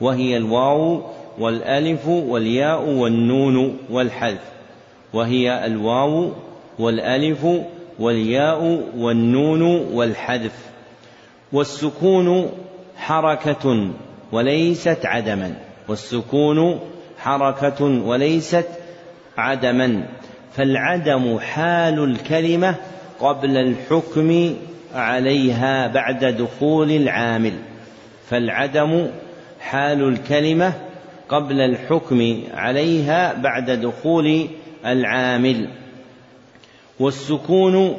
وهي 0.00 0.36
الواو 0.36 1.02
والألف 1.40 2.06
والياء 2.06 2.88
والنون 2.88 3.78
والحذف 3.90 4.50
وهي 5.12 5.66
الواو 5.66 6.32
والألف 6.78 7.46
والياء 7.98 8.82
والنون 8.96 9.62
والحذف 9.92 10.52
والسكون 11.52 12.50
حركة 12.96 13.90
وليست 14.32 15.06
عدما 15.06 15.54
والسكون 15.88 16.80
حركة 17.18 17.84
وليست 17.84 18.66
عدما 19.38 20.06
فالعدم 20.56 21.38
حال 21.38 22.04
الكلمة 22.04 22.74
قبل 23.20 23.56
الحكم 23.56 24.54
عليها 24.94 25.86
بعد 25.86 26.24
دخول 26.24 26.90
العامل 26.90 27.52
فالعدم 28.30 29.06
حال 29.60 30.08
الكلمة 30.08 30.72
قبل 31.30 31.60
الحكم 31.60 32.40
عليها 32.54 33.34
بعد 33.34 33.70
دخول 33.70 34.46
العامل. 34.86 35.68
والسكون 37.00 37.96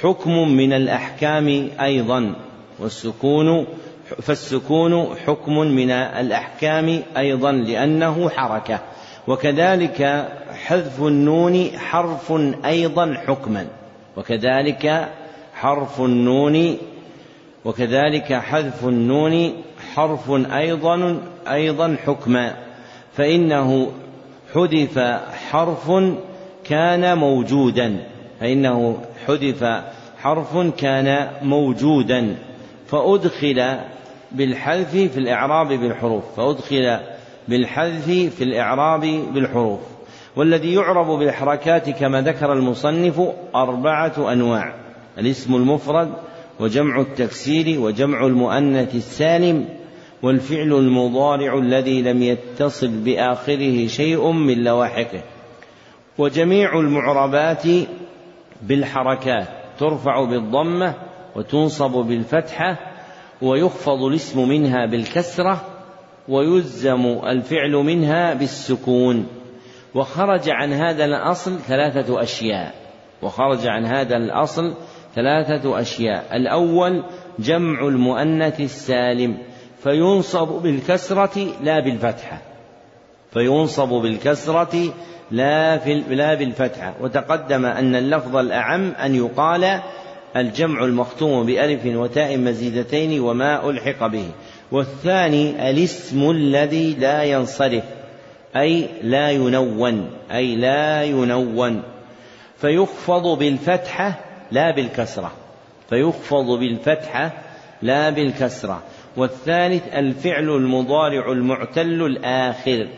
حكم 0.00 0.48
من 0.48 0.72
الأحكام 0.72 1.68
أيضا. 1.80 2.34
والسكون 2.78 3.66
فالسكون 4.22 5.16
حكم 5.26 5.58
من 5.58 5.90
الأحكام 5.90 7.02
أيضا 7.16 7.52
لأنه 7.52 8.28
حركة. 8.28 8.80
وكذلك 9.28 10.28
حذف 10.66 11.02
النون 11.02 11.70
حرف 11.78 12.32
أيضا 12.64 13.14
حكما. 13.26 13.66
وكذلك 14.16 15.08
حرف 15.54 16.00
النون 16.00 16.76
وكذلك 17.64 18.32
حذف 18.32 18.84
النون 18.84 19.52
حرف 19.94 20.30
أيضا 20.30 21.22
أيضا 21.48 21.96
حكما. 22.06 22.65
فإنه 23.16 23.92
حذف 24.54 24.98
حرف 25.50 25.92
كان 26.64 27.18
موجودا. 27.18 27.96
فإنه 28.40 28.98
حذف 29.26 29.82
حرف 30.18 30.56
كان 30.78 31.28
موجودا. 31.42 32.36
فأدخل 32.86 33.78
بالحذف 34.32 34.90
في 34.90 35.18
الإعراب 35.18 35.68
بالحروف. 35.68 36.24
فأدخل 36.36 36.98
بالحذف 37.48 38.06
في 38.36 38.44
الإعراب 38.44 39.00
بالحروف. 39.34 39.80
والذي 40.36 40.74
يعرب 40.74 41.18
بالحركات 41.18 41.90
كما 41.90 42.20
ذكر 42.20 42.52
المصنف 42.52 43.20
أربعة 43.54 44.32
أنواع 44.32 44.74
الاسم 45.18 45.54
المفرد 45.54 46.12
وجمع 46.60 47.00
التكسير 47.00 47.80
وجمع 47.80 48.26
المؤنث 48.26 48.94
السالم 48.94 49.68
والفعل 50.22 50.72
المضارع 50.72 51.58
الذي 51.58 52.02
لم 52.02 52.22
يتصل 52.22 52.88
بآخره 52.88 53.86
شيء 53.86 54.30
من 54.30 54.64
لواحقه 54.64 55.22
وجميع 56.18 56.80
المعربات 56.80 57.62
بالحركات 58.62 59.48
ترفع 59.78 60.24
بالضمة 60.24 60.94
وتنصب 61.36 61.90
بالفتحة 61.90 62.78
ويخفض 63.42 64.02
الاسم 64.02 64.48
منها 64.48 64.86
بالكسرة 64.86 65.64
ويلزم 66.28 67.06
الفعل 67.06 67.72
منها 67.72 68.34
بالسكون. 68.34 69.26
وخرج 69.94 70.50
عن 70.50 70.72
هذا 70.72 71.04
الأصل 71.04 71.58
ثلاثة 71.58 72.22
أشياء. 72.22 72.74
وخرج 73.22 73.66
عن 73.66 73.86
هذا 73.86 74.16
الأصل 74.16 74.74
ثلاثة 75.14 75.80
أشياء. 75.80 76.36
الأول 76.36 77.04
جمع 77.38 77.88
المؤنث 77.88 78.60
السالم. 78.60 79.38
فينصب 79.82 80.48
بالكسرة 80.48 81.46
لا 81.62 81.80
بالفتحة. 81.80 82.38
فينصب 83.32 83.88
بالكسرة 83.88 84.94
لا 85.30 85.78
في 85.78 85.94
لا 85.94 86.34
بالفتحة. 86.34 86.94
وتقدم 87.00 87.66
أن 87.66 87.94
اللفظ 87.94 88.36
الأعم 88.36 88.90
أن 88.90 89.14
يقال 89.14 89.80
الجمع 90.36 90.84
المختوم 90.84 91.46
بألف 91.46 91.86
وتاء 91.86 92.38
مزيدتين 92.38 93.20
وما 93.20 93.70
ألحق 93.70 94.06
به. 94.06 94.28
والثاني 94.72 95.70
الاسم 95.70 96.30
الذي 96.30 96.94
لا 96.94 97.22
ينصرف 97.22 97.84
أي 98.56 98.88
لا 99.02 99.30
ينون 99.30 100.10
أي 100.32 100.56
لا 100.56 101.04
ينون. 101.04 101.82
فيخفض 102.60 103.38
بالفتحة 103.38 104.20
لا 104.52 104.70
بالكسرة. 104.70 105.32
فيخفض 105.90 106.58
بالفتحة 106.58 107.32
لا 107.82 108.10
بالكسرة. 108.10 108.82
والثالث 109.16 109.94
الفعل 109.94 110.48
المضارع 110.48 111.32
المعتل 111.32 112.02
الآخر 112.02 112.88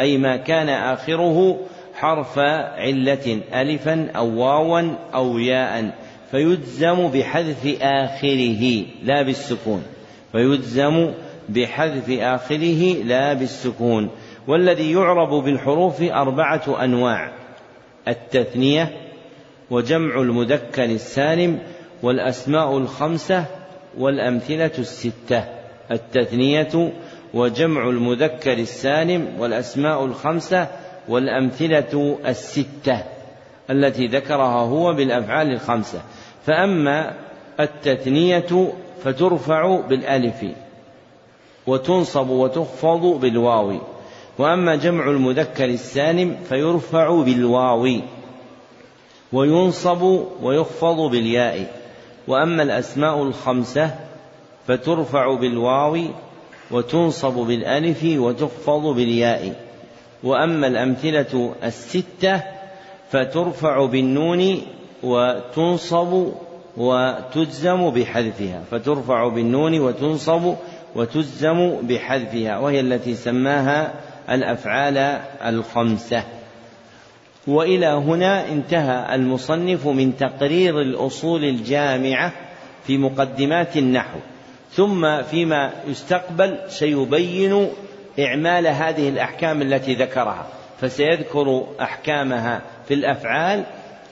أي 0.00 0.18
ما 0.18 0.36
كان 0.36 0.68
آخره 0.68 1.60
حرف 1.94 2.38
علة 2.38 3.40
ألفا 3.54 4.10
أو 4.16 4.40
واوا 4.40 4.82
أو 5.14 5.38
ياء 5.38 5.94
فيجزم 6.30 7.08
بحذف 7.08 7.82
آخره 7.82 8.82
لا 9.02 9.22
بالسكون 9.22 9.82
فيجزم 10.32 11.12
بحذف 11.48 12.10
آخره 12.10 13.02
لا 13.04 13.32
بالسكون. 13.32 14.10
والذي 14.46 14.92
يعرب 14.92 15.44
بالحروف 15.44 16.02
أربعة 16.02 16.84
أنواع 16.84 17.32
التثنية 18.08 18.92
وجمع 19.70 20.20
المذكر 20.20 20.84
السالم 20.84 21.58
والأسماء 22.02 22.78
الخمسة 22.78 23.44
والأمثلة 23.98 24.70
الستة 24.78 25.44
التثنية 25.90 26.92
وجمع 27.34 27.88
المذكر 27.88 28.52
السالم 28.52 29.28
والأسماء 29.38 30.04
الخمسة 30.04 30.68
والأمثلة 31.08 32.18
الستة 32.26 33.04
التي 33.70 34.06
ذكرها 34.06 34.60
هو 34.60 34.92
بالأفعال 34.92 35.52
الخمسة. 35.52 36.02
فأما 36.46 37.14
التثنية 37.60 38.72
فترفع 39.04 39.80
بالألف 39.80 40.44
وتنصب 41.66 42.28
وتخفض 42.28 43.20
بالواو. 43.20 43.78
وأما 44.38 44.76
جمع 44.76 45.10
المذكر 45.10 45.64
السالم 45.64 46.36
فيرفع 46.48 47.22
بالواو 47.22 47.88
وينصب 49.32 50.02
ويخفض 50.42 51.10
بالياء. 51.10 51.83
وأما 52.28 52.62
الأسماء 52.62 53.22
الخمسة 53.22 53.90
فترفع 54.66 55.34
بالواو 55.34 55.98
وتنصب 56.70 57.32
بالألف 57.32 58.04
وتخفض 58.04 58.94
بالياء. 58.94 59.52
وأما 60.24 60.66
الأمثلة 60.66 61.54
الستة 61.64 62.42
فترفع 63.10 63.86
بالنون 63.86 64.60
وتنصب 65.02 66.32
وتجزم 66.76 67.90
بحذفها. 67.90 68.62
فترفع 68.70 69.28
بالنون 69.28 69.80
وتنصب 69.80 70.54
وتجزم 70.96 71.76
بحذفها. 71.82 72.58
وهي 72.58 72.80
التي 72.80 73.14
سماها 73.14 73.94
الأفعال 74.30 74.98
الخمسة. 75.44 76.24
وإلى 77.46 77.86
هنا 77.86 78.48
انتهى 78.48 79.14
المصنف 79.14 79.86
من 79.86 80.16
تقرير 80.16 80.80
الأصول 80.80 81.44
الجامعة 81.44 82.32
في 82.86 82.98
مقدمات 82.98 83.76
النحو 83.76 84.18
ثم 84.70 85.22
فيما 85.22 85.72
يستقبل 85.86 86.58
سيبين 86.68 87.68
إعمال 88.20 88.66
هذه 88.66 89.08
الأحكام 89.08 89.62
التي 89.62 89.94
ذكرها 89.94 90.46
فسيذكر 90.80 91.66
أحكامها 91.80 92.62
في 92.88 92.94
الأفعال 92.94 93.64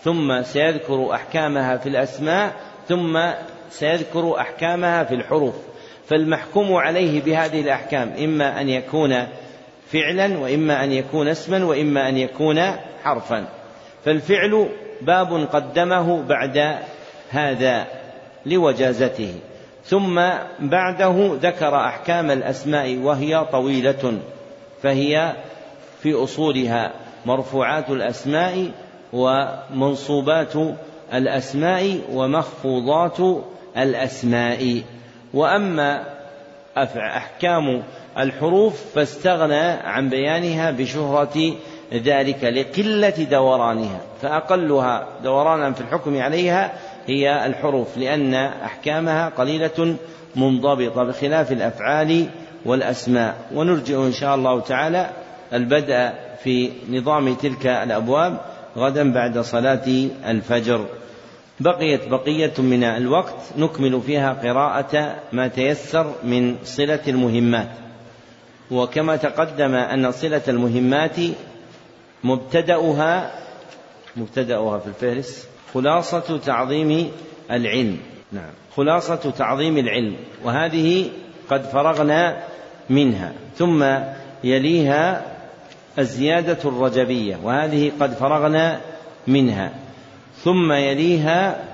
ثم 0.04 0.42
سيذكر 0.42 1.14
أحكامها 1.14 1.76
في 1.76 1.88
الأسماء 1.88 2.52
ثم 2.88 3.20
سيذكر 3.70 4.40
أحكامها 4.40 5.04
في 5.04 5.14
الحروف 5.14 5.54
فالمحكوم 6.06 6.74
عليه 6.74 7.22
بهذه 7.22 7.60
الأحكام 7.60 8.12
إما 8.24 8.60
أن 8.60 8.68
يكون 8.68 9.26
فعلا 9.86 10.38
وإما 10.38 10.84
أن 10.84 10.92
يكون 10.92 11.28
اسما 11.28 11.64
وإما 11.64 12.08
أن 12.08 12.16
يكون 12.16 12.60
حرفا. 13.04 13.44
فالفعل 14.04 14.68
باب 15.02 15.48
قدمه 15.52 16.22
بعد 16.22 16.78
هذا 17.30 17.86
لوجازته. 18.46 19.34
ثم 19.84 20.20
بعده 20.60 21.38
ذكر 21.42 21.76
أحكام 21.76 22.30
الأسماء 22.30 22.96
وهي 22.96 23.44
طويلة 23.52 24.18
فهي 24.82 25.32
في 26.02 26.14
أصولها 26.14 26.92
مرفوعات 27.26 27.90
الأسماء 27.90 28.70
ومنصوبات 29.12 30.52
الأسماء 31.14 32.00
ومخفوضات 32.12 33.18
الأسماء. 33.76 34.82
وأما 35.34 36.04
أحكام 36.76 37.82
الحروف 38.18 38.82
فاستغنى 38.94 39.62
عن 39.70 40.08
بيانها 40.08 40.70
بشهرة 40.70 41.54
ذلك 41.92 42.44
لقلة 42.44 43.26
دورانها 43.30 44.00
فأقلها 44.22 45.06
دورانا 45.24 45.72
في 45.72 45.80
الحكم 45.80 46.20
عليها 46.20 46.72
هي 47.06 47.46
الحروف 47.46 47.98
لأن 47.98 48.34
أحكامها 48.34 49.28
قليلة 49.28 49.96
منضبطة 50.36 51.04
بخلاف 51.04 51.52
الأفعال 51.52 52.26
والأسماء. 52.64 53.34
ونرجع 53.54 53.96
إن 53.96 54.12
شاء 54.12 54.34
الله 54.34 54.60
تعالى 54.60 55.10
البدء 55.52 56.10
في 56.44 56.70
نظام 56.90 57.34
تلك 57.34 57.66
الأبواب 57.66 58.40
غدا 58.76 59.12
بعد 59.12 59.38
صلاة 59.38 60.08
الفجر. 60.26 60.86
بقيت 61.60 62.08
بقية 62.08 62.52
من 62.58 62.84
الوقت 62.84 63.52
نكمل 63.58 64.00
فيها 64.00 64.32
قراءة 64.32 65.14
ما 65.32 65.48
تيسر 65.48 66.12
من 66.24 66.56
صلة 66.64 67.00
المهمات. 67.08 67.68
وكما 68.72 69.16
تقدم 69.16 69.74
أن 69.74 70.12
صلة 70.12 70.42
المهمات 70.48 71.16
مبتدأها 72.24 73.30
مبتدأها 74.16 74.78
في 74.78 74.86
الفهرس 74.86 75.48
خلاصة 75.74 76.38
تعظيم 76.38 77.10
العلم. 77.50 77.98
نعم. 78.32 78.50
خلاصة 78.76 79.30
تعظيم 79.38 79.78
العلم. 79.78 80.16
وهذه 80.44 81.10
قد 81.50 81.62
فرغنا 81.62 82.42
منها. 82.90 83.32
ثم 83.56 83.84
يليها 84.44 85.22
الزيادة 85.98 86.58
الرجبية. 86.64 87.36
وهذه 87.42 87.92
قد 88.00 88.12
فرغنا 88.14 88.80
منها. 89.26 89.72
ثم 90.44 90.72
يليها 90.72 91.64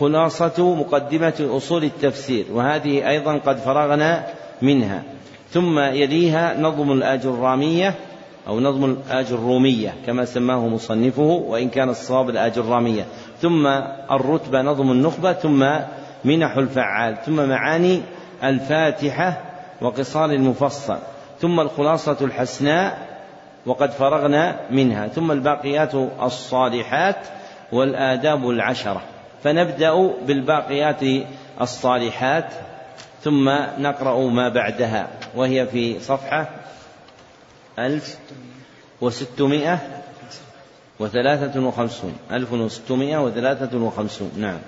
خلاصة 0.00 0.74
مقدمة 0.74 1.48
أصول 1.56 1.84
التفسير. 1.84 2.44
وهذه 2.52 3.08
أيضا 3.08 3.38
قد 3.38 3.58
فرغنا 3.58 4.26
منها. 4.62 5.02
ثم 5.56 5.78
يليها 5.78 6.60
نظم 6.60 6.92
الآجرامية 6.92 7.94
أو 8.48 8.60
نظم 8.60 8.84
الآجرومية 8.84 9.94
كما 10.06 10.24
سماه 10.24 10.68
مصنفه 10.68 11.22
وإن 11.22 11.68
كان 11.68 11.88
الصواب 11.88 12.30
الآجرامية 12.30 13.04
ثم 13.40 13.66
الرتبة 14.10 14.62
نظم 14.62 14.90
النخبة 14.90 15.32
ثم 15.32 15.66
منح 16.24 16.56
الفعال 16.56 17.16
ثم 17.26 17.48
معاني 17.48 18.02
الفاتحة 18.44 19.40
وقصار 19.80 20.30
المفصل. 20.30 20.98
ثم 21.40 21.60
الخلاصة 21.60 22.16
الحسناء 22.20 22.98
وقد 23.66 23.90
فرغنا 23.90 24.56
منها. 24.70 25.08
ثم 25.08 25.32
الباقيات 25.32 25.94
الصالحات 26.22 27.26
والآداب 27.72 28.50
العشرة. 28.50 29.02
فنبدأ 29.44 30.12
بالباقيات 30.26 31.00
الصالحات. 31.60 32.52
ثم 33.26 33.48
نقرأ 33.78 34.30
ما 34.30 34.48
بعدها 34.48 35.08
وهي 35.34 35.66
في 35.66 36.00
صفحة 36.00 36.48
ألف 37.78 38.18
وستمائة 39.00 39.78
وثلاثة 40.98 41.60
وخمسون 41.60 42.16
ألف 42.30 42.52
وستمائة 42.52 43.24
وثلاثة 43.24 43.78
وخمسون 43.78 44.30
نعم. 44.36 44.58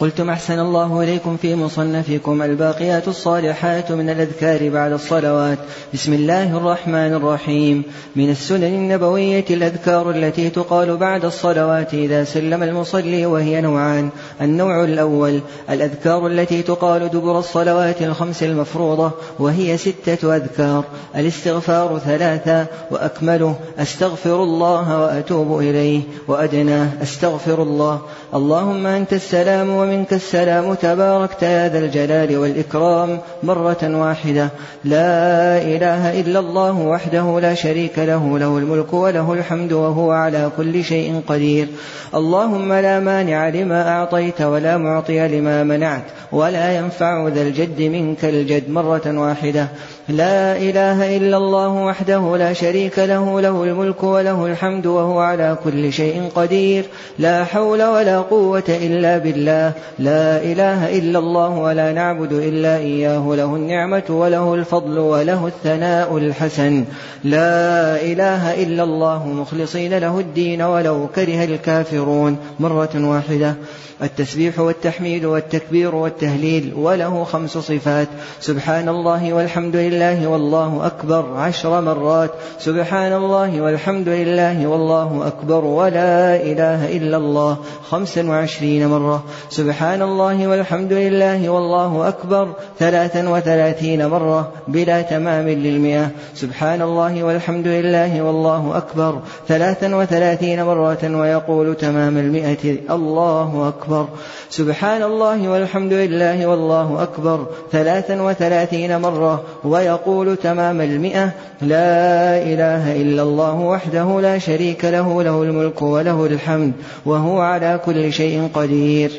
قلتم 0.00 0.30
أحسن 0.30 0.58
الله 0.58 1.02
إليكم 1.02 1.36
في 1.36 1.54
مصنفكم 1.54 2.42
الباقيات 2.42 3.08
الصالحات 3.08 3.92
من 3.92 4.10
الأذكار 4.10 4.68
بعد 4.68 4.92
الصلوات. 4.92 5.58
بسم 5.94 6.12
الله 6.12 6.56
الرحمن 6.56 7.14
الرحيم. 7.14 7.82
من 8.16 8.30
السنن 8.30 8.64
النبوية 8.64 9.44
الأذكار 9.50 10.10
التي 10.10 10.50
تقال 10.50 10.96
بعد 10.96 11.24
الصلوات 11.24 11.94
إذا 11.94 12.24
سلم 12.24 12.62
المصلي 12.62 13.26
وهي 13.26 13.60
نوعان. 13.60 14.10
النوع 14.40 14.84
الأول 14.84 15.40
الأذكار 15.70 16.26
التي 16.26 16.62
تقال 16.62 17.08
دبر 17.08 17.38
الصلوات 17.38 18.02
الخمس 18.02 18.42
المفروضة 18.42 19.10
وهي 19.38 19.76
ستة 19.78 20.36
أذكار. 20.36 20.84
الاستغفار 21.16 21.98
ثلاثة 21.98 22.66
وأكمله 22.90 23.56
أستغفر 23.78 24.42
الله 24.42 25.00
وأتوب 25.00 25.60
إليه. 25.60 26.00
وأدناه 26.28 26.88
أستغفر 27.02 27.62
الله. 27.62 28.00
اللهم 28.34 28.86
أنت 28.86 29.12
السلام 29.12 29.81
ومنك 29.82 30.12
السلام 30.12 30.74
تباركت 30.74 31.42
يا 31.42 31.68
ذا 31.68 31.78
الجلال 31.78 32.36
والإكرام 32.36 33.18
مرة 33.42 33.82
واحدة. 33.82 34.48
لا 34.84 35.58
إله 35.58 36.20
إلا 36.20 36.38
الله 36.38 36.72
وحده 36.72 37.40
لا 37.40 37.54
شريك 37.54 37.98
له 37.98 38.38
له 38.38 38.58
الملك 38.58 38.92
وله 38.92 39.32
الحمد 39.32 39.72
وهو 39.72 40.10
على 40.10 40.50
كل 40.56 40.84
شيء 40.84 41.22
قدير. 41.26 41.68
اللهم 42.14 42.72
لا 42.72 43.00
مانع 43.00 43.48
لما 43.48 43.88
أعطيت 43.88 44.42
ولا 44.42 44.76
معطي 44.76 45.28
لما 45.28 45.62
منعت 45.64 46.04
ولا 46.32 46.76
ينفع 46.78 47.28
ذا 47.28 47.42
الجد 47.42 47.82
منك 47.82 48.24
الجد 48.24 48.70
مرة 48.70 49.06
واحدة. 49.06 49.68
لا 50.12 50.56
إله 50.56 51.16
إلا 51.16 51.36
الله 51.36 51.68
وحده 51.68 52.36
لا 52.36 52.52
شريك 52.52 52.98
له 52.98 53.40
له 53.40 53.64
الملك 53.64 54.02
وله 54.04 54.46
الحمد 54.46 54.86
وهو 54.86 55.18
على 55.18 55.56
كل 55.64 55.92
شيء 55.92 56.28
قدير. 56.34 56.84
لا 57.18 57.44
حول 57.44 57.82
ولا 57.82 58.18
قوة 58.20 58.68
إلا 58.68 59.18
بالله. 59.18 59.72
لا 59.98 60.24
إله 60.50 60.98
إلا 60.98 61.18
الله 61.18 61.48
ولا 61.48 61.92
نعبد 61.92 62.32
إلا 62.32 62.76
إياه. 62.76 63.34
له 63.36 63.56
النعمة 63.56 64.02
وله 64.08 64.54
الفضل 64.54 64.98
وله 64.98 65.46
الثناء 65.46 66.16
الحسن. 66.16 66.84
لا 67.24 67.96
إله 68.02 68.62
إلا 68.62 68.82
الله. 68.82 69.26
مخلصين 69.26 69.98
له 69.98 70.18
الدين 70.18 70.62
ولو 70.62 71.08
كره 71.14 71.44
الكافرون. 71.44 72.36
مرة 72.60 72.94
واحدة. 72.94 73.54
التسبيح 74.02 74.58
والتحميد 74.58 75.24
والتكبير 75.24 75.94
والتهليل 75.94 76.72
وله 76.76 77.24
خمس 77.24 77.50
صفات. 77.50 78.08
سبحان 78.40 78.88
الله 78.88 79.32
والحمد 79.32 79.76
لله. 79.76 80.01
لله 80.02 80.26
والله 80.26 80.86
أكبر 80.86 81.26
عشر 81.36 81.80
مرات 81.80 82.30
سبحان 82.58 83.12
الله 83.12 83.60
والحمد 83.60 84.08
لله 84.08 84.66
والله 84.66 85.26
أكبر 85.26 85.64
ولا 85.64 86.36
إله 86.36 86.96
إلا 86.96 87.16
الله 87.16 87.56
خمسا 87.90 88.28
وعشرين 88.28 88.88
مرة 88.88 89.22
سبحان 89.50 90.02
الله 90.02 90.46
والحمد 90.46 90.92
لله 90.92 91.48
والله 91.48 92.08
أكبر 92.08 92.48
ثلاثا 92.78 93.28
وثلاثين 93.28 94.06
مرة 94.06 94.48
بلا 94.68 95.02
تمام 95.02 95.48
للمئة 95.48 96.10
سبحان 96.34 96.82
الله 96.82 97.22
والحمد 97.22 97.66
لله 97.66 98.22
والله 98.22 98.76
أكبر 98.76 99.20
ثلاثا 99.48 99.96
وثلاثين 99.96 100.64
مرة 100.64 101.16
ويقول 101.20 101.74
تمام 101.74 102.18
المئة 102.18 102.76
الله 102.90 103.68
أكبر 103.68 104.08
سبحان 104.50 105.02
الله 105.02 105.48
والحمد 105.48 105.92
لله 105.92 106.46
والله 106.46 107.02
أكبر 107.02 107.46
ثلاثا 107.72 108.22
وثلاثين 108.22 109.00
مرة 109.00 109.42
ويقول 109.82 110.36
تمام 110.36 110.80
المئة 110.80 111.32
لا 111.62 112.42
إله 112.42 113.02
إلا 113.02 113.22
الله 113.22 113.54
وحده 113.54 114.20
لا 114.20 114.38
شريك 114.38 114.84
له 114.84 115.22
له 115.22 115.42
الملك 115.42 115.82
وله 115.82 116.26
الحمد 116.26 116.72
وهو 117.06 117.40
على 117.40 117.80
كل 117.86 118.12
شيء 118.12 118.48
قدير. 118.54 119.10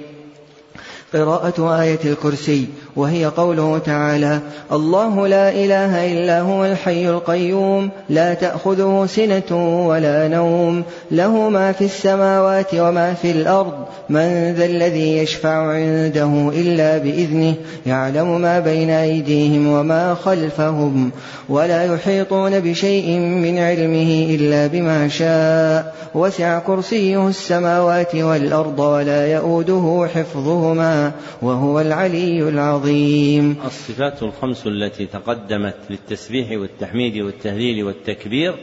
قراءة 1.13 1.81
آية 1.81 1.99
الكرسي. 2.05 2.67
وهي 2.95 3.25
قوله 3.25 3.77
تعالى 3.77 4.39
الله 4.71 5.27
لا 5.27 5.49
إله 5.49 6.13
إلا 6.13 6.41
هو 6.41 6.65
الحي 6.65 7.09
القيوم 7.09 7.89
لا 8.09 8.33
تأخذه 8.33 9.05
سنة 9.09 9.87
ولا 9.87 10.27
نوم 10.27 10.83
له 11.11 11.49
ما 11.49 11.71
في 11.71 11.85
السماوات 11.85 12.73
وما 12.73 13.13
في 13.13 13.31
الأرض 13.31 13.73
من 14.09 14.53
ذا 14.53 14.65
الذي 14.65 15.17
يشفع 15.17 15.71
عنده 15.71 16.51
إلا 16.55 16.97
بإذنه 16.97 17.53
يعلم 17.85 18.41
ما 18.41 18.59
بين 18.59 18.89
أيديهم 18.89 19.67
وما 19.67 20.15
خلفهم 20.15 21.11
ولا 21.49 21.83
يحيطون 21.83 22.59
بشيء 22.59 23.19
من 23.19 23.57
علمه 23.57 24.35
إلا 24.35 24.67
بما 24.67 25.07
شاء 25.07 25.95
وسع 26.15 26.59
كرسيه 26.59 27.27
السماوات 27.27 28.15
والأرض 28.15 28.79
ولا 28.79 29.33
يؤوده 29.33 30.07
حفظهما 30.15 31.11
وهو 31.41 31.79
العلي 31.79 32.49
العظيم. 32.49 32.82
الصفات 33.65 34.23
الخمس 34.23 34.67
التي 34.67 35.05
تقدمت 35.05 35.75
للتسبيح 35.89 36.51
والتحميد 36.51 37.17
والتهليل 37.17 37.83
والتكبير 37.83 38.55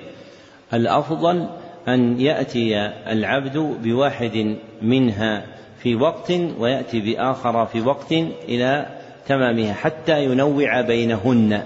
الأفضل 0.74 1.48
أن 1.88 2.20
يأتي 2.20 2.76
العبد 3.12 3.58
بواحد 3.58 4.56
منها 4.82 5.46
في 5.82 5.94
وقت 5.94 6.32
ويأتي 6.58 7.00
بآخر 7.00 7.66
في 7.66 7.80
وقت 7.80 8.12
إلى 8.48 8.86
تمامها 9.26 9.72
حتى 9.72 10.24
ينوع 10.24 10.80
بينهن. 10.80 11.62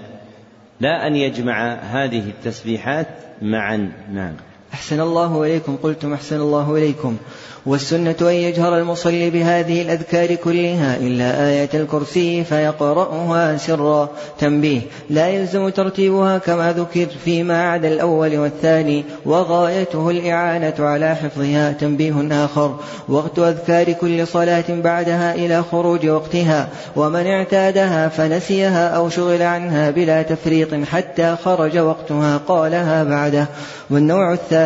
لا 0.79 1.07
أن 1.07 1.15
يجمع 1.15 1.73
هذه 1.73 2.29
التسبيحات 2.29 3.07
معا. 3.41 3.91
نعم. 4.13 4.33
أحسن 4.73 4.99
الله 5.01 5.43
إليكم 5.43 5.77
قلتم 5.83 6.13
أحسن 6.13 6.35
الله 6.35 6.75
إليكم. 6.77 7.17
والسنة 7.65 8.15
أن 8.21 8.33
يجهر 8.33 8.77
المصلي 8.77 9.29
بهذه 9.29 9.81
الأذكار 9.81 10.35
كلها 10.35 10.97
إلا 10.97 11.47
آية 11.47 11.69
الكرسي 11.73 12.43
فيقرأها 12.43 13.57
سرا. 13.57 14.09
تنبيه 14.39 14.81
لا 15.09 15.27
يلزم 15.27 15.69
ترتيبها 15.69 16.37
كما 16.37 16.73
ذكر 16.73 17.05
فيما 17.25 17.69
عدا 17.69 17.87
الأول 17.87 18.37
والثاني 18.37 19.05
وغايته 19.25 20.09
الإعانة 20.09 20.73
على 20.79 21.15
حفظها. 21.15 21.71
تنبيه 21.71 22.45
آخر 22.45 22.75
وقت 23.09 23.39
أذكار 23.39 23.91
كل 23.91 24.27
صلاة 24.27 24.65
بعدها 24.69 25.35
إلى 25.35 25.63
خروج 25.71 26.07
وقتها 26.07 26.69
ومن 26.95 27.27
اعتادها 27.27 28.09
فنسيها 28.09 28.87
أو 28.87 29.09
شغل 29.09 29.41
عنها 29.41 29.91
بلا 29.91 30.21
تفريط 30.21 30.73
حتى 30.91 31.35
خرج 31.45 31.77
وقتها 31.77 32.37
قالها 32.37 33.03
بعده. 33.03 33.47
والنوع 33.89 34.33
الثاني 34.33 34.64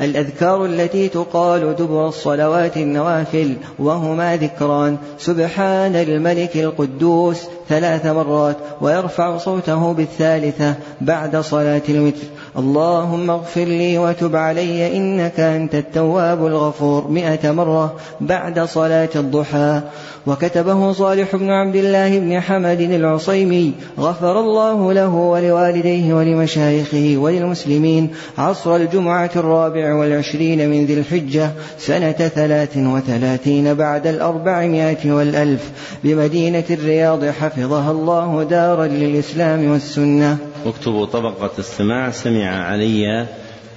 الأذكار 0.00 0.64
التي 0.64 1.08
تقال 1.08 1.76
دبر 1.76 2.08
الصلوات 2.08 2.76
النوافل 2.76 3.56
وهما 3.78 4.36
ذكران. 4.36 4.96
سبحان 5.18 5.96
الملك 5.96 6.56
القدوس 6.56 7.38
ثلاث 7.68 8.06
مرات 8.06 8.56
ويرفع 8.80 9.36
صوته 9.38 9.92
بالثالثة 9.92 10.74
بعد 11.00 11.36
صلاة 11.36 11.82
الوتر. 11.88 12.26
اللهم 12.58 13.30
اغفر 13.30 13.64
لي 13.64 13.98
وتب 13.98 14.36
علي 14.36 14.96
إنك 14.96 15.40
أنت 15.40 15.74
التواب 15.74 16.46
الغفور. 16.46 17.08
مئة 17.08 17.50
مرة 17.50 17.94
بعد 18.20 18.60
صلاة 18.60 19.08
الضحى. 19.16 19.80
وكتبه 20.26 20.92
صالح 20.92 21.36
بن 21.36 21.50
عبد 21.50 21.76
الله 21.76 22.18
بن 22.18 22.40
حمد 22.40 22.80
العصيمي. 22.80 23.72
غفر 24.00 24.40
الله 24.40 24.92
له 24.92 25.14
ولوالديه 25.14 26.14
ولمشايخه 26.14 27.14
وللمسلمين. 27.16 28.10
عصر 28.38 28.76
الجمعة 28.76 29.30
الرابع 29.36 29.94
والعشرين 29.94 30.70
من 30.70 30.86
ذي 30.86 30.94
الحجة. 30.94 31.50
سنة 31.78 32.12
ثلاث 32.12 32.76
وثلاثين 32.76 33.74
بعد 33.74 34.06
الأربعمائة 34.06 35.12
والألف. 35.12 35.70
بمدينة 36.04 36.64
الرياض 36.70 37.24
حفظها 37.24 37.90
الله 37.90 38.42
دارا 38.42 38.86
للإسلام 38.86 39.70
والسنة. 39.70 40.36
اكتبوا 40.68 41.06
طبقة 41.06 41.50
السماع 41.58 42.10
سمع 42.10 42.46
علي 42.46 43.26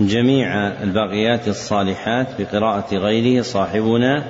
جميع 0.02 0.68
الباقيات 0.84 1.48
الصالحات 1.48 2.28
بقراءة 2.42 2.96
غيره 2.96 3.42
صاحبنا 3.42 4.24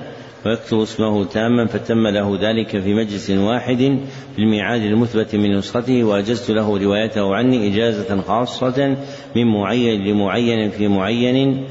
ويكتب 0.45 0.79
اسمه 0.79 1.25
تاما 1.25 1.65
فتم 1.65 2.07
له 2.07 2.37
ذلك 2.41 2.69
في 2.69 2.93
مجلس 2.93 3.29
واحد 3.29 3.99
في 4.35 4.39
الميعاد 4.39 4.81
المثبت 4.81 5.35
من 5.35 5.57
نسخته 5.57 6.03
وأجزت 6.03 6.51
له 6.51 6.77
روايته 6.77 7.35
عني 7.35 7.67
إجازة 7.73 8.21
خاصة 8.21 8.97
من 9.35 9.47
معين 9.47 10.01
لمعين 10.01 10.69
في 10.69 10.87
معين. 10.87 11.67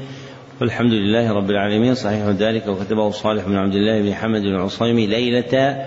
والحمد 0.61 0.93
لله 0.93 1.31
رب 1.31 1.49
العالمين. 1.49 1.95
صحيح 1.95 2.25
ذلك 2.25 2.67
وكتبه 2.67 3.11
صالح 3.11 3.45
بن 3.45 3.55
عبد 3.55 3.75
الله 3.75 4.01
بن 4.01 4.13
حمد 4.13 4.41
العصيمي 4.41 5.07
ليلة 5.07 5.77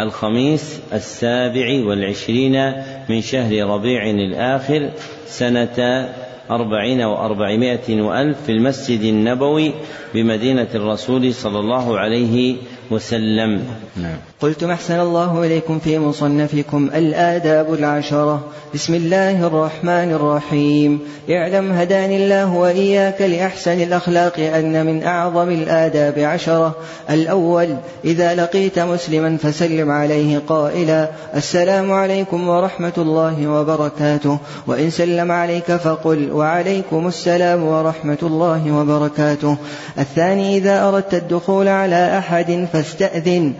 الخميس 0.00 0.80
السابع 0.92 1.84
والعشرين 1.86 2.72
من 3.08 3.20
شهر 3.20 3.66
ربيع 3.66 4.10
الآخر 4.10 4.90
سنة 5.26 6.08
أربعين 6.50 7.02
وأربعمائة 7.02 8.02
وألف 8.02 8.36
في 8.46 8.52
المسجد 8.52 9.00
النبوي 9.00 9.72
بمدينة 10.14 10.68
الرسول 10.74 11.34
صلى 11.34 11.58
الله 11.58 11.98
عليه 11.98 12.56
وسلم 12.90 13.64
نعم. 13.96 14.18
قلتم 14.44 14.70
أحسن 14.70 15.00
الله 15.00 15.44
إليكم 15.44 15.78
في 15.78 15.98
مصنفكم 15.98 16.90
الآداب 16.94 17.74
العشرة. 17.74 18.40
بسم 18.74 18.94
الله 18.94 19.46
الرحمن 19.46 20.12
الرحيم. 20.12 21.00
اعلم 21.30 21.72
هداني 21.72 22.16
الله 22.16 22.54
وإياك 22.54 23.22
لأحسن 23.22 23.80
الأخلاق 23.80 24.38
أن 24.38 24.86
من 24.86 25.02
أعظم 25.02 25.48
الآداب 25.48 26.18
عشرة. 26.18 26.74
الأول 27.10 27.76
إذا 28.04 28.34
لقيت 28.34 28.78
مسلما 28.78 29.36
فسلم 29.36 29.90
عليه 29.90 30.42
قائلا 30.48 31.10
السلام 31.34 31.92
عليكم 31.92 32.48
ورحمة 32.48 32.92
الله 32.98 33.46
وبركاته. 33.46 34.38
وإن 34.66 34.90
سلم 34.90 35.32
عليك 35.32 35.72
فقل 35.72 36.32
وعليكم 36.32 37.06
السلام 37.06 37.64
ورحمة 37.64 38.18
الله 38.22 38.72
وبركاته. 38.72 39.56
الثاني 39.98 40.56
إذا 40.56 40.88
أردت 40.88 41.14
الدخول 41.14 41.68
على 41.68 42.18
أحد 42.18 42.66
فاستأذن 42.72 43.52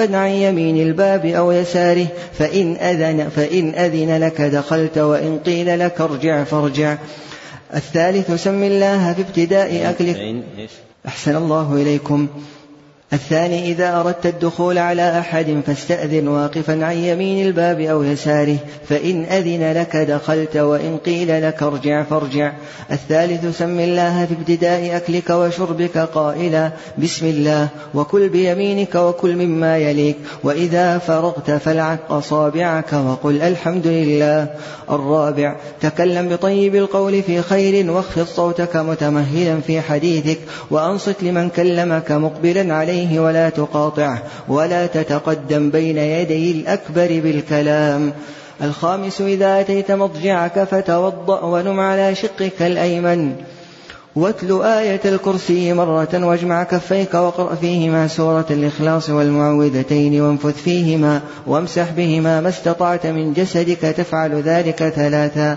واقفا 0.00 0.16
عن 0.16 0.30
يمين 0.30 0.76
الباب 0.76 1.26
أو 1.26 1.52
يساره 1.52 2.06
فإن 2.38 2.76
أذن 2.76 3.28
فإن 3.28 3.74
أذن 3.74 4.24
لك 4.24 4.40
دخلت 4.40 4.98
وإن 4.98 5.38
قيل 5.38 5.78
لك 5.78 6.00
ارجع 6.00 6.44
فارجع. 6.44 6.96
الثالث 7.74 8.30
سم 8.44 8.64
الله 8.64 9.12
في 9.12 9.22
ابتداء 9.22 9.90
أكلك. 9.90 10.44
أحسن 11.06 11.36
الله 11.36 11.74
إليكم. 11.74 12.26
الثاني 13.12 13.72
إذا 13.72 14.00
أردت 14.00 14.26
الدخول 14.26 14.78
على 14.78 15.18
أحد 15.18 15.60
فاستأذن 15.66 16.28
واقفا 16.28 16.84
عن 16.84 16.96
يمين 16.96 17.46
الباب 17.46 17.80
أو 17.80 18.02
يساره 18.02 18.56
فإن 18.88 19.24
أذن 19.24 19.72
لك 19.72 19.96
دخلت 19.96 20.56
وإن 20.56 20.96
قيل 20.96 21.42
لك 21.42 21.62
ارجع 21.62 22.02
فارجع. 22.02 22.52
الثالث 22.92 23.58
سم 23.58 23.80
الله 23.80 24.26
في 24.26 24.34
ابتداء 24.34 24.96
أكلك 24.96 25.30
وشربك 25.30 25.98
قائلا 25.98 26.70
بسم 26.98 27.26
الله 27.26 27.68
وكل 27.94 28.28
بيمينك 28.28 28.94
وكل 28.94 29.36
مما 29.36 29.78
يليك 29.78 30.16
وإذا 30.44 30.98
فرغت 30.98 31.50
فالعق 31.50 32.12
أصابعك 32.12 32.92
وقل 32.92 33.42
الحمد 33.42 33.86
لله. 33.86 34.46
الرابع 34.90 35.56
تكلم 35.80 36.28
بطيب 36.28 36.74
القول 36.74 37.22
في 37.22 37.42
خير 37.42 37.90
واخفض 37.90 38.26
صوتك 38.26 38.76
متمهلا 38.76 39.60
في 39.60 39.80
حديثك 39.80 40.38
وأنصت 40.70 41.22
لمن 41.22 41.48
كلمك 41.48 42.12
مقبلا 42.12 42.74
عليه 42.74 42.99
عليه 43.00 43.20
ولا 43.20 43.48
تقاطعه 43.48 44.22
ولا 44.48 44.86
تتقدم 44.86 45.70
بين 45.70 45.98
يدي 45.98 46.50
الأكبر 46.50 47.20
بالكلام. 47.24 48.12
الخامس 48.62 49.20
إذا 49.20 49.60
أتيت 49.60 49.92
مضجعك 49.92 50.64
فتوضأ 50.64 51.44
ونم 51.44 51.80
على 51.80 52.14
شقك 52.14 52.62
الأيمن. 52.62 53.36
واتل 54.16 54.62
آية 54.62 55.00
الكرسي 55.04 55.72
مرة 55.72 56.08
واجمع 56.14 56.62
كفيك 56.62 57.14
واقرأ 57.14 57.54
فيهما 57.54 58.08
سورة 58.08 58.46
الإخلاص 58.50 59.10
والمعوذتين 59.10 60.20
وانفث 60.20 60.62
فيهما 60.62 61.20
وامسح 61.46 61.90
بهما 61.90 62.40
ما 62.40 62.48
استطعت 62.48 63.06
من 63.06 63.32
جسدك 63.32 63.80
تفعل 63.80 64.42
ذلك 64.42 64.88
ثلاثا. 64.88 65.56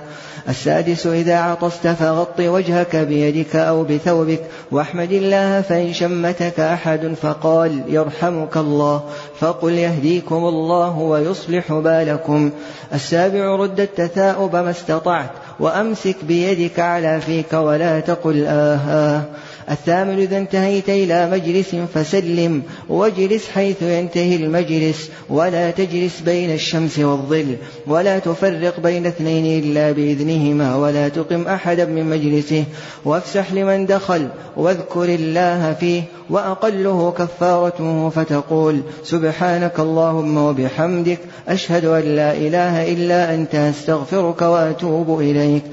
السادس 0.49 1.07
إذا 1.07 1.37
عطست 1.37 1.87
فغط 1.87 2.39
وجهك 2.39 2.95
بيدك 2.95 3.55
أو 3.55 3.83
بثوبك 3.83 4.41
واحمد 4.71 5.11
الله 5.11 5.61
فإن 5.61 5.93
شمتك 5.93 6.59
أحد 6.59 7.13
فقال 7.21 7.81
يرحمك 7.87 8.57
الله 8.57 9.01
فقل 9.39 9.71
يهديكم 9.71 10.35
الله 10.35 10.97
ويصلح 10.97 11.73
بالكم. 11.73 12.51
السابع 12.93 13.55
رد 13.55 13.79
التثاؤب 13.79 14.55
ما 14.55 14.69
استطعت 14.69 15.29
وأمسك 15.59 16.15
بيدك 16.23 16.79
على 16.79 17.21
فيك 17.21 17.53
ولا 17.53 17.99
تقل 17.99 18.45
آه, 18.45 18.75
آه. 18.75 19.23
الثامن 19.71 20.19
إذا 20.19 20.37
انتهيت 20.37 20.89
إلى 20.89 21.29
مجلس 21.31 21.75
فسلم 21.93 22.61
واجلس 22.89 23.47
حيث 23.49 23.81
ينتهي 23.81 24.35
المجلس 24.35 25.09
ولا 25.29 25.71
تجلس 25.71 26.19
بين 26.19 26.53
الشمس 26.53 26.99
والظل 26.99 27.55
ولا 27.87 28.19
تفرق 28.19 28.79
بين 28.79 29.05
اثنين 29.05 29.63
إلا 29.63 29.91
بإذنهما 29.91 30.75
ولا 30.75 31.09
تقم 31.09 31.47
أحدا 31.47 31.85
من 31.85 32.09
مجلسه 32.09 32.63
وافسح 33.05 33.53
لمن 33.53 33.85
دخل 33.85 34.27
واذكر 34.57 35.03
الله 35.03 35.73
فيه 35.79 36.03
وأقله 36.29 37.13
كفارته 37.17 38.09
فتقول 38.09 38.81
سبحانك 39.03 39.79
اللهم 39.79 40.37
وبحمدك 40.37 41.19
أشهد 41.47 41.85
أن 41.85 42.15
لا 42.15 42.31
إله 42.33 42.93
إلا 42.93 43.33
أنت 43.35 43.55
أستغفرك 43.55 44.41
وأتوب 44.41 45.19
إليك. 45.19 45.63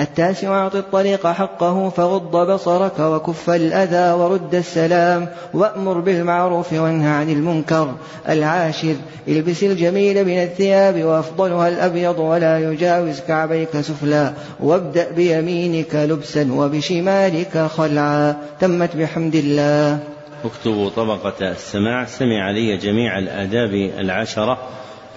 التاسع 0.00 0.48
أعط 0.48 0.76
الطريق 0.76 1.26
حقه 1.26 1.88
فغض 1.88 2.50
بصرك 2.50 3.00
وكف 3.00 3.50
الأذى 3.50 4.12
ورد 4.12 4.54
السلام 4.54 5.28
وأمر 5.54 6.00
بالمعروف 6.00 6.72
وانهى 6.72 7.10
عن 7.10 7.30
المنكر. 7.30 7.94
العاشر 8.28 8.94
البس 9.28 9.62
الجميل 9.62 10.24
من 10.24 10.42
الثياب 10.42 11.04
وأفضلها 11.04 11.68
الأبيض 11.68 12.18
ولا 12.18 12.72
يجاوز 12.72 13.20
كعبيك 13.20 13.80
سفلا 13.80 14.32
وابدأ 14.60 15.10
بيمينك 15.10 15.94
لبسا 15.94 16.52
وبشمالك 16.52 17.58
خلعا. 17.58 18.36
تمت 18.60 18.96
بحمد 18.96 19.34
الله. 19.34 19.98
اكتبوا 20.44 20.90
طبقة 20.90 21.50
السماع. 21.50 22.04
سمع 22.04 22.50
لي 22.50 22.76
جميع 22.76 23.18
الآداب 23.18 23.74
العشرة 23.98 24.58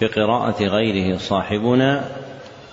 بقراءة 0.00 0.62
غيره 0.62 1.18
صاحبنا. 1.18 2.04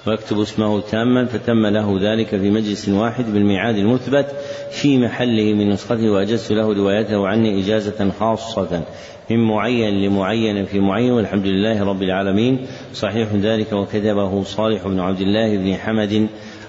ويكتب 0.07 0.39
اسمه 0.39 0.81
تاما 0.81 1.25
فتم 1.25 1.65
له 1.65 1.99
ذلك 2.01 2.27
في 2.27 2.49
مجلس 2.49 2.89
واحد 2.89 3.25
بالميعاد 3.33 3.75
المثبت 3.75 4.25
في 4.71 4.97
محله 4.97 5.53
من 5.53 5.69
نسخته 5.69 6.09
وأجزت 6.09 6.51
له 6.51 6.73
روايته 6.73 7.27
عني 7.27 7.59
إجازة 7.59 8.11
خاصة. 8.19 8.83
من 9.29 9.39
معين 9.39 9.93
لمعين 9.93 10.65
في 10.65 10.79
معين 10.79 11.11
والحمد 11.11 11.45
لله 11.45 11.83
رب 11.83 12.03
العالمين. 12.03 12.59
صحيح 12.93 13.33
ذلك 13.33 13.73
وكتبه 13.73 14.43
صالح 14.43 14.87
بن 14.87 14.99
عبد 14.99 15.21
الله 15.21 15.57
بن 15.57 15.73
حمد 15.75 16.27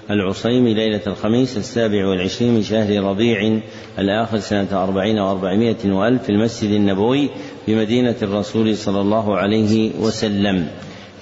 العصيمي 0.09 0.73
ليلة 0.73 1.01
الخميس 1.07 1.57
السابع 1.57 2.07
والعشرين 2.07 2.53
من 2.53 2.63
شهر 2.63 3.03
ربيع 3.03 3.59
الآخر 3.99 4.39
سنة 4.39 4.83
أربعين 4.83 5.19
وأربعمائة 5.19 5.91
وألف 5.91 6.23
في 6.23 6.29
المسجد 6.29 6.69
النبوي 6.69 7.29
بمدينة 7.67 8.15
الرسول 8.21 8.77
صلى 8.77 9.01
الله 9.01 9.37
عليه 9.37 9.91
وسلم. 9.99 10.67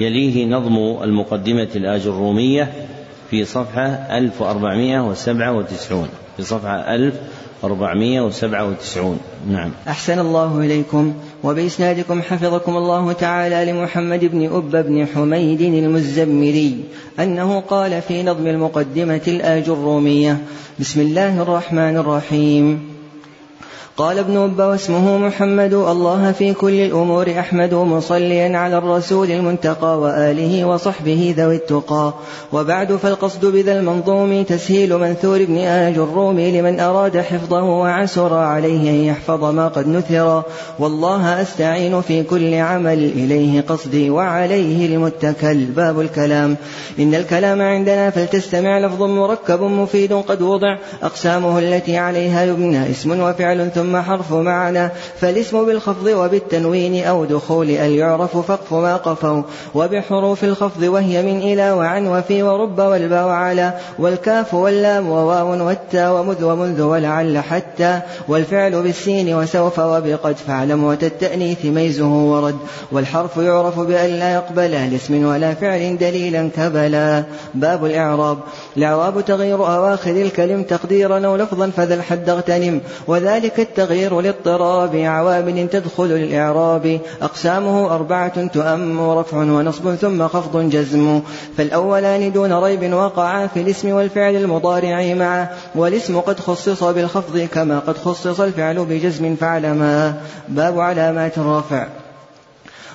يليه 0.01 0.45
نظم 0.45 1.03
المقدمة 1.03 1.67
الآجرومية 1.75 2.71
في 3.29 3.45
صفحة 3.45 3.87
1497 4.17 6.07
في 6.37 6.43
صفحة 6.43 6.95
1497 6.95 9.19
نعم. 9.49 9.71
أحسن 9.87 10.19
الله 10.19 10.59
إليكم 10.59 11.13
وبإسنادكم 11.43 12.21
حفظكم 12.21 12.77
الله 12.77 13.11
تعالى 13.11 13.71
لمحمد 13.71 14.25
بن 14.25 14.45
أب 14.45 14.71
بن 14.71 15.07
حميد 15.15 15.61
المزمري 15.61 16.83
أنه 17.19 17.59
قال 17.59 18.01
في 18.01 18.23
نظم 18.23 18.47
المقدمة 18.47 19.21
الآجرومية 19.27 20.37
بسم 20.79 21.01
الله 21.01 21.41
الرحمن 21.41 21.97
الرحيم. 21.97 22.90
قال 23.97 24.19
ابن 24.19 24.37
أب 24.37 24.59
واسمه 24.59 25.17
محمد 25.17 25.73
الله 25.73 26.31
في 26.31 26.53
كل 26.53 26.79
الأمور 26.79 27.39
أحمد 27.39 27.73
مصليا 27.73 28.57
على 28.57 28.77
الرسول 28.77 29.31
المنتقى 29.31 29.99
وآله 29.99 30.65
وصحبه 30.65 31.35
ذوي 31.37 31.55
التقى. 31.55 32.13
وبعد 32.53 32.95
فالقصد 32.95 33.45
بذا 33.45 33.79
المنظوم 33.79 34.43
تسهيل 34.43 34.97
منثور 34.97 35.35
ابن 35.35 35.57
آج 35.57 35.97
الروم 35.97 36.39
لمن 36.39 36.79
أراد 36.79 37.17
حفظه 37.17 37.63
وعسر 37.63 38.33
عليه 38.33 38.89
أن 38.89 38.95
يحفظ 38.95 39.43
ما 39.43 39.67
قد 39.67 39.87
نثر. 39.87 40.43
والله 40.79 41.41
أستعين 41.41 42.01
في 42.01 42.23
كل 42.23 42.53
عمل 42.53 42.99
إليه 43.03 43.61
قصدي 43.61 44.09
وعليه 44.09 44.85
المتكل. 44.85 45.65
باب 45.65 46.01
الكلام. 46.01 46.57
إن 46.99 47.15
الكلام 47.15 47.61
عندنا 47.61 48.09
فلتستمع 48.09 48.79
لفظ 48.79 49.03
مركب 49.03 49.61
مفيد 49.61 50.13
قد 50.13 50.41
وضع. 50.41 50.77
أقسامه 51.03 51.59
التي 51.59 51.97
عليها 51.97 52.45
يبنى 52.45 52.91
اسم 52.91 53.19
وفعل 53.19 53.71
ثم 53.71 53.80
ثم 53.81 54.01
حرف 54.01 54.33
معنى 54.33 54.89
فالاسم 55.19 55.65
بالخفض 55.65 56.05
وبالتنوين 56.05 57.05
أو 57.05 57.25
دخول 57.25 57.69
أن 57.69 57.91
يعرف 57.91 58.37
فقف 58.37 58.73
ما 58.73 58.97
قفوا. 58.97 59.41
وبحروف 59.75 60.43
الخفض 60.43 60.83
وهي 60.83 61.21
من 61.21 61.37
إلى 61.41 61.71
وعن 61.71 62.07
وفي 62.07 62.43
ورب 62.43 62.79
والباء 62.79 63.27
على 63.27 63.73
والكاف 63.99 64.53
واللام 64.53 65.09
وواو 65.09 65.67
والتاء 65.67 66.13
ومذ 66.13 66.43
ومنذ 66.43 66.81
ولعل 66.81 67.37
حتى 67.37 67.99
والفعل 68.27 68.81
بالسين 68.81 69.35
وسوف 69.35 69.79
وبقد 69.79 70.35
فاعلم 70.47 70.83
وتالتأنيث 70.83 71.65
ميزه 71.65 72.13
ورد. 72.31 72.55
والحرف 72.91 73.37
يعرف 73.37 73.79
بأن 73.79 74.09
لا 74.09 74.33
يقبل 74.33 74.71
لاسم 74.71 75.25
ولا 75.25 75.53
فعل 75.53 75.97
دليلا 75.97 76.49
كبلا. 76.57 77.23
باب 77.53 77.85
الإعراب. 77.85 78.37
الإعراب 78.77 79.25
تغيير 79.25 79.55
أواخر 79.55 80.11
الكلم 80.11 80.63
تقديرا 80.63 81.25
أو 81.25 81.35
لفظا 81.35 81.71
فذا 81.77 81.95
الحد 81.95 82.29
اغتنم. 82.29 82.81
وذلك 83.07 83.59
التغيير 83.71 84.21
لاضطراب 84.21 84.95
عوامل 84.95 85.67
تدخل 85.69 86.03
الإعراب 86.03 86.99
أقسامه 87.21 87.95
أربعة 87.95 88.47
تؤم 88.47 89.01
رفع 89.01 89.37
ونصب 89.37 89.95
ثم 89.95 90.27
خفض 90.27 90.69
جزم. 90.69 91.21
فالأولان 91.57 92.31
دون 92.31 92.53
ريب 92.53 92.93
وقعا 92.93 93.47
في 93.47 93.61
الاسم 93.61 93.89
والفعل 93.89 94.35
المضارع 94.35 95.13
معا 95.13 95.47
والاسم 95.75 96.19
قد 96.19 96.39
خصص 96.39 96.83
بالخفض 96.83 97.47
كما 97.53 97.79
قد 97.79 97.97
خصص 97.97 98.39
الفعل 98.39 98.85
بجزم 98.85 99.35
فعلما. 99.35 100.13
باب 100.49 100.79
علامات 100.79 101.37
الرفع. 101.37 101.87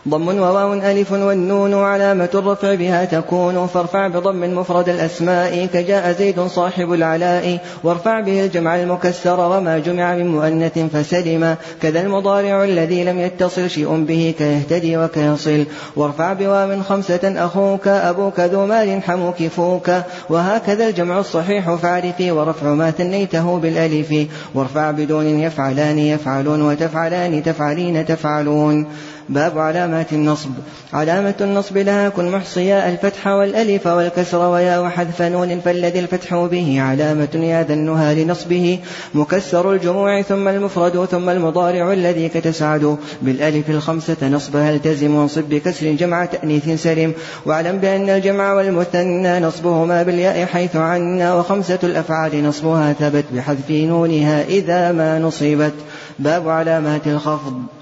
ضم 0.09 0.29
وواو 0.39 0.73
ألف 0.73 1.13
والنون 1.13 1.75
علامة 1.75 2.29
الرفع 2.35 2.75
بها 2.75 3.05
تكون. 3.05 3.67
فارفع 3.67 4.07
بضم 4.09 4.59
مفرد 4.59 4.89
الأسماء 4.89 5.67
كجاء 5.67 6.13
زيد 6.13 6.41
صاحب 6.41 6.93
العلاء. 6.93 7.59
وارفع 7.85 8.21
به 8.21 8.45
الجمع 8.45 8.77
المكسر 8.77 9.41
وما 9.41 9.79
جمع 9.79 10.15
من 10.15 10.29
مؤنث 10.29 10.79
فسلم. 10.79 11.57
كذا 11.83 12.01
المضارع 12.01 12.65
الذي 12.65 13.05
لم 13.05 13.21
يتصل 13.21 13.71
شيء 13.71 14.05
به 14.05 14.35
كيهتدي 14.39 14.97
وكيصل. 14.97 15.65
وارفع 15.97 16.33
بواو 16.33 16.83
خمسة 16.83 17.21
أخوك 17.25 17.89
أبوك 17.89 18.41
ذو 18.41 18.67
مال 18.67 19.03
حموك 19.03 19.43
فوك. 19.43 19.91
وهكذا 20.31 20.89
الجمع 20.89 21.19
الصحيح 21.19 21.75
فاعرفي 21.75 22.31
ورفع 22.31 22.67
ما 22.67 22.91
ثنيته 22.91 23.59
بالألف. 23.59 24.15
وارفع 24.55 24.91
بدون 24.91 25.27
يفعلان 25.27 25.99
يفعلون 25.99 26.63
وتفعلان 26.63 27.43
تفعلين 27.43 28.07
تفعلون. 28.07 28.87
باب 29.29 29.59
علامات 29.59 30.13
النصب. 30.13 30.51
علامة 30.93 31.35
النصب 31.41 31.79
لها 31.79 32.09
كن 32.09 32.31
محصيا 32.31 32.89
الفتح 32.89 33.27
والألف 33.27 33.87
والكسر 33.87 34.51
ويا 34.51 34.79
وحذف 34.79 35.23
نون 35.23 35.61
فالذي 35.61 36.01
الفتح 36.01 36.35
به 36.35 36.81
علامة 36.81 37.29
ياذنها 37.35 38.15
لنصبه 38.15 38.79
مكسر 39.15 39.73
الجموع 39.73 40.23
ثم 40.23 40.49
المفرد 40.49 41.05
ثم 41.05 41.29
المضارع 41.29 41.93
الذي 41.93 42.29
كتسعد. 42.29 42.97
بالألف 43.23 43.71
الخمسة 43.71 44.29
نصبها 44.29 44.71
التزم 44.71 45.15
وانصب 45.15 45.45
بكسر 45.49 45.93
جمع 45.93 46.25
تأنيث 46.25 46.83
سلم 46.83 47.13
واعلم 47.47 47.79
بأن 47.79 48.11
الجمع 48.11 48.53
والمثنى 48.53 49.41
نصبهما 49.41 50.03
بالياء 50.03 50.47
حيث 50.47 50.77
عنا 50.77 51.35
وخمسة 51.35 51.79
الأفعال 51.83 52.45
نصبها 52.45 52.93
ثبت 52.93 53.25
بحذف 53.33 53.71
نونها 53.71 54.45
إذا 54.45 54.93
ما 54.93 55.19
نصبت. 55.19 55.75
باب 56.19 56.49
علامات 56.49 57.07
الخفض. 57.07 57.76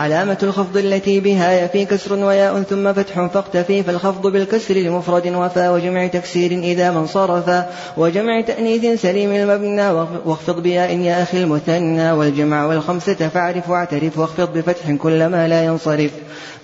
علامة 0.00 0.38
الخفض 0.42 0.76
التي 0.76 1.20
بها 1.20 1.52
يفي 1.52 1.84
كسر 1.84 2.24
وياء 2.24 2.62
ثم 2.62 2.92
فتح 2.92 3.26
فاقتفي 3.26 3.82
فالخفض 3.82 4.26
بالكسر 4.26 4.74
لمفرد 4.74 5.28
وفا 5.28 5.70
وجمع 5.70 6.06
تكسير 6.06 6.52
إذا 6.52 6.90
من 6.90 7.06
صرفا 7.06 7.70
وجمع 7.96 8.40
تأنيث 8.40 9.02
سليم 9.02 9.32
المبنى 9.32 9.90
واخفض 10.26 10.62
بياء 10.62 10.98
يا 10.98 11.22
أخي 11.22 11.42
المثنى 11.42 12.12
والجمع 12.12 12.66
والخمسة 12.66 13.28
فاعرف 13.28 13.70
واعترف 13.70 14.18
واخفض 14.18 14.58
بفتح 14.58 14.90
كل 14.90 15.26
ما 15.26 15.48
لا 15.48 15.64
ينصرف. 15.64 16.10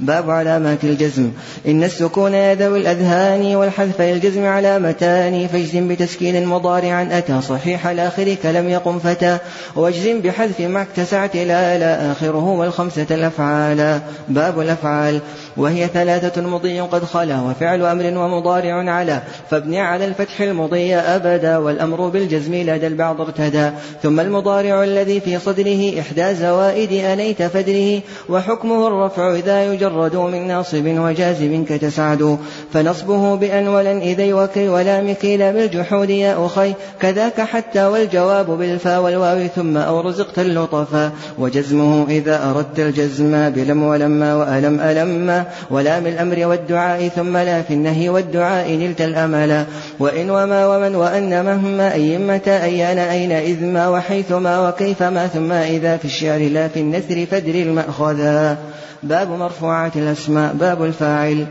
باب 0.01 0.31
علامات 0.31 0.85
الجزم 0.85 1.31
إن 1.67 1.85
السكون 1.85 2.35
يا 2.35 2.55
ذوي 2.55 2.79
الأذهان 2.79 3.57
والحذف 3.57 4.01
للجزم 4.01 4.47
علامتان 4.47 5.47
فاجزم 5.47 5.89
بتسكين 5.89 6.47
مضارعا 6.47 7.09
أتى 7.13 7.41
صحيح 7.41 7.87
الآخر 7.87 8.35
كلم 8.43 8.69
يقم 8.69 8.99
فتى 8.99 9.39
واجزم 9.77 10.21
بحذف 10.21 10.61
ما 10.61 10.83
اكتسعت 10.83 11.37
لا 11.37 11.79
لا 11.79 12.13
آخره 12.13 12.45
والخمسة 12.45 13.07
الأفعال. 13.27 14.01
باب 14.29 14.61
الأفعال. 14.61 15.21
وهي 15.57 15.87
ثلاثة 15.87 16.43
مضي 16.43 16.81
قد 16.81 17.05
خلا 17.05 17.41
وفعل 17.41 17.83
أمر 17.83 18.19
ومضارع 18.19 18.91
على 18.91 19.23
فابني 19.51 19.81
على 19.81 20.05
الفتح 20.05 20.41
المضي 20.41 20.95
أبدا 20.95 21.57
والأمر 21.57 22.09
بالجزم 22.09 22.55
لدى 22.55 22.87
البعض 22.87 23.21
ارتدى. 23.21 23.71
ثم 24.03 24.21
المضارع 24.21 24.85
الذي 24.85 25.21
في 25.21 25.39
صدره 25.39 26.01
إحدى 26.01 26.35
زوائد 26.35 26.93
أنيت 26.93 27.43
فدره 27.43 28.01
وحكمه 28.29 28.87
الرفع 28.87 29.35
إذا 29.35 29.65
يجرد 29.65 30.17
من 30.17 30.49
ناصب 30.49 30.87
وجازم 30.87 31.65
كتسعد. 31.65 32.39
فنصبه 32.73 33.37
بأن 33.37 33.69
ولن 33.69 33.99
إذي 33.99 34.33
وكي 34.33 34.69
ولا 34.69 35.03
مكيل 35.03 35.53
بالجحود 35.53 36.11
يا 36.11 36.47
أخي 36.47 36.75
كذاك 37.01 37.41
حتى 37.41 37.87
والجواب 37.87 38.51
بالفا 38.51 38.99
والواو 38.99 39.47
ثم 39.47 39.77
أو 39.77 40.01
رزقت 40.01 40.39
اللطفا. 40.39 41.13
وجزمه 41.39 42.07
إذا 42.09 42.51
أردت 42.51 42.81
الجزم 42.81 43.51
بلم 43.51 43.83
ولما 43.83 44.35
وألم 44.35 44.81
ألما 44.81 45.46
ولام 45.71 46.07
الأمر 46.07 46.47
والدعاء 46.47 47.09
ثم 47.09 47.37
لا 47.37 47.63
في 47.63 47.75
النهي 47.75 48.09
والدعاء 48.09 48.71
نلت 48.71 49.01
الأملا 49.01 49.65
وإن 49.99 50.31
وما 50.31 50.67
ومن 50.67 50.95
وأن 50.95 51.45
مهما 51.45 51.93
أي 51.93 52.19
متى 52.19 52.63
أيان 52.63 52.99
أين 52.99 53.33
إذ 53.33 53.65
ما 53.65 53.89
وحيثما 53.89 54.69
وكيفما 54.69 55.27
ثم 55.27 55.53
إذا 55.53 55.97
في 55.97 56.05
الشعر 56.05 56.41
لا 56.41 56.69
في 56.69 56.81
النثر 56.81 57.27
فدر 57.27 57.55
المأخذا 57.55 58.59
باب 59.03 59.31
مرفوعات 59.31 59.97
الأسماء 59.97 60.55
باب 60.55 60.85
الفاعل. 60.85 61.47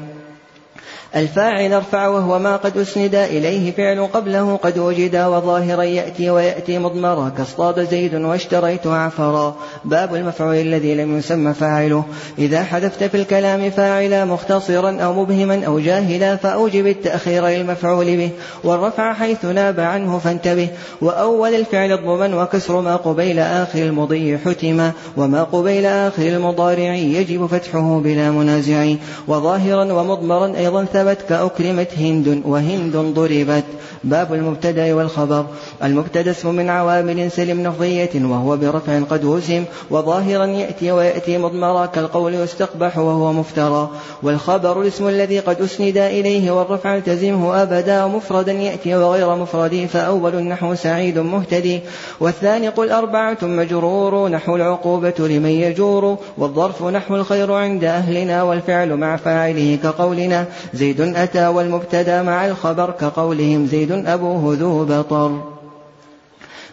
الفاعل 1.15 1.73
ارفع 1.73 2.07
وهو 2.07 2.39
ما 2.39 2.55
قد 2.55 2.77
أسند 2.77 3.15
إليه 3.15 3.71
فعل 3.71 4.07
قبله 4.13 4.55
قد 4.55 4.77
وجد 4.77 5.15
وظاهرا 5.15 5.83
يأتي 5.83 6.29
ويأتي 6.29 6.79
مضمرا 6.79 7.29
كاصطاد 7.37 7.89
زيد 7.89 8.15
واشتريت 8.15 8.87
عفرا. 8.87 9.55
باب 9.85 10.15
المفعول 10.15 10.55
الذي 10.55 10.95
لم 10.95 11.17
يسمى 11.17 11.53
فاعله. 11.53 12.03
إذا 12.37 12.63
حذفت 12.63 13.03
في 13.03 13.17
الكلام 13.17 13.69
فاعلا 13.69 14.25
مختصرا 14.25 14.97
أو 15.01 15.13
مبهما 15.13 15.65
أو 15.65 15.79
جاهلا 15.79 16.35
فأوجب 16.35 16.87
التأخير 16.87 17.47
للمفعول 17.47 18.05
به. 18.05 18.29
والرفع 18.63 19.13
حيث 19.13 19.45
ناب 19.45 19.79
عنه 19.79 20.19
فانتبه. 20.19 20.67
وأول 21.01 21.55
الفعل 21.55 21.91
الضمن 21.91 22.33
وكسر 22.33 22.81
ما 22.81 22.95
قبيل 22.95 23.39
آخر 23.39 23.79
المضي 23.79 24.37
حتما 24.37 24.91
وما 25.17 25.43
قبيل 25.43 25.85
آخر 25.85 26.27
المضارع 26.27 26.95
يجب 26.95 27.45
فتحه 27.45 27.99
بلا 27.99 28.31
منازع. 28.31 28.93
وظاهرا 29.27 29.93
ومضمرا 29.93 30.55
أيضا 30.57 30.85
ثبت 30.85 31.04
ثبت 31.05 31.21
كأكرمت 31.29 31.93
هند 31.97 32.41
وهند 32.45 32.97
ضربت. 32.97 33.63
باب 34.03 34.33
المبتدأ 34.33 34.93
والخبر. 34.93 35.45
المبتدأ 35.83 36.31
اسم 36.31 36.55
من 36.55 36.69
عوامل 36.69 37.31
سلم 37.31 37.67
لفظية 37.67 38.09
وهو 38.15 38.57
برفع 38.57 38.99
قد 38.99 39.25
وسم 39.25 39.63
وظاهرا 39.89 40.45
يأتي 40.45 40.91
ويأتي 40.91 41.37
مضمرا 41.37 41.85
كالقول 41.85 42.33
يستقبح 42.33 42.97
وهو 42.97 43.33
مفترى. 43.33 43.89
والخبر 44.23 44.81
الاسم 44.81 45.07
الذي 45.07 45.39
قد 45.39 45.61
أسند 45.61 45.97
إليه 45.97 46.51
والرفع 46.51 46.95
التزمه 46.95 47.61
أبدا 47.61 48.03
ومفردا 48.03 48.51
يأتي 48.51 48.95
وغير 48.95 49.35
مفرد 49.35 49.87
فأول 49.93 50.35
النحو 50.35 50.75
سعيد 50.75 51.19
مهتدي. 51.19 51.79
والثاني 52.19 52.69
قل 52.69 52.91
أربعة 52.91 53.37
مجرور 53.41 54.29
نحو 54.29 54.55
العقوبة 54.55 55.13
لمن 55.19 55.49
يجور. 55.49 56.17
والظرف 56.37 56.83
نحو 56.83 57.15
الخير 57.15 57.51
عند 57.51 57.83
أهلنا 57.83 58.43
والفعل 58.43 58.95
مع 58.95 59.15
فاعله 59.15 59.77
كقولنا. 59.83 60.45
زيد 60.85 61.01
أتى 61.01 61.47
والمبتدأ 61.47 62.21
مع 62.21 62.47
الخبر 62.47 62.91
كقولهم 62.91 63.65
زيد 63.65 63.91
أبوه 63.91 64.57
ذو 64.59 64.85
بطر. 64.85 65.54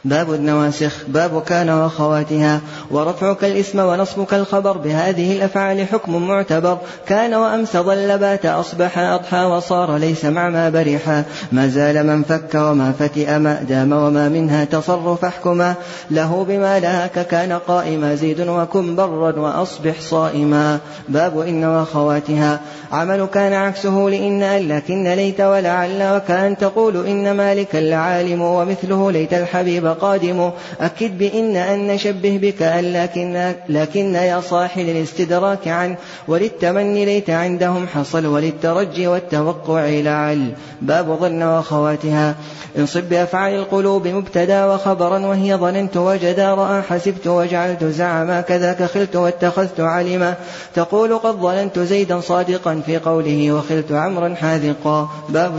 باب 0.04 0.34
النواسخ 0.34 0.92
باب 1.08 1.42
كان 1.42 1.70
وأخواتها. 1.70 2.60
ورفعك 2.90 3.44
الاسم 3.44 3.78
ونصبك 3.78 4.34
الخبر 4.34 4.76
بهذه 4.76 5.36
الأفعال 5.36 5.86
حكم 5.86 6.28
معتبر. 6.28 6.78
كان 7.06 7.34
وأمس 7.34 7.76
ظل 7.76 8.18
بات 8.18 8.46
أصبح 8.46 8.98
أضحى 8.98 9.44
وصار 9.44 9.96
ليس 9.96 10.24
مع 10.24 10.48
ما 10.48 10.68
برحا. 10.70 11.24
ما 11.52 11.68
زال 11.68 12.06
من 12.06 12.22
فك 12.22 12.54
وما 12.54 12.92
فتئ 12.98 13.38
ما 13.38 13.62
دام 13.68 13.92
وما 13.92 14.28
منها 14.28 14.64
تصرف 14.64 15.24
احكما. 15.24 15.74
له 16.10 16.44
بما 16.48 16.80
لهاك 16.80 17.26
كان 17.26 17.52
قائما 17.52 18.14
زيد 18.14 18.40
وكن 18.40 18.96
برا 18.96 19.38
وأصبح 19.38 20.00
صائما. 20.00 20.78
باب 21.08 21.40
إن 21.40 21.64
وأخواتها. 21.64 22.60
عمل 22.92 23.28
كان 23.34 23.52
عكسه 23.52 24.08
لإن 24.08 24.68
لكن 24.68 25.08
ليت 25.08 25.40
ولعل 25.40 26.16
وكان 26.16 26.56
تقول 26.56 27.06
إن 27.06 27.36
مالكا 27.36 27.78
لعالم 27.78 28.42
ومثله 28.42 29.10
ليت 29.10 29.34
الحبيب 29.34 29.91
قادم 29.92 30.50
أكد 30.80 31.18
بإن 31.18 31.56
أن 31.56 31.86
نشبه 31.86 32.38
بك 32.42 32.62
أن 32.62 32.92
لكن, 32.92 33.52
لكن 33.68 34.14
يا 34.14 34.40
صاحي 34.40 34.82
للاستدراك 34.82 35.68
عن 35.68 35.96
وللتمني 36.28 37.04
ليت 37.04 37.30
عندهم 37.30 37.86
حصل 37.86 38.26
وللترجي 38.26 39.06
والتوقع 39.06 39.88
لعل. 39.88 40.52
باب 40.82 41.18
ظن 41.20 41.42
وأخواتها. 41.42 42.34
انصب 42.78 43.02
بأفعال 43.02 43.54
القلوب 43.54 44.08
مبتدا 44.08 44.66
وخبرا 44.66 45.18
وهي 45.18 45.56
ظننت 45.56 45.96
وجدا 45.96 46.54
رأى 46.54 46.82
حسبت 46.82 47.26
وجعلت 47.26 47.84
زعما 47.84 48.40
كذاك 48.40 48.82
خلت 48.82 49.16
واتخذت 49.16 49.80
علما. 49.80 50.34
تقول 50.74 51.18
قد 51.18 51.34
ظننت 51.34 51.78
زيدا 51.78 52.20
صادقا 52.20 52.82
في 52.86 52.98
قوله 52.98 53.52
وخلت 53.52 53.92
عمرا 53.92 54.34
حاذقا. 54.34 55.08
باب 55.28 55.58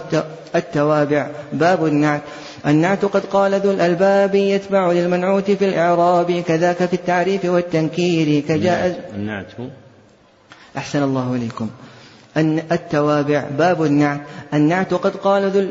التوابع. 0.56 1.28
باب 1.54 1.86
النعت. 1.86 2.22
النعت 2.68 3.06
قد 3.06 3.26
قال 3.26 3.54
ذو 3.54 3.72
الألباب 3.72 4.36
يتبع 4.36 4.92
للمنعوت 4.92 5.52
في 5.52 5.66
الإعراب 5.66 6.32
كذاك 6.48 6.86
في 6.86 6.94
التعريف 6.94 7.46
والتنكير 7.46 8.40
كجاء 8.40 9.12
النعت. 9.16 9.52
أحسن 10.78 11.04
الله 11.04 11.36
إليكم. 11.36 11.70
التوابع 12.72 13.44
باب 13.58 13.84
النعت. 13.84 14.22
النعت 14.54 14.94
قد 14.94 15.16
قال 15.16 15.50
ذو 15.50 15.68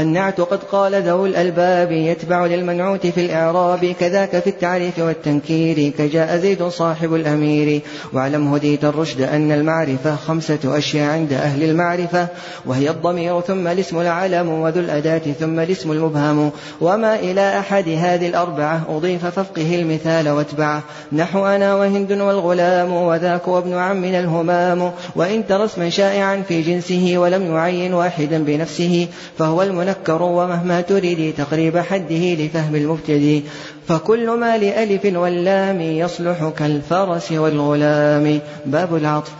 النعت 0.00 0.40
قد 0.40 0.64
قال 0.64 1.02
ذو 1.02 1.26
الألباب 1.26 1.92
يتبع 1.92 2.46
للمنعوت 2.46 3.06
في 3.06 3.20
الإعراب. 3.20 3.94
كذاك 4.00 4.38
في 4.38 4.50
التعريف 4.50 4.98
والتنكير 4.98 5.92
كجاء 5.98 6.36
زيد 6.36 6.62
صاحب 6.62 7.14
الأمير. 7.14 7.80
واعلم 8.12 8.54
هديت 8.54 8.84
الرشد 8.84 9.20
أن 9.20 9.52
المعرفة 9.52 10.16
خمسة 10.16 10.58
أشياء 10.64 11.10
عند 11.10 11.32
أهل 11.32 11.62
المعرفة. 11.62 12.28
وهي 12.66 12.90
الضمير 12.90 13.40
ثم 13.40 13.66
الاسم 13.66 14.00
العلم 14.00 14.48
وذو 14.48 14.80
الأداة 14.80 15.32
ثم 15.40 15.60
الاسم 15.60 15.92
المبهم. 15.92 16.50
وما 16.80 17.14
إلى 17.18 17.58
أحد 17.58 17.88
هذه 17.88 18.28
الأربعة 18.28 18.82
أضيف 18.88 19.26
ففقه 19.26 19.74
المثال 19.74 20.28
واتبعه 20.28 20.82
نحو 21.12 21.46
أنا 21.46 21.74
وهند 21.74 22.12
والغلام 22.12 22.92
وذاك 22.92 23.48
وابن 23.48 23.74
عمنا 23.74 24.20
الهمام. 24.20 24.92
وإن 25.16 25.46
ترى 25.46 25.64
اسما 25.64 25.90
شائعا 25.90 26.42
في 26.48 26.62
جنسه 26.62 27.14
ولم 27.16 27.54
يعين 27.54 27.94
واحدا 27.94 28.44
بنفسه 28.44 29.08
فهو 29.38 29.62
الم 29.62 29.80
منكر 29.90 30.22
ومهما 30.22 30.80
تريد 30.80 31.34
تقريب 31.34 31.78
حده 31.78 32.34
لفهم 32.34 32.74
المبتدي 32.74 33.42
فكل 33.88 34.30
ما 34.30 34.58
لألف 34.58 35.04
واللام 35.04 35.80
يصلح 35.80 36.52
كالفرس 36.58 37.32
والغلام. 37.32 38.40
باب 38.66 38.96
العطف. 38.96 39.32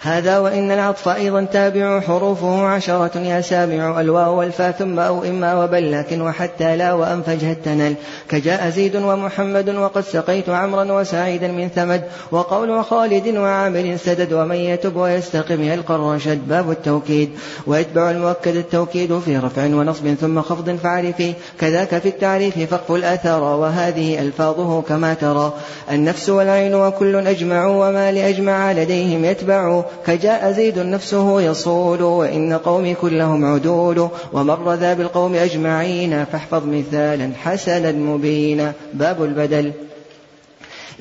هذا 0.00 0.38
وإن 0.38 0.70
العطف 0.70 1.08
أيضا 1.08 1.44
تابع 1.44 2.00
حروفه 2.00 2.66
عشرة 2.66 3.18
يا 3.18 3.40
سامع 3.40 4.00
الواو 4.00 4.38
والفا 4.38 4.70
ثم 4.70 4.98
أو 4.98 5.24
إما 5.24 5.64
وبل 5.64 5.92
لكن 5.92 6.22
وحتى 6.22 6.76
لا 6.76 6.92
وأن 6.92 7.22
التنل. 7.42 7.94
كجاء 8.28 8.70
زيد 8.70 8.96
ومحمد 8.96 9.68
وقد 9.68 10.00
سقيت 10.00 10.48
عمرا 10.48 10.92
وسعيدا 10.92 11.48
من 11.48 11.68
ثمد. 11.68 12.02
وقول 12.30 12.84
خالد 12.84 13.36
وعامل 13.36 13.98
سدد 13.98 14.32
ومن 14.32 14.56
يتب 14.56 14.96
ويستقم 14.96 15.62
يلقى 15.62 15.94
الرشد. 15.94 16.48
باب 16.48 16.70
التوكيد. 16.70 17.30
ويتبع 17.66 18.10
المؤكد 18.10 18.56
التوكيد 18.56 19.18
في 19.18 19.36
رفع 19.36 19.64
ونصب 19.64 20.14
ثم 20.14 20.42
خفض 20.42 20.76
فعرفي 20.82 21.32
كذاك 21.60 21.98
في 21.98 22.08
التعريف 22.08 22.58
فقف 22.58 22.92
الأثر 22.92 23.42
وهذه 23.42 24.22
ألفاظه 24.22 24.82
كما 24.82 25.14
ترى. 25.14 25.52
النفس 25.90 26.28
والعين 26.28 26.74
وكل 26.74 27.26
أجمع 27.26 27.66
وما 27.66 28.12
لأجمع 28.12 28.72
لديهم 28.72 29.24
يتبع. 29.24 29.85
كجاء 30.06 30.52
زيد 30.52 30.78
نفسه 30.78 31.40
يصول 31.40 32.02
وإن 32.02 32.52
قومي 32.52 32.94
كلهم 32.94 33.44
عدول 33.44 34.08
ومر 34.32 34.74
ذا 34.74 34.94
بالقوم 34.94 35.34
أجمعين 35.34 36.24
فاحفظ 36.24 36.66
مثالا 36.66 37.30
حسنا 37.44 37.92
مبينا. 37.92 38.72
باب 38.94 39.22
البدل. 39.24 39.72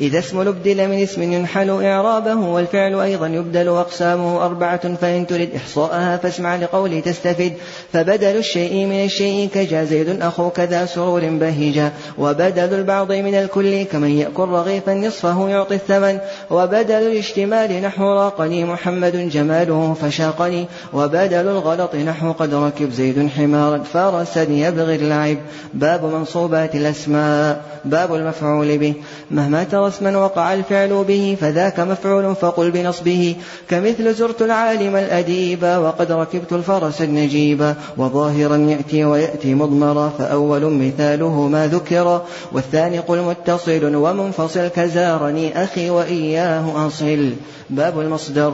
إذا 0.02 0.20
اسم 0.20 0.42
الابدل 0.42 0.88
من 0.88 1.04
اسم 1.04 1.24
ينحل 1.24 1.84
إعرابه 1.84 2.36
والفعل 2.36 2.96
أيضا 3.00 3.28
يبدل 3.28 3.68
أقسامه 3.68 4.46
أربعة 4.46 4.96
فإن 4.96 5.28
ترد 5.28 5.50
إحصاءها 5.56 6.18
فاسمع 6.18 6.56
لقولي 6.56 7.02
تستفد. 7.02 7.54
فبدل 7.94 8.38
الشيء 8.38 8.86
من 8.86 9.06
الشيء 9.06 9.50
كجا 9.54 9.84
زيد 9.84 10.22
أخوك 10.22 10.60
ذا 10.60 10.86
سرور 10.86 11.22
بهجا. 11.30 11.92
وبدل 12.18 12.74
البعض 12.74 13.12
من 13.12 13.36
الكل 13.36 13.84
كمن 13.84 14.10
يأكل 14.10 14.44
رغيفا 14.50 14.94
نصفه 14.94 15.50
يعطي 15.50 15.76
الثمن. 15.76 16.20
وبدل 16.52 16.92
الاشتمال 16.92 17.82
نحو 17.82 18.04
راقني 18.04 18.66
محمد 18.66 19.30
جماله 19.30 19.96
فشاقني. 20.02 20.66
وبدل 20.94 21.48
الغلط 21.48 21.96
نحو 21.96 22.32
قد 22.32 22.54
ركب 22.54 22.92
زيد 22.92 23.30
حمارا 23.38 23.78
فرسا 23.78 24.44
يبغي 24.44 24.96
اللعب. 24.96 25.38
باب 25.74 26.06
منصوبات 26.06 26.76
الأسماء 26.76 27.62
باب 27.86 28.16
المفعول 28.16 28.78
به. 28.78 28.94
مهما 29.32 29.64
ترى 29.64 29.85
اسما 29.88 30.18
وقع 30.18 30.54
الفعل 30.54 31.04
به 31.08 31.38
فذاك 31.42 31.80
مفعول 31.80 32.36
فقل 32.36 32.72
بنصبه. 32.72 33.36
كمثل 33.70 34.14
زرت 34.14 34.42
العالم 34.42 34.96
الأديب 34.96 35.64
وقد 35.64 36.12
ركبت 36.12 36.54
الفرس 36.54 37.02
النجيب. 37.02 37.76
وظاهرا 37.98 38.58
يأتي 38.58 39.06
ويأتي 39.06 39.54
مضمرا 39.54 40.10
فأول 40.18 40.62
مثاله 40.62 41.48
ما 41.48 41.68
ذكر. 41.68 42.22
والثاني 42.52 43.00
قل 43.00 43.22
متصل 43.22 43.96
ومنفصل 43.96 44.68
كزارني 44.68 45.64
أخي 45.64 45.90
وإياه 45.90 46.88
أصل. 46.88 47.34
باب 47.70 48.00
المصدر. 48.00 48.54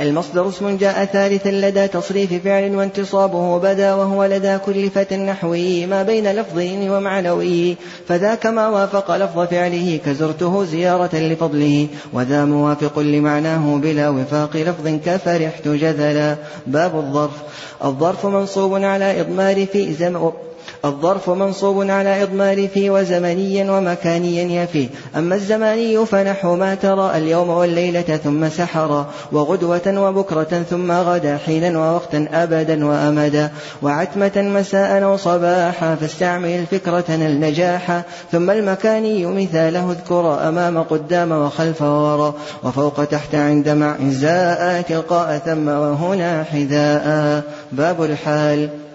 المصدر 0.00 0.48
اسم 0.48 0.76
جاء 0.76 1.04
ثالثا 1.04 1.48
لدى 1.48 1.88
تصريف 1.88 2.44
فعل 2.44 2.76
وانتصابه 2.76 3.58
بدا 3.58 3.94
وهو 3.94 4.24
لدى 4.24 4.58
كل 4.58 4.90
فتى 4.90 5.16
نحوي 5.16 5.86
ما 5.86 6.02
بين 6.02 6.32
لفظي 6.32 6.90
ومعنوي. 6.90 7.76
فذاك 8.08 8.46
ما 8.46 8.68
وافق 8.68 9.16
لفظ 9.16 9.40
فعله 9.40 10.00
كزرته 10.06 10.64
زيارة 10.64 11.16
لفضله. 11.16 11.86
وذا 12.12 12.44
موافق 12.44 12.98
لمعناه 12.98 13.76
بلا 13.76 14.08
وفاق 14.08 14.56
لفظ 14.56 14.88
كفرحت 15.06 15.68
جذلا. 15.68 16.36
باب 16.66 16.96
الظرف. 16.96 17.36
الظرف 17.84 18.26
منصوب 18.26 18.84
على 18.84 19.20
إضمار 19.20 19.66
في 19.66 19.94
زم 19.94 20.30
الظرف 20.84 21.30
منصوب 21.30 21.90
على 21.90 22.22
إضمار 22.22 22.68
في 22.68 22.90
وزمنيا 22.90 23.72
ومكانيا 23.72 24.62
يفي 24.62 24.88
أما 25.16 25.34
الزماني 25.34 26.06
فنحو 26.06 26.56
ما 26.56 26.74
ترى 26.74 27.16
اليوم 27.18 27.48
والليلة 27.48 28.20
ثم 28.24 28.48
سحرا 28.48 29.06
وغدوة 29.32 30.00
وبكرة 30.08 30.64
ثم 30.70 30.92
غدا 30.92 31.38
حينا 31.46 31.78
ووقتا 31.78 32.28
أبدا 32.32 32.86
وأمدا. 32.86 33.50
وعتمة 33.82 34.32
مساء 34.36 35.04
وصباحا 35.04 35.94
فاستعمل 35.94 36.48
الفكرة 36.48 37.04
النجاحا 37.08 38.02
ثم 38.32 38.50
المكاني 38.50 39.26
مثاله 39.26 39.90
اذكر 39.90 40.48
أمام 40.48 40.82
قدام 40.82 41.32
وخلف 41.32 41.82
وورا 41.82 42.34
وفوق 42.62 43.04
تحت 43.04 43.34
عند 43.34 43.68
مع 43.68 43.96
إزاء 44.08 44.82
تلقاء 44.82 45.38
ثم 45.38 45.68
وهنا 45.68 46.44
حذاء. 46.44 47.42
باب 47.72 48.02
الحال. 48.02 48.87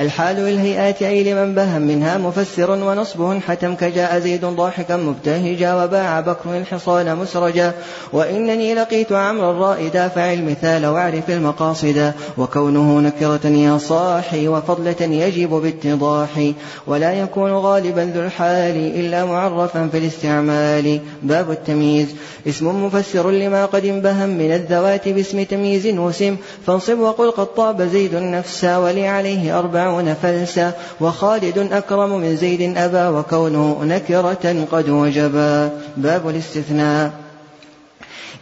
الحال 0.00 0.36
للهيئات 0.36 1.02
أي 1.02 1.32
لمن 1.32 1.54
بهم 1.54 1.82
منها 1.82 2.18
مفسر 2.18 2.70
ونصبه 2.70 3.40
حتم 3.40 3.74
كجاء 3.74 4.18
زيد 4.18 4.44
ضاحكا 4.44 4.96
مبتهجا 4.96 5.74
وباع 5.74 6.20
بكر 6.20 6.56
الحصان 6.56 7.16
مسرجا. 7.16 7.72
وإنني 8.12 8.74
لقيت 8.74 9.12
عمرا 9.12 9.52
رائدا 9.52 10.08
فعل 10.08 10.44
مثال 10.44 10.86
واعرف 10.86 11.30
المقاصد. 11.30 12.12
وكونه 12.38 13.00
نكرة 13.00 13.46
يا 13.46 13.78
صاحي 13.78 14.48
وفضلة 14.48 15.02
يجب 15.02 15.50
باتضاح. 15.50 16.52
ولا 16.86 17.12
يكون 17.12 17.52
غالبا 17.52 18.12
ذو 18.14 18.22
الحال 18.22 18.76
إلا 18.76 19.24
معرفا 19.24 19.88
في 19.92 19.98
الاستعمال. 19.98 21.00
باب 21.22 21.50
التمييز. 21.50 22.08
اسم 22.48 22.84
مفسر 22.84 23.30
لما 23.30 23.66
قد 23.66 23.84
انبهم 23.84 24.28
من 24.28 24.52
الذوات 24.52 25.08
باسم 25.08 25.42
تمييز 25.42 25.86
وسم 25.86 26.36
فانصب 26.66 26.98
وقل 26.98 27.30
قد 27.30 27.46
طاب 27.46 27.82
زيد 27.82 28.14
النفس 28.14 28.64
ولي 28.64 29.06
عليه 29.06 29.58
أربع 29.58 29.81
فرعون 29.82 30.14
فلسا 30.14 30.72
وخالد 31.00 31.58
أكرم 31.72 32.20
من 32.20 32.36
زيد 32.36 32.76
أبا 32.76 33.08
وكونه 33.08 33.84
نكرة 33.84 34.66
قد 34.72 34.88
وجبا. 34.88 35.70
باب 35.96 36.28
الاستثناء. 36.28 37.21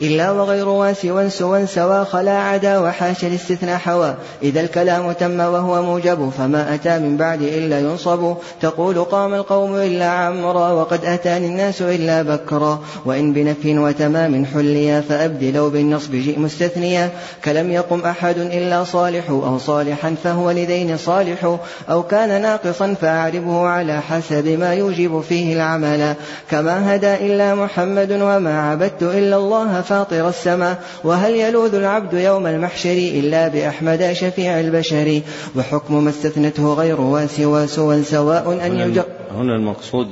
إلا 0.03 0.31
وغير 0.31 0.69
واسوا 0.69 1.29
سوا 1.29 1.65
سوا 1.65 2.05
خلا 2.05 2.39
عدا 2.39 2.79
وحاشا 2.79 3.27
الاستثناء 3.27 3.79
حوى 3.79 4.15
إذا 4.43 4.61
الكلام 4.61 5.13
تم 5.13 5.41
وهو 5.41 5.83
موجب 5.83 6.31
فما 6.39 6.75
أتى 6.75 6.99
من 6.99 7.17
بعد 7.17 7.43
إلا 7.43 7.81
ينصب. 7.81 8.35
تقول 8.61 9.05
قام 9.05 9.35
القوم 9.35 9.77
إلا 9.77 10.09
عمرا 10.09 10.73
وقد 10.73 11.05
أتاني 11.05 11.47
الناس 11.47 11.83
إلا 11.83 12.23
بكرا. 12.23 12.81
وإن 13.05 13.33
بنفي 13.33 13.79
وتمام 13.79 14.47
حليا 14.55 15.01
فأبدلوا 15.01 15.71
بالنصب 15.71 16.13
جئ 16.13 16.39
مستثنيا. 16.39 17.11
كلم 17.45 17.71
يقم 17.71 18.01
أحد 18.01 18.39
إلا 18.39 18.85
صالح 18.85 19.31
أو 19.31 19.59
صالحا 19.59 20.15
فهو 20.25 20.51
لذين 20.51 20.97
صالح. 20.97 21.57
أو 21.91 22.03
كان 22.03 22.43
ناقصا 22.43 22.95
فأعربه 23.01 23.67
على 23.67 24.01
حسب 24.01 24.49
ما 24.49 24.75
يوجب 24.75 25.21
فيه 25.29 25.55
العمل. 25.55 26.15
كما 26.51 26.95
هدى 26.95 27.15
إلا 27.15 27.55
محمد 27.55 28.13
وما 28.13 28.71
عبدت 28.71 29.03
إلا 29.03 29.37
الله 29.37 29.81
فاطر 29.91 30.29
السماء 30.29 30.83
وهل 31.05 31.35
يلوذ 31.35 31.75
العبد 31.75 32.15
يوم 32.15 32.47
المحشر 32.47 32.93
إلا 32.93 33.49
بأحمد 33.49 34.13
شفيع 34.13 34.61
البشر؟ 34.61 35.21
وحكم 35.57 36.05
ما 36.05 36.11
استثنته 36.11 36.75
غير 36.75 37.01
واسوا 37.01 37.67
سوى 37.67 38.03
سواء 38.03 38.67
أن 38.67 38.79
يجر 38.81 39.05
هنا 39.31 39.57
المقصود 39.57 40.09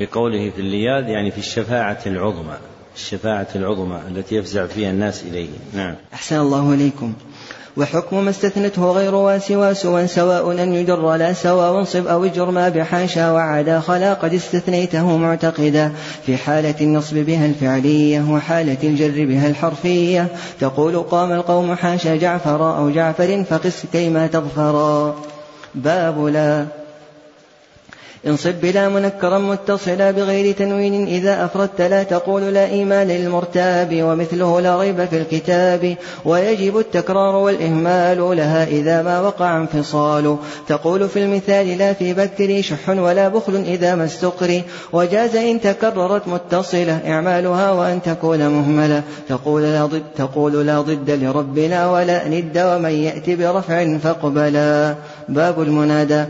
بقوله 0.00 0.50
في 0.50 0.60
اللياذ 0.60 1.08
يعني 1.08 1.30
في 1.30 1.38
الشفاعة 1.38 1.98
العظمى 2.06 2.56
الشفاعة 2.96 3.48
العظمى 3.54 4.00
التي 4.10 4.36
يفزع 4.36 4.66
فيها 4.66 4.90
الناس 4.90 5.22
إليه. 5.22 5.48
نعم. 5.74 5.94
أحسن 6.14 6.40
الله 6.40 6.74
إليكم. 6.74 7.12
وحكم 7.76 8.24
ما 8.24 8.30
استثنته 8.30 8.90
غير 8.90 9.14
واسوأ 9.14 9.72
سوا 9.72 10.06
سواء 10.06 10.62
أن 10.62 10.74
يجر 10.74 11.16
لا 11.16 11.32
سوا 11.32 11.68
وانصب 11.68 12.06
أو 12.06 12.24
اجر 12.24 12.50
ما 12.50 12.68
بحاشا 12.68 13.30
وعدا 13.30 13.80
خلا 13.80 14.14
قد 14.14 14.34
استثنيته 14.34 15.16
معتقدا. 15.16 15.92
في 16.26 16.36
حالة 16.36 16.74
النصب 16.80 17.16
بها 17.16 17.46
الفعلية 17.46 18.24
وحالة 18.30 18.78
الجر 18.82 19.24
بها 19.24 19.48
الحرفية. 19.48 20.28
تقول 20.60 20.98
قام 20.98 21.32
القوم 21.32 21.74
حاشا 21.74 22.16
جعفر 22.16 22.78
أو 22.78 22.90
جعفر 22.90 23.44
فقس 23.50 23.82
كيما 23.92 24.26
تظفرا. 24.26 25.16
باب 25.74 26.24
لا 26.24 26.66
انصب 28.26 28.54
بلا 28.62 28.88
منكرا 28.88 29.38
متصلا 29.38 30.10
بغير 30.10 30.54
تنوين 30.54 31.06
إذا 31.06 31.44
أفردت 31.44 31.80
لا 31.80 32.02
تقول 32.02 32.42
لا 32.42 32.66
إيمان 32.66 33.08
للمرتاب 33.08 34.02
ومثله 34.02 34.60
لا 34.60 34.80
ريب 34.80 35.04
في 35.04 35.18
الكتاب 35.18 35.96
ويجب 36.24 36.78
التكرار 36.78 37.34
والإهمال 37.36 38.36
لها 38.36 38.64
إذا 38.64 39.02
ما 39.02 39.20
وقع 39.20 39.56
انفصال 39.56 40.36
تقول 40.68 41.08
في 41.08 41.18
المثال 41.18 41.78
لا 41.78 41.92
في 41.92 42.14
بكري 42.14 42.62
شح 42.62 42.88
ولا 42.88 43.28
بخل 43.28 43.56
إذا 43.56 43.94
ما 43.94 44.04
استقري 44.04 44.62
وجاز 44.92 45.36
إن 45.36 45.60
تكررت 45.60 46.28
متصلة 46.28 47.00
إعمالها 47.06 47.70
وأن 47.70 48.02
تكون 48.02 48.48
مهملة 48.48 49.02
تقول 49.28 49.62
لا 49.62 49.86
ضد, 49.86 50.02
تقول 50.16 50.66
لا 50.66 50.80
ضد 50.80 51.10
لربنا 51.10 51.90
ولا 51.90 52.28
ند 52.28 52.58
ومن 52.58 52.90
يأتي 52.90 53.36
برفع 53.36 53.98
فاقبلا 53.98 54.94
باب 55.28 55.62
المنادى 55.62 56.24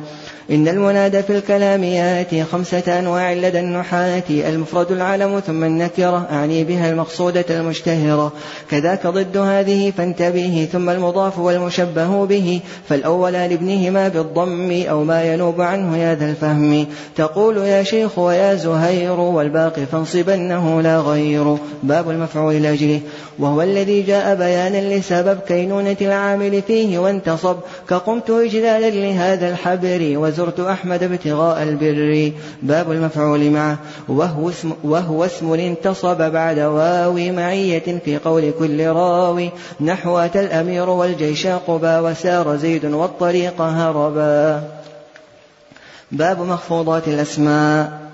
إن 0.51 0.69
المنادى 0.69 1.23
في 1.23 1.39
الكلام 1.39 1.85
يأتي 1.85 2.45
خمسة 2.45 2.99
أنواع 2.99 3.33
لدى 3.33 3.61
النحاة 3.61 4.23
المفرد 4.31 4.93
العلم 4.93 5.41
ثم 5.41 5.65
النكرة 5.65 6.27
أعني 6.31 6.65
بها 6.65 6.91
المقصودة 6.91 7.45
المشتهرة. 7.51 8.33
كذاك 8.71 9.07
ضد 9.07 9.37
هذه 9.37 9.93
فانتبه 9.97 10.69
ثم 10.73 10.91
المضاف 10.91 11.39
والمشبه 11.39 12.27
به 12.27 12.61
فالأولى 12.89 13.49
لابنهما 13.49 14.09
بالضم 14.09 14.83
أو 14.91 15.05
ما 15.05 15.25
ينوب 15.25 15.61
عنه 15.61 15.99
يا 15.99 16.15
ذا 16.15 16.31
الفهم. 16.31 16.87
تقول 17.17 17.57
يا 17.57 17.83
شيخ 17.83 18.19
ويا 18.19 18.55
زهير 18.55 19.21
والباقي 19.21 19.87
فانصبنه 19.93 20.83
لا 20.83 20.99
غير. 20.99 21.57
باب 21.83 22.11
المفعول 22.11 22.63
لأجله. 22.63 23.01
وهو 23.39 23.63
الذي 23.63 24.03
جاء 24.03 24.35
بيانا 24.35 24.95
لسبب 24.95 25.39
كينونة 25.49 25.97
العامل 26.01 26.63
فيه 26.63 26.99
وانتصب. 26.99 27.57
كقمت 27.89 28.31
إجلالا 28.31 28.91
لهذا 28.91 29.49
الحبر 29.51 30.19
وزرت 30.37 30.61
أحمد 30.61 31.03
ابتغاء 31.03 31.63
البر. 31.63 32.33
باب 32.63 32.93
المفعول 32.93 33.51
معه. 33.51 33.79
وهو 34.09 34.51
اسم, 34.51 34.73
وهو 34.85 35.25
اسم 35.25 35.53
انتصب 35.53 36.33
بعد 36.33 36.59
واو 36.59 37.13
معية 37.13 38.01
في 38.05 38.19
قول 38.19 38.53
كل 38.59 38.87
راوي. 38.87 39.51
نحو 39.81 40.19
أتى 40.19 40.41
الأمير 40.41 40.89
والجيش 40.89 41.47
قبا 41.47 42.01
وسار 42.01 42.57
زيد 42.57 42.85
والطريق 42.85 43.61
هربا. 43.61 44.63
باب 46.13 46.41
مخفوضات 46.41 47.09
الأسماء. 47.09 48.06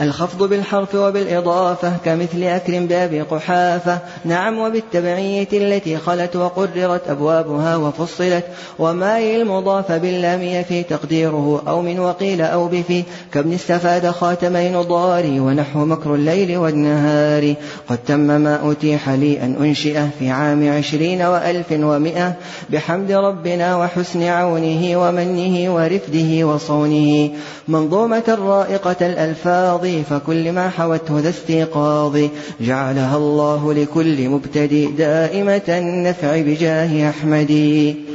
الخفض 0.00 0.48
بالحرف 0.48 0.94
وبالإضافة 0.94 1.92
كمثل 2.04 2.42
أكل 2.42 2.86
باب 2.86 3.26
قحافة. 3.30 3.98
نعم 4.24 4.58
وبالتبعية 4.58 5.48
التي 5.52 5.96
خلت 5.96 6.36
وقررت 6.36 7.08
أبوابها 7.08 7.76
وفصلت. 7.76 8.44
وما 8.78 9.18
المضاف 9.18 9.92
باللام 9.92 10.42
يفي 10.42 10.82
تقديره 10.82 11.62
أو 11.68 11.82
من 11.82 12.00
وقيل 12.00 12.42
أو 12.42 12.68
بفي. 12.68 13.02
كابن 13.32 13.52
استفاد 13.52 14.10
خاتمين 14.10 14.82
ضاري 14.82 15.40
ونحو 15.40 15.84
مكر 15.84 16.14
الليل 16.14 16.56
والنهار. 16.56 17.54
قد 17.88 17.98
تم 18.06 18.20
ما 18.20 18.72
أتيح 18.72 19.08
لي 19.08 19.42
أن 19.42 19.56
أنشئه 19.60 20.08
في 20.18 20.30
عام 20.30 20.72
عشرين 20.72 21.22
وألف 21.22 21.72
ومئة. 21.72 22.34
بحمد 22.70 23.12
ربنا 23.12 23.76
وحسن 23.76 24.22
عونه 24.22 25.08
ومنه 25.08 25.74
ورفده 25.74 26.46
وصونه. 26.46 27.30
منظومة 27.68 28.38
رائقة 28.40 29.06
الألفاظ 29.06 29.87
فكل 30.10 30.52
ما 30.52 30.68
حوته 30.70 31.20
ذا 31.20 31.28
استيقاظ. 31.28 32.18
جعلها 32.60 33.16
الله 33.16 33.74
لكل 33.74 34.28
مبتدئ 34.28 34.92
دائمة 34.92 35.68
النفع 35.68 36.40
بجاه 36.40 37.10
أحمد. 37.10 37.52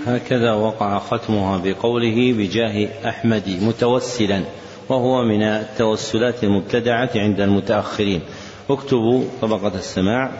هكذا 0.07 0.53
وقع 0.53 0.99
ختمها 0.99 1.61
بقوله 1.65 2.33
بجاه 2.33 2.87
أحمد 3.05 3.43
متوسلا 3.61 4.41
وهو 4.89 5.23
من 5.23 5.43
التوسلات 5.43 6.43
المبتدعة 6.43 7.09
عند 7.15 7.41
المتأخرين. 7.41 8.21
اكتبوا 8.69 9.23
طبقة 9.41 9.71
السماع. 9.75 10.31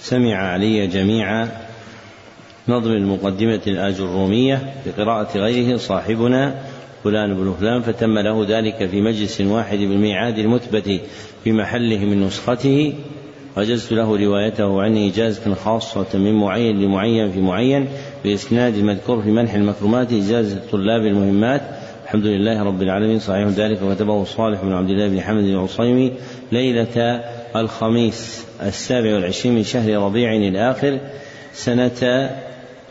سمع 0.00 0.36
علي 0.36 0.86
جميع 0.86 1.46
نظم 2.68 2.90
المقدمة 2.90 3.60
الآجرومية 3.66 4.72
بقراءة 4.86 5.38
غيره 5.38 5.76
صاحبنا. 5.76 6.54
فلان 7.04 7.34
بن 7.34 7.54
فلان 7.60 7.82
فتم 7.82 8.18
له 8.18 8.46
ذلك 8.48 8.86
في 8.86 9.00
مجلس 9.00 9.40
واحد 9.40 9.78
بالميعاد 9.78 10.38
المثبت 10.38 11.00
في 11.44 11.52
محله 11.52 11.98
من 11.98 12.26
نسخته. 12.26 12.92
وجزت 13.56 13.92
له 13.92 14.16
روايته 14.16 14.82
عني 14.82 15.08
إجازة 15.08 15.54
خاصة 15.54 16.18
من 16.18 16.34
معين 16.34 16.80
لمعين 16.80 17.32
في 17.32 17.40
معين 17.40 17.88
بإسناد 18.24 18.74
المذكور 18.74 19.22
في 19.22 19.30
منح 19.30 19.54
المكرمات 19.54 20.12
إجازة 20.12 20.60
طلاب 20.72 21.06
المهمات. 21.06 21.62
الحمد 22.04 22.26
لله 22.26 22.62
رب 22.62 22.82
العالمين. 22.82 23.18
صحيح 23.18 23.48
ذلك 23.48 23.82
وكتبه 23.82 24.24
صالح 24.24 24.62
بن 24.62 24.72
عبد 24.72 24.90
الله 24.90 25.08
بن 25.08 25.20
حمد 25.20 25.44
العصيمي 25.44 26.12
ليلة 26.52 27.22
الخميس 27.56 28.46
السابع 28.62 29.14
والعشرين 29.14 29.54
من 29.54 29.62
شهر 29.62 29.94
ربيع 29.94 30.36
الآخر 30.36 30.98
سنة 31.52 32.30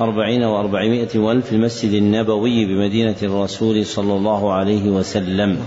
أربعين 0.04 0.44
وأربعمائة 0.44 1.20
وألف 1.20 1.54
المسجد 1.54 1.94
النبوي 1.94 2.66
بمدينة 2.66 3.16
الرسول 3.24 3.86
صلى 3.86 4.14
الله 4.14 4.54
عليه 4.54 4.90
وسلم. 4.90 5.58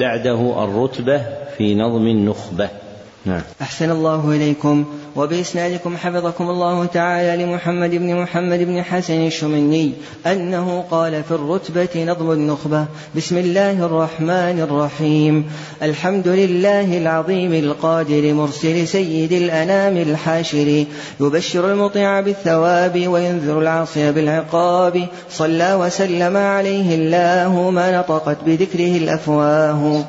بعده 0.00 0.64
الرتبة 0.64 1.22
في 1.56 1.74
نظم 1.74 2.06
النخبة. 2.06 2.81
نعم. 3.26 3.40
أحسن 3.62 3.90
الله 3.90 4.30
إليكم 4.30 4.84
وبإسنادكم 5.16 5.96
حفظكم 5.96 6.50
الله 6.50 6.84
تعالى 6.84 7.44
لمحمد 7.44 7.90
بن 7.90 8.14
محمد 8.16 8.58
بن 8.58 8.82
حسن 8.82 9.26
الشمني 9.26 9.92
أنه 10.26 10.84
قال 10.90 11.22
في 11.22 11.30
الرتبة 11.30 12.04
نظم 12.04 12.30
النخبة 12.30 12.86
بسم 13.16 13.38
الله 13.38 13.86
الرحمن 13.86 14.60
الرحيم. 14.60 15.50
الحمد 15.82 16.28
لله 16.28 16.98
العظيم 16.98 17.52
القادر 17.54 18.32
مرسل 18.34 18.88
سيد 18.88 19.32
الأنام 19.32 19.96
الحاشر. 19.96 20.84
يبشر 21.20 21.72
المطيع 21.72 22.20
بالثواب 22.20 23.08
وينذر 23.08 23.60
العاصي 23.60 24.12
بالعقاب. 24.12 25.06
صلى 25.30 25.74
وسلم 25.74 26.36
عليه 26.36 26.94
الله 26.94 27.70
ما 27.70 27.98
نطقت 27.98 28.36
بذكره 28.46 28.96
الأفواه. 28.96 30.04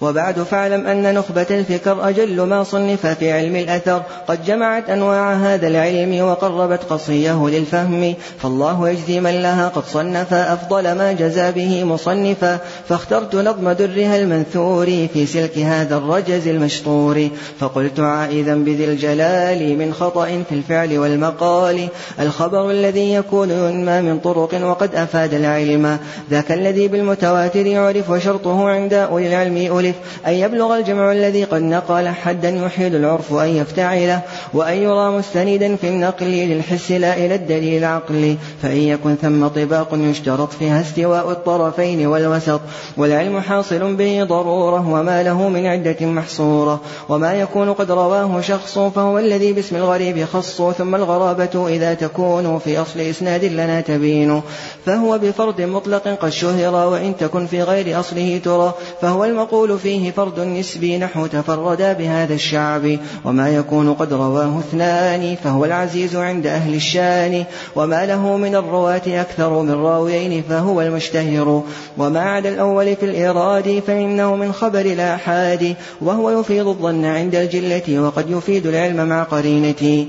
وبعد 0.00 0.38
فاعلم 0.38 0.86
أن 0.86 1.14
نخبة 1.14 1.46
الفكر 1.50 2.08
أجل 2.08 2.42
ما 2.42 2.62
صنف 2.62 3.06
في 3.06 3.32
علم 3.32 3.56
الأثر. 3.56 4.02
قد 4.28 4.44
جمعت 4.44 4.90
أنواع 4.90 5.32
هذا 5.32 5.68
العلم 5.68 6.20
وقربت 6.20 6.80
قصيه 6.90 7.48
للفهم. 7.48 8.14
فالله 8.38 8.88
يجزي 8.88 9.20
من 9.20 9.42
لها 9.42 9.68
قد 9.68 9.82
صنف 9.84 10.34
أفضل 10.34 10.92
ما 10.92 11.12
جزى 11.12 11.52
به 11.52 11.84
مصنفا. 11.84 12.58
فاخترت 12.88 13.34
نظم 13.36 13.70
درها 13.70 14.16
المنثور 14.16 14.86
في 14.86 15.26
سلك 15.26 15.58
هذا 15.58 15.96
الرجز 15.96 16.48
المشطور. 16.48 17.28
فقلت 17.60 18.00
عائذا 18.00 18.54
بذي 18.54 18.84
الجلال 18.84 19.78
من 19.78 19.94
خطأ 19.94 20.26
في 20.48 20.54
الفعل 20.54 20.98
والمقال. 20.98 21.88
الخبر 22.20 22.70
الذي 22.70 23.14
يكون 23.14 23.50
ينمى 23.50 24.00
من 24.00 24.18
طرق 24.18 24.64
وقد 24.64 24.94
أفاد 24.94 25.34
العلم. 25.34 25.98
ذاك 26.30 26.52
الذي 26.52 26.88
بالمتواتر 26.88 27.66
يعرف 27.66 28.10
وشرطه 28.10 28.68
عند 28.68 28.94
أولي 28.94 29.28
العلم 29.28 29.66
أولي 29.70 29.85
يختلف 29.86 30.26
أن 30.26 30.32
يبلغ 30.32 30.76
الجمع 30.76 31.12
الذي 31.12 31.44
قد 31.44 31.62
نقل 31.62 32.08
حدا 32.08 32.50
يحيل 32.50 32.96
العرف 32.96 33.32
أن 33.32 33.48
يفتعله 33.48 34.20
وأن 34.54 34.76
يرى 34.76 35.10
مستندا 35.18 35.76
في 35.76 35.88
النقل 35.88 36.26
للحس 36.26 36.92
لا 36.92 37.16
إلى 37.16 37.34
الدليل 37.34 37.78
العقلي 37.78 38.36
فإن 38.62 38.76
يكن 38.76 39.14
ثم 39.14 39.46
طباق 39.46 39.88
يشترط 39.92 40.52
فيها 40.52 40.80
استواء 40.80 41.30
الطرفين 41.30 42.06
والوسط 42.06 42.60
والعلم 42.96 43.40
حاصل 43.40 43.94
به 43.94 44.24
ضرورة 44.24 44.88
وما 44.88 45.22
له 45.22 45.48
من 45.48 45.66
عدة 45.66 46.06
محصورة 46.06 46.80
وما 47.08 47.34
يكون 47.34 47.72
قد 47.72 47.90
رواه 47.90 48.40
شخص 48.40 48.78
فهو 48.78 49.18
الذي 49.18 49.52
باسم 49.52 49.76
الغريب 49.76 50.24
خص 50.24 50.62
ثم 50.62 50.94
الغرابة 50.94 51.68
إذا 51.68 51.94
تكون 51.94 52.58
في 52.58 52.78
أصل 52.82 53.00
إسناد 53.00 53.44
لنا 53.44 53.80
تبين 53.80 54.42
فهو 54.86 55.18
بفرد 55.18 55.60
مطلق 55.60 56.08
قد 56.08 56.28
شهر 56.28 56.74
وإن 56.88 57.16
تكن 57.16 57.46
في 57.46 57.62
غير 57.62 58.00
أصله 58.00 58.40
ترى 58.44 58.74
فهو 59.00 59.24
المقول 59.24 59.75
فيه 59.76 60.10
فرد 60.10 60.40
نسبي 60.40 60.98
نحو 60.98 61.26
تفردا 61.26 61.92
بهذا 61.92 62.34
الشعب 62.34 62.98
وما 63.24 63.48
يكون 63.48 63.94
قد 63.94 64.12
رواه 64.12 64.58
اثنان 64.58 65.36
فهو 65.44 65.64
العزيز 65.64 66.16
عند 66.16 66.46
أهل 66.46 66.74
الشان. 66.74 67.44
وما 67.76 68.06
له 68.06 68.36
من 68.36 68.54
الرواة 68.54 69.02
أكثر 69.06 69.62
من 69.62 69.74
راويين 69.74 70.42
فهو 70.48 70.82
المشتهر. 70.82 71.62
وما 71.98 72.20
عدا 72.20 72.48
الأول 72.48 72.96
في 72.96 73.06
الإيراد 73.06 73.82
فإنه 73.86 74.36
من 74.36 74.52
خبر 74.52 74.80
الآحاد. 74.80 75.76
وهو 76.00 76.40
يفيض 76.40 76.68
الظن 76.68 77.04
عند 77.04 77.34
الجلة 77.34 78.00
وقد 78.00 78.30
يفيد 78.30 78.66
العلم 78.66 79.08
مع 79.08 79.22
قرينة 79.22 80.06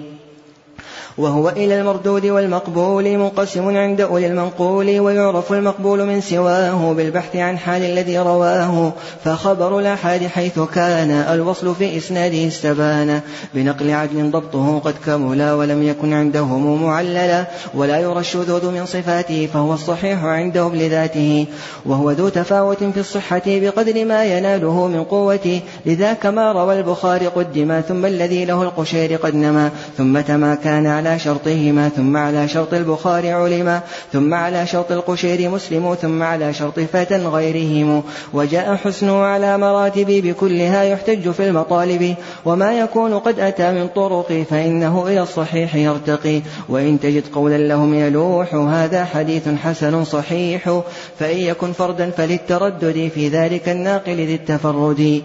وهو 1.17 1.49
إلى 1.49 1.79
المردود 1.79 2.25
والمقبول 2.25 3.17
منقسم 3.17 3.77
عند 3.77 4.01
أولي 4.01 4.27
المنقول 4.27 4.99
ويعرف 4.99 5.53
المقبول 5.53 6.05
من 6.05 6.21
سواه 6.21 6.93
بالبحث 6.93 7.35
عن 7.35 7.57
حال 7.57 7.81
الذي 7.81 8.19
رواه 8.19 8.93
فخبر 9.23 9.79
الآحاد 9.79 10.27
حيث 10.27 10.59
كان 10.59 11.11
الوصل 11.11 11.75
في 11.75 11.97
إسناده 11.97 12.47
استبان 12.47 13.21
بنقل 13.53 13.91
عدل 13.91 14.31
ضبطه 14.31 14.79
قد 14.79 14.93
كملا 15.05 15.53
ولم 15.53 15.83
يكن 15.83 16.13
عندهم 16.13 16.83
معللا 16.83 17.45
ولا 17.73 17.99
يرى 17.99 18.19
الشذوذ 18.19 18.71
من 18.71 18.85
صفاته 18.85 19.49
فهو 19.53 19.73
الصحيح 19.73 20.23
عندهم 20.23 20.75
لذاته 20.75 21.45
وهو 21.85 22.11
ذو 22.11 22.29
تفاوت 22.29 22.83
في 22.83 22.99
الصحة 22.99 23.41
بقدر 23.47 24.05
ما 24.05 24.25
يناله 24.25 24.87
من 24.87 25.03
قوته 25.03 25.61
لذاك 25.85 26.25
ما 26.25 26.51
روى 26.51 26.79
البخاري 26.79 27.27
قدما 27.27 27.81
ثم 27.81 28.05
الذي 28.05 28.45
له 28.45 28.63
القشير 28.63 29.15
قد 29.15 29.35
نما 29.35 29.71
ثم 29.97 30.39
ما 30.39 30.55
كان 30.55 30.87
على 30.87 31.06
على 31.07 31.19
شرطهما 31.19 31.89
ثم 31.89 32.17
على 32.17 32.47
شرط 32.47 32.73
البخاري 32.73 33.31
علما 33.31 33.81
ثم 34.13 34.33
على 34.33 34.67
شرط 34.67 34.91
القشير 34.91 35.49
مسلم 35.49 35.95
ثم 36.01 36.23
على 36.23 36.53
شرط 36.53 36.79
فتى 36.79 37.17
غيرهم 37.17 38.03
وجاء 38.33 38.75
حسنه 38.75 39.21
على 39.21 39.57
مراتب 39.57 40.07
بكلها 40.07 40.83
يحتج 40.83 41.31
في 41.31 41.47
المطالب. 41.47 42.15
وما 42.45 42.79
يكون 42.79 43.19
قد 43.19 43.39
أتى 43.39 43.71
من 43.71 43.87
طرق 43.87 44.45
فإنه 44.49 45.07
إلى 45.07 45.21
الصحيح 45.21 45.75
يرتقي. 45.75 46.41
وإن 46.69 46.99
تجد 46.99 47.23
قولا 47.33 47.57
لهم 47.57 47.93
يلوح 47.93 48.55
هذا 48.55 49.05
حديث 49.05 49.49
حسن 49.49 50.03
صحيح. 50.03 50.81
فإن 51.19 51.37
يكن 51.37 51.71
فردا 51.71 52.09
فللتردد 52.09 53.11
في 53.15 53.27
ذلك 53.27 53.69
الناقل 53.69 54.15
ذي 54.15 54.35
التفرد. 54.35 55.21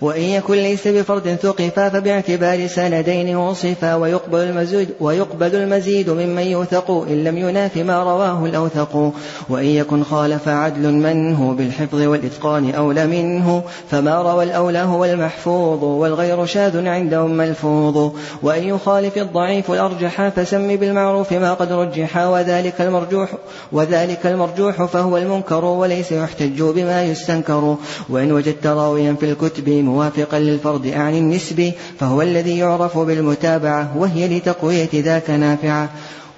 وإن 0.00 0.22
يكن 0.22 0.54
ليس 0.54 0.88
بفرد 0.88 1.34
ثقفا 1.42 1.88
فباعتبار 1.88 2.66
سندين 2.66 3.36
وصفا 3.36 3.94
ويقبل 3.94 4.38
المزيد, 4.38 4.88
ويقبل 5.00 5.54
المزيد 5.54 6.10
ممن 6.10 6.42
يوثق 6.42 6.90
إن 6.90 7.24
لم 7.24 7.38
يناف 7.38 7.76
ما 7.76 8.02
رواه 8.02 8.46
الأوثق. 8.46 9.12
وإن 9.48 9.66
يكن 9.66 10.04
خالف 10.04 10.48
عدل 10.48 10.92
منه 10.92 11.54
بالحفظ 11.58 12.00
والإتقان 12.00 12.70
أولى 12.70 13.06
منه 13.06 13.62
فما 13.90 14.22
روى 14.22 14.44
الأولى 14.44 14.78
هو 14.78 15.04
المحفوظ 15.04 15.84
والغير 15.84 16.46
شاذ 16.46 16.86
عندهم 16.86 17.30
ملفوظ. 17.30 18.12
وإن 18.42 18.62
يخالف 18.62 19.18
الضعيف 19.18 19.70
الأرجح 19.70 20.28
فسم 20.28 20.76
بالمعروف 20.76 21.32
ما 21.32 21.54
قد 21.54 21.72
رجح 21.72 22.16
وذلك 22.16 22.80
المرجوح 22.80 23.28
وذلك 23.72 24.26
المرجوح 24.26 24.84
فهو 24.84 25.16
المنكر 25.16 25.64
وليس 25.64 26.12
يحتج 26.12 26.62
بما 26.62 27.04
يستنكر. 27.04 27.76
وإن 28.08 28.32
وجدت 28.32 28.66
راويا 28.66 29.16
في 29.20 29.30
الكتب 29.30 29.85
موافقا 29.86 30.38
للفرد 30.38 30.86
أعني 30.86 31.18
النسب 31.18 31.72
فهو 32.00 32.22
الذي 32.22 32.58
يعرف 32.58 32.98
بالمتابعة 32.98 33.96
وهي 33.98 34.38
لتقوية 34.38 34.88
ذاك 34.94 35.30
نافعة. 35.30 35.88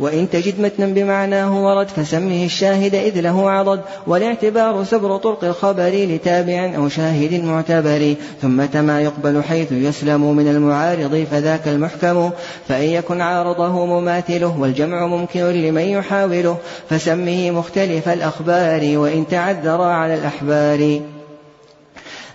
وإن 0.00 0.30
تجد 0.30 0.60
متنا 0.60 0.86
بمعناه 0.86 1.64
ورد 1.64 1.88
فسمه 1.88 2.44
الشاهد 2.44 2.94
إذ 2.94 3.20
له 3.20 3.50
عضد. 3.50 3.80
والاعتبار 4.06 4.84
سبر 4.84 5.16
طرق 5.16 5.44
الخبر 5.44 5.88
لتابع 5.88 6.72
أو 6.76 6.88
شاهد 6.88 7.44
معتبر. 7.44 8.14
ثم 8.42 8.84
ما 8.86 9.00
يقبل 9.00 9.42
حيث 9.42 9.72
يسلم 9.72 10.36
من 10.36 10.48
المعارض 10.48 11.26
فذاك 11.30 11.68
المحكم. 11.68 12.30
فإن 12.68 12.88
يكن 12.88 13.20
عارضه 13.20 13.86
مماثله 13.86 14.60
والجمع 14.60 15.06
ممكن 15.06 15.40
لمن 15.40 15.82
يحاوله. 15.82 16.56
فسمه 16.90 17.50
مختلف 17.50 18.08
الأخبار 18.08 18.98
وإن 18.98 19.28
تعذر 19.28 19.82
على 19.82 20.14
الأحبار. 20.14 21.00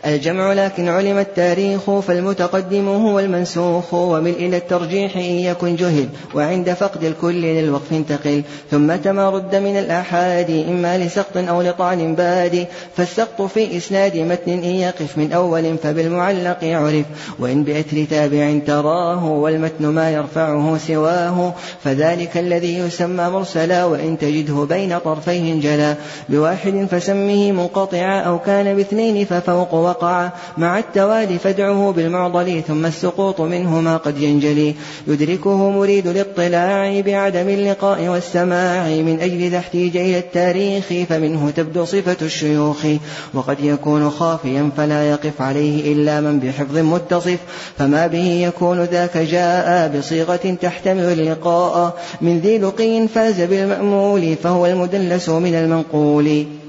الجمع 0.05 0.53
لكن 0.53 0.89
علم 0.89 1.17
التاريخ 1.17 1.99
فالمتقدم 1.99 2.87
هو 2.87 3.19
المنسوخ 3.19 3.93
ومن 3.93 4.31
إلى 4.31 4.57
الترجيح 4.57 5.17
إن 5.17 5.21
يكن 5.21 5.75
جهل 5.75 6.07
وعند 6.35 6.73
فقد 6.73 7.03
الكل 7.03 7.41
للوقف 7.41 7.93
انتقل. 7.93 8.43
ثم 8.71 8.95
تما 8.95 9.29
رد 9.29 9.55
من 9.55 9.77
الآحاد 9.77 10.65
إما 10.69 10.97
لسقط 10.97 11.37
أو 11.37 11.61
لطعن 11.61 12.15
باد. 12.15 12.67
فالسقط 12.97 13.41
في 13.41 13.77
إسناد 13.77 14.17
متن 14.17 14.51
إن 14.51 14.75
يقف 14.75 15.17
من 15.17 15.33
أول 15.33 15.77
فبالمعلق 15.83 16.63
يعرف 16.63 17.05
وإن 17.39 17.63
بأثر 17.63 18.05
تابع 18.09 18.59
تراه 18.67 19.25
والمتن 19.25 19.85
ما 19.85 20.11
يرفعه 20.11 20.77
سواه. 20.77 21.53
فذلك 21.83 22.37
الذي 22.37 22.77
يسمى 22.77 23.29
مرسلا 23.29 23.85
وإن 23.85 24.17
تجده 24.17 24.63
بين 24.69 24.99
طرفيه 24.99 25.61
جلا. 25.61 25.95
بواحد 26.29 26.87
فسمه 26.91 27.51
منقطعا 27.51 28.21
أو 28.21 28.39
كان 28.39 28.75
باثنين 28.75 29.25
ففوق 29.25 29.92
وقع 29.93 30.29
مع 30.57 30.79
التوالي 30.79 31.37
فادعه 31.37 31.91
بالمعضل 31.91 32.61
ثم 32.67 32.85
السقوط 32.85 33.41
منهما 33.41 33.97
قد 33.97 34.21
ينجلي. 34.21 34.75
يدركه 35.07 35.69
مريد 35.69 36.07
الاطلاع 36.07 37.01
بعدم 37.01 37.49
اللقاء 37.49 38.07
والسماع 38.07 38.87
من 38.87 39.19
أجل 39.21 39.49
ذا 39.49 39.57
احتيج 39.57 39.97
إلى 39.97 40.17
التاريخ 40.17 40.85
فمنه 41.09 41.51
تبدو 41.55 41.85
صفة 41.85 42.17
الشيوخ. 42.21 42.85
وقد 43.33 43.57
يكون 43.59 44.09
خافيا 44.09 44.69
فلا 44.77 45.09
يقف 45.09 45.41
عليه 45.41 45.93
إلا 45.93 46.21
من 46.21 46.39
بحفظ 46.39 46.77
متصف 46.77 47.39
فما 47.77 48.07
به 48.07 48.27
يكون 48.47 48.83
ذاك 48.83 49.17
جاء 49.17 49.97
بصيغة 49.97 50.57
تحتمل 50.61 51.03
اللقاء. 51.03 51.97
من 52.21 52.39
ذي 52.39 52.57
لقي 52.57 53.07
فاز 53.07 53.41
بالمأمول 53.41 54.35
فهو 54.43 54.65
المدلس 54.65 55.29
من 55.29 55.55
المنقول. 55.55 56.62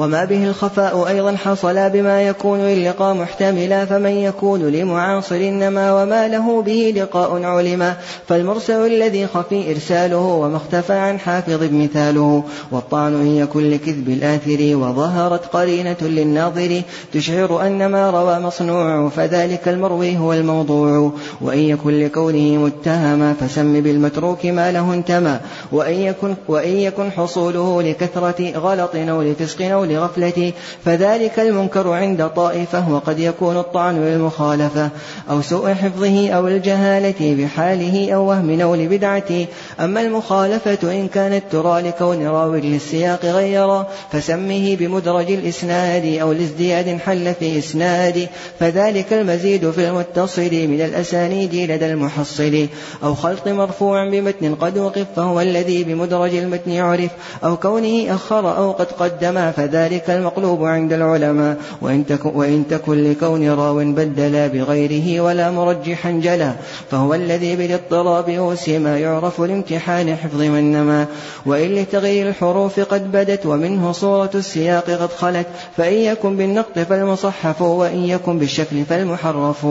وما 0.00 0.24
به 0.24 0.44
الخفاء 0.44 1.08
أيضا 1.08 1.36
حصل 1.36 1.90
بما 1.90 2.22
يكون 2.22 2.60
اللقاء 2.60 3.14
محتملا 3.14 3.84
فمن 3.84 4.10
يكون 4.10 4.60
لمعاصر 4.60 5.34
إنما 5.34 6.02
وما 6.02 6.28
له 6.28 6.62
به 6.62 6.94
لقاء 6.96 7.42
علما 7.42 7.96
فالمرسل 8.28 8.86
الذي 8.86 9.26
خفي 9.26 9.70
إرساله 9.70 10.16
وما 10.16 10.56
اختفى 10.56 10.92
عن 10.92 11.18
حافظ 11.18 11.62
مثاله. 11.72 12.44
والطعن 12.72 13.14
إن 13.14 13.36
يكن 13.36 13.70
لكذب 13.70 14.08
الآثر 14.08 14.76
وظهرت 14.76 15.46
قرينة 15.46 15.96
للناظر. 16.00 16.82
تشعر 17.12 17.66
أن 17.66 17.86
ما 17.86 18.10
روى 18.10 18.38
مصنوع 18.38 19.08
فذلك 19.08 19.68
المروي 19.68 20.18
هو 20.18 20.32
الموضوع. 20.32 21.12
وإن 21.40 21.58
يكن 21.58 22.00
لكونه 22.00 22.64
متهما 22.64 23.34
فسم 23.40 23.80
بالمتروك 23.80 24.46
ما 24.46 24.72
له 24.72 24.94
انتمى. 24.94 25.38
وإن 25.72 25.94
يكن, 25.94 26.34
وإن 26.48 26.76
يكن 26.76 27.12
حصوله 27.12 27.82
لكثرة 27.82 28.58
غلط 28.58 28.90
أو 28.94 29.22
لفسق 29.22 29.62
أو 29.62 29.89
لغفلة 29.90 30.52
فذلك 30.84 31.40
المنكر 31.40 31.92
عند 31.92 32.28
طائفة 32.28 32.92
وقد 32.92 33.18
يكون 33.18 33.56
الطعن 33.56 34.04
للمخالفة 34.04 34.90
أو 35.30 35.42
سوء 35.42 35.74
حفظه 35.74 36.30
أو 36.30 36.48
الجهالة 36.48 37.44
بحاله 37.44 38.14
أو 38.14 38.28
وهم 38.28 38.60
أو 38.60 38.74
لبدعة 38.74 39.46
أما 39.80 40.00
المخالفة 40.00 40.78
إن 40.92 41.08
كانت 41.08 41.42
ترى 41.52 41.82
لكون 41.82 42.26
راوي 42.26 42.60
للسياق 42.60 43.24
غيرا 43.24 43.86
فسمه 44.12 44.76
بمدرج 44.76 45.30
الإسناد 45.30 46.18
أو 46.20 46.32
لازدياد 46.32 46.98
حل 46.98 47.34
في 47.34 47.58
إسناد. 47.58 48.28
فذلك 48.60 49.12
المزيد 49.12 49.70
في 49.70 49.88
المتصل 49.88 50.50
من 50.52 50.80
الأسانيد 50.80 51.54
لدى 51.54 51.86
المحصل 51.86 52.66
أو 53.02 53.14
خلط 53.14 53.48
مرفوع 53.48 54.08
بمتن 54.08 54.54
قد 54.54 54.78
وقف 54.78 55.06
فهو 55.16 55.40
الذي 55.40 55.84
بمدرج 55.84 56.34
المتن 56.34 56.70
يعرف. 56.70 57.10
أو 57.44 57.56
كونه 57.56 58.14
أخر 58.14 58.56
أو 58.56 58.72
قد 58.72 58.86
قدم 58.92 59.50
فذلك 59.50 59.79
ذلك 59.80 60.10
المقلوب 60.10 60.64
عند 60.64 60.92
العلماء. 60.92 61.56
وإن 61.82 62.06
تكن, 62.06 62.30
وإن 62.34 62.64
تكن 62.70 63.10
لكون 63.10 63.50
راو 63.50 63.76
بدلا 63.76 64.46
بغيره 64.46 65.20
ولا 65.20 65.50
مرجحا 65.50 66.10
جلا 66.10 66.52
فهو 66.90 67.14
الذي 67.14 67.56
بالاضطراب 67.56 68.28
أوسم 68.28 68.86
يعرف 68.86 69.40
لامتحان 69.40 70.16
حفظ 70.16 70.40
من 70.40 70.72
نما 70.72 71.06
وإن 71.46 71.74
لتغيير 71.74 72.28
الحروف 72.28 72.80
قد 72.80 73.12
بدت 73.12 73.46
ومنه 73.46 73.92
صورة 73.92 74.30
السياق 74.34 74.90
قد 74.90 75.12
خلت 75.12 75.46
فإن 75.76 75.94
يكن 75.94 76.36
بالنقط 76.36 76.78
فالمصحف 76.78 77.62
وإن 77.62 78.04
يكن 78.04 78.38
بالشكل 78.38 78.84
فالمحرف. 78.84 79.66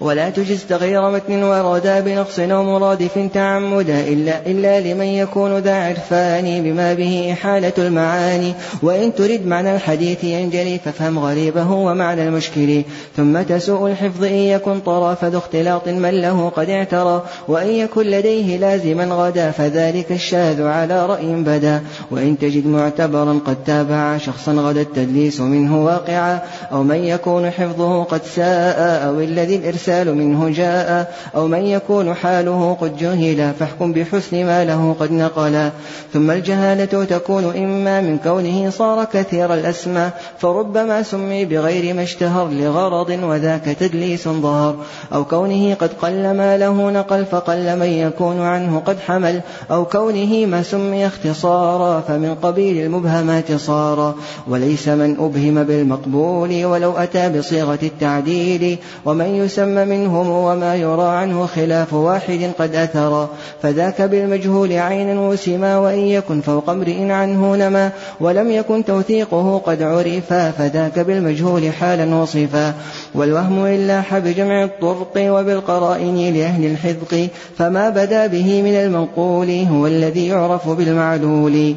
ولا 0.00 0.30
تجز 0.30 0.64
تغيير 0.68 1.10
متن 1.10 1.42
ورادا 1.42 2.00
بنقص 2.00 2.38
أو 2.38 2.62
مرادف 2.62 3.28
تعمدا 3.34 4.00
إلا, 4.00 4.46
إلا 4.46 4.80
لمن 4.80 5.06
يكون 5.06 5.58
ذا 5.58 5.74
عرفان 5.74 6.62
بما 6.62 6.94
به 6.94 7.32
إحالة 7.32 7.72
المعاني. 7.78 8.54
وإن 8.82 9.14
ترد 9.14 9.46
معنى 9.46 9.74
الحديث 9.74 10.24
ينجلي 10.24 10.78
فافهم 10.78 11.18
غريبه 11.18 11.70
ومعنى 11.72 12.28
المشكل. 12.28 12.82
ثم 13.16 13.42
تسوء 13.42 13.90
الحفظ 13.90 14.24
إن 14.24 14.32
يكن 14.32 14.80
طرف 14.80 15.24
ذو 15.24 15.38
اختلاط 15.38 15.88
من 15.88 16.10
له 16.10 16.48
قد 16.48 16.70
اعترى. 16.70 17.22
وإن 17.48 17.68
يكن 17.68 18.02
لديه 18.02 18.56
لازما 18.56 19.04
غدا 19.04 19.50
فذلك 19.50 20.12
الشاذ 20.12 20.62
على 20.62 21.06
رأي 21.06 21.34
بدا. 21.34 21.80
وإن 22.10 22.38
تجد 22.38 22.66
معتبرا 22.66 23.40
قد 23.46 23.64
تابع 23.64 24.18
شخصا 24.18 24.52
غدا 24.52 24.80
التدليس 24.80 25.40
منه 25.40 25.84
واقعا. 25.84 26.38
أو 26.72 26.82
من 26.82 27.04
يكون 27.04 27.50
حفظه 27.50 28.04
قد 28.04 28.20
ساء 28.36 29.06
أو 29.06 29.20
الذي 29.20 29.56
الإرسال 29.56 29.87
الإرسال 29.88 30.14
منه 30.14 30.48
جاء 30.48 31.14
أو 31.36 31.46
من 31.46 31.66
يكون 31.66 32.14
حاله 32.14 32.76
قد 32.80 32.96
جهل 32.96 33.52
فاحكم 33.58 33.92
بحسن 33.92 34.46
ما 34.46 34.64
له 34.64 34.96
قد 35.00 35.12
نقلا 35.12 35.70
ثم 36.12 36.30
الجهالة 36.30 37.04
تكون 37.04 37.44
إما 37.56 38.00
من 38.00 38.18
كونه 38.18 38.70
صار 38.70 39.04
كثير 39.04 39.54
الأسماء 39.54 40.20
فربما 40.38 41.02
سمي 41.02 41.44
بغير 41.44 41.94
ما 41.94 42.02
اشتهر 42.02 42.48
لغرض 42.48 43.10
وذاك 43.22 43.64
تدليس 43.64 44.28
ظهر. 44.28 44.76
أو 45.12 45.24
كونه 45.24 45.74
قد 45.74 45.90
قل 46.02 46.30
ما 46.30 46.56
له 46.56 46.90
نقل 46.90 47.24
فقل 47.24 47.78
من 47.78 47.86
يكون 47.86 48.40
عنه 48.40 48.82
قد 48.86 48.96
حمل. 49.06 49.40
أو 49.70 49.84
كونه 49.84 50.46
ما 50.46 50.62
سمي 50.62 51.06
اختصارا 51.06 52.00
فمن 52.00 52.34
قبيل 52.42 52.84
المبهمات 52.84 53.52
صار. 53.52 54.14
وليس 54.48 54.88
من 54.88 55.16
أبهم 55.20 55.62
بالمقبول 55.64 56.64
ولو 56.64 56.92
أتى 56.92 57.38
بصيغة 57.38 57.78
التعديل. 57.82 58.78
ومن 59.04 59.26
يسمى 59.26 59.77
منهم 59.84 60.30
وما 60.30 60.76
يرى 60.76 61.08
عنه 61.08 61.46
خلاف 61.46 61.94
واحد 61.94 62.50
قد 62.58 62.74
أثر. 62.74 63.28
فذاك 63.62 64.02
بالمجهول 64.02 64.72
عينا 64.72 65.20
وسما 65.20 65.78
وإن 65.78 65.98
يكن 65.98 66.40
فوق 66.40 66.70
امرئ 66.70 67.10
عنه 67.10 67.56
نما 67.56 67.90
ولم 68.20 68.50
يكن 68.50 68.84
توثيقه 68.84 69.58
قد 69.58 69.82
عرفا 69.82 70.50
فذاك 70.50 70.98
بالمجهول 70.98 71.72
حالا 71.72 72.14
وصفا. 72.14 72.74
والوهم 73.14 73.66
إلا 73.66 74.00
حب 74.00 74.24
جمع 74.24 74.64
الطرق 74.64 75.12
وبالقرائن 75.16 76.34
لأهل 76.34 76.64
الحذق 76.64 77.28
فما 77.58 77.88
بدا 77.88 78.26
به 78.26 78.62
من 78.62 78.74
المنقول 78.74 79.50
هو 79.50 79.86
الذي 79.86 80.26
يعرف 80.26 80.68
بالمعلول. 80.68 81.74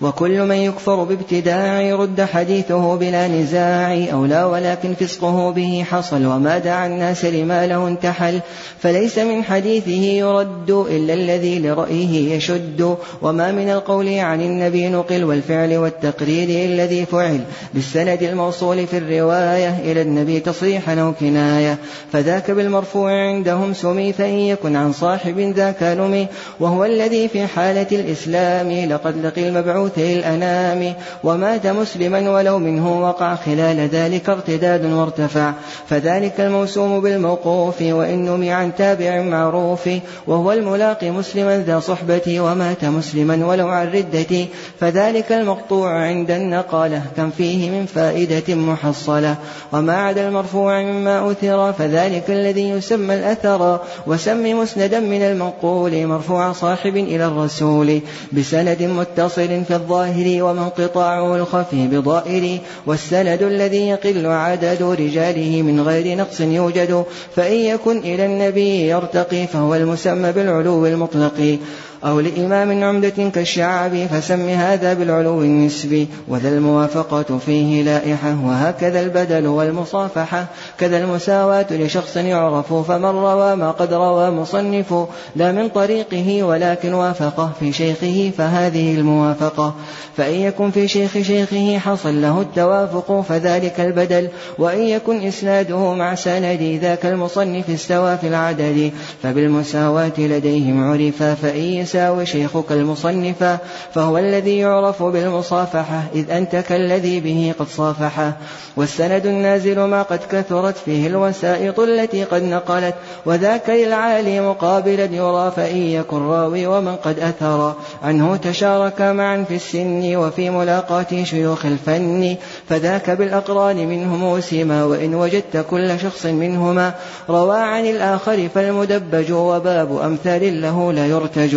وكل 0.00 0.42
من 0.42 0.56
يكفر 0.56 1.04
بابتداع 1.04 1.94
رد 1.94 2.20
حديثه 2.20 2.96
بلا 2.96 3.28
نزاع 3.28 4.06
أو 4.12 4.26
لا 4.26 4.44
ولكن 4.44 4.94
فسقه 4.94 5.50
به 5.50 5.84
حصل 5.90 6.26
وما 6.26 6.58
دعا 6.58 6.86
الناس 6.86 7.24
لما 7.24 7.66
له 7.66 7.88
انتحل 7.88 8.40
فليس 8.78 9.18
من 9.18 9.44
حديثه 9.44 10.02
يرد 10.02 10.70
إلا 10.70 11.14
الذي 11.14 11.58
لرأيه 11.58 12.36
يشد. 12.36 12.96
وما 13.22 13.52
من 13.52 13.70
القول 13.70 14.18
عن 14.18 14.40
النبي 14.40 14.88
نقل 14.88 15.24
والفعل 15.24 15.76
والتقرير 15.76 16.70
الذي 16.70 17.06
فعل 17.06 17.40
بالسند 17.74 18.22
الموصول 18.22 18.86
في 18.86 18.98
الرواية 18.98 19.78
إلى 19.84 20.02
النبي 20.02 20.40
تصريحا 20.40 21.00
أو 21.00 21.12
كناية. 21.12 21.78
فذاك 22.12 22.50
بالمرفوع 22.50 23.10
عندهم 23.10 23.74
سمي 23.74 24.12
فإن 24.12 24.38
يكن 24.38 24.76
عن 24.76 24.92
صاحب 24.92 25.40
ذاك 25.56 25.82
نمي. 25.82 26.26
وهو 26.60 26.84
الذي 26.84 27.28
في 27.28 27.46
حالة 27.46 27.86
الإسلام 27.92 28.90
لقد 28.90 29.26
لقي 29.26 29.48
المبعوث 29.48 29.85
المبعوث 29.86 29.98
للأنام 29.98 30.94
ومات 31.24 31.66
مسلما 31.66 32.30
ولو 32.30 32.58
منه 32.58 33.02
وقع 33.02 33.34
خلال 33.34 33.88
ذلك 33.88 34.28
ارتداد 34.28 34.84
وارتفع. 34.84 35.52
فذلك 35.88 36.40
الموسوم 36.40 37.00
بالموقوف 37.00 37.82
وإن 37.82 38.24
نمي 38.24 38.50
عن 38.52 38.74
تابع 38.74 39.22
معروف. 39.22 39.88
وهو 40.26 40.52
الملاقي 40.52 41.10
مسلما 41.10 41.64
ذا 41.66 41.80
صحبة 41.80 42.40
ومات 42.40 42.84
مسلما 42.84 43.46
ولو 43.46 43.68
عن 43.68 43.86
ردة. 43.92 44.46
فذلك 44.80 45.32
المقطوع 45.32 45.90
عند 45.90 46.30
النقالة 46.30 47.02
كم 47.16 47.30
فيه 47.30 47.70
من 47.70 47.86
فائدة 47.86 48.54
محصلة. 48.54 49.36
وما 49.72 49.96
عدا 49.96 50.28
المرفوع 50.28 50.82
مما 50.82 51.30
أثر 51.30 51.72
فذلك 51.72 52.30
الذي 52.30 52.70
يسمى 52.70 53.14
الأثر. 53.14 53.80
وسم 54.06 54.60
مسندا 54.60 55.00
من 55.00 55.22
المنقول 55.22 56.06
مرفوع 56.06 56.52
صاحب 56.52 56.96
إلى 56.96 57.26
الرسول. 57.26 58.00
بسند 58.32 58.82
متصل 58.82 59.64
في 59.76 59.82
الظاهر 59.82 60.42
ومنقطاعه 60.42 61.36
الخفي 61.36 61.86
بضائر 61.86 62.58
والسند 62.86 63.42
الذي 63.42 63.88
يقل 63.88 64.26
عدد 64.26 64.82
رجاله 64.82 65.62
من 65.62 65.80
غير 65.80 66.16
نقص 66.16 66.40
يوجد 66.40 67.04
فإن 67.36 67.54
يكن 67.54 67.98
إلى 67.98 68.26
النبي 68.26 68.88
يرتقي 68.88 69.46
فهو 69.46 69.74
المسمى 69.74 70.32
بالعلو 70.32 70.86
المطلق. 70.86 71.58
أو 72.04 72.20
لإمام 72.20 72.84
عمدة 72.84 73.30
كالشعب 73.34 74.06
فسم 74.06 74.48
هذا 74.48 74.94
بالعلو 74.94 75.42
النسبي. 75.42 76.08
وذا 76.28 76.48
الموافقة 76.48 77.38
فيه 77.46 77.82
لائحة 77.82 78.36
وهكذا 78.44 79.00
البدل 79.00 79.46
والمصافحة. 79.46 80.46
كذا 80.78 80.98
المساواة 80.98 81.66
لشخص 81.70 82.16
يعرف 82.16 82.74
فمن 82.74 83.04
روى 83.04 83.56
ما 83.56 83.70
قد 83.70 83.92
روى 83.92 84.30
مصنف. 84.30 84.94
لا 85.36 85.52
من 85.52 85.68
طريقه 85.68 86.42
ولكن 86.42 86.94
وافقه 86.94 87.50
في 87.60 87.72
شيخه 87.72 88.30
فهذه 88.38 88.94
الموافقة. 88.94 89.74
فإن 90.16 90.34
يكن 90.34 90.70
في 90.70 90.88
شيخ 90.88 91.12
شيخه 91.12 91.78
حصل 91.78 92.22
له 92.22 92.40
التوافق 92.40 93.24
فذلك 93.28 93.80
البدل. 93.80 94.28
وإن 94.58 94.80
يكن 94.80 95.26
إسناده 95.26 95.94
مع 95.94 96.14
سند 96.14 96.78
ذاك 96.82 97.06
المصنف 97.06 97.70
استوى 97.70 98.16
في 98.16 98.28
العدد 98.28 98.92
فبالمساواة 99.22 100.12
لديهم 100.18 100.84
عرفا 100.84 101.34
فإن 101.34 101.62
يساوي 101.86 102.26
شيخك 102.26 102.72
المصنف 102.72 103.58
فهو 103.94 104.18
الذي 104.18 104.58
يعرف 104.58 105.02
بالمصافحة 105.02 106.02
إذ 106.14 106.30
أنت 106.30 106.56
كالذي 106.56 107.20
به 107.20 107.54
قد 107.58 107.66
صافحه 107.68 108.36
والسند 108.76 109.26
النازل 109.26 109.80
ما 109.80 110.02
قد 110.02 110.20
كثرت 110.30 110.76
فيه 110.76 111.06
الوسائط 111.06 111.80
التي 111.80 112.24
قد 112.24 112.42
نقلت 112.42 112.94
وذاك 113.26 113.70
للعالي 113.70 114.40
مقابلا 114.40 115.04
يرى 115.04 115.52
فإن 115.56 115.76
يكن 115.76 116.22
راوي 116.22 116.66
ومن 116.66 116.96
قد 116.96 117.18
أثر. 117.18 117.74
عنه 118.02 118.36
تشارك 118.36 119.00
معا 119.00 119.44
في 119.48 119.54
السن 119.54 120.16
وفي 120.16 120.50
ملاقاة 120.50 121.24
شيوخ 121.24 121.66
الفن 121.66 122.36
فذاك 122.68 123.10
بالأقران 123.10 123.76
منهم 123.76 124.40
سما 124.40 124.84
وإن 124.84 125.14
وجدت 125.14 125.66
كل 125.70 126.00
شخص 126.00 126.26
منهما 126.26 126.94
روى 127.30 127.58
عن 127.58 127.86
الآخر 127.86 128.48
فالمدبج 128.54 129.32
وباب 129.32 129.96
أمثال 129.96 130.62
له 130.62 130.92
لا 130.92 131.06
يرتج. 131.06 131.56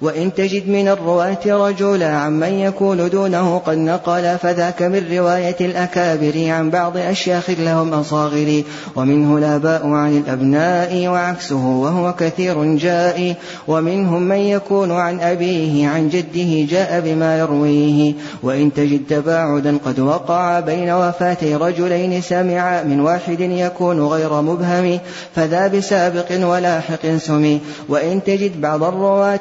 وإن 0.00 0.34
تجد 0.34 0.68
من 0.68 0.88
الرواة 0.88 1.38
رجلا 1.46 2.16
عمن 2.16 2.52
يكون 2.52 3.10
دونه 3.10 3.58
قد 3.58 3.78
نقل 3.78 4.38
فذاك 4.38 4.82
من 4.82 5.06
رواية 5.12 5.56
الأكابر 5.60 6.48
عن 6.48 6.70
بعض 6.70 6.96
أشياخ 6.96 7.50
لهم 7.50 7.94
أصاغر 7.94 8.62
ومنه 8.96 9.38
الآباء 9.38 9.86
عن 9.86 10.16
الأبناء 10.16 11.06
وعكسه 11.06 11.66
وهو 11.66 12.12
كثير 12.12 12.76
جاء 12.76 13.34
ومنهم 13.68 14.22
من 14.22 14.36
يكون 14.36 14.92
عن 14.92 15.20
أبيه 15.20 15.88
عن 15.88 16.08
جده 16.08 16.66
جاء 16.70 17.00
بما 17.00 17.38
يرويه. 17.38 18.14
وإن 18.42 18.72
تجد 18.72 19.00
تباعدا 19.08 19.78
قد 19.84 20.00
وقع 20.00 20.60
بين 20.60 20.90
وفاتي 20.90 21.54
رجلين 21.54 22.20
سمع 22.20 22.82
من 22.82 23.00
واحد 23.00 23.40
يكون 23.40 24.06
غير 24.06 24.40
مبهم 24.40 24.98
فذا 25.36 25.68
بسابق 25.68 26.26
ولاحق 26.30 27.16
سمي. 27.16 27.60
وإن 27.88 28.24
تجد 28.24 28.60
بعض 28.60 28.82
الرواة 28.82 29.40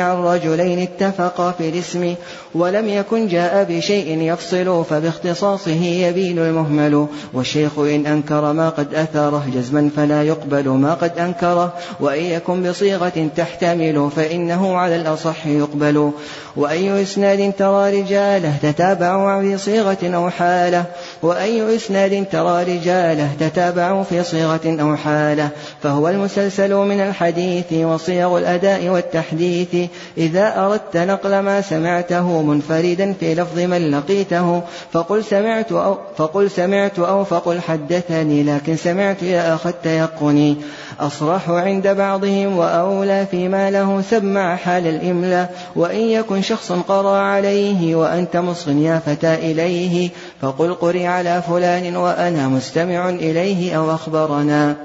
عن 0.00 0.16
رجلين 0.16 0.78
اتفقا 0.78 1.50
في 1.50 1.68
الاسم 1.68 2.14
ولم 2.54 2.88
يكن 2.88 3.28
جاء 3.28 3.64
بشيء 3.64 4.20
يفصل 4.20 4.84
فباختصاصه 4.84 5.84
يبين 5.84 6.38
المهمل. 6.38 7.06
والشيخ 7.32 7.78
إن 7.78 8.06
أنكر 8.06 8.52
ما 8.52 8.68
قد 8.68 8.94
أثره 8.94 9.44
جزما 9.54 9.90
فلا 9.96 10.22
يقبل 10.22 10.68
ما 10.68 10.94
قد 10.94 11.18
أنكره 11.18 11.72
وإن 12.00 12.24
يكن 12.24 12.70
بصيغة 12.70 13.28
تحتمل 13.36 14.10
فإنه 14.16 14.76
على 14.76 14.96
الأصح 14.96 15.46
يقبل. 15.46 16.12
وأي 16.56 17.02
إسناد 17.02 17.52
ترى 17.58 18.00
رجاله 18.00 18.56
تتابعوا 18.62 19.42
في 19.42 19.58
صيغة 19.58 19.98
أو 20.14 20.30
حالة 20.30 20.84
وأي 21.22 21.76
إسناد 21.76 22.26
ترى 22.32 22.62
رجاله 22.62 23.28
تتابعوا 23.40 24.02
في 24.02 24.22
صيغة 24.22 24.76
أو 24.80 24.96
حالة 24.96 25.48
فهو 25.82 26.08
المسلسل 26.08 26.74
من 26.74 27.00
الحديث 27.00 27.72
وصيغ 27.72 28.38
الأداء 28.38 28.88
والتحديث. 28.88 29.76
إذا 30.18 30.54
أردت 30.56 30.96
نقل 30.96 31.38
ما 31.38 31.60
سمعته 31.60 32.42
منفردا 32.42 33.12
في 33.20 33.34
لفظ 33.34 33.58
من 33.58 33.90
لقيته 33.90 34.62
فقل 34.92 35.24
سمعت 35.24 35.72
أو 35.72 35.98
فقل 36.16 36.50
سمعت 36.50 36.98
أو 36.98 37.24
فقل 37.24 37.60
حدثني 37.60 38.42
لكن 38.42 38.76
سمعت 38.76 39.22
يا 39.22 39.54
أخ 39.54 39.66
التيقني 39.66 40.56
أصرح 41.00 41.50
عند 41.50 41.88
بعضهم 41.88 42.58
وأولى 42.58 43.26
فيما 43.30 43.70
له 43.70 44.02
سمع 44.10 44.56
حال 44.56 44.86
الإملاء. 44.86 45.54
وإن 45.76 46.00
يكن 46.00 46.42
شخص 46.42 46.72
قرى 46.72 47.18
عليه 47.18 47.94
وأنت 47.94 48.36
مصغ 48.36 48.72
يا 48.72 49.00
فتى 49.06 49.34
إليه 49.34 50.10
فقل 50.42 50.74
قري 50.74 51.06
على 51.06 51.42
فلان 51.42 51.96
وأنا 51.96 52.48
مستمع 52.48 53.08
إليه 53.08 53.78
أو 53.78 53.94
أخبرنا. 53.94 54.76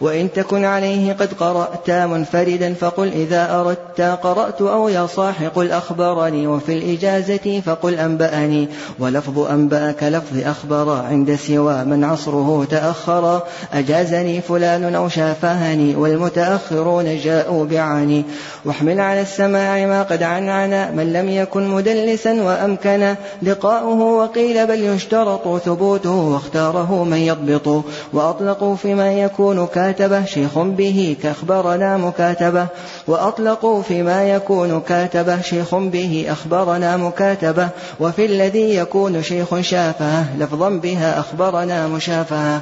وإن 0.00 0.32
تكن 0.32 0.64
عليه 0.64 1.12
قد 1.12 1.32
قرأت 1.32 1.90
منفردا 1.90 2.74
فقل 2.74 3.08
إذا 3.08 3.54
أردت 3.60 4.00
قرأت 4.00 4.62
أو 4.62 4.88
يا 4.88 5.06
صاح 5.06 5.42
قل 5.42 5.70
أخبرني 5.70 6.46
وفي 6.46 6.72
الإجازة 6.72 7.60
فقل 7.66 7.94
أنبأني. 7.94 8.68
ولفظ 8.98 9.38
أنبأ 9.38 9.92
كلفظ 9.92 10.38
أخبر 10.44 10.90
عند 10.90 11.34
سوى 11.34 11.84
من 11.84 12.04
عصره 12.04 12.66
تأخر. 12.70 13.42
أجازني 13.72 14.40
فلان 14.40 14.94
أو 14.94 15.08
شافهني 15.08 15.96
والمتأخرون 15.96 17.18
جاءوا 17.18 17.64
بعني. 17.64 18.24
واحمل 18.64 19.00
على 19.00 19.20
السماع 19.20 19.86
ما 19.86 20.02
قد 20.02 20.22
عنعنا 20.22 20.90
من 20.90 21.12
لم 21.12 21.28
يكن 21.28 21.68
مدلسا 21.68 22.42
وأمكن 22.42 23.14
لقاؤه 23.42 24.02
وقيل 24.02 24.66
بل 24.66 24.82
يشترط 24.84 25.62
ثبوته 25.64 26.14
واختاره 26.14 27.04
من 27.04 27.16
يضبط. 27.16 27.84
وأطلقوا 28.12 28.76
فيما 28.76 29.12
يكون 29.12 29.66
كان 29.66 29.85
كاتبة 29.86 30.24
شيخ 30.24 30.58
به 30.58 31.16
كأخبرنا 31.22 31.96
مكاتبة. 31.96 32.66
وأطلقوا 33.06 33.82
فيما 33.82 34.28
يكون 34.28 34.80
كاتبة 34.80 35.40
شيخ 35.40 35.74
به 35.74 36.26
أخبرنا 36.28 36.96
مكاتبة. 36.96 37.68
وفي 38.00 38.26
الذي 38.26 38.76
يكون 38.76 39.22
شيخ 39.22 39.60
شافه 39.60 40.36
لفظا 40.38 40.70
بها 40.70 41.20
أخبرنا 41.20 41.88
مشافهة 41.88 42.60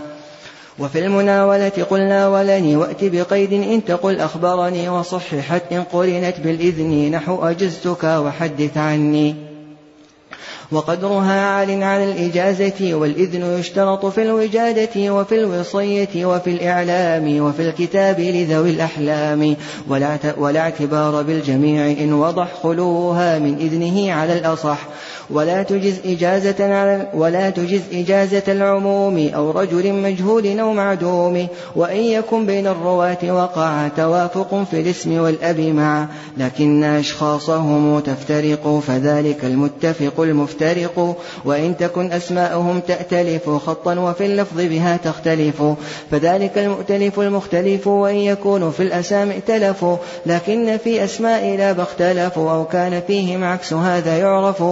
وفي 0.79 0.99
المناولة 0.99 1.73
قلنا 1.91 2.29
ولني 2.29 2.77
وأت 2.77 3.05
بقيد 3.05 3.53
إن 3.53 3.85
تقل 3.85 4.21
أخبرني 4.21 4.89
وصححت 4.89 5.63
إن 5.73 5.83
قرنت 5.83 6.41
بالإذن 6.45 7.11
نحو 7.11 7.45
أجزتك 7.45 8.05
وحدث 8.05 8.77
عني. 8.77 9.44
وقدرها 10.75 11.41
عال 11.41 11.83
على 11.83 12.05
الإجازة 12.05 12.95
والإذن 12.95 13.59
يشترط 13.59 14.07
في 14.07 14.23
الوجادة 14.23 15.13
وفي 15.13 15.35
الوصية 15.35 16.27
وفي 16.27 16.51
الإعلام 16.51 17.41
وفي 17.41 17.63
الكتاب 17.63 18.21
لذوي 18.21 18.71
الأحلام. 18.71 19.57
ولا 20.39 20.61
اعتبار 20.61 21.23
بالجميع 21.23 21.87
إن 21.87 22.13
وضح 22.13 22.49
خلوها 22.63 23.39
من 23.39 23.55
إذنه 23.55 24.13
على 24.13 24.39
الأصح. 24.39 24.79
ولا 25.31 25.63
تجز 25.63 26.01
إجازة 26.07 26.75
على 26.75 27.09
ولا 27.15 27.51
تجز 27.51 27.83
إجازة 27.93 28.43
العموم 28.49 29.29
أو 29.35 29.51
رجل 29.51 29.93
مجهول 29.93 30.61
أو 30.61 30.73
معدوم. 30.73 31.47
وإن 31.77 32.01
يكن 32.01 32.47
بين 32.47 32.67
الرواة 32.67 33.19
وقع 33.23 33.89
توافق 33.89 34.65
في 34.71 34.81
الاسم 34.81 35.19
والأب 35.21 35.61
معا 35.61 36.09
لكن 36.37 36.85
أشخاصهم 36.85 38.01
تفترق 38.01 38.83
فذلك 38.87 39.45
المتفق 39.45 40.21
المفترق 40.21 40.64
تفترق 40.65 41.17
وإن 41.45 41.77
تكن 41.77 42.13
أسماؤهم 42.13 42.81
تأتلف 42.81 43.51
خطا 43.51 43.95
وفي 43.95 44.27
اللفظ 44.27 44.61
بها 44.61 44.97
تختلف. 44.97 45.63
فذلك 46.11 46.59
المؤتلف 46.59 47.21
المختلف 47.21 47.87
وإن 47.87 48.17
يكون 48.17 48.71
في 48.71 48.83
الأسامي 48.83 49.35
ائتلفوا 49.35 49.97
لكن 50.27 50.79
في 50.85 51.05
أسماء 51.05 51.57
لا 51.57 51.83
اختلفوا 51.83 52.51
أو 52.51 52.65
كان 52.65 53.03
فيهم 53.07 53.45
عكس 53.45 53.73
هذا 53.73 54.19
يعرف. 54.19 54.63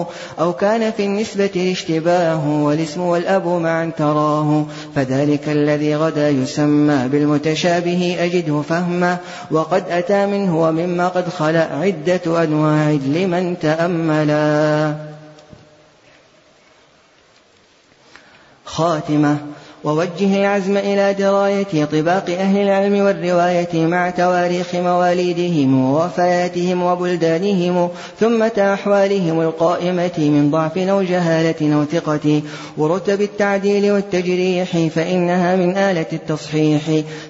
أو 0.40 0.52
كان 0.52 0.90
في 0.90 1.04
النسبة 1.04 1.50
الاشتباه 1.56 2.62
والاسم 2.62 3.00
والأب 3.00 3.46
معا 3.46 3.90
تراه. 3.98 4.64
فذلك 4.94 5.48
الذي 5.48 5.96
غدا 5.96 6.28
يسمى 6.28 7.08
بالمتشابه 7.08 8.16
أجده 8.20 8.62
فهما. 8.68 9.16
وقد 9.50 9.84
أتى 9.90 10.26
منه 10.26 10.60
ومما 10.60 11.08
قد 11.08 11.28
خلا 11.28 11.68
عدة 11.74 12.44
أنواع 12.44 12.90
لمن 12.90 13.58
تأملا. 13.58 15.12
خاتمة. 18.72 19.38
ووجه 19.84 20.40
العزم 20.40 20.76
إلى 20.76 21.14
دراية 21.14 21.84
طباق 21.84 22.24
أهل 22.30 22.56
العلم 22.56 23.06
والرواية 23.06 23.86
مع 23.86 24.10
تواريخ 24.10 24.74
مواليدهم 24.74 25.84
ووفياتهم 25.84 26.82
وبلدانهم 26.82 27.88
ثم 28.20 28.42
أحوالهم 28.42 29.40
القائمة 29.40 30.18
من 30.18 30.50
ضعف 30.50 30.78
أو 30.78 31.02
جهالة 31.02 31.74
أو 31.74 31.84
ثقة. 31.84 32.42
ورتب 32.76 33.20
التعديل 33.20 33.92
والتجريح 33.92 34.88
فإنها 34.94 35.56
من 35.56 35.76
آلة 35.76 36.06
التصحيح. 36.12 36.82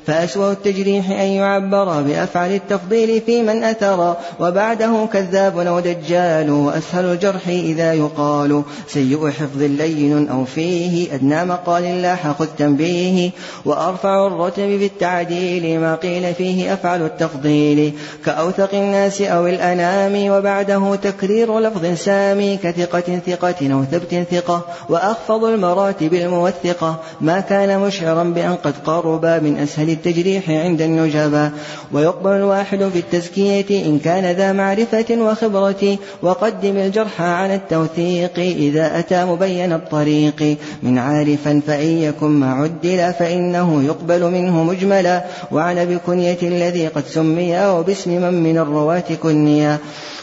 فأسوأ 0.06 0.52
التجريح 0.52 1.10
أن 1.10 1.26
يعبر 1.26 2.02
بأفعل 2.02 2.54
التفضيل 2.54 3.20
في 3.26 3.42
من 3.42 3.64
أثر 3.64 4.16
وبعده 4.40 5.06
كذاب 5.12 5.58
أو 5.58 5.80
دجال. 5.80 6.50
وأسهل 6.50 7.04
الجرح 7.04 7.48
إذا 7.48 7.94
يقال. 7.94 8.62
سيء 8.88 9.30
حفظ 9.30 9.62
لين 9.62 10.28
أو 10.28 10.44
فيه 10.44 11.14
أدنى 11.14 11.44
مقال 11.44 12.02
لاح 12.02 12.41
خذ 12.42 12.48
تنبيه 12.58 13.30
وأرفع 13.64 14.26
الرتب 14.26 14.68
بالتعديل 14.68 15.80
ما 15.80 15.94
قيل 15.94 16.34
فيه 16.34 16.74
أفعل 16.74 17.02
التفضيل 17.02 17.92
كأوثق 18.24 18.74
الناس 18.74 19.22
أو 19.22 19.46
الأنام 19.46 20.30
وبعده 20.32 20.96
تكرير 20.96 21.58
لفظ 21.58 21.86
سامي 21.94 22.56
كثقة 22.56 23.20
ثقة 23.26 23.72
أو 23.72 23.84
ثبت 23.84 24.26
ثقة 24.30 24.60
وأخفض 24.88 25.44
المراتب 25.44 26.14
الموثقة 26.14 27.00
ما 27.20 27.40
كان 27.40 27.80
مشعرا 27.80 28.24
بأن 28.24 28.54
قد 28.54 28.74
قرب 28.84 29.26
من 29.26 29.58
أسهل 29.58 29.90
التجريح 29.90 30.50
عند 30.50 30.82
النجبا 30.82 31.50
ويقبل 31.92 32.30
الواحد 32.30 32.88
في 32.92 32.98
التزكية 32.98 33.86
إن 33.86 33.98
كان 33.98 34.36
ذا 34.36 34.52
معرفة 34.52 35.06
وخبرة 35.10 35.98
وقدم 36.22 36.76
الجرح 36.76 37.22
على 37.22 37.54
التوثيق 37.54 38.38
إذا 38.38 38.98
أتى 38.98 39.24
مبين 39.24 39.72
الطريق 39.72 40.56
من 40.82 40.98
عارفا 40.98 41.60
فإن 41.66 42.02
يكن 42.02 42.31
ما 42.40 42.52
عدل 42.52 43.12
فإنه 43.12 43.82
يقبل 43.82 44.30
منه 44.30 44.64
مجملا 44.64 45.24
وعن 45.52 45.84
بكنية 45.84 46.38
الذي 46.42 46.88
قد 46.88 47.04
سمي 47.06 47.66
وباسم 47.66 48.10
من 48.10 48.42
من 48.42 48.58
الرواة 48.58 49.14
كنيا 49.22 49.78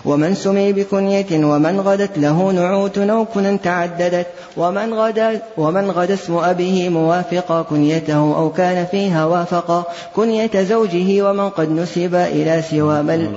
ومن 0.06 0.36
سمي 0.36 0.73
بكنية 0.73 1.45
ومن 1.45 1.80
غدت 1.80 2.18
له 2.18 2.52
نعوت 2.52 2.98
أو 2.98 3.26
كنا 3.26 3.56
تعددت 3.56 4.27
ومن 4.57 4.94
غدا 4.94 5.41
ومن 5.57 5.91
غدا 5.91 6.14
اسم 6.14 6.38
أبيه 6.38 6.90
موافقا 6.90 7.61
كنيته 7.61 8.38
أو 8.38 8.49
كان 8.49 8.86
فيها 8.86 9.26
وافقا 9.26 9.84
كنية 10.15 10.64
زوجه 10.64 11.30
ومن 11.30 11.49
قد 11.49 11.69
نسب 11.72 12.15
إلى 12.15 12.61
سوى 12.61 13.02
من 13.02 13.36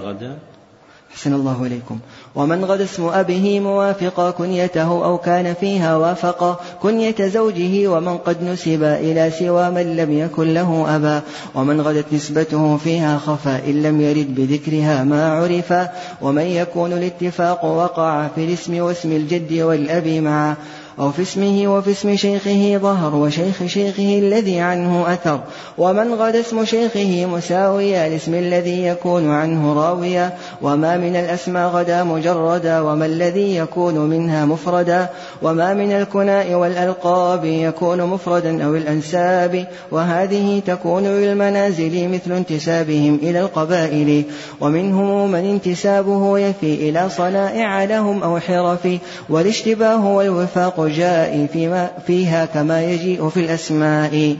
أحسن 1.12 1.34
الله 1.34 1.66
إليكم 1.66 1.98
ومن 2.34 2.64
غدا 2.64 2.84
اسم 2.84 3.08
أبيه 3.08 3.60
موافقا 3.60 4.30
كنيته 4.30 5.04
أو 5.04 5.18
كان 5.18 5.54
فيها 5.54 5.96
وافقا 5.96 6.60
كنية 6.82 7.14
زوجه 7.20 7.88
ومن 7.88 8.18
قد 8.18 8.42
نسب 8.42 8.82
إلى 8.82 9.30
سوى 9.38 9.70
من 9.70 9.96
لم 9.96 10.18
يكن 10.18 10.54
له 10.54 10.96
أبا. 10.96 11.20
ومن 11.54 11.80
غدت 11.80 12.12
نسبته 12.12 12.76
فيها 12.76 13.18
خفا 13.18 13.60
إن 13.66 13.82
لم 13.82 14.00
يرد 14.00 14.34
بذكرها 14.34 15.04
ما 15.04 15.32
عرفا 15.32 15.90
ومن 16.22 16.42
يكون 16.42 16.92
الاتفاق 16.92 17.64
وقع 17.64 18.28
في 18.34 18.44
الاسم 18.44 18.82
واسم 18.82 19.12
الجد 19.12 19.52
والأب 19.52 20.06
معا. 20.06 20.56
أو 20.98 21.10
في 21.10 21.22
اسمه 21.22 21.76
وفي 21.76 21.90
اسم 21.90 22.16
شيخه 22.16 22.78
ظهر 22.82 23.14
وشيخ 23.14 23.66
شيخه 23.66 24.18
الذي 24.18 24.60
عنه 24.60 25.12
أثر. 25.12 25.40
ومن 25.78 26.14
غدا 26.14 26.40
اسم 26.40 26.64
شيخه 26.64 27.26
مساويا 27.26 28.08
لاسم 28.08 28.34
الذي 28.34 28.86
يكون 28.86 29.30
عنه 29.30 29.72
راويا 29.72 30.32
وما 30.62 30.96
من 30.96 31.16
الأسماء 31.16 31.68
غدا 31.68 32.04
مجردا. 32.04 32.80
وما 32.80 33.06
الذي 33.06 33.56
يكون 33.56 33.94
منها 33.94 34.44
مفردا. 34.44 35.08
وما 35.42 35.74
من 35.74 35.92
الكناء 35.92 36.54
والألقاب 36.54 37.44
يكون 37.44 38.02
مفردا 38.02 38.64
أو 38.64 38.74
الأنساب. 38.76 39.66
وهذه 39.90 40.62
تكون 40.66 41.06
للمنازل 41.06 42.08
مثل 42.08 42.32
انتسابهم 42.32 43.18
إلى 43.22 43.40
القبائل. 43.40 44.24
ومنهم 44.60 45.30
من 45.30 45.44
انتسابه 45.50 46.38
يفي 46.38 46.74
إلى 46.88 47.08
صنائع 47.10 47.84
لهم 47.84 48.22
أو 48.22 48.38
حرف. 48.38 48.88
والاشتباه 49.28 50.06
والوفاق 50.06 50.81
جاء 50.86 51.46
فيما 51.52 51.90
فيها 52.06 52.44
كما 52.44 52.82
يجيء 52.82 53.28
في 53.28 53.40
الأسماء. 53.40 54.36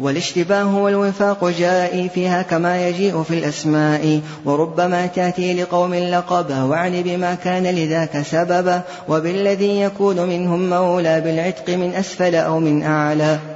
والاشتباه 0.00 0.76
والوفاق 0.76 1.44
جاء 1.48 2.08
فيها 2.08 2.42
كما 2.42 2.88
يجيء 2.88 3.22
في 3.22 3.34
الأسماء. 3.38 4.20
وربما 4.44 5.06
تأتي 5.06 5.62
لقوم 5.62 5.94
لقبا 5.94 6.62
وعن 6.62 7.02
بما 7.02 7.34
كان 7.34 7.66
لذاك 7.66 8.22
سببا 8.22 8.80
وبالذي 9.08 9.80
يكون 9.80 10.20
منهم 10.20 10.70
مولى 10.70 11.20
بالعتق 11.20 11.74
من 11.74 11.94
أسفل 11.94 12.34
أو 12.34 12.58
من 12.58 12.82
أعلى. 12.82 13.55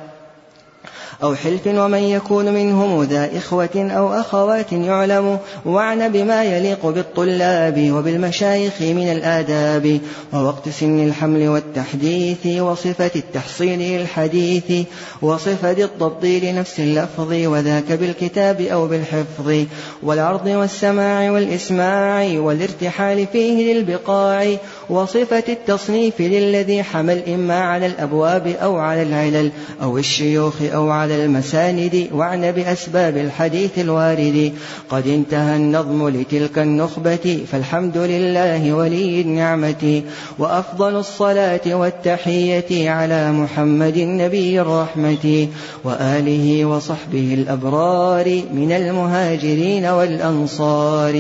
أو 1.23 1.35
حلف 1.35 1.67
ومن 1.67 1.99
يكون 1.99 2.55
منهم 2.55 3.03
ذا 3.03 3.31
إخوة 3.37 3.69
أو 3.77 4.13
أخوات 4.13 4.73
يعلم. 4.73 5.39
وعن 5.67 6.09
بما 6.09 6.45
يليق 6.45 6.87
بالطلاب 6.87 7.91
وبالمشايخ 7.91 8.83
من 8.83 9.13
الآداب. 9.13 10.01
ووقت 10.33 10.69
سن 10.69 11.07
الحمل 11.07 11.49
والتحديث 11.49 12.47
وصفة 12.47 13.11
التحصيل 13.17 13.79
للحديث 13.79 14.87
وصفة 15.23 15.85
الضبط 15.85 16.25
لنفس 16.25 16.81
اللفظ 16.81 17.33
وذاك 17.33 17.93
بالكتاب 17.93 18.61
أو 18.61 18.87
بالحفظ. 18.87 19.65
والعرض 20.03 20.47
والسماع 20.47 21.31
والإسماع 21.31 22.41
والارتحال 22.41 23.27
فيه 23.33 23.75
للبقاع. 23.75 24.57
وصفة 24.91 25.45
التصنيف 25.49 26.21
للذي 26.21 26.83
حمل 26.83 27.23
إما 27.29 27.61
على 27.61 27.87
الأبواب 27.87 28.47
أو 28.47 28.77
على 28.77 29.03
العلل 29.03 29.51
أو 29.83 29.99
الشيوخ 29.99 30.63
أو 30.63 30.91
على 30.91 31.25
المساند 31.25 32.09
وعن 32.15 32.53
بأسباب 32.53 33.17
الحديث 33.17 33.79
الوارد. 33.79 34.53
قد 34.89 35.07
انتهى 35.07 35.57
النظم 35.57 36.09
لتلك 36.09 36.59
النخبة 36.59 37.45
فالحمد 37.53 37.99
لله 37.99 38.73
ولي 38.73 39.21
النعمة. 39.21 40.03
وأفضل 40.39 40.97
الصلاة 40.97 41.75
والتحية 41.75 42.91
على 42.91 43.33
محمد 43.33 43.99
نبي 43.99 44.61
الرحمة. 44.61 45.49
وآله 45.85 46.65
وصحبه 46.65 47.35
الأبرار 47.35 48.43
من 48.53 48.73
المهاجرين 48.73 49.87
والأنصار. 49.87 51.15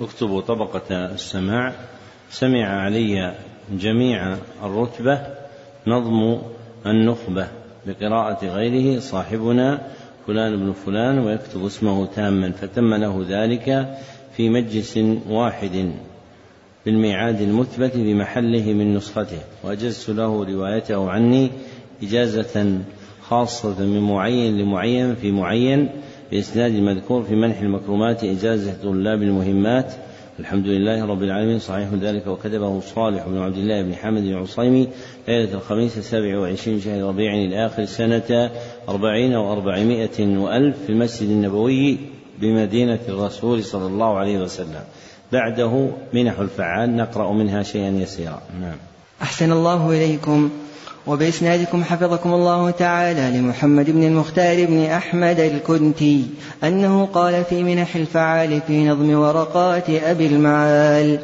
اكتبوا 0.00 0.40
طبقة 0.40 1.14
السماع. 1.14 1.89
سمع 2.30 2.64
علي 2.64 3.34
جميع 3.72 4.36
الرتبة 4.64 5.20
نظم 5.86 6.38
النخبة 6.86 7.46
بقراءة 7.86 8.46
غيره 8.46 9.00
صاحبنا 9.00 9.80
فلان 10.26 10.56
بن 10.56 10.72
فلان 10.72 11.18
ويكتب 11.18 11.64
اسمه 11.64 12.06
تاما 12.06 12.50
فتم 12.50 12.94
له 12.94 13.24
ذلك 13.28 13.96
في 14.36 14.48
مجلس 14.48 14.98
واحد 15.28 15.92
بالميعاد 16.86 17.40
المثبت 17.40 17.96
بمحله 17.96 18.72
من 18.72 18.94
نسخته. 18.94 19.38
وأجزت 19.64 20.10
له 20.10 20.44
روايته 20.44 21.10
عني 21.10 21.50
إجازة 22.02 22.78
خاصة 23.22 23.80
من 23.84 24.00
معين 24.00 24.58
لمعين 24.58 25.14
في 25.14 25.32
معين 25.32 25.88
بإسناد 26.32 26.74
المذكور 26.74 27.22
في 27.22 27.34
منح 27.34 27.60
المكرمات 27.60 28.24
إجازة 28.24 28.74
طلاب 28.82 29.22
المهمات 29.22 29.92
الحمد 30.40 30.66
لله 30.66 31.06
رب 31.06 31.22
العالمين 31.22 31.58
صحيح 31.58 31.88
ذلك 32.00 32.26
وكتبه 32.26 32.80
صالح 32.80 33.26
بن 33.26 33.38
عبد 33.38 33.56
الله 33.56 33.82
بن 33.82 33.94
حمد 33.94 34.22
العصيمي 34.22 34.88
ليلة 35.28 35.54
الخميس 35.54 35.98
السابع 35.98 36.38
وعشرين 36.38 36.80
شهر 36.80 37.02
ربيع 37.02 37.34
الآخر 37.34 37.84
سنة 37.84 38.50
أربعين 38.88 39.34
وأربعمائة 39.34 40.38
وألف 40.38 40.76
في 40.86 40.92
المسجد 40.92 41.28
النبوي 41.28 41.98
بمدينة 42.38 42.98
الرسول 43.08 43.64
صلى 43.64 43.86
الله 43.86 44.18
عليه 44.18 44.38
وسلم. 44.38 44.84
بعده 45.32 45.90
منح 46.12 46.38
الفعال 46.38 46.96
نقرأ 46.96 47.32
منها 47.32 47.62
شيئا 47.62 47.90
يسيرا. 47.90 48.42
نعم. 48.60 48.76
أحسن 49.22 49.52
الله 49.52 49.90
إليكم. 49.90 50.50
وبإسنادكم 51.06 51.84
حفظكم 51.84 52.32
الله 52.32 52.70
تعالى 52.70 53.38
لمحمد 53.38 53.90
بن 53.90 54.02
المختار 54.02 54.64
بن 54.66 54.84
أحمد 54.84 55.40
الكنتي 55.40 56.24
أنه 56.64 57.08
قال 57.14 57.44
في 57.44 57.62
منح 57.62 57.96
الفعال 57.96 58.60
في 58.66 58.88
نظم 58.88 59.18
ورقات 59.18 59.90
أبي 59.90 60.26
المعال. 60.26 61.18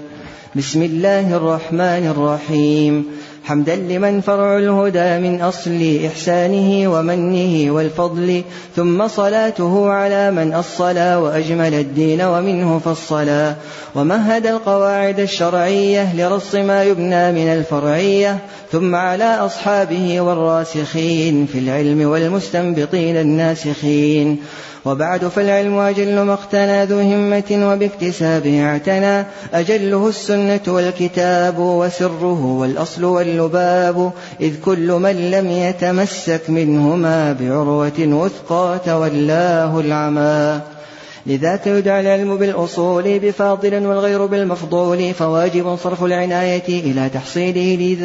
بسم 0.56 0.82
الله 0.82 1.36
الرحمن 1.36 2.06
الرحيم. 2.06 3.06
حمدا 3.46 3.76
لمن 3.76 4.20
فرع 4.20 4.58
الهدى 4.58 5.28
من 5.28 5.40
أصل 5.40 6.00
إحسانه 6.06 6.92
ومنه 6.92 7.70
والفضل 7.70 8.42
ثم 8.76 9.08
صلاته 9.08 9.90
على 9.90 10.30
من 10.30 10.52
أصلا 10.52 11.16
وأجمل 11.16 11.74
الدين 11.74 12.22
ومنه 12.22 12.78
فصلا. 12.78 13.54
ومهد 13.94 14.46
القواعد 14.46 15.20
الشرعية 15.20 16.14
لرص 16.16 16.54
ما 16.54 16.84
يبنى 16.84 17.32
من 17.32 17.48
الفرعية 17.48 18.38
ثم 18.72 18.94
على 18.94 19.24
أصحابه 19.24 20.20
والراسخين 20.20 21.46
في 21.46 21.58
العلم 21.58 22.08
والمستنبطين 22.08 23.16
الناسخين. 23.16 24.38
وبعد 24.86 25.24
فالعلم 25.24 25.78
أجل 25.78 26.20
ما 26.20 26.32
اقتنى 26.32 26.84
ذو 26.84 26.98
همة 27.00 27.72
وباكتسابه 27.72 28.64
اعتنى. 28.64 29.26
أجله 29.54 30.08
السنة 30.08 30.60
والكتاب 30.68 31.58
وسره 31.58 32.44
والأصل 32.44 33.04
واللباب 33.04 34.12
إذ 34.40 34.60
كل 34.64 34.92
من 34.92 35.30
لم 35.30 35.50
يتمسك 35.50 36.50
منهما 36.50 37.32
بعروة 37.32 37.98
وثقى 37.98 38.78
تولاه 38.86 39.80
العمى. 39.80 40.75
لذاك 41.26 41.66
يدعى 41.66 42.00
العلم 42.00 42.36
بالأصول 42.36 43.18
بفاضل 43.18 43.86
والغير 43.86 44.26
بالمفضول 44.26 45.14
فواجب 45.14 45.76
صرف 45.76 46.04
العناية 46.04 46.68
إلى 46.68 47.08
تحصيله 47.08 47.96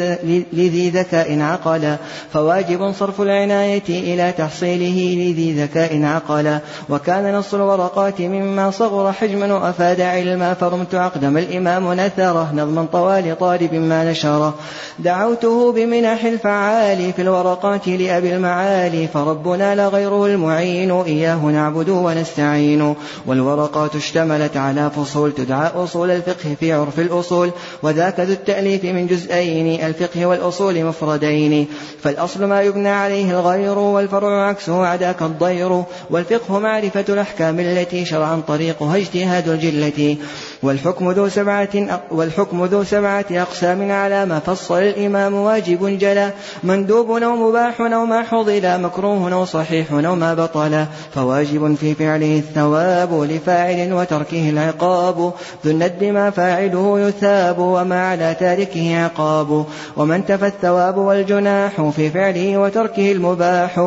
لذي 0.52 0.90
ذكاء 0.90 1.40
عقلا 1.40 1.96
فواجب 2.32 2.92
صرف 2.92 3.20
العناية 3.20 3.88
إلى 3.88 4.32
تحصيله 4.38 5.30
لذي 5.30 5.52
ذكاء 5.52 6.02
عقلا 6.02 6.60
وكان 6.88 7.34
نص 7.34 7.54
الورقات 7.54 8.20
مما 8.20 8.70
صغر 8.70 9.12
حجما 9.12 9.54
وأفاد 9.54 10.00
علما 10.00 10.54
فرمت 10.54 10.94
عقدم 10.94 11.38
الإمام 11.38 11.92
نثره 11.92 12.52
نظما 12.54 12.86
طوال 12.92 13.38
طالب 13.38 13.74
ما 13.74 14.10
نشره 14.10 14.54
دعوته 14.98 15.72
بمنح 15.72 16.24
الفعال 16.24 17.12
في 17.12 17.22
الورقات 17.22 17.88
لأبي 17.88 18.34
المعالي 18.34 19.08
فربنا 19.08 19.74
لا 19.74 19.88
غيره 19.88 20.26
المعين 20.26 20.90
إياه 20.90 21.44
نعبد 21.46 21.88
ونستعين. 21.88 22.94
والورقات 23.26 23.96
اشتملت 23.96 24.56
على 24.56 24.90
فصول 24.90 25.32
تدعى 25.32 25.70
أصول 25.74 26.10
الفقه 26.10 26.56
في 26.60 26.72
عرف 26.72 27.00
الأصول 27.00 27.50
وذاك 27.82 28.20
ذو 28.20 28.32
التأليف 28.32 28.84
من 28.84 29.06
جزئين 29.06 29.86
الفقه 29.86 30.26
والأصول 30.26 30.84
مفردين. 30.84 31.66
فالأصل 32.02 32.44
ما 32.44 32.62
يبنى 32.62 32.88
عليه 32.88 33.40
الغير 33.40 33.78
والفرع 33.78 34.48
عكسه 34.48 34.86
عداك 34.86 35.22
الضير 35.22 35.82
والفقه 36.10 36.58
معرفة 36.58 37.04
الأحكام 37.08 37.60
التي 37.60 38.04
شرعا 38.04 38.42
طريقها 38.48 38.96
اجتهاد 38.96 39.48
الجلة. 39.48 40.16
والحكم 40.62 41.10
ذو 41.10 41.28
سبعة 41.28 42.00
والحكم 42.10 42.64
ذو 42.64 42.84
سبعة 42.84 43.24
أقسام 43.30 43.92
على 43.92 44.26
ما 44.26 44.38
فصل 44.38 44.78
الإمام 44.78 45.34
واجب 45.34 45.98
جلا. 45.98 46.30
مندوب 46.64 47.10
أو 47.10 47.36
مباح 47.36 47.80
أو 47.80 48.06
ما 48.06 48.22
حضل 48.22 48.80
مكروه 48.80 49.32
أو 49.32 49.44
صحيح 49.44 49.92
أو 49.92 50.14
ما 50.14 50.34
بطل. 50.34 50.84
فواجب 51.14 51.74
في 51.74 51.94
فعله 51.94 52.38
الثواب 52.38 53.22
لفاعل 53.22 53.92
وتركه 53.92 54.50
العقاب. 54.50 55.32
ذو 55.64 55.70
الند 55.70 56.04
ما 56.04 56.30
فاعله 56.30 57.00
يثاب 57.00 57.58
وما 57.58 58.08
على 58.08 58.36
تاركه 58.40 59.04
عقاب. 59.04 59.64
ومن 59.96 60.26
تفى 60.26 60.46
الثواب 60.46 60.96
والجناح 60.96 61.90
في 61.96 62.10
فعله 62.10 62.58
وتركه 62.58 63.12
المباح. 63.12 63.78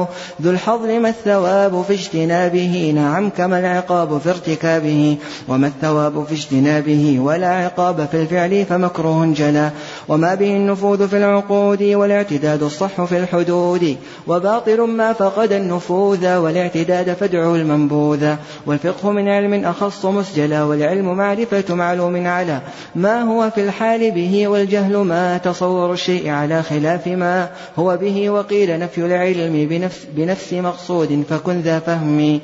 ذو 0.41 0.51
الحظ 0.51 0.85
ما 0.85 1.09
الثواب 1.09 1.83
في 1.87 1.93
اجتنابه 1.93 2.93
نعم 2.95 3.29
كما 3.29 3.59
العقاب 3.59 4.17
في 4.17 4.29
ارتكابه. 4.29 5.17
وما 5.47 5.67
الثواب 5.67 6.25
في 6.25 6.33
اجتنابه 6.33 6.64
ولا 7.19 7.47
عقاب 7.47 8.07
في 8.11 8.21
الفعل 8.21 8.65
فمكروه 8.65 9.25
جلا 9.25 9.71
وما 10.07 10.35
به 10.35 10.55
النفوذ 10.55 11.07
في 11.07 11.17
العقود 11.17 11.83
والاعتداد 11.83 12.63
الصح 12.63 13.03
في 13.03 13.17
الحدود 13.17 13.97
وباطل 14.27 14.81
ما 14.81 15.13
فقد 15.13 15.51
النفوذ 15.51 16.35
والاعتداد 16.37 17.13
فادعوا 17.13 17.57
المنبوذ 17.57 18.35
والفقه 18.65 19.11
من 19.11 19.27
علم 19.27 19.65
أخص 19.65 20.05
مسجلا 20.05 20.63
والعلم 20.63 21.17
معرفة 21.17 21.75
معلوم 21.75 22.27
على 22.27 22.61
ما 22.95 23.21
هو 23.21 23.49
في 23.49 23.61
الحال 23.61 24.11
به 24.11 24.47
والجهل 24.47 24.97
ما 24.97 25.37
تصور 25.37 25.93
الشيء 25.93 26.29
على 26.29 26.63
خلاف 26.63 27.07
ما 27.07 27.49
هو 27.79 27.97
به 27.97 28.29
وقيل 28.29 28.79
نفي 28.79 29.05
العلم 29.05 29.67
بنفس, 29.67 30.05
بنفس 30.15 30.53
مقصود 30.53 31.23
فكن 31.29 31.61
ذا 31.61 31.79
فهم 31.79 32.39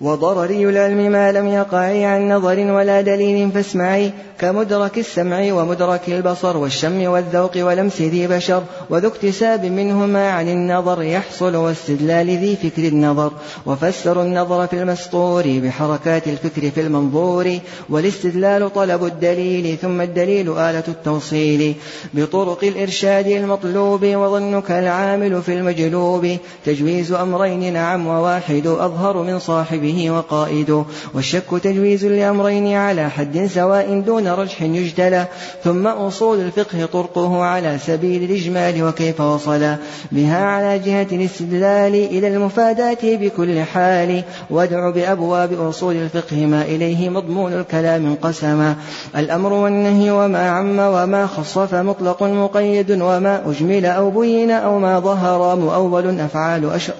وضرري 0.00 0.68
العلم 0.68 1.12
ما 1.12 1.32
لم 1.32 1.46
يقع 1.48 2.06
عن 2.06 2.28
نظر 2.28 2.58
ولا 2.58 3.00
دليل 3.00 3.50
فاسمعي 3.50 4.12
كمدرك 4.38 4.98
السمع 4.98 5.52
ومدرك 5.52 6.08
البصر 6.08 6.56
والشم 6.56 7.10
والذوق 7.10 7.50
ولمس 7.56 8.00
ذي 8.00 8.26
بشر 8.26 8.62
وذو 8.90 9.08
اكتساب 9.08 9.64
منهما 9.64 10.30
عن 10.30 10.48
النظر 10.48 11.02
يحصل 11.02 11.56
واستدلال 11.56 12.26
ذي 12.26 12.56
فكر 12.56 12.88
النظر 12.88 13.32
وفسروا 13.66 14.22
النظر 14.22 14.66
في 14.66 14.76
المسطور 14.76 15.44
بحركات 15.46 16.26
الفكر 16.28 16.70
في 16.70 16.80
المنظور 16.80 17.58
والاستدلال 17.88 18.72
طلب 18.72 19.04
الدليل 19.04 19.76
ثم 19.82 20.00
الدليل 20.00 20.50
آلة 20.50 20.84
التوصيل 20.88 21.74
بطرق 22.14 22.64
الإرشاد 22.64 23.26
المطلوب 23.26 24.04
وظنك 24.04 24.70
العامل 24.70 25.42
في 25.42 25.54
المجلوب 25.54 26.36
تجويز 26.64 27.12
أمرين 27.12 27.72
نعم 27.72 28.06
وواحد 28.06 28.66
أظهر 28.66 29.22
من 29.22 29.38
صاحبه 29.38 29.89
وقائد 30.10 30.84
والشك 31.14 31.60
تجويز 31.62 32.04
لأمرين 32.04 32.74
على 32.74 33.10
حد 33.10 33.46
سواء 33.54 34.00
دون 34.00 34.28
رجح 34.28 34.62
يجتلى 34.62 35.26
ثم 35.64 35.86
أصول 35.86 36.40
الفقه 36.40 36.86
طرقه 36.92 37.42
على 37.42 37.78
سبيل 37.86 38.22
الإجمال 38.22 38.84
وكيف 38.84 39.20
وصل 39.20 39.74
بها 40.12 40.44
على 40.44 40.78
جهة 40.78 41.06
الاستدلال 41.12 41.94
إلى 41.94 42.28
المفادات 42.28 43.04
بكل 43.04 43.60
حال. 43.60 44.22
وادع 44.50 44.90
بأبواب 44.90 45.68
أصول 45.68 45.96
الفقه 45.96 46.36
ما 46.46 46.62
إليه 46.62 47.08
مضمون 47.08 47.52
الكلام 47.52 48.06
انقسما 48.06 48.76
الأمر 49.16 49.52
والنهي 49.52 50.10
وما 50.10 50.50
عم 50.50 50.78
وما 50.78 51.26
خص 51.26 51.58
فمطلق 51.58 52.22
مقيد 52.22 52.90
وما 52.90 53.42
أجمل 53.46 53.86
أو 53.86 54.10
بين 54.10 54.50
أو 54.50 54.78
ما 54.78 55.00
ظهر 55.00 55.56
مؤول 55.56 56.20
أفعال 56.20 56.70
أشر 56.70 56.94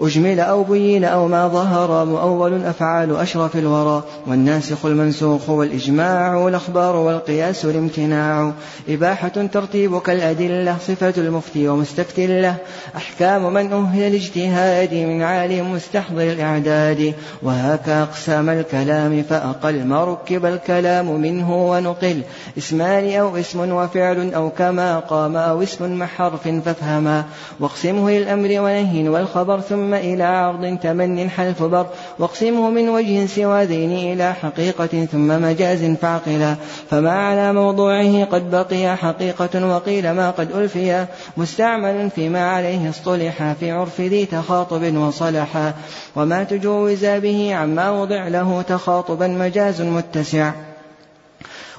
أجمل 0.00 0.40
أو 0.40 0.64
بين 0.64 1.04
أو 1.04 1.28
ما 1.28 1.48
ظهر 1.48 2.04
مؤول 2.04 2.64
أفعال 2.64 3.16
أشرف 3.16 3.56
الورى 3.56 4.04
والناسخ 4.26 4.86
المنسوخ 4.86 5.50
والإجماع 5.50 6.34
والأخبار 6.34 6.96
والقياس 6.96 7.64
الامتناع 7.64 8.52
إباحة 8.88 9.28
ترتيب 9.28 9.98
كالأدلة 9.98 10.76
صفة 10.86 11.14
المفتي 11.16 11.68
ومستفت 11.68 12.20
له. 12.20 12.54
أحكام 12.96 13.54
من 13.54 13.72
أهل 13.72 14.02
الاجتهاد 14.02 14.94
من 14.94 15.22
عالم 15.22 15.72
مستحضر 15.72 16.22
الإعداد. 16.22 17.14
وهاك 17.42 17.88
أقسام 17.88 18.50
الكلام 18.50 19.22
فأقل 19.22 19.84
ما 19.84 20.04
ركب 20.04 20.46
الكلام 20.46 21.20
منه 21.20 21.70
ونقل. 21.70 22.22
اسمان 22.58 23.12
أو 23.12 23.36
اسم 23.36 23.72
وفعل 23.72 24.34
أو 24.34 24.50
كما 24.50 24.98
قام 24.98 25.36
أو 25.36 25.62
اسم 25.62 25.92
مع 25.92 26.06
حرف 26.06 26.48
فافهما. 26.48 27.24
واقسمه 27.60 28.10
للأمر 28.10 28.48
ونهي 28.60 29.08
والخبر 29.08 29.60
ثم 29.60 29.85
ثم 29.86 29.94
إلى 29.94 30.24
عرض 30.24 30.78
تمن 30.82 31.30
حلف 31.30 31.62
بر 31.62 31.86
واقسمه 32.18 32.70
من 32.70 32.88
وجه 32.88 33.26
سوى 33.26 33.64
ذين 33.64 34.12
إلى 34.12 34.34
حقيقة 34.34 35.06
ثم 35.12 35.42
مجاز 35.42 35.84
فعقلا 35.84 36.56
فما 36.90 37.10
على 37.10 37.52
موضوعه 37.52 38.24
قد 38.24 38.50
بقي 38.50 38.96
حقيقة 38.96 39.66
وقيل 39.66 40.10
ما 40.10 40.30
قد 40.30 40.52
ألفيا 40.52 41.08
مستعمل 41.36 42.10
فيما 42.10 42.50
عليه 42.50 42.90
اصطلح 42.90 43.52
في 43.60 43.70
عرف 43.70 44.00
ذي 44.00 44.26
تخاطب 44.26 44.96
وصلحا 44.96 45.74
وما 46.16 46.44
تجوز 46.44 47.04
به 47.04 47.54
عما 47.54 47.90
وضع 47.90 48.28
له 48.28 48.62
تخاطبا 48.62 49.26
مجاز 49.26 49.82
متسع. 49.82 50.52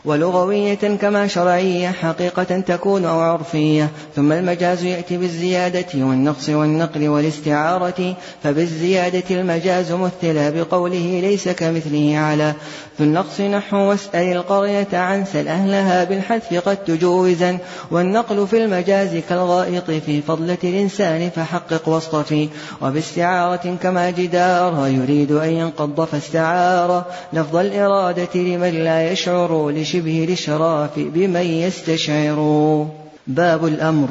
ولغوية 0.07 0.97
كما 1.01 1.27
شرعية 1.27 1.87
حقيقة 1.87 2.43
تكون 2.43 3.05
أو 3.05 3.19
عرفية. 3.19 3.89
ثم 4.15 4.31
المجاز 4.31 4.83
يأتي 4.83 5.17
بالزيادة 5.17 5.85
والنقص 5.95 6.49
والنقل 6.49 7.07
والاستعارة 7.07 8.15
فبالزيادة 8.43 9.23
المجاز 9.31 9.91
مثلا 9.91 10.49
بقوله 10.49 11.19
ليس 11.23 11.49
كمثله 11.49 12.17
على 12.17 12.53
في 12.97 13.03
النقص 13.03 13.41
نحو 13.41 13.77
واسأل 13.77 14.31
القرية 14.31 14.87
عن 14.93 15.25
سل 15.25 15.47
أهلها 15.47 16.03
بالحذف 16.03 16.53
قد 16.53 16.77
تجوزا. 16.77 17.57
والنقل 17.91 18.47
في 18.47 18.63
المجاز 18.63 19.17
كالغائط 19.29 19.91
في 19.91 20.21
فضلة 20.21 20.57
الإنسان 20.63 21.29
فحقق 21.29 21.89
واصطفي 21.89 22.49
وباستعارة 22.81 23.77
كما 23.83 24.09
جدار 24.09 24.87
يريد 24.87 25.31
أن 25.31 25.49
ينقض 25.49 26.05
فاستعار. 26.05 27.05
لفظ 27.33 27.55
الإرادة 27.55 28.35
لمن 28.35 28.83
لا 28.83 29.11
يشعر 29.11 29.69
لشبه 29.97 30.23
الإشراف 30.23 30.89
بمن 30.97 31.41
يستشعر 31.41 32.87
باب 33.27 33.65
الأمر. 33.65 34.07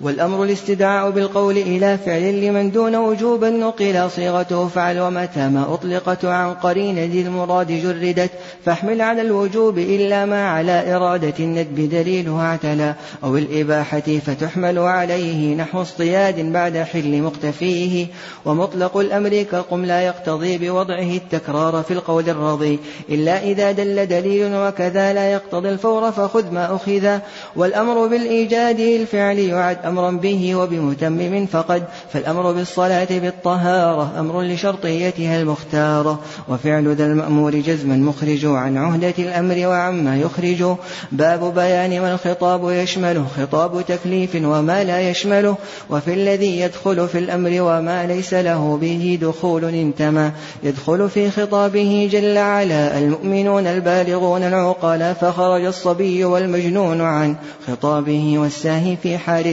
والأمر 0.00 0.44
الاستدعاء 0.44 1.10
بالقول 1.10 1.56
إلى 1.56 1.98
فعل 1.98 2.40
لمن 2.40 2.70
دون 2.70 2.96
وجوبا 2.96 3.50
نقل 3.50 4.10
صيغته 4.10 4.68
فعل 4.68 5.00
ومتى 5.00 5.48
ما 5.48 5.74
أطلقت 5.74 6.24
عن 6.24 6.54
قرين 6.54 6.98
ذي 6.98 7.22
المراد 7.22 7.66
جردت 7.66 8.30
فاحمل 8.64 9.02
على 9.02 9.22
الوجوب 9.22 9.78
إلا 9.78 10.24
ما 10.24 10.48
على 10.48 10.96
إرادة 10.96 11.34
الندب 11.40 11.88
دليلها 11.88 12.46
اعتلى 12.46 12.94
أو 13.24 13.36
الإباحة 13.36 14.00
فتحمل 14.26 14.78
عليه 14.78 15.54
نحو 15.54 15.82
اصطياد 15.82 16.52
بعد 16.52 16.76
حل 16.76 17.22
مقتفيه 17.22 18.06
ومطلق 18.44 18.96
الأمر 18.96 19.42
كقم 19.42 19.84
لا 19.84 20.00
يقتضي 20.00 20.58
بوضعه 20.58 21.16
التكرار 21.16 21.82
في 21.82 21.94
القول 21.94 22.30
الرضي 22.30 22.78
إلا 23.10 23.42
إذا 23.42 23.72
دل 23.72 24.06
دليل 24.06 24.54
وكذا 24.54 25.12
لا 25.12 25.32
يقتضي 25.32 25.68
الفور 25.68 26.12
فخذ 26.12 26.50
ما 26.50 26.74
أخذ 26.74 27.18
والأمر 27.56 28.06
بالإيجاد 28.06 28.80
الفعل 28.80 29.38
يعد 29.38 29.83
أمرا 29.88 30.10
به 30.10 30.54
وبمتمم 30.54 31.46
فقد 31.46 31.82
فالأمر 32.12 32.52
بالصلاة 32.52 33.08
بالطهارة 33.10 34.20
أمر 34.20 34.42
لشرطيتها 34.42 35.40
المختارة 35.40 36.20
وفعل 36.48 36.94
ذا 36.94 37.06
المأمور 37.06 37.54
جزما 37.54 37.96
مخرج 37.96 38.46
عن 38.46 38.76
عهدة 38.76 39.14
الأمر 39.18 39.66
وعما 39.66 40.16
يخرج. 40.16 40.76
باب 41.12 41.54
بيان 41.54 42.00
ما 42.00 42.14
الخطاب 42.14 42.70
يشمله 42.70 43.26
خطاب 43.36 43.84
تكليف 43.86 44.34
وما 44.34 44.84
لا 44.84 45.10
يشمله 45.10 45.56
وفي 45.90 46.14
الذي 46.14 46.60
يدخل 46.60 47.08
في 47.08 47.18
الأمر 47.18 47.50
وما 47.60 48.06
ليس 48.06 48.34
له 48.34 48.78
به 48.80 49.18
دخول 49.22 49.64
انتمى 49.64 50.30
يدخل 50.62 51.08
في 51.08 51.30
خطابه 51.30 52.08
جل 52.12 52.38
على 52.38 52.98
المؤمنون 52.98 53.66
البالغون 53.66 54.42
العقلاء 54.42 55.14
فخرج 55.14 55.64
الصبي 55.64 56.24
والمجنون 56.24 57.00
عن 57.00 57.36
خطابه 57.66 58.38
والساهي 58.38 58.96
في 58.96 59.18
حال 59.18 59.46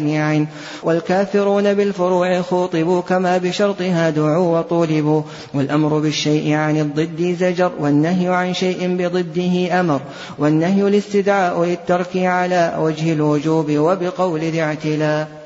والكافرون 0.84 1.74
بالفروع 1.74 2.42
خوطبوا 2.42 3.02
كما 3.02 3.38
بشرطها 3.38 4.10
دعوا 4.10 4.60
وطولبوا. 4.60 5.22
والأمر 5.54 6.00
بالشيء 6.00 6.54
عن 6.54 6.78
الضد 6.78 7.36
زجر 7.40 7.72
والنهي 7.80 8.28
عن 8.28 8.54
شيء 8.54 8.96
بضده 8.98 9.80
أمر. 9.80 10.02
والنهي 10.40 10.88
الاستدعاء 10.88 11.64
للترك 11.64 12.18
على 12.18 12.76
وجه 12.80 13.14
الوجوب 13.14 13.72
وبقول 13.72 14.40
ذي 14.40 14.62
اعتلاء 14.62 15.41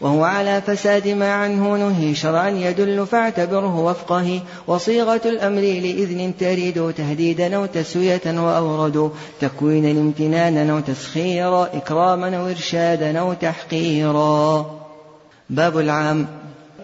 وهو 0.00 0.24
على 0.24 0.62
فساد 0.66 1.08
ما 1.08 1.32
عنه 1.32 1.76
نهي 1.76 2.14
شرعا 2.14 2.48
يدل 2.48 3.06
فاعتبره 3.06 3.78
وفقه. 3.78 4.40
وصيغة 4.66 5.20
الأمر 5.24 5.60
لإذن 5.60 6.32
تريد 6.40 6.92
تهديدا 6.96 7.56
أو 7.56 7.66
تسوية 7.66 8.20
وأورد. 8.26 9.10
تكوينا 9.40 9.90
امتنانا 9.90 10.72
أو 10.72 10.80
تسخيرا 10.80 11.68
إكراما 11.74 12.36
أو 12.36 12.46
إرشادا 12.46 13.18
أو 13.18 13.32
تحقيرا. 13.32 14.66
باب 15.50 15.78
العام. 15.78 16.26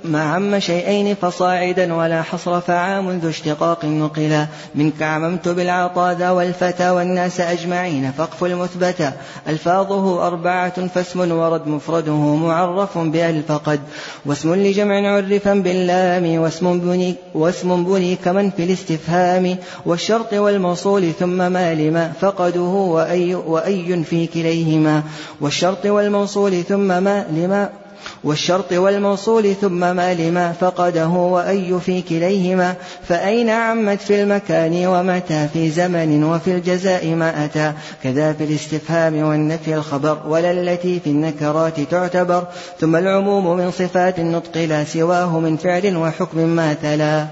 ما 0.05 0.22
عم 0.22 0.59
شيئين 0.59 1.14
فصاعدا 1.14 1.94
ولا 1.94 2.22
حصر 2.22 2.60
فعام 2.60 3.18
ذو 3.18 3.28
اشتقاق 3.28 3.85
نقلا. 3.85 4.47
منك 4.74 5.02
عممت 5.02 5.48
بالعطاء 5.48 6.14
ذا 6.14 6.31
والفتى 6.31 6.90
والناس 6.90 7.40
أجمعين 7.40 8.12
فاقف 8.12 8.44
المثبتا 8.44 9.12
ألفاظه 9.48 10.26
أربعة 10.26 10.86
فاسم 10.86 11.32
ورد 11.32 11.68
مفرده 11.68 12.35
معرف 12.35 12.98
بأل 12.98 13.43
فقد 13.48 13.81
واسم 14.26 14.55
لجمع 14.55 15.14
عرفا 15.16 15.55
باللام 15.55 16.39
واسم 16.39 16.81
بني, 16.81 17.14
واسم 17.35 17.85
بني 17.85 18.16
كمن 18.16 18.51
في 18.51 18.64
الاستفهام. 18.64 19.56
والشرط 19.86 20.32
والموصول 20.32 21.12
ثم 21.12 21.52
ما 21.52 21.74
لما 21.74 22.12
فقده 22.20 22.60
وأي, 22.60 23.35
وأي 23.35 24.05
في 24.05 24.26
كليهما. 24.26 25.02
والشرط 25.40 25.86
والموصول 25.86 26.62
ثم 26.62 27.02
ما 27.02 27.26
لما 27.31 27.84
والشرط 28.24 28.72
والموصول 28.72 29.55
ثم 29.55 29.97
ما 29.97 30.14
لما 30.14 30.52
فقده 30.52 31.09
وأي 31.09 31.81
في 31.81 32.02
كليهما 32.02 32.74
فأين 33.09 33.51
عمت 33.51 34.01
في 34.01 34.22
المكان 34.22 34.86
ومتى 34.86 35.48
في 35.52 35.70
زمن 35.70 36.24
وفي 36.24 36.51
الجزاء 36.51 37.06
ما 37.06 37.44
أتى؟ 37.44 37.72
كذا 38.02 38.32
في 38.32 38.44
الاستفهام 38.44 39.22
والنفي 39.22 39.74
الخبر 39.74 40.22
ولا 40.28 40.51
التي 40.51 41.01
في 41.01 41.10
النكرات 41.10 41.81
تعتبر 41.81 42.47
ثم 42.81 42.97
العموم 42.97 43.56
من 43.56 43.70
صفات 43.70 44.18
النطق 44.18 44.59
لا 44.59 44.85
سواه 44.85 45.39
من 45.39 45.56
فعل 45.56 45.97
وحكم 45.97 46.39
ما 46.39 46.74
تلا. 46.74 47.26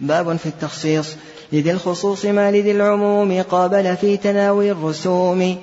باب 0.00 0.36
في 0.36 0.46
التخصيص 0.46 1.16
لذي 1.52 1.70
الخصوص 1.70 2.24
ما 2.24 2.50
لذي 2.50 2.70
العموم 2.70 3.42
قابل 3.42 3.96
في 3.96 4.16
تناول 4.16 4.64
الرسوم. 4.64 5.56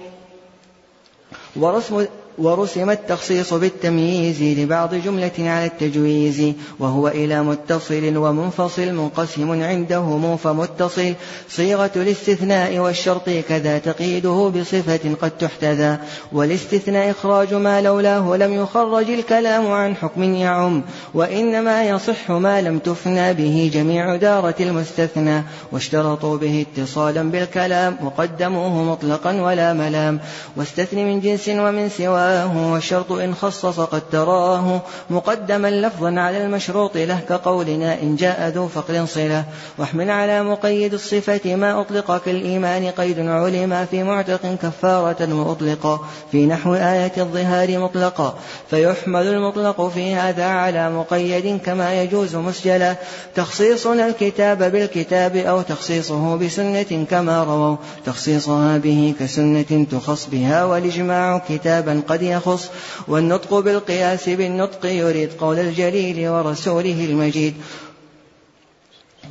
ورسم 1.55 2.05
ورسم 2.41 2.89
التخصيص 2.89 3.53
بالتمييز 3.53 4.59
لبعض 4.59 4.95
جملة 4.95 5.31
على 5.39 5.65
التجويز 5.65 6.53
وهو 6.80 7.07
إلى 7.07 7.43
متصل 7.43 8.18
ومنفصل 8.18 8.91
منقسم 8.91 9.63
عندهم 9.63 10.38
فمتصل. 10.38 11.13
صيغة 11.49 11.91
الاستثناء 11.95 12.77
والشرط 12.77 13.30
كذا 13.49 13.77
تقييده 13.77 14.51
بصفة 14.55 15.15
قد 15.22 15.31
تحتذى. 15.31 15.97
والاستثناء 16.31 17.11
إخراج 17.11 17.53
ما 17.53 17.81
لولاه 17.81 18.35
لم 18.35 18.53
يخرج 18.53 19.09
الكلام 19.09 19.72
عن 19.72 19.95
حكم 19.95 20.23
يعم 20.23 20.84
وإنما 21.13 21.84
يصح 21.84 22.31
ما 22.31 22.61
لم 22.61 22.80
تفنى 22.80 23.34
به 23.34 23.72
جميع 23.73 24.15
دارة 24.15 24.55
المستثنى. 24.59 25.43
واشترطوا 25.72 26.38
به 26.38 26.65
اتصالا 26.77 27.23
بالكلام 27.31 27.97
وقدموه 28.03 28.84
مطلقا 28.84 29.41
ولا 29.41 29.73
ملام. 29.73 30.19
واستثن 30.57 30.97
من 30.97 31.19
جنس 31.19 31.49
ومن 31.49 31.89
سواه 31.89 32.30
تراه 32.31 32.71
والشرط 32.71 33.11
إن 33.11 33.35
خصص 33.35 33.79
قد 33.79 34.01
تراه 34.11 34.81
مقدما 35.09 35.67
لفظا 35.67 36.19
على 36.19 36.45
المشروط 36.45 36.97
له 36.97 37.19
كقولنا 37.29 38.01
إن 38.01 38.15
جاء 38.15 38.47
ذو 38.55 38.67
فقد 38.67 39.05
صلة. 39.05 39.43
واحمل 39.77 40.09
على 40.09 40.43
مقيد 40.43 40.93
الصفة 40.93 41.55
ما 41.55 41.81
أطلق 41.81 42.17
كالإيمان 42.25 42.85
قيد 42.85 43.19
علم 43.19 43.87
في 43.91 44.03
معتق 44.03 44.57
كفارة 44.61 45.33
وأطلق 45.33 46.05
في 46.31 46.45
نحو 46.45 46.75
آية 46.75 47.11
الظهار 47.17 47.79
مطلقا 47.79 48.35
فيحمل 48.69 49.27
المطلق 49.27 49.87
في 49.87 50.13
هذا 50.13 50.45
على 50.45 50.89
مقيد 50.91 51.59
كما 51.65 52.01
يجوز 52.01 52.35
مسجلا. 52.35 52.95
تخصيصنا 53.35 54.07
الكتاب 54.07 54.71
بالكتاب 54.71 55.35
أو 55.35 55.61
تخصيصه 55.61 56.35
بسنة 56.35 57.05
كما 57.09 57.43
رووا. 57.43 57.75
تخصيصها 58.05 58.77
به 58.77 59.13
كسنة 59.19 59.85
تخص 59.91 60.27
بها 60.31 60.65
والإجماع 60.65 61.41
كتابا 61.49 62.01
قد 62.07 62.20
يخص 62.23 62.69
والنطق 63.07 63.60
بالقياس 63.60 64.30
بالنطق 64.30 64.85
يريد 64.85 65.31
قول 65.34 65.60
الجليل 65.60 66.30
ورسوله 66.30 67.06
المجيد. 67.06 67.53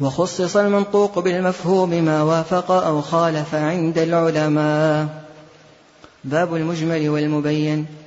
وخصص 0.01 0.57
المنطوق 0.57 1.19
بالمفهوم 1.19 1.91
ما 1.91 2.23
وافق 2.23 2.71
أو 2.71 3.01
خالف 3.01 3.55
عند 3.55 3.99
العلماء. 3.99 5.25
باب 6.25 6.55
المجمل 6.55 7.09
والمبين. 7.09 8.00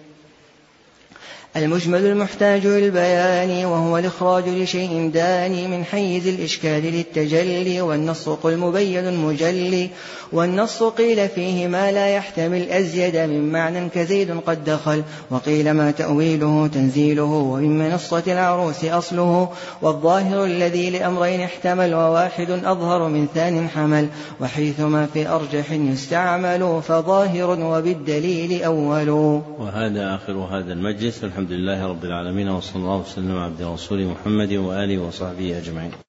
المجمل 1.57 2.05
المحتاج 2.05 2.67
للبيان 2.67 3.65
وهو 3.65 3.97
الإخراج 3.97 4.49
لشيء 4.49 5.11
داني 5.13 5.67
من 5.67 5.83
حيز 5.83 6.27
الإشكال 6.27 6.83
للتجلي 6.83 7.81
والنص 7.81 8.29
قل 8.29 8.57
مبين 8.57 9.17
مجلي 9.17 9.89
والنص 10.31 10.83
قيل 10.83 11.29
فيه 11.29 11.67
ما 11.67 11.91
لا 11.91 12.07
يحتمل 12.07 12.69
أزيد 12.69 13.17
من 13.17 13.51
معنى 13.51 13.89
كزيد 13.89 14.39
قد 14.45 14.63
دخل 14.63 15.03
وقيل 15.29 15.71
ما 15.71 15.91
تأويله 15.91 16.67
تنزيله 16.67 17.23
ومن 17.23 17.79
منصة 17.79 18.23
العروس 18.27 18.85
أصله 18.85 19.49
والظاهر 19.81 20.45
الذي 20.45 20.89
لأمرين 20.89 21.41
احتمل 21.41 21.93
وواحد 21.93 22.49
أظهر 22.49 23.09
من 23.09 23.27
ثان 23.35 23.69
حمل 23.69 24.07
وحيثما 24.41 25.05
في 25.05 25.27
أرجح 25.27 25.71
يستعمل 25.71 26.81
فظاهر 26.87 27.59
وبالدليل 27.59 28.63
أول. 28.63 29.09
وهذا 29.59 30.15
آخر 30.15 30.33
هذا 30.33 30.73
المجلس 30.73 31.23
الحمد 31.43 31.59
لله 31.59 31.87
رب 31.87 32.03
العالمين 32.05 32.49
وصلى 32.49 32.75
الله 32.75 32.99
وسلم 32.99 33.31
على 33.31 33.51
عبد 33.51 33.61
رسول 33.61 34.05
محمد 34.05 34.53
وآله 34.53 34.97
وصحبه 34.99 35.57
أجمعين. 35.57 36.02